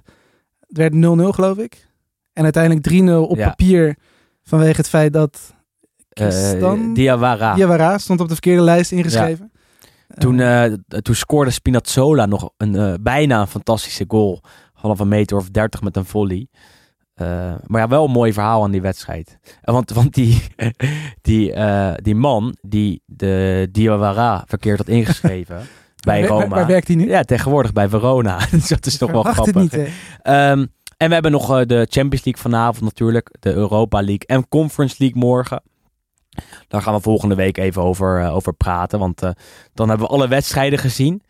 Het 0.67 0.77
werd 0.77 0.93
0-0 0.95 0.97
geloof 1.35 1.59
ik. 1.59 1.87
En 2.33 2.43
uiteindelijk 2.43 2.87
3-0 2.87 3.29
op 3.31 3.37
Ja. 3.37 3.49
papier 3.49 3.97
vanwege 4.43 4.77
het 4.77 4.89
feit 4.89 5.13
dat 5.13 5.57
Uh, 6.21 6.95
Diawara. 6.95 7.55
Diawara 7.55 7.99
stond 7.99 8.21
op 8.21 8.27
de 8.27 8.33
verkeerde 8.33 8.63
lijst 8.63 8.93
ingeschreven. 8.93 9.53
Toen, 10.15 10.41
eh, 10.41 10.65
toen 11.03 11.15
scoorde 11.15 11.51
Spinazzola 11.51 12.27
nog 12.27 12.51
een, 12.57 12.77
eh, 12.77 12.95
bijna 13.01 13.41
een 13.41 13.47
fantastische 13.47 14.05
goal. 14.09 14.43
Half 14.73 14.99
een 14.99 15.09
meter 15.09 15.37
of 15.37 15.49
dertig 15.51 15.83
met 15.83 15.97
een 15.97 16.05
volley. 16.05 16.49
Eh, 17.15 17.55
maar 17.67 17.81
ja, 17.81 17.89
wel 17.89 18.05
een 18.05 18.11
mooi 18.11 18.33
verhaal 18.33 18.63
aan 18.63 18.71
die 18.71 18.83
wedstrijd. 18.83 19.39
Eh, 19.63 19.75
Want, 19.75 19.91
want 19.91 20.15
die, 20.15 20.43
die, 21.23 21.53
eh, 21.53 21.93
die 21.97 22.15
man 22.15 22.57
die 22.61 23.03
de 23.07 23.69
Diawara 23.73 24.45
verkeerd 24.47 24.79
had 24.79 24.89
ingeschreven 24.89 25.61
bij 26.07 26.21
waar- 26.21 26.29
Roma. 26.29 26.49
Waar, 26.49 26.67
werkt 26.67 26.87
hij 26.87 26.97
nu? 26.97 27.09
Ja, 27.09 27.23
tegenwoordig 27.23 27.73
bij 27.73 27.89
Verona. 27.89 28.39
dus 28.51 28.69
dat 28.69 28.87
is 28.87 28.99
toch 28.99 29.11
wel 29.11 29.23
grappig. 29.23 29.55
niet? 29.55 29.73
Ehm, 30.23 30.67
en 30.97 31.09
we 31.09 31.13
hebben 31.15 31.33
nog 31.33 31.51
eh, 31.59 31.67
de 31.67 31.87
Champions 31.91 32.25
League 32.25 32.43
vanavond 32.43 32.81
natuurlijk. 32.85 33.35
De 33.41 33.53
Europa 33.53 33.99
League 33.99 34.27
en 34.27 34.49
Conference 34.49 34.95
League 34.99 35.19
morgen. 35.21 35.63
Daar 36.69 36.83
gaan 36.83 36.95
we 36.95 37.01
volgende 37.01 37.35
week 37.35 37.57
even 37.59 37.83
over, 37.83 38.21
eh, 38.21 38.35
over 38.35 38.53
praten. 38.55 38.99
Want 38.99 39.23
eh, 39.23 39.31
dan 39.75 39.89
hebben 39.89 40.07
we 40.07 40.13
alle 40.13 40.29
wedstrijden 40.29 40.79
gezien. 40.79 41.23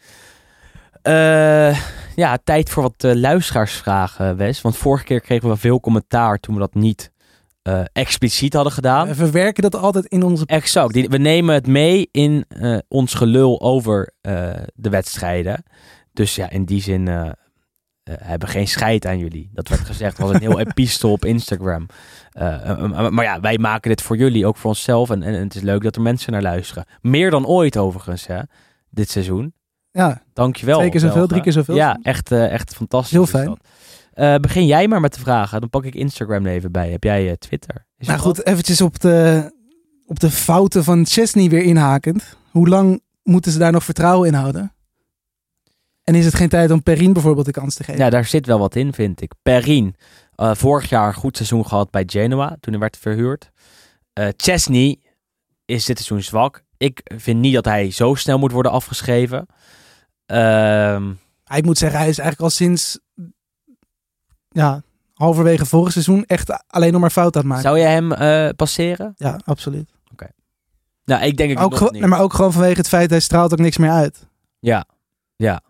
Eh, 1.02 1.78
ja, 2.16 2.38
tijd 2.44 2.70
voor 2.70 2.82
wat 2.82 3.16
luisteraarsvragen, 3.16 4.36
Wes. 4.36 4.60
Want 4.60 4.76
vorige 4.76 5.04
keer 5.04 5.20
kregen 5.20 5.48
we 5.48 5.56
veel 5.56 5.80
commentaar 5.80 6.38
toen 6.38 6.54
we 6.54 6.60
dat 6.60 6.74
niet 6.74 7.10
expliciet 7.92 8.52
hadden 8.54 8.72
gedaan. 8.72 9.06
We 9.08 9.14
verwerken 9.14 9.62
dat 9.62 9.74
altijd 9.76 10.06
in 10.06 10.22
onze... 10.22 10.46
Exact. 10.46 10.92
Die- 10.92 11.08
We 11.08 11.18
nemen 11.18 11.54
het 11.54 11.66
mee 11.66 12.08
in 12.12 12.44
ons 12.88 13.14
gelul 13.14 13.60
over 13.60 14.12
de 14.74 14.90
wedstrijden. 14.90 15.62
Dus 16.12 16.34
ja, 16.34 16.50
in 16.50 16.64
die 16.64 16.82
zin 16.82 17.34
hebben 18.09 18.48
we 18.48 18.55
geen 18.55 18.68
scheid 18.68 19.06
aan 19.06 19.18
jullie. 19.18 19.51
Dat 19.52 19.68
werd 19.68 19.80
gezegd, 19.80 20.18
was 20.18 20.30
een 20.30 20.40
heel 20.40 20.60
epistel 20.66 21.12
op 21.12 21.24
Instagram. 21.24 21.86
Eh, 22.32 22.70
eh, 22.70 22.70
eh, 22.70 23.09
maar 23.09 23.24
ja, 23.24 23.40
wij 23.40 23.59
maken 23.59 23.90
dit 23.90 24.02
voor 24.02 24.16
jullie, 24.16 24.47
ook 24.47 24.56
voor 24.56 24.70
onszelf. 24.70 25.10
En, 25.10 25.22
en, 25.22 25.35
het 25.35 25.55
is 25.55 25.62
leuk 25.62 25.82
dat 25.82 25.97
er 25.97 26.02
mensen 26.02 26.32
naar 26.32 26.43
luisteren. 26.43 26.85
Meer 27.01 27.30
dan 27.30 27.47
ooit 27.47 27.76
overigens, 27.76 28.26
hè, 28.26 28.40
dit 28.90 29.10
seizoen. 29.10 29.52
Ja, 29.90 30.22
Dankjewel. 30.32 30.78
Twee 30.78 30.90
keer 30.90 31.01
zoveel, 31.01 31.14
Belgen. 31.14 31.30
drie 31.30 31.43
keer 31.43 31.52
zoveel. 31.52 31.74
Ja, 31.74 31.98
echt, 32.02 32.32
eh, 32.32 32.52
echt 32.52 32.74
fantastisch. 32.74 33.12
Heel 33.12 33.26
fijn. 33.26 33.56
Eh, 34.12 34.35
begin 34.35 34.66
jij 34.66 34.89
maar 34.89 35.01
met 35.01 35.14
de 35.14 35.20
vragen. 35.20 35.60
Dan 35.60 35.70
pak 35.70 35.85
ik 35.85 35.94
Instagram 35.94 36.47
er 36.47 36.52
even 36.52 36.72
bij. 36.72 36.90
Heb 36.90 37.05
jij 37.05 37.28
eh, 37.28 37.35
Twitter? 37.35 37.86
Is 37.98 38.06
nou 38.06 38.18
goed, 38.18 38.47
eventjes 38.47 38.80
op 38.80 39.01
de, 39.01 39.51
op 40.06 40.20
de 40.20 40.30
fouten 40.30 40.85
van 40.85 41.06
Chesney 41.06 41.48
weer 41.48 41.62
inhakend. 41.62 42.36
Hoe 42.51 42.68
lang 42.68 43.01
moeten 43.22 43.52
ze 43.52 43.59
daar 43.59 43.72
nog 43.72 43.85
vertrouwen 43.85 44.28
in 44.28 44.35
houden? 44.35 44.72
En 46.09 46.14
is 46.14 46.24
het 46.24 46.35
geen 46.35 46.48
tijd 46.48 46.70
om 46.70 46.82
Perrin 46.82 47.12
bijvoorbeeld 47.12 47.47
de 47.47 47.52
kans 47.52 47.74
te 47.74 47.85
geven? 47.85 48.01
Ja, 48.05 48.10
daar 48.10 48.24
zit 48.24 48.47
wel 48.47 48.59
wat 48.59 48.76
in, 48.76 48.93
vind 48.93 49.20
ik. 49.20 49.32
Perrin, 49.43 49.94
eh, 50.35 50.55
vorig 50.55 50.89
jaar 50.89 51.06
een 51.09 51.14
goed 51.14 51.36
seizoen 51.36 51.66
gehad 51.66 51.90
bij 51.90 52.02
Genoa, 52.06 52.56
toen 52.60 52.72
hij 52.72 52.80
werd 52.80 52.97
verhuurd. 52.97 53.51
Eh 54.12 54.28
Chesney 54.36 55.01
is 55.64 55.85
dit 55.85 55.97
seizoen 55.98 56.22
zwak. 56.22 56.62
Ik 56.76 57.01
vind 57.16 57.39
niet 57.40 57.55
dat 57.55 57.64
hij 57.64 57.90
zo 57.90 58.14
snel 58.14 58.39
moet 58.39 58.52
worden 58.52 58.72
afgeschreven. 58.72 59.47
Ehm, 60.26 61.10
Ik 61.55 61.64
moet 61.64 61.78
zeggen, 61.78 61.98
hij 61.98 62.09
is 62.09 62.18
eigenlijk 62.18 62.51
al 62.51 62.56
sinds 62.56 62.98
ja, 64.48 64.82
halverwege 65.14 65.66
vorig 65.66 65.93
seizoen 65.93 66.24
echt 66.24 66.64
alleen 66.66 66.93
nog 66.93 67.01
maar 67.01 67.10
fout 67.10 67.36
aan 67.36 67.40
het 67.40 67.51
maken. 67.51 67.64
zou 67.64 67.78
je 67.78 67.85
hem 67.85 68.12
eh, 68.12 68.48
passeren? 68.56 69.14
Ja, 69.16 69.40
absoluut. 69.44 69.90
Nou, 71.05 71.22
ik 71.24 71.36
denk 71.36 71.51
het 71.51 71.59
Ook 71.59 71.80
nog 71.80 71.90
niet. 71.90 72.06
maar 72.06 72.20
ook 72.20 72.32
gewoon 72.32 72.52
vanwege 72.52 72.76
het 72.76 72.89
feit, 72.89 73.10
hij 73.10 73.20
straalt 73.20 73.52
ook 73.52 73.59
niks 73.59 73.76
meer 73.76 73.90
uit. 73.90 74.26
Ja, 75.36 75.60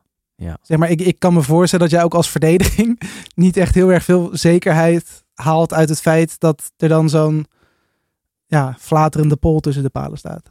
Zeg 0.63 0.79
maar, 0.79 0.91
ik, 0.91 1.01
ik 1.01 1.19
kan 1.19 1.35
me 1.35 1.43
voorstellen 1.43 1.85
dat 1.89 1.95
jij 1.95 2.05
ook 2.05 2.15
als 2.15 2.31
verdediging 2.31 3.01
niet 3.35 3.57
echt 3.57 3.75
heel 3.75 3.93
erg 3.93 4.05
veel 4.05 4.29
zekerheid 4.33 5.25
haalt 5.35 5.73
uit 5.75 5.89
het 5.89 6.01
feit 6.01 6.41
dat 6.41 6.73
er 6.77 6.89
dan 6.89 7.09
zo'n 7.09 7.47
ja, 8.47 8.77
flaterende 8.79 9.37
pol 9.37 9.61
tussen 9.61 9.83
de 9.83 9.89
palen 9.91 10.19
staat. 10.19 10.43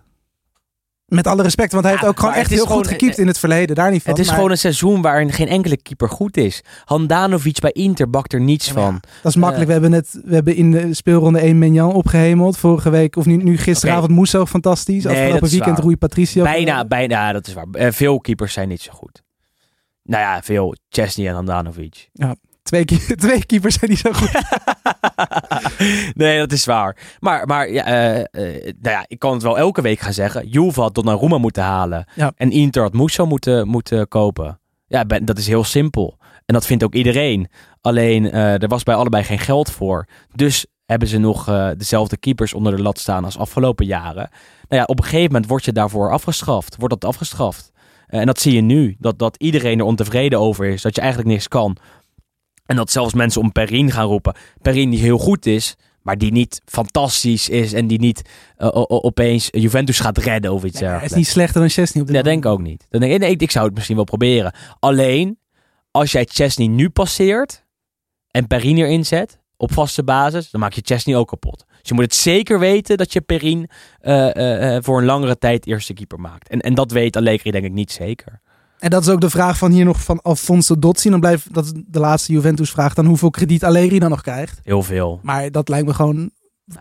Met 1.06 1.28
alle 1.28 1.42
respect, 1.44 1.72
want 1.72 1.84
hij 1.84 1.94
Ja, 1.94 2.00
heeft 2.00 2.12
ook 2.12 2.20
gewoon 2.20 2.36
echt 2.36 2.50
heel 2.50 2.66
goed 2.66 2.88
gekiept 2.88 3.18
in 3.18 3.28
het 3.28 3.40
verleden. 3.40 3.76
Daar 3.76 3.92
niet 3.92 4.02
van. 4.02 4.12
het 4.12 4.20
is 4.22 4.28
maar- 4.28 4.36
gewoon 4.36 4.52
een 4.52 4.58
seizoen 4.58 5.02
waarin 5.02 5.32
geen 5.32 5.48
enkele 5.48 5.78
keeper 5.78 6.10
goed 6.10 6.38
is. 6.38 6.64
Handanovic 6.86 7.60
bij 7.60 7.72
Inter 7.72 8.10
bakt 8.10 8.34
er 8.34 8.42
niets 8.42 8.68
Ja, 8.68 8.74
ja, 8.74 8.82
van. 8.82 9.00
Dat 9.22 9.32
is 9.32 9.36
makkelijk. 9.36 9.66
we 9.66 9.72
hebben 9.72 9.92
net 9.92 10.20
we 10.26 10.34
hebben 10.34 10.56
in 10.56 10.72
de 10.72 10.94
speelronde 10.94 11.40
1 11.40 11.58
Menjan 11.58 11.94
opgehemeld. 11.94 12.58
Vorige 12.58 12.90
week, 12.90 13.16
of 13.16 13.26
nu, 13.26 13.36
nu 13.36 13.58
gisteravond 13.58 14.12
Musso 14.12 14.46
fantastisch. 14.46 15.04
Nee, 15.04 15.22
Afgelopen 15.22 15.50
weekend. 15.50 15.80
Rui 15.80 15.98
Patricio. 15.98 16.44
Bijna, 16.44 16.86
bijna, 16.86 17.26
ja, 17.28 17.32
dat 17.34 17.48
is 17.48 17.54
waar. 17.54 17.68
Eh, 17.72 17.92
veel 17.92 18.20
keepers 18.20 18.54
zijn 18.54 18.68
niet 18.68 18.82
zo 18.82 18.92
goed. 18.94 19.24
Nou 20.08 20.24
ja, 20.24 20.42
veel 20.42 20.76
Chesney 20.90 21.28
en 21.28 21.34
Handanovic. 21.34 22.10
Twee, 22.64 22.86
keer- 22.86 23.16
twee 23.26 23.46
keepers 23.46 23.80
zijn 23.80 23.90
niet 23.90 24.00
zo 24.00 24.12
goed. 24.12 24.32
nee, 26.22 26.38
dat 26.40 26.52
is 26.52 26.66
waar. 26.66 26.98
Maar, 27.20 27.46
maar 27.48 27.72
ja, 27.72 27.86
eh, 27.86 28.20
eh, 28.20 28.26
nou 28.64 28.96
ja, 28.96 29.06
ik 29.08 29.20
kan 29.20 29.34
het 29.34 29.44
wel 29.44 29.58
elke 29.58 29.82
week 29.82 30.00
gaan 30.00 30.14
zeggen. 30.14 30.48
Juve 30.48 30.82
had 30.82 30.96
Donnarumma 30.96 31.38
moeten 31.38 31.64
halen. 31.64 32.06
Ja. 32.16 32.32
En 32.36 32.52
Inter 32.52 32.82
had 32.82 32.94
Musso 32.94 33.26
moeten, 33.26 33.68
moeten 33.68 34.08
kopen. 34.08 34.60
Ja, 34.88 35.04
dat 35.04 35.38
is 35.38 35.48
heel 35.48 35.64
simpel. 35.64 36.18
En 36.46 36.54
dat 36.54 36.66
vindt 36.66 36.84
ook 36.84 36.94
iedereen. 36.94 37.50
Alleen, 37.82 38.32
eh, 38.32 38.62
er 38.62 38.68
was 38.68 38.84
bij 38.84 38.96
allebei 38.96 39.24
geen 39.24 39.40
geld 39.40 39.72
voor. 39.72 40.08
Dus 40.36 40.66
hebben 40.86 41.08
ze 41.08 41.18
nog 41.18 41.46
dezelfde 41.78 42.18
keepers 42.18 42.54
onder 42.54 42.76
de 42.76 42.82
lat 42.82 43.00
staan 43.00 43.26
als 43.26 43.38
afgelopen 43.38 43.86
jaren. 43.86 44.30
Nou 44.70 44.82
ja, 44.82 44.84
op 44.84 44.98
een 44.98 45.04
gegeven 45.04 45.32
moment 45.32 45.50
word 45.50 45.66
je 45.66 45.72
daarvoor 45.72 46.12
afgestraft. 46.12 46.76
Wordt 46.78 47.02
dat 47.02 47.10
afgestraft. 47.10 47.72
Eh, 48.08 48.20
en 48.20 48.26
dat 48.26 48.40
zie 48.40 48.54
je 48.54 48.62
nu. 48.62 48.96
Dat, 49.00 49.20
dat 49.20 49.36
iedereen 49.38 49.80
er 49.80 49.86
ontevreden 49.86 50.40
over 50.40 50.66
is. 50.66 50.82
Dat 50.82 50.96
je 50.96 51.02
eigenlijk 51.02 51.32
niks 51.32 51.48
kan. 51.48 51.78
En 52.66 52.76
dat 52.76 52.92
zelfs 52.92 53.14
mensen 53.14 53.42
om 53.42 53.52
Perrin 53.52 53.92
gaan 53.92 54.08
roepen. 54.08 54.36
Perrin 54.62 54.90
die 54.90 55.00
heel 55.00 55.18
goed 55.18 55.46
is, 55.46 55.76
maar 56.02 56.18
die 56.18 56.32
niet 56.32 56.62
fantastisch 56.66 57.50
is. 57.50 57.74
En 57.74 57.88
die 57.88 58.00
niet 58.00 58.22
eh, 58.58 58.70
opeens 58.88 59.48
Juventus 59.52 60.00
gaat 60.00 60.18
redden 60.18 60.54
of 60.54 60.64
iets 60.64 60.80
hij 60.80 61.00
is 61.04 61.14
niet 61.14 61.28
slechter 61.28 61.60
dan 61.60 61.70
Chesney 61.70 62.02
op 62.02 62.08
dit 62.08 62.16
Dat 62.16 62.26
moment. 62.26 62.44
denk 62.44 62.56
ik 62.56 62.60
ook 62.60 62.68
niet. 62.68 62.86
Dan 62.90 63.02
denk 63.02 63.14
ik, 63.14 63.20
nee, 63.20 63.36
ik 63.36 63.52
zou 63.52 63.66
het 63.66 63.74
misschien 63.74 63.96
wel 63.96 64.06
proberen. 64.06 64.54
Alleen, 64.80 65.40
als 65.92 66.12
jij 66.12 66.26
Chesney 66.30 66.68
nu 66.68 66.90
passeert 66.90 67.66
en 68.32 68.48
Perrin 68.48 68.78
erin 68.78 69.06
zet 69.06 69.40
op 69.58 69.74
vaste 69.74 70.04
basis, 70.04 70.50
dan 70.50 70.62
maak 70.62 70.74
je 70.74 70.82
Chesney 70.86 71.16
ook 71.16 71.28
kapot. 71.28 71.66
Dus 71.68 71.90
je 71.90 71.94
moet 71.94 72.04
het 72.04 72.16
zeker 72.16 72.60
weten 72.60 72.98
dat 72.98 73.14
je 73.14 73.22
Perrin 73.22 73.70
eh, 74.00 74.36
eh, 74.36 74.76
eh, 74.76 74.84
voor 74.84 75.00
een 75.00 75.06
langere 75.06 75.38
tijd 75.38 75.68
eerste 75.68 75.94
keeper 75.94 76.20
maakt. 76.20 76.50
En, 76.50 76.60
en 76.60 76.74
dat 76.74 76.92
weet 76.92 77.16
Allegri 77.16 77.52
denk 77.52 77.66
ik 77.66 77.72
niet 77.72 77.92
zeker. 77.92 78.42
En 78.80 78.90
dat 78.90 79.02
is 79.02 79.10
ook 79.10 79.22
de 79.22 79.30
vraag 79.30 79.58
van 79.58 79.72
hier 79.72 79.86
nog 79.86 80.04
van 80.04 80.22
Alfonso 80.22 80.80
Dotzi. 80.80 81.10
Dan 81.10 81.20
blijft 81.20 81.54
dat 81.54 81.66
is 81.66 81.72
de 81.88 82.00
laatste 82.00 82.32
Juventus 82.34 82.70
vraag 82.72 82.94
dan 82.94 83.06
hoeveel 83.06 83.30
krediet 83.30 83.64
Allegri 83.64 84.00
dan 84.00 84.10
nog 84.10 84.22
krijgt. 84.22 84.60
Heel 84.64 84.84
veel. 84.84 85.20
Maar 85.24 85.52
dat 85.52 85.70
lijkt 85.70 85.86
me 85.88 85.94
gewoon 85.94 86.32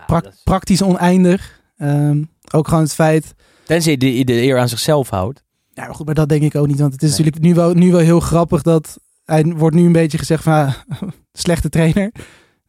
Nou, 0.07 0.21
is- 0.27 0.41
praktisch 0.43 0.81
oneindig. 0.81 1.61
Ehm, 1.77 2.23
ook 2.51 2.67
gewoon 2.67 2.83
het 2.83 2.93
feit. 2.93 3.33
Tenzij 3.65 3.97
de, 3.97 4.23
de 4.23 4.33
eer 4.41 4.59
aan 4.59 4.69
zichzelf 4.69 5.09
houdt. 5.09 5.43
Ja, 5.73 5.85
maar 5.85 5.95
goed, 5.95 6.05
maar 6.05 6.15
dat 6.15 6.29
denk 6.29 6.41
ik 6.41 6.55
ook 6.55 6.67
niet. 6.67 6.79
Want 6.79 6.93
het 6.93 7.03
is 7.03 7.09
Nee. 7.09 7.17
natuurlijk 7.17 7.45
nu 7.45 7.53
wel, 7.53 7.73
nu 7.73 7.91
wel 7.91 7.99
heel 8.01 8.19
grappig 8.19 8.61
dat 8.61 8.97
hij 9.25 9.43
wordt 9.43 9.75
nu 9.75 9.85
een 9.85 9.91
beetje 9.91 10.17
gezegd 10.17 10.43
van 10.43 10.53
ah, 10.65 10.73
slechte 11.33 11.69
trainer. 11.69 12.11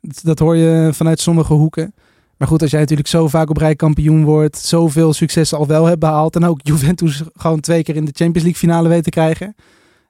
Dat, 0.00 0.20
dat 0.22 0.38
hoor 0.38 0.56
je 0.56 0.90
vanuit 0.92 1.20
sommige 1.20 1.54
hoeken. 1.54 1.94
Maar 2.36 2.48
goed, 2.48 2.62
als 2.62 2.70
jij 2.70 2.80
natuurlijk 2.80 3.08
zo 3.08 3.28
vaak 3.28 3.50
op 3.50 3.56
rij 3.56 3.74
kampioen 3.74 4.24
wordt, 4.24 4.58
zoveel 4.58 5.12
successen 5.12 5.58
al 5.58 5.66
wel 5.66 5.84
hebt 5.84 6.00
behaald 6.00 6.36
en 6.36 6.44
ook 6.44 6.60
Juventus 6.62 7.22
gewoon 7.34 7.60
twee 7.60 7.82
keer 7.82 7.96
in 7.96 8.04
de 8.04 8.12
Champions 8.14 8.42
League 8.42 8.60
finale 8.60 8.88
weet 8.88 9.04
te 9.04 9.10
krijgen, 9.10 9.54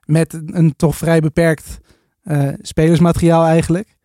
met 0.05 0.41
een 0.47 0.77
toch 0.77 0.97
vrij 0.97 1.21
beperkt 1.21 1.79
eh, 2.23 2.49
spelersmateriaal 2.61 3.45
eigenlijk. 3.45 3.97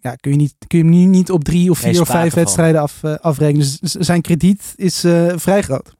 Ja, 0.00 0.14
kun 0.14 0.30
je, 0.30 0.36
niet, 0.36 0.54
kun 0.66 0.78
je 0.78 0.84
hem 0.84 0.92
nu 0.92 1.04
niet 1.04 1.30
op 1.30 1.44
drie 1.44 1.70
of 1.70 1.78
vier 1.78 2.00
of 2.00 2.08
vijf 2.08 2.34
wedstrijden 2.34 2.80
af, 2.80 3.02
eh, 3.02 3.14
afrekenen. 3.14 3.66
Dus 3.80 3.92
zijn 3.92 4.20
krediet 4.20 4.72
is 4.76 5.04
eh, 5.04 5.32
vrij 5.36 5.62
groot. 5.62 5.96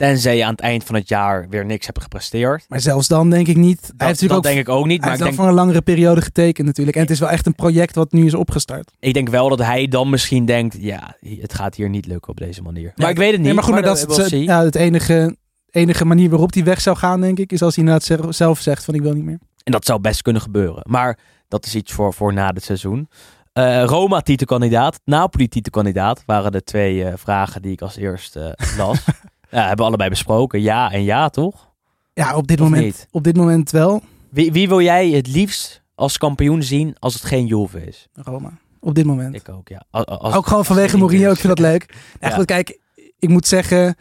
Tenzij 0.00 0.36
je 0.36 0.44
aan 0.44 0.50
het 0.50 0.60
eind 0.60 0.84
van 0.84 0.94
het 0.94 1.08
jaar 1.08 1.46
weer 1.48 1.64
niks 1.66 1.86
hebt 1.86 2.02
gepresteerd. 2.02 2.64
Maar 2.68 2.80
zelfs 2.80 3.08
dan 3.08 3.30
denk 3.30 3.46
ik 3.46 3.56
niet. 3.56 3.80
Dat, 3.80 3.92
hij 3.96 4.06
heeft 4.06 4.20
natuurlijk 4.20 4.28
dat 4.30 4.36
ook 4.36 4.42
denk 4.56 4.58
ik 4.58 4.68
ook 4.68 4.86
niet. 4.86 5.00
Hij 5.00 5.08
Maar 5.08 5.10
heeft 5.10 5.22
denk, 5.22 5.34
voor 5.34 5.48
een 5.48 5.54
langere 5.54 5.82
periode 5.82 6.20
getekend 6.20 6.66
natuurlijk. 6.66 6.96
En 6.96 7.02
het 7.02 7.10
is 7.10 7.18
wel 7.18 7.30
echt 7.30 7.46
een 7.46 7.54
project 7.54 7.94
wat 7.94 8.12
nu 8.12 8.26
is 8.26 8.34
opgestart. 8.34 8.90
ik 8.98 9.14
denk 9.14 9.28
wel 9.28 9.48
dat 9.48 9.58
hij 9.58 9.86
dan 9.88 10.10
misschien 10.10 10.44
denkt... 10.44 10.76
Ja, 10.80 11.16
het 11.20 11.54
gaat 11.54 11.74
hier 11.74 11.88
niet 11.88 12.06
lukken 12.06 12.30
op 12.30 12.36
deze 12.38 12.62
manier. 12.62 12.92
Maar 12.96 13.10
ik 13.10 13.16
weet 13.16 13.26
het 13.26 13.36
niet. 13.36 13.44
Nee, 13.44 13.54
maar 13.54 13.64
goed, 13.64 13.72
maar 13.72 13.82
dat 13.82 13.96
is 13.96 14.16
het, 14.16 14.28
see. 14.28 14.42
ja, 14.44 14.64
het 14.64 14.74
enige, 14.74 15.36
enige 15.70 16.04
manier 16.04 16.30
waarop 16.30 16.52
hij 16.54 16.64
weg 16.64 16.80
zou 16.80 16.96
gaan, 16.96 17.20
denk 17.20 17.38
ik, 17.38 17.52
is 17.52 17.62
als 17.62 17.76
hij 17.76 17.84
inderdaad 17.84 18.06
ze- 18.06 18.32
zelf 18.32 18.60
zegt 18.60 18.84
van 18.84 18.94
ik 18.94 19.02
wil 19.02 19.12
niet 19.12 19.24
meer. 19.24 19.38
En 19.64 19.72
dat 19.72 19.84
zou 19.84 20.00
best 20.00 20.22
kunnen 20.22 20.42
gebeuren. 20.42 20.82
Maar 20.88 21.18
dat 21.48 21.66
is 21.66 21.74
iets 21.74 21.92
voor, 21.92 22.14
voor 22.14 22.32
na 22.32 22.48
het 22.48 22.64
seizoen. 22.64 23.08
Eh, 23.52 23.82
Roma 23.84 24.20
titelkandidaat, 24.20 25.00
Napoli 25.04 25.48
titelkandidaat 25.48 26.22
waren 26.26 26.52
de 26.52 26.62
twee 26.64 27.04
eh, 27.04 27.12
vragen 27.16 27.62
die 27.62 27.72
ik 27.72 27.80
als 27.82 27.96
eerst 27.96 28.36
eh, 28.36 28.50
las. 28.76 29.04
ja, 29.50 29.58
hebben 29.58 29.76
we 29.76 29.82
allebei 29.84 30.08
besproken. 30.10 30.60
Ja 30.60 30.90
en 30.92 31.02
ja, 31.02 31.28
toch? 31.28 31.68
Ja, 32.14 32.36
op 32.36 32.46
dit, 32.46 32.60
Of 32.60 32.64
moment, 32.68 32.84
niet? 32.84 33.08
op 33.10 33.24
dit 33.24 33.36
moment 33.36 33.70
wel. 33.70 34.02
Wie, 34.30 34.52
wie 34.52 34.68
wil 34.68 34.80
jij 34.80 35.08
het 35.10 35.26
liefst 35.26 35.82
als 35.94 36.18
kampioen 36.18 36.62
zien 36.62 36.96
als 36.98 37.14
het 37.14 37.22
geen 37.22 37.46
Juve 37.46 37.86
is? 37.86 38.08
Roma. 38.12 38.50
Op 38.80 38.94
dit 38.94 39.04
moment. 39.04 39.34
Ik 39.34 39.48
ook, 39.48 39.68
ja. 39.68 39.82
Als- 39.90 40.06
als- 40.06 40.34
ook 40.34 40.46
gewoon 40.46 40.64
vanwege 40.64 40.90
het 40.90 40.98
Mourinho. 40.98 41.30
Ik 41.30 41.36
vind 41.38 41.56
dat 41.56 41.58
leuk. 41.66 41.94
Ja, 42.20 42.28
Ja. 42.28 42.34
goed, 42.34 42.44
kijk, 42.44 42.78
ik 43.18 43.28
moet 43.28 43.46
zeggen, 43.46 43.96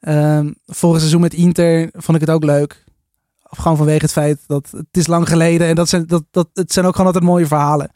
ehm 0.00 0.52
vorig 0.66 0.98
seizoen 0.98 1.20
met 1.20 1.34
Inter 1.34 1.88
vond 1.92 2.20
ik 2.20 2.26
het 2.26 2.30
ook 2.36 2.44
leuk. 2.44 2.84
Of 3.50 3.58
gewoon 3.58 3.76
vanwege 3.76 4.02
het 4.02 4.12
feit 4.12 4.38
dat 4.46 4.70
het 4.70 4.86
is 4.96 5.06
lang 5.06 5.28
geleden 5.28 5.66
en 5.68 5.74
dat 5.74 5.88
zijn, 5.88 6.06
dat, 6.06 6.24
dat, 6.30 6.48
het 6.52 6.72
zijn 6.72 6.86
ook 6.86 6.92
gewoon 6.92 7.06
altijd 7.06 7.24
mooie 7.24 7.46
verhalen. 7.46 7.90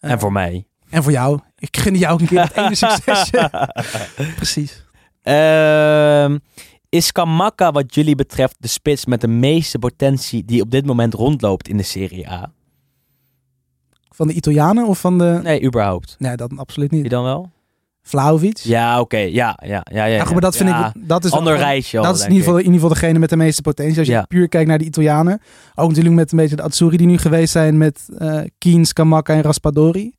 En 0.00 0.10
Eh, 0.10 0.18
voor 0.18 0.32
mij. 0.32 0.66
En 0.90 1.02
voor 1.02 1.12
jou. 1.12 1.38
Ik 1.58 1.76
gun 1.76 1.94
jou 1.96 2.12
ook 2.12 2.20
een 2.20 2.26
keer 2.26 2.38
dat 2.38 2.56
ene 2.64 2.74
succesje. 2.74 3.50
Precies. 4.36 4.81
Ehm, 5.22 6.38
Is 6.88 7.12
Kamaka 7.12 7.72
wat 7.72 7.94
jullie 7.94 8.14
betreft 8.14 8.56
de 8.58 8.68
spits 8.68 9.06
met 9.06 9.20
de 9.20 9.28
meeste 9.28 9.78
potentie 9.78 10.44
die 10.44 10.62
op 10.62 10.70
dit 10.70 10.86
moment 10.86 11.14
rondloopt 11.14 11.68
in 11.68 11.76
de 11.76 11.82
Serie 11.82 12.30
A? 12.30 12.52
Van 14.10 14.26
de 14.26 14.32
Italianen 14.34 14.86
of 14.86 15.00
van 15.00 15.18
de... 15.18 15.40
Nee, 15.42 15.62
überhaupt. 15.64 16.14
Nee, 16.18 16.36
dat 16.36 16.56
absoluut 16.56 16.90
Wie 16.90 17.00
niet. 17.00 17.10
dan 17.10 17.24
wel? 17.24 17.50
Vlaovic. 18.02 18.58
Ja, 18.58 19.00
oké. 19.00 19.16
Ja, 19.16 19.58
ja, 19.64 19.68
ja, 19.92 20.04
ja. 20.04 20.04
Ja, 20.04 20.22
goed, 20.22 20.32
maar 20.32 20.40
dat 20.40 20.56
vind 20.56 20.68
Ja, 20.68 20.92
ik... 20.94 21.08
Dat 21.08 21.24
is 21.24 21.30
Ander 21.32 21.52
al, 21.64 22.02
Dat 22.02 22.16
is 22.16 22.22
in 22.24 22.28
ieder, 22.30 22.44
geval, 22.44 22.58
in 22.58 22.64
ieder 22.64 22.80
geval 22.80 22.88
degene 22.94 23.18
met 23.18 23.30
de 23.30 23.36
meeste 23.36 23.62
potentie. 23.62 23.98
Als 23.98 24.06
je 24.06 24.12
Ja. 24.12 24.22
puur 24.22 24.48
kijkt 24.48 24.68
naar 24.68 24.78
de 24.78 24.84
Italianen. 24.84 25.40
Ook 25.74 25.88
natuurlijk 25.88 26.14
met 26.14 26.32
een 26.32 26.38
beetje 26.38 26.56
de 26.56 26.62
Azzurri 26.62 26.96
die 26.96 27.06
nu 27.06 27.18
geweest 27.18 27.52
zijn 27.52 27.76
met 27.78 28.08
eh 28.18 28.40
Keens, 28.58 28.92
Kamaka 28.92 29.34
en 29.34 29.42
Raspadori. 29.42 30.12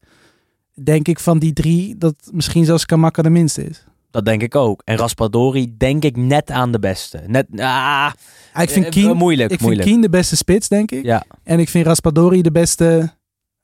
Denk 0.84 1.08
ik 1.08 1.20
van 1.20 1.40
die 1.40 1.54
drie 1.54 1.98
dat 1.98 2.16
misschien 2.32 2.66
zelfs 2.66 2.86
Kamaka 2.86 3.22
de 3.22 3.30
minste 3.30 3.64
is. 3.66 3.84
Dat 4.14 4.26
denk 4.26 4.42
ik 4.42 4.56
ook. 4.56 4.82
En 4.86 4.98
Raspadori 4.98 5.78
denk 5.78 6.04
ik 6.04 6.18
net 6.18 6.52
aan 6.52 6.72
de 6.72 6.80
beste. 6.80 7.22
Net, 7.28 7.48
ah, 7.56 8.12
Ah, 8.54 8.64
ik 8.64 8.70
vind 8.70 8.86
eh, 8.86 8.92
Keen, 8.92 9.16
moeilijk, 9.18 9.52
ik 9.52 9.60
vind. 9.60 9.80
Keen 9.82 10.02
de 10.02 10.10
beste 10.10 10.36
spits, 10.36 10.68
denk 10.68 10.92
ik. 10.92 11.04
Ja, 11.04 11.24
En 11.44 11.60
ik 11.60 11.70
vind 11.70 11.86
Raspadori 11.86 12.42
de 12.42 12.52
beste 12.52 13.14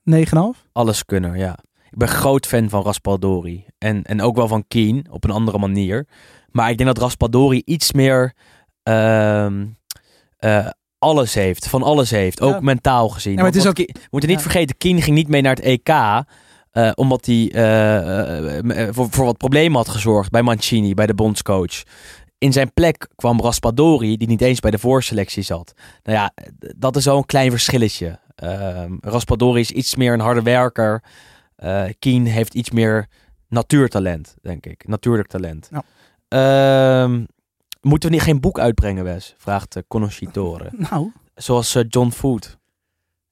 9,5. 0.04 0.66
alles 0.72 1.06
kunnen, 1.06 1.38
ja. 1.38 1.58
Ik 1.92 1.98
ben 1.98 2.08
groot 2.08 2.46
fan 2.48 2.70
van 2.70 2.84
Raspadori. 2.84 3.66
En, 3.78 4.04
en 4.04 4.22
ook 4.22 4.36
wel 4.36 4.48
van 4.48 4.64
Keen, 4.68 5.06
op 5.12 5.24
een 5.24 5.30
andere 5.32 5.58
manier. 5.58 6.08
Maar 6.52 6.70
ik 6.70 6.78
denk 6.78 6.90
dat 6.90 7.04
Raspadori 7.04 7.62
iets 7.66 7.92
meer 7.92 8.34
ehm, 8.84 9.66
eh, 10.38 10.68
alles 10.98 11.34
heeft. 11.34 11.68
Van 11.68 11.84
alles 11.84 12.10
heeft. 12.10 12.42
Ook 12.42 12.54
Ja. 12.54 12.60
mentaal 12.60 13.10
gezien. 13.10 13.36
maar 13.36 13.46
het 13.46 13.56
is 13.56 13.64
Keen- 13.74 13.90
we 13.94 14.08
moeten 14.10 14.30
niet 14.30 14.38
ja. 14.40 14.44
vergeten, 14.50 14.78
Keen 14.78 15.02
ging 15.02 15.16
niet 15.16 15.28
mee 15.28 15.42
naar 15.42 15.56
het 15.56 15.64
EK... 15.66 15.90
eh, 16.80 16.91
omdat 16.95 17.26
hij 17.26 17.51
eh, 17.51 18.57
eh, 18.60 18.93
voor, 18.93 19.07
voor 19.10 19.26
wat 19.26 19.38
problemen 19.38 19.77
had 19.77 19.89
gezorgd 19.89 20.31
bij 20.31 20.41
Mancini, 20.41 20.93
bij 20.93 21.06
de 21.06 21.14
bondscoach. 21.14 21.84
In 22.38 22.53
zijn 22.53 22.73
plek 22.73 23.07
kwam 23.15 23.39
Raspadori, 23.39 24.18
die 24.18 24.27
niet 24.27 24.41
eens 24.41 24.60
bij 24.60 24.72
de 24.72 24.80
voorselectie 24.80 25.43
zat. 25.43 25.73
Nou 26.03 26.18
ja, 26.18 26.31
dat 26.77 26.95
is 26.95 27.06
een 27.06 27.26
klein 27.26 27.51
verschilletje. 27.51 28.19
Ehm, 28.35 28.93
Raspadori 29.01 29.60
is 29.60 29.72
iets 29.72 29.95
meer 29.95 30.14
een 30.14 30.19
harde 30.19 30.41
werker. 30.41 31.03
Keen 31.99 32.26
heeft 32.26 32.53
iets 32.53 32.69
meer 32.69 33.07
natuurtalent, 33.47 34.35
denk 34.41 34.65
ik. 34.65 34.88
Natuurlijk 34.88 35.27
talent. 35.27 35.69
Ja. 35.72 35.84
Ehm, 36.27 37.23
moeten 37.81 38.10
we 38.10 38.15
niet 38.15 38.23
geen 38.23 38.39
boek 38.39 38.60
uitbrengen, 38.60 39.03
Wes? 39.03 39.35
Vraagt 39.38 39.81
Conoscitore. 39.88 40.69
Nou, 40.89 41.11
Zoals 41.35 41.77
John 41.88 42.10
Food. 42.10 42.57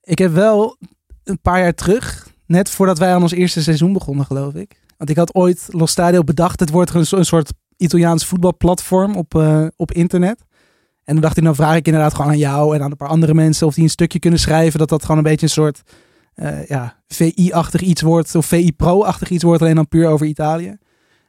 ik 0.02 0.18
heb 0.18 0.32
wel 0.32 0.78
een 1.24 1.42
paar 1.42 1.60
jaar 1.60 1.74
terug, 1.74 2.28
net 2.48 2.70
voordat 2.70 2.98
wij 2.98 3.14
aan 3.14 3.22
ons 3.22 3.32
eerste 3.32 3.64
seizoen 3.64 3.94
begonnen, 3.94 4.26
geloof 4.26 4.54
ik. 4.54 4.82
Want 4.98 5.10
ik 5.10 5.16
had 5.18 5.36
ooit 5.36 5.68
Los 5.72 5.92
Stadio 5.92 6.24
bedacht, 6.24 6.60
het 6.60 6.70
wordt 6.70 6.94
een, 6.94 7.06
so- 7.06 7.18
een 7.18 7.26
soort 7.26 7.54
Italiaans 7.78 8.26
voetbalplatform 8.26 9.16
op, 9.16 9.36
eh, 9.36 9.66
op 9.76 9.92
internet. 9.92 10.46
En 11.04 11.14
toen 11.14 11.22
dacht 11.22 11.38
ik, 11.38 11.44
nou 11.44 11.56
vraag 11.56 11.76
ik 11.76 11.86
inderdaad 11.86 12.14
gewoon 12.14 12.32
aan 12.32 12.38
jou 12.38 12.76
en 12.76 12.82
aan 12.82 12.92
een 12.92 12.98
paar 12.98 13.08
andere 13.08 13.34
mensen 13.34 13.68
of 13.68 13.74
die 13.74 13.84
een 13.84 13.90
stukje 13.90 14.20
kunnen 14.20 14.40
schrijven. 14.40 14.80
Dat 14.80 14.90
dat 14.90 15.02
gewoon 15.02 15.18
een 15.18 15.24
beetje 15.24 15.46
een 15.46 15.52
soort 15.52 15.82
eh, 16.34 16.66
ja, 16.68 17.02
VI-achtig 17.08 17.82
iets 17.82 18.02
wordt, 18.02 18.36
of 18.36 18.46
VI-pro-achtig 18.46 19.30
iets 19.30 19.44
wordt, 19.44 19.62
alleen 19.62 19.76
dan 19.76 19.88
puur 19.88 20.08
over 20.08 20.26
Italië. 20.26 20.78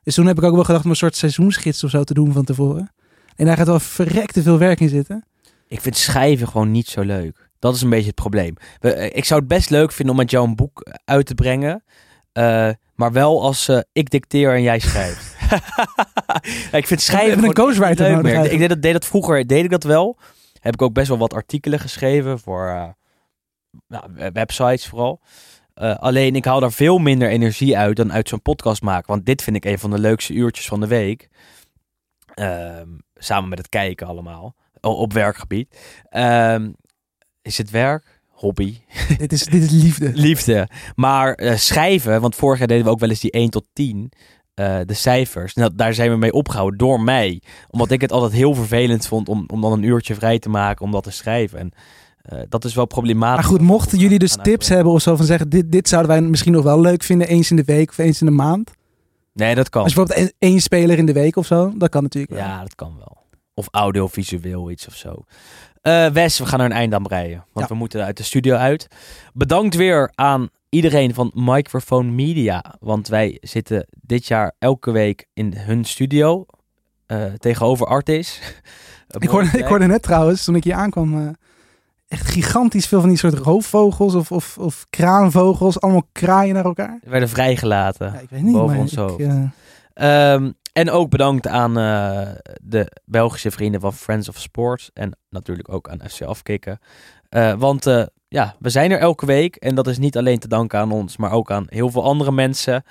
Dus 0.02 0.14
toen 0.14 0.26
heb 0.26 0.38
ik 0.38 0.44
ook 0.44 0.54
wel 0.54 0.64
gedacht 0.64 0.84
om 0.84 0.90
een 0.90 0.96
soort 0.96 1.16
seizoensgids 1.16 1.84
of 1.84 1.90
zo 1.90 2.04
te 2.04 2.14
doen 2.14 2.32
van 2.32 2.44
tevoren. 2.44 2.92
En 3.36 3.46
daar 3.46 3.56
gaat 3.56 3.66
wel 3.66 3.80
verrekte 3.80 4.42
veel 4.42 4.58
werk 4.58 4.80
in 4.80 4.88
zitten. 4.88 5.24
Ik 5.68 5.80
vind 5.80 5.96
schrijven 5.96 6.48
gewoon 6.48 6.70
niet 6.70 6.86
zo 6.88 7.00
leuk. 7.00 7.47
Dat 7.58 7.74
is 7.74 7.82
een 7.82 7.90
beetje 7.90 8.06
het 8.06 8.14
probleem. 8.14 8.54
Eh, 8.80 9.04
ik 9.04 9.24
zou 9.24 9.40
het 9.40 9.48
best 9.48 9.70
leuk 9.70 9.92
vinden 9.92 10.14
om 10.14 10.20
met 10.20 10.30
jou 10.30 10.48
een 10.48 10.56
boek 10.56 10.86
uit 11.04 11.26
te 11.26 11.34
brengen. 11.34 11.84
eh, 12.32 12.70
maar 12.94 13.12
wel 13.12 13.42
als 13.42 13.68
eh, 13.68 13.78
ik 13.92 14.10
dicteer 14.10 14.54
en 14.54 14.62
jij 14.62 14.78
schrijft. 14.78 15.36
ik 16.72 16.86
vind 16.86 17.00
schrijven 17.00 17.44
een 17.44 17.56
ghostwriter 17.56 18.10
leuk 18.10 18.22
meer. 18.22 18.52
Ik 18.52 18.58
deed 18.58 18.68
dat, 18.68 18.82
deed 18.82 18.92
dat 18.92 19.06
vroeger, 19.06 19.46
deed 19.46 19.64
ik 19.64 19.70
dat 19.70 19.82
wel. 19.84 20.18
Heb 20.60 20.74
ik 20.74 20.82
ook 20.82 20.92
best 20.92 21.08
wel 21.08 21.18
wat 21.18 21.34
artikelen 21.34 21.78
geschreven 21.80 22.38
voor 22.38 22.68
eh, 22.68 22.88
nou, 23.88 24.04
we- 24.14 24.30
websites 24.32 24.86
vooral. 24.86 25.20
Eh, 25.74 25.96
alleen 25.96 26.36
ik 26.36 26.44
haal 26.44 26.60
daar 26.60 26.72
veel 26.72 26.98
minder 26.98 27.28
energie 27.28 27.76
uit 27.78 27.96
dan 27.96 28.12
uit 28.12 28.28
zo'n 28.28 28.42
podcast 28.42 28.82
maken. 28.82 29.06
Want 29.12 29.26
dit 29.26 29.42
vind 29.42 29.56
ik 29.56 29.64
een 29.64 29.78
van 29.78 29.90
de 29.90 29.98
leukste 29.98 30.32
uurtjes 30.32 30.66
van 30.68 30.80
de 30.80 30.86
week. 30.86 31.28
Ehm, 32.34 32.88
samen 33.14 33.48
met 33.48 33.58
het 33.58 33.68
kijken 33.68 34.06
allemaal. 34.06 34.54
Op 34.80 35.12
werkgebied. 35.12 35.78
Is 37.48 37.58
het 37.58 37.70
werk? 37.70 38.20
Hobby. 38.28 38.76
dit, 39.18 39.32
is, 39.32 39.44
dit 39.44 39.62
is 39.62 39.70
liefde. 39.70 40.10
Liefde. 40.28 40.68
Maar 40.94 41.34
eh, 41.34 41.56
schrijven, 41.56 42.20
want 42.20 42.34
vorig 42.34 42.58
jaar 42.58 42.68
deden 42.68 42.84
we 42.84 42.90
ook 42.90 42.98
wel 42.98 43.08
eens 43.08 43.20
die 43.20 43.30
1 43.30 43.50
tot 43.50 43.64
10. 43.72 44.12
eh, 44.54 44.78
de 44.84 44.94
cijfers. 44.94 45.54
Nou, 45.54 45.70
daar 45.74 45.94
zijn 45.94 46.10
we 46.10 46.16
mee 46.16 46.32
opgehouden 46.32 46.78
door 46.78 47.00
mij. 47.00 47.42
Omdat 47.70 47.90
ik 47.90 48.00
het 48.00 48.12
altijd 48.12 48.32
heel 48.32 48.54
vervelend 48.54 49.06
vond 49.06 49.28
om, 49.28 49.44
om 49.46 49.60
dan 49.60 49.72
een 49.72 49.82
uurtje 49.82 50.14
vrij 50.14 50.38
te 50.38 50.48
maken 50.48 50.84
om 50.84 50.90
dat 50.90 51.02
te 51.02 51.10
schrijven. 51.10 51.58
En 51.58 51.70
eh, 52.22 52.38
dat 52.48 52.64
is 52.64 52.74
wel 52.74 52.86
problematisch. 52.86 53.44
Maar 53.44 53.52
goed, 53.58 53.66
mochten 53.66 53.98
jullie 53.98 54.18
dus 54.18 54.36
tips 54.42 54.68
hebben 54.68 54.92
of 54.92 55.02
zo 55.02 55.16
van 55.16 55.26
zeggen, 55.26 55.48
dit, 55.48 55.72
dit 55.72 55.88
zouden 55.88 56.10
wij 56.10 56.20
misschien 56.20 56.52
nog 56.52 56.64
wel 56.64 56.80
leuk 56.80 57.02
vinden, 57.02 57.28
eens 57.28 57.50
in 57.50 57.56
de 57.56 57.64
week 57.64 57.90
of 57.90 57.98
eens 57.98 58.20
in 58.20 58.26
de 58.26 58.32
maand. 58.32 58.70
Nee, 59.32 59.54
dat 59.54 59.68
kan. 59.68 59.82
Als 59.82 59.92
je 59.92 59.98
bijvoorbeeld 59.98 60.28
één- 60.38 60.50
één 60.50 60.60
speler 60.60 60.98
in 60.98 61.06
de 61.06 61.12
week 61.12 61.36
of 61.36 61.46
zo, 61.46 61.72
dat 61.76 61.88
kan 61.88 62.02
natuurlijk 62.02 62.32
wel. 62.32 62.42
Ja, 62.42 62.60
dat 62.60 62.74
kan 62.74 62.94
wel. 62.96 63.16
Of 63.54 63.68
audiovisueel 63.70 64.70
iets 64.70 64.86
of 64.86 64.94
zo. 64.94 65.24
Eh, 65.88 66.06
Wes, 66.12 66.38
we 66.38 66.46
gaan 66.46 66.58
er 66.60 66.64
een 66.66 66.72
eind 66.72 66.94
aan 66.94 67.02
breien. 67.02 67.44
Want 67.52 67.68
Ja. 67.68 67.72
we 67.74 67.78
moeten 67.78 68.04
uit 68.04 68.16
de 68.16 68.22
studio 68.22 68.56
uit. 68.56 68.86
Bedankt 69.32 69.74
weer 69.74 70.12
aan 70.14 70.48
iedereen 70.68 71.14
van 71.14 71.30
Microphone 71.34 72.10
Media. 72.10 72.64
Want 72.80 73.08
wij 73.08 73.38
zitten 73.40 73.86
dit 74.00 74.26
jaar 74.26 74.52
elke 74.58 74.90
week 74.90 75.26
in 75.34 75.54
hun 75.56 75.84
studio. 75.84 76.46
eh, 77.06 77.24
tegenover 77.38 77.86
Artis. 77.86 78.40
Ik, 79.18 79.28
hoorde, 79.28 79.58
ik 79.58 79.64
hoorde 79.64 79.86
net 79.86 80.02
trouwens, 80.02 80.44
toen 80.44 80.54
ik 80.54 80.64
hier 80.64 80.74
aankwam, 80.74 81.20
eh, 81.26 81.28
echt 82.08 82.28
gigantisch 82.30 82.86
veel 82.86 83.00
van 83.00 83.08
die 83.08 83.18
soort 83.18 83.34
roofvogels 83.34 84.14
of, 84.14 84.32
of, 84.32 84.58
of 84.58 84.86
kraanvogels. 84.90 85.80
Allemaal 85.80 86.08
kraaien 86.12 86.54
naar 86.54 86.64
elkaar. 86.64 86.98
We 87.02 87.10
werden 87.10 87.28
vrijgelaten. 87.28 88.12
Ja, 88.12 88.18
ik 88.18 88.30
weet 88.30 88.42
niet, 88.42 88.52
Boven 88.52 88.66
maar 88.68 88.78
ons 88.78 88.92
ik, 88.92 88.98
hoofd. 88.98 89.20
eh, 89.20 89.42
Ehm, 90.32 90.50
en 90.72 90.90
ook 90.90 91.10
bedankt 91.10 91.46
aan 91.46 91.78
eh, 91.78 92.28
de 92.62 92.92
Belgische 93.04 93.50
vrienden 93.50 93.80
van 93.80 93.92
Friends 93.92 94.28
of 94.28 94.38
Sports. 94.38 94.90
En 94.92 95.18
natuurlijk 95.30 95.72
ook 95.72 95.88
aan 95.88 96.08
FC 96.08 96.22
Afkikken. 96.22 96.78
Eh, 97.28 97.54
want 97.54 97.86
eh, 97.86 98.04
ja, 98.28 98.54
we 98.58 98.70
zijn 98.70 98.90
er 98.90 98.98
elke 98.98 99.26
week. 99.26 99.56
En 99.56 99.74
dat 99.74 99.86
is 99.86 99.98
niet 99.98 100.16
alleen 100.16 100.38
te 100.38 100.48
danken 100.48 100.78
aan 100.78 100.92
ons, 100.92 101.16
maar 101.16 101.32
ook 101.32 101.50
aan 101.50 101.66
heel 101.68 101.90
veel 101.90 102.04
andere 102.04 102.32
mensen. 102.32 102.82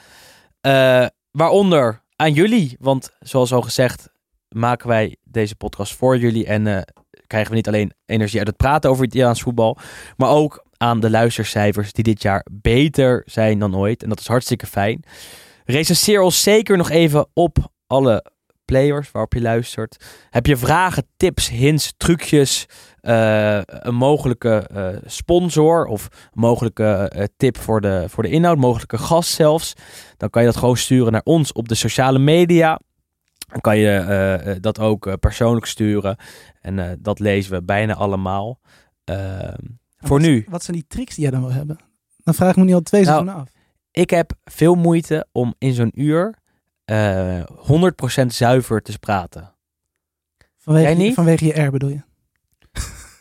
Waaronder 1.32 2.02
aan 2.16 2.34
jullie. 2.34 2.76
Want 2.80 3.12
zoals 3.20 3.54
al 3.54 3.62
gezegd, 3.62 4.10
maken 4.50 4.88
wij 4.88 5.16
deze 5.24 5.56
podcast 5.56 5.96
voor 5.96 6.18
jullie. 6.18 6.46
En 6.46 6.86
krijgen 7.28 7.50
we 7.50 7.56
niet 7.56 7.68
alleen 7.68 7.94
energie 8.06 8.40
uit 8.40 8.48
het 8.48 8.58
praten 8.58 8.90
over 8.90 9.06
Italiaans 9.06 9.42
voetbal. 9.42 9.78
Maar 10.18 10.30
ook 10.30 10.66
aan 10.78 11.00
de 11.00 11.10
luistercijfers 11.10 11.94
die 11.94 12.04
dit 12.04 12.22
jaar 12.22 12.46
beter 12.52 13.22
zijn 13.26 13.60
dan 13.60 13.76
ooit. 13.76 14.04
En 14.04 14.10
dat 14.10 14.20
is 14.20 14.28
hartstikke 14.28 14.66
fijn. 14.66 15.04
Recenseer 15.68 16.22
ons 16.22 16.44
zeker 16.44 16.78
nog 16.78 16.90
even 16.90 17.28
op 17.34 17.72
alle 17.88 18.26
players 18.66 19.12
waarop 19.12 19.34
je 19.34 19.42
luistert. 19.42 20.06
Heb 20.30 20.46
je 20.46 20.58
vragen, 20.58 21.08
tips, 21.18 21.50
hints, 21.50 21.94
trucjes, 21.98 22.66
eh, 23.02 23.60
een 23.64 23.96
mogelijke 23.96 24.68
eh, 24.74 24.88
sponsor 25.06 25.86
of 25.86 26.04
een 26.12 26.42
mogelijke 26.42 26.84
eh, 26.86 27.24
tip 27.38 27.58
voor 27.58 27.82
de, 27.82 28.06
voor 28.08 28.24
de 28.24 28.30
inhoud, 28.30 28.58
mogelijke 28.58 28.98
gast 28.98 29.32
zelfs, 29.32 29.74
dan 30.18 30.30
kan 30.30 30.42
je 30.42 30.48
dat 30.48 30.58
gewoon 30.58 30.78
sturen 30.78 31.12
naar 31.12 31.22
ons 31.24 31.52
op 31.52 31.68
de 31.68 31.76
sociale 31.76 32.20
media. 32.20 32.80
Dan 33.48 33.62
kan 33.62 33.78
je 33.78 34.58
dat 34.62 34.80
ook 34.80 35.20
persoonlijk 35.20 35.66
sturen 35.66 36.18
en 36.62 37.00
dat 37.02 37.20
lezen 37.20 37.52
we 37.52 37.64
bijna 37.64 37.94
allemaal. 37.94 38.60
Ehm, 39.04 39.56
voor 39.98 40.20
wat- 40.20 40.28
nu. 40.28 40.46
Wat 40.50 40.64
zijn 40.64 40.78
die 40.78 40.86
tricks 40.88 41.16
die 41.16 41.24
jij 41.24 41.32
dan 41.32 41.42
wil 41.42 41.52
hebben? 41.52 41.78
Dan 42.24 42.34
vraag 42.34 42.50
ik 42.50 42.56
me 42.56 42.64
nu 42.64 42.74
al 42.74 42.82
twee 42.82 43.04
Nou, 43.04 43.14
seizoenen 43.16 43.44
af. 43.44 43.56
Ik 43.98 44.10
heb 44.10 44.32
veel 44.46 44.76
moeite 44.76 45.28
om 45.32 45.54
in 45.58 45.74
zo'n 45.74 45.92
uur 46.02 46.36
eh 46.86 47.40
100% 48.22 48.26
zuiver 48.28 48.82
te 48.82 49.00
praten. 49.00 49.54
Vanwege, 50.58 50.94
niet? 50.94 51.14
vanwege 51.14 51.46
je 51.46 51.62
R 51.62 51.72
bedoel 51.72 51.90
je? 51.90 52.02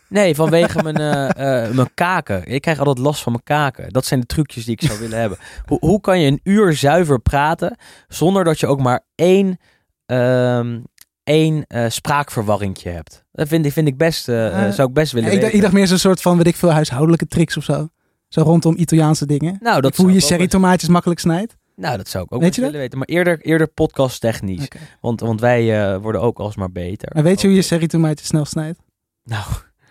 Nee, 0.09 0.35
vanwege 0.35 0.83
mijn, 0.93 0.97
eh, 0.97 1.65
eh, 1.65 1.75
mijn 1.75 1.95
kaken. 1.95 2.47
Ik 2.47 2.61
krijg 2.61 2.79
altijd 2.79 2.99
last 2.99 3.23
van 3.23 3.33
mijn 3.33 3.45
kaken. 3.45 3.93
Dat 3.93 4.05
zijn 4.05 4.21
de 4.21 4.27
trucjes 4.27 4.65
die 4.65 4.77
ik 4.81 4.83
zou 4.89 4.99
willen 4.99 5.19
hebben. 5.19 5.39
Hoe, 5.69 5.79
hoe 5.81 6.01
kan 6.01 6.21
je 6.21 6.27
een 6.31 6.41
uur 6.43 6.73
zuiver 6.75 7.21
praten 7.21 7.77
zonder 8.09 8.45
dat 8.45 8.61
je 8.61 8.67
ook 8.67 8.81
maar 8.81 9.05
één, 9.15 9.59
ehm, 10.07 10.81
één 11.25 11.65
spraakverwarringje 11.89 12.91
hebt? 12.91 13.25
Dat 13.33 13.49
vind, 13.49 13.67
ik- 13.67 13.73
vind 13.73 13.89
ik 13.89 13.97
best, 13.97 14.25
zou 14.25 14.83
ik 14.89 14.93
best 14.93 15.13
willen 15.13 15.29
Ja, 15.29 15.35
ik, 15.35 15.41
weten. 15.41 15.57
ik 15.57 15.63
dacht 15.63 15.73
meer 15.75 15.87
zo'n 15.87 15.99
soort 15.99 16.21
van, 16.23 16.37
weet 16.37 16.47
ik 16.47 16.57
veel, 16.57 16.73
huishoudelijke 16.73 17.27
tricks 17.27 17.57
of 17.57 17.65
zo. 17.65 17.89
Zo 18.37 18.43
rondom 18.43 18.77
Italiaanse 18.77 19.27
dingen. 19.27 19.57
nou, 19.61 19.81
dat 19.81 19.97
hoe 19.97 20.13
je 20.13 20.21
cherry 20.21 20.47
tomaatjes 20.47 20.89
makkelijk 20.89 21.21
snijdt. 21.21 21.57
Nou, 21.77 21.97
dat 21.97 22.09
zou 22.09 22.25
ik 22.25 22.33
ook 22.33 22.41
Weet 22.41 22.55
je 22.55 22.61
willen 22.61 22.79
weten. 22.79 22.99
Maar 22.99 23.07
eerder, 23.09 23.41
eerder 23.41 23.67
podcast 23.69 24.21
technisch. 24.21 24.69
Want, 25.01 25.21
want 25.21 25.41
wij 25.41 25.93
eh, 25.95 26.01
worden 26.01 26.21
ook 26.21 26.39
alsmaar 26.39 26.73
beter. 26.73 27.11
Maar 27.15 27.23
weet 27.23 27.41
je 27.41 27.47
hoe 27.47 27.57
je 27.57 27.63
cherry 27.63 27.87
tomaatjes 27.87 28.29
snel 28.29 28.45
snijdt? 28.45 28.79
Nou, 29.25 29.45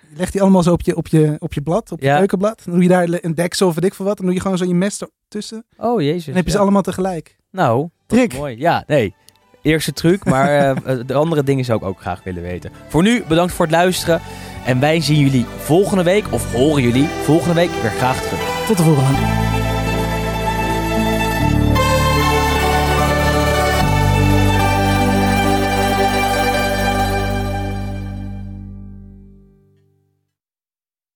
Je 0.09 0.17
legt 0.17 0.31
die 0.31 0.41
allemaal 0.41 0.63
zo 0.63 0.71
op 0.71 0.81
je, 0.81 0.95
op 0.95 1.07
je, 1.07 1.35
op 1.39 1.53
je 1.53 1.61
blad, 1.61 1.91
op 1.91 1.99
je 1.99 2.05
Ja. 2.05 2.17
keukenblad. 2.17 2.61
Dan 2.65 2.73
doe 2.73 2.83
je 2.83 2.89
daar 2.89 3.07
een 3.21 3.35
deksel 3.35 3.67
of 3.67 3.75
weet 3.75 3.83
ik 3.83 3.93
veel 3.93 4.05
wat. 4.05 4.17
Dan 4.17 4.25
doe 4.25 4.35
je 4.35 4.41
gewoon 4.41 4.57
zo 4.57 4.65
je 4.65 4.73
mes 4.73 5.01
ertussen. 5.01 5.65
oh 5.77 6.01
jezus. 6.01 6.25
Dan 6.25 6.35
heb 6.35 6.43
je 6.43 6.49
ja. 6.49 6.55
ze 6.57 6.61
allemaal 6.63 6.81
tegelijk. 6.81 7.35
Nou, 7.51 7.89
Trick. 8.07 8.33
Mooi, 8.33 8.57
ja, 8.59 8.83
nee. 8.87 9.15
Eerste 9.65 9.93
truc. 9.93 10.25
Maar 10.25 10.49
eh, 10.57 10.95
de 11.05 11.13
andere 11.13 11.43
dingen 11.43 11.65
zou 11.65 11.79
ik 11.79 11.85
ook 11.85 11.99
graag 11.99 12.23
willen 12.23 12.43
weten. 12.43 12.71
Voor 12.87 13.03
nu, 13.03 13.23
bedankt 13.27 13.53
voor 13.53 13.65
het 13.65 13.75
luisteren. 13.75 14.21
En 14.65 14.79
wij 14.79 15.01
zien 15.01 15.19
jullie 15.19 15.45
volgende 15.57 16.03
week, 16.03 16.25
of 16.29 16.53
horen 16.53 16.83
jullie 16.83 17.07
volgende 17.23 17.55
week 17.55 17.69
weer 17.81 17.91
graag 17.91 18.21
terug. 18.21 18.65
Tot 18.67 18.77
de 18.77 18.83
volgende. 18.83 19.74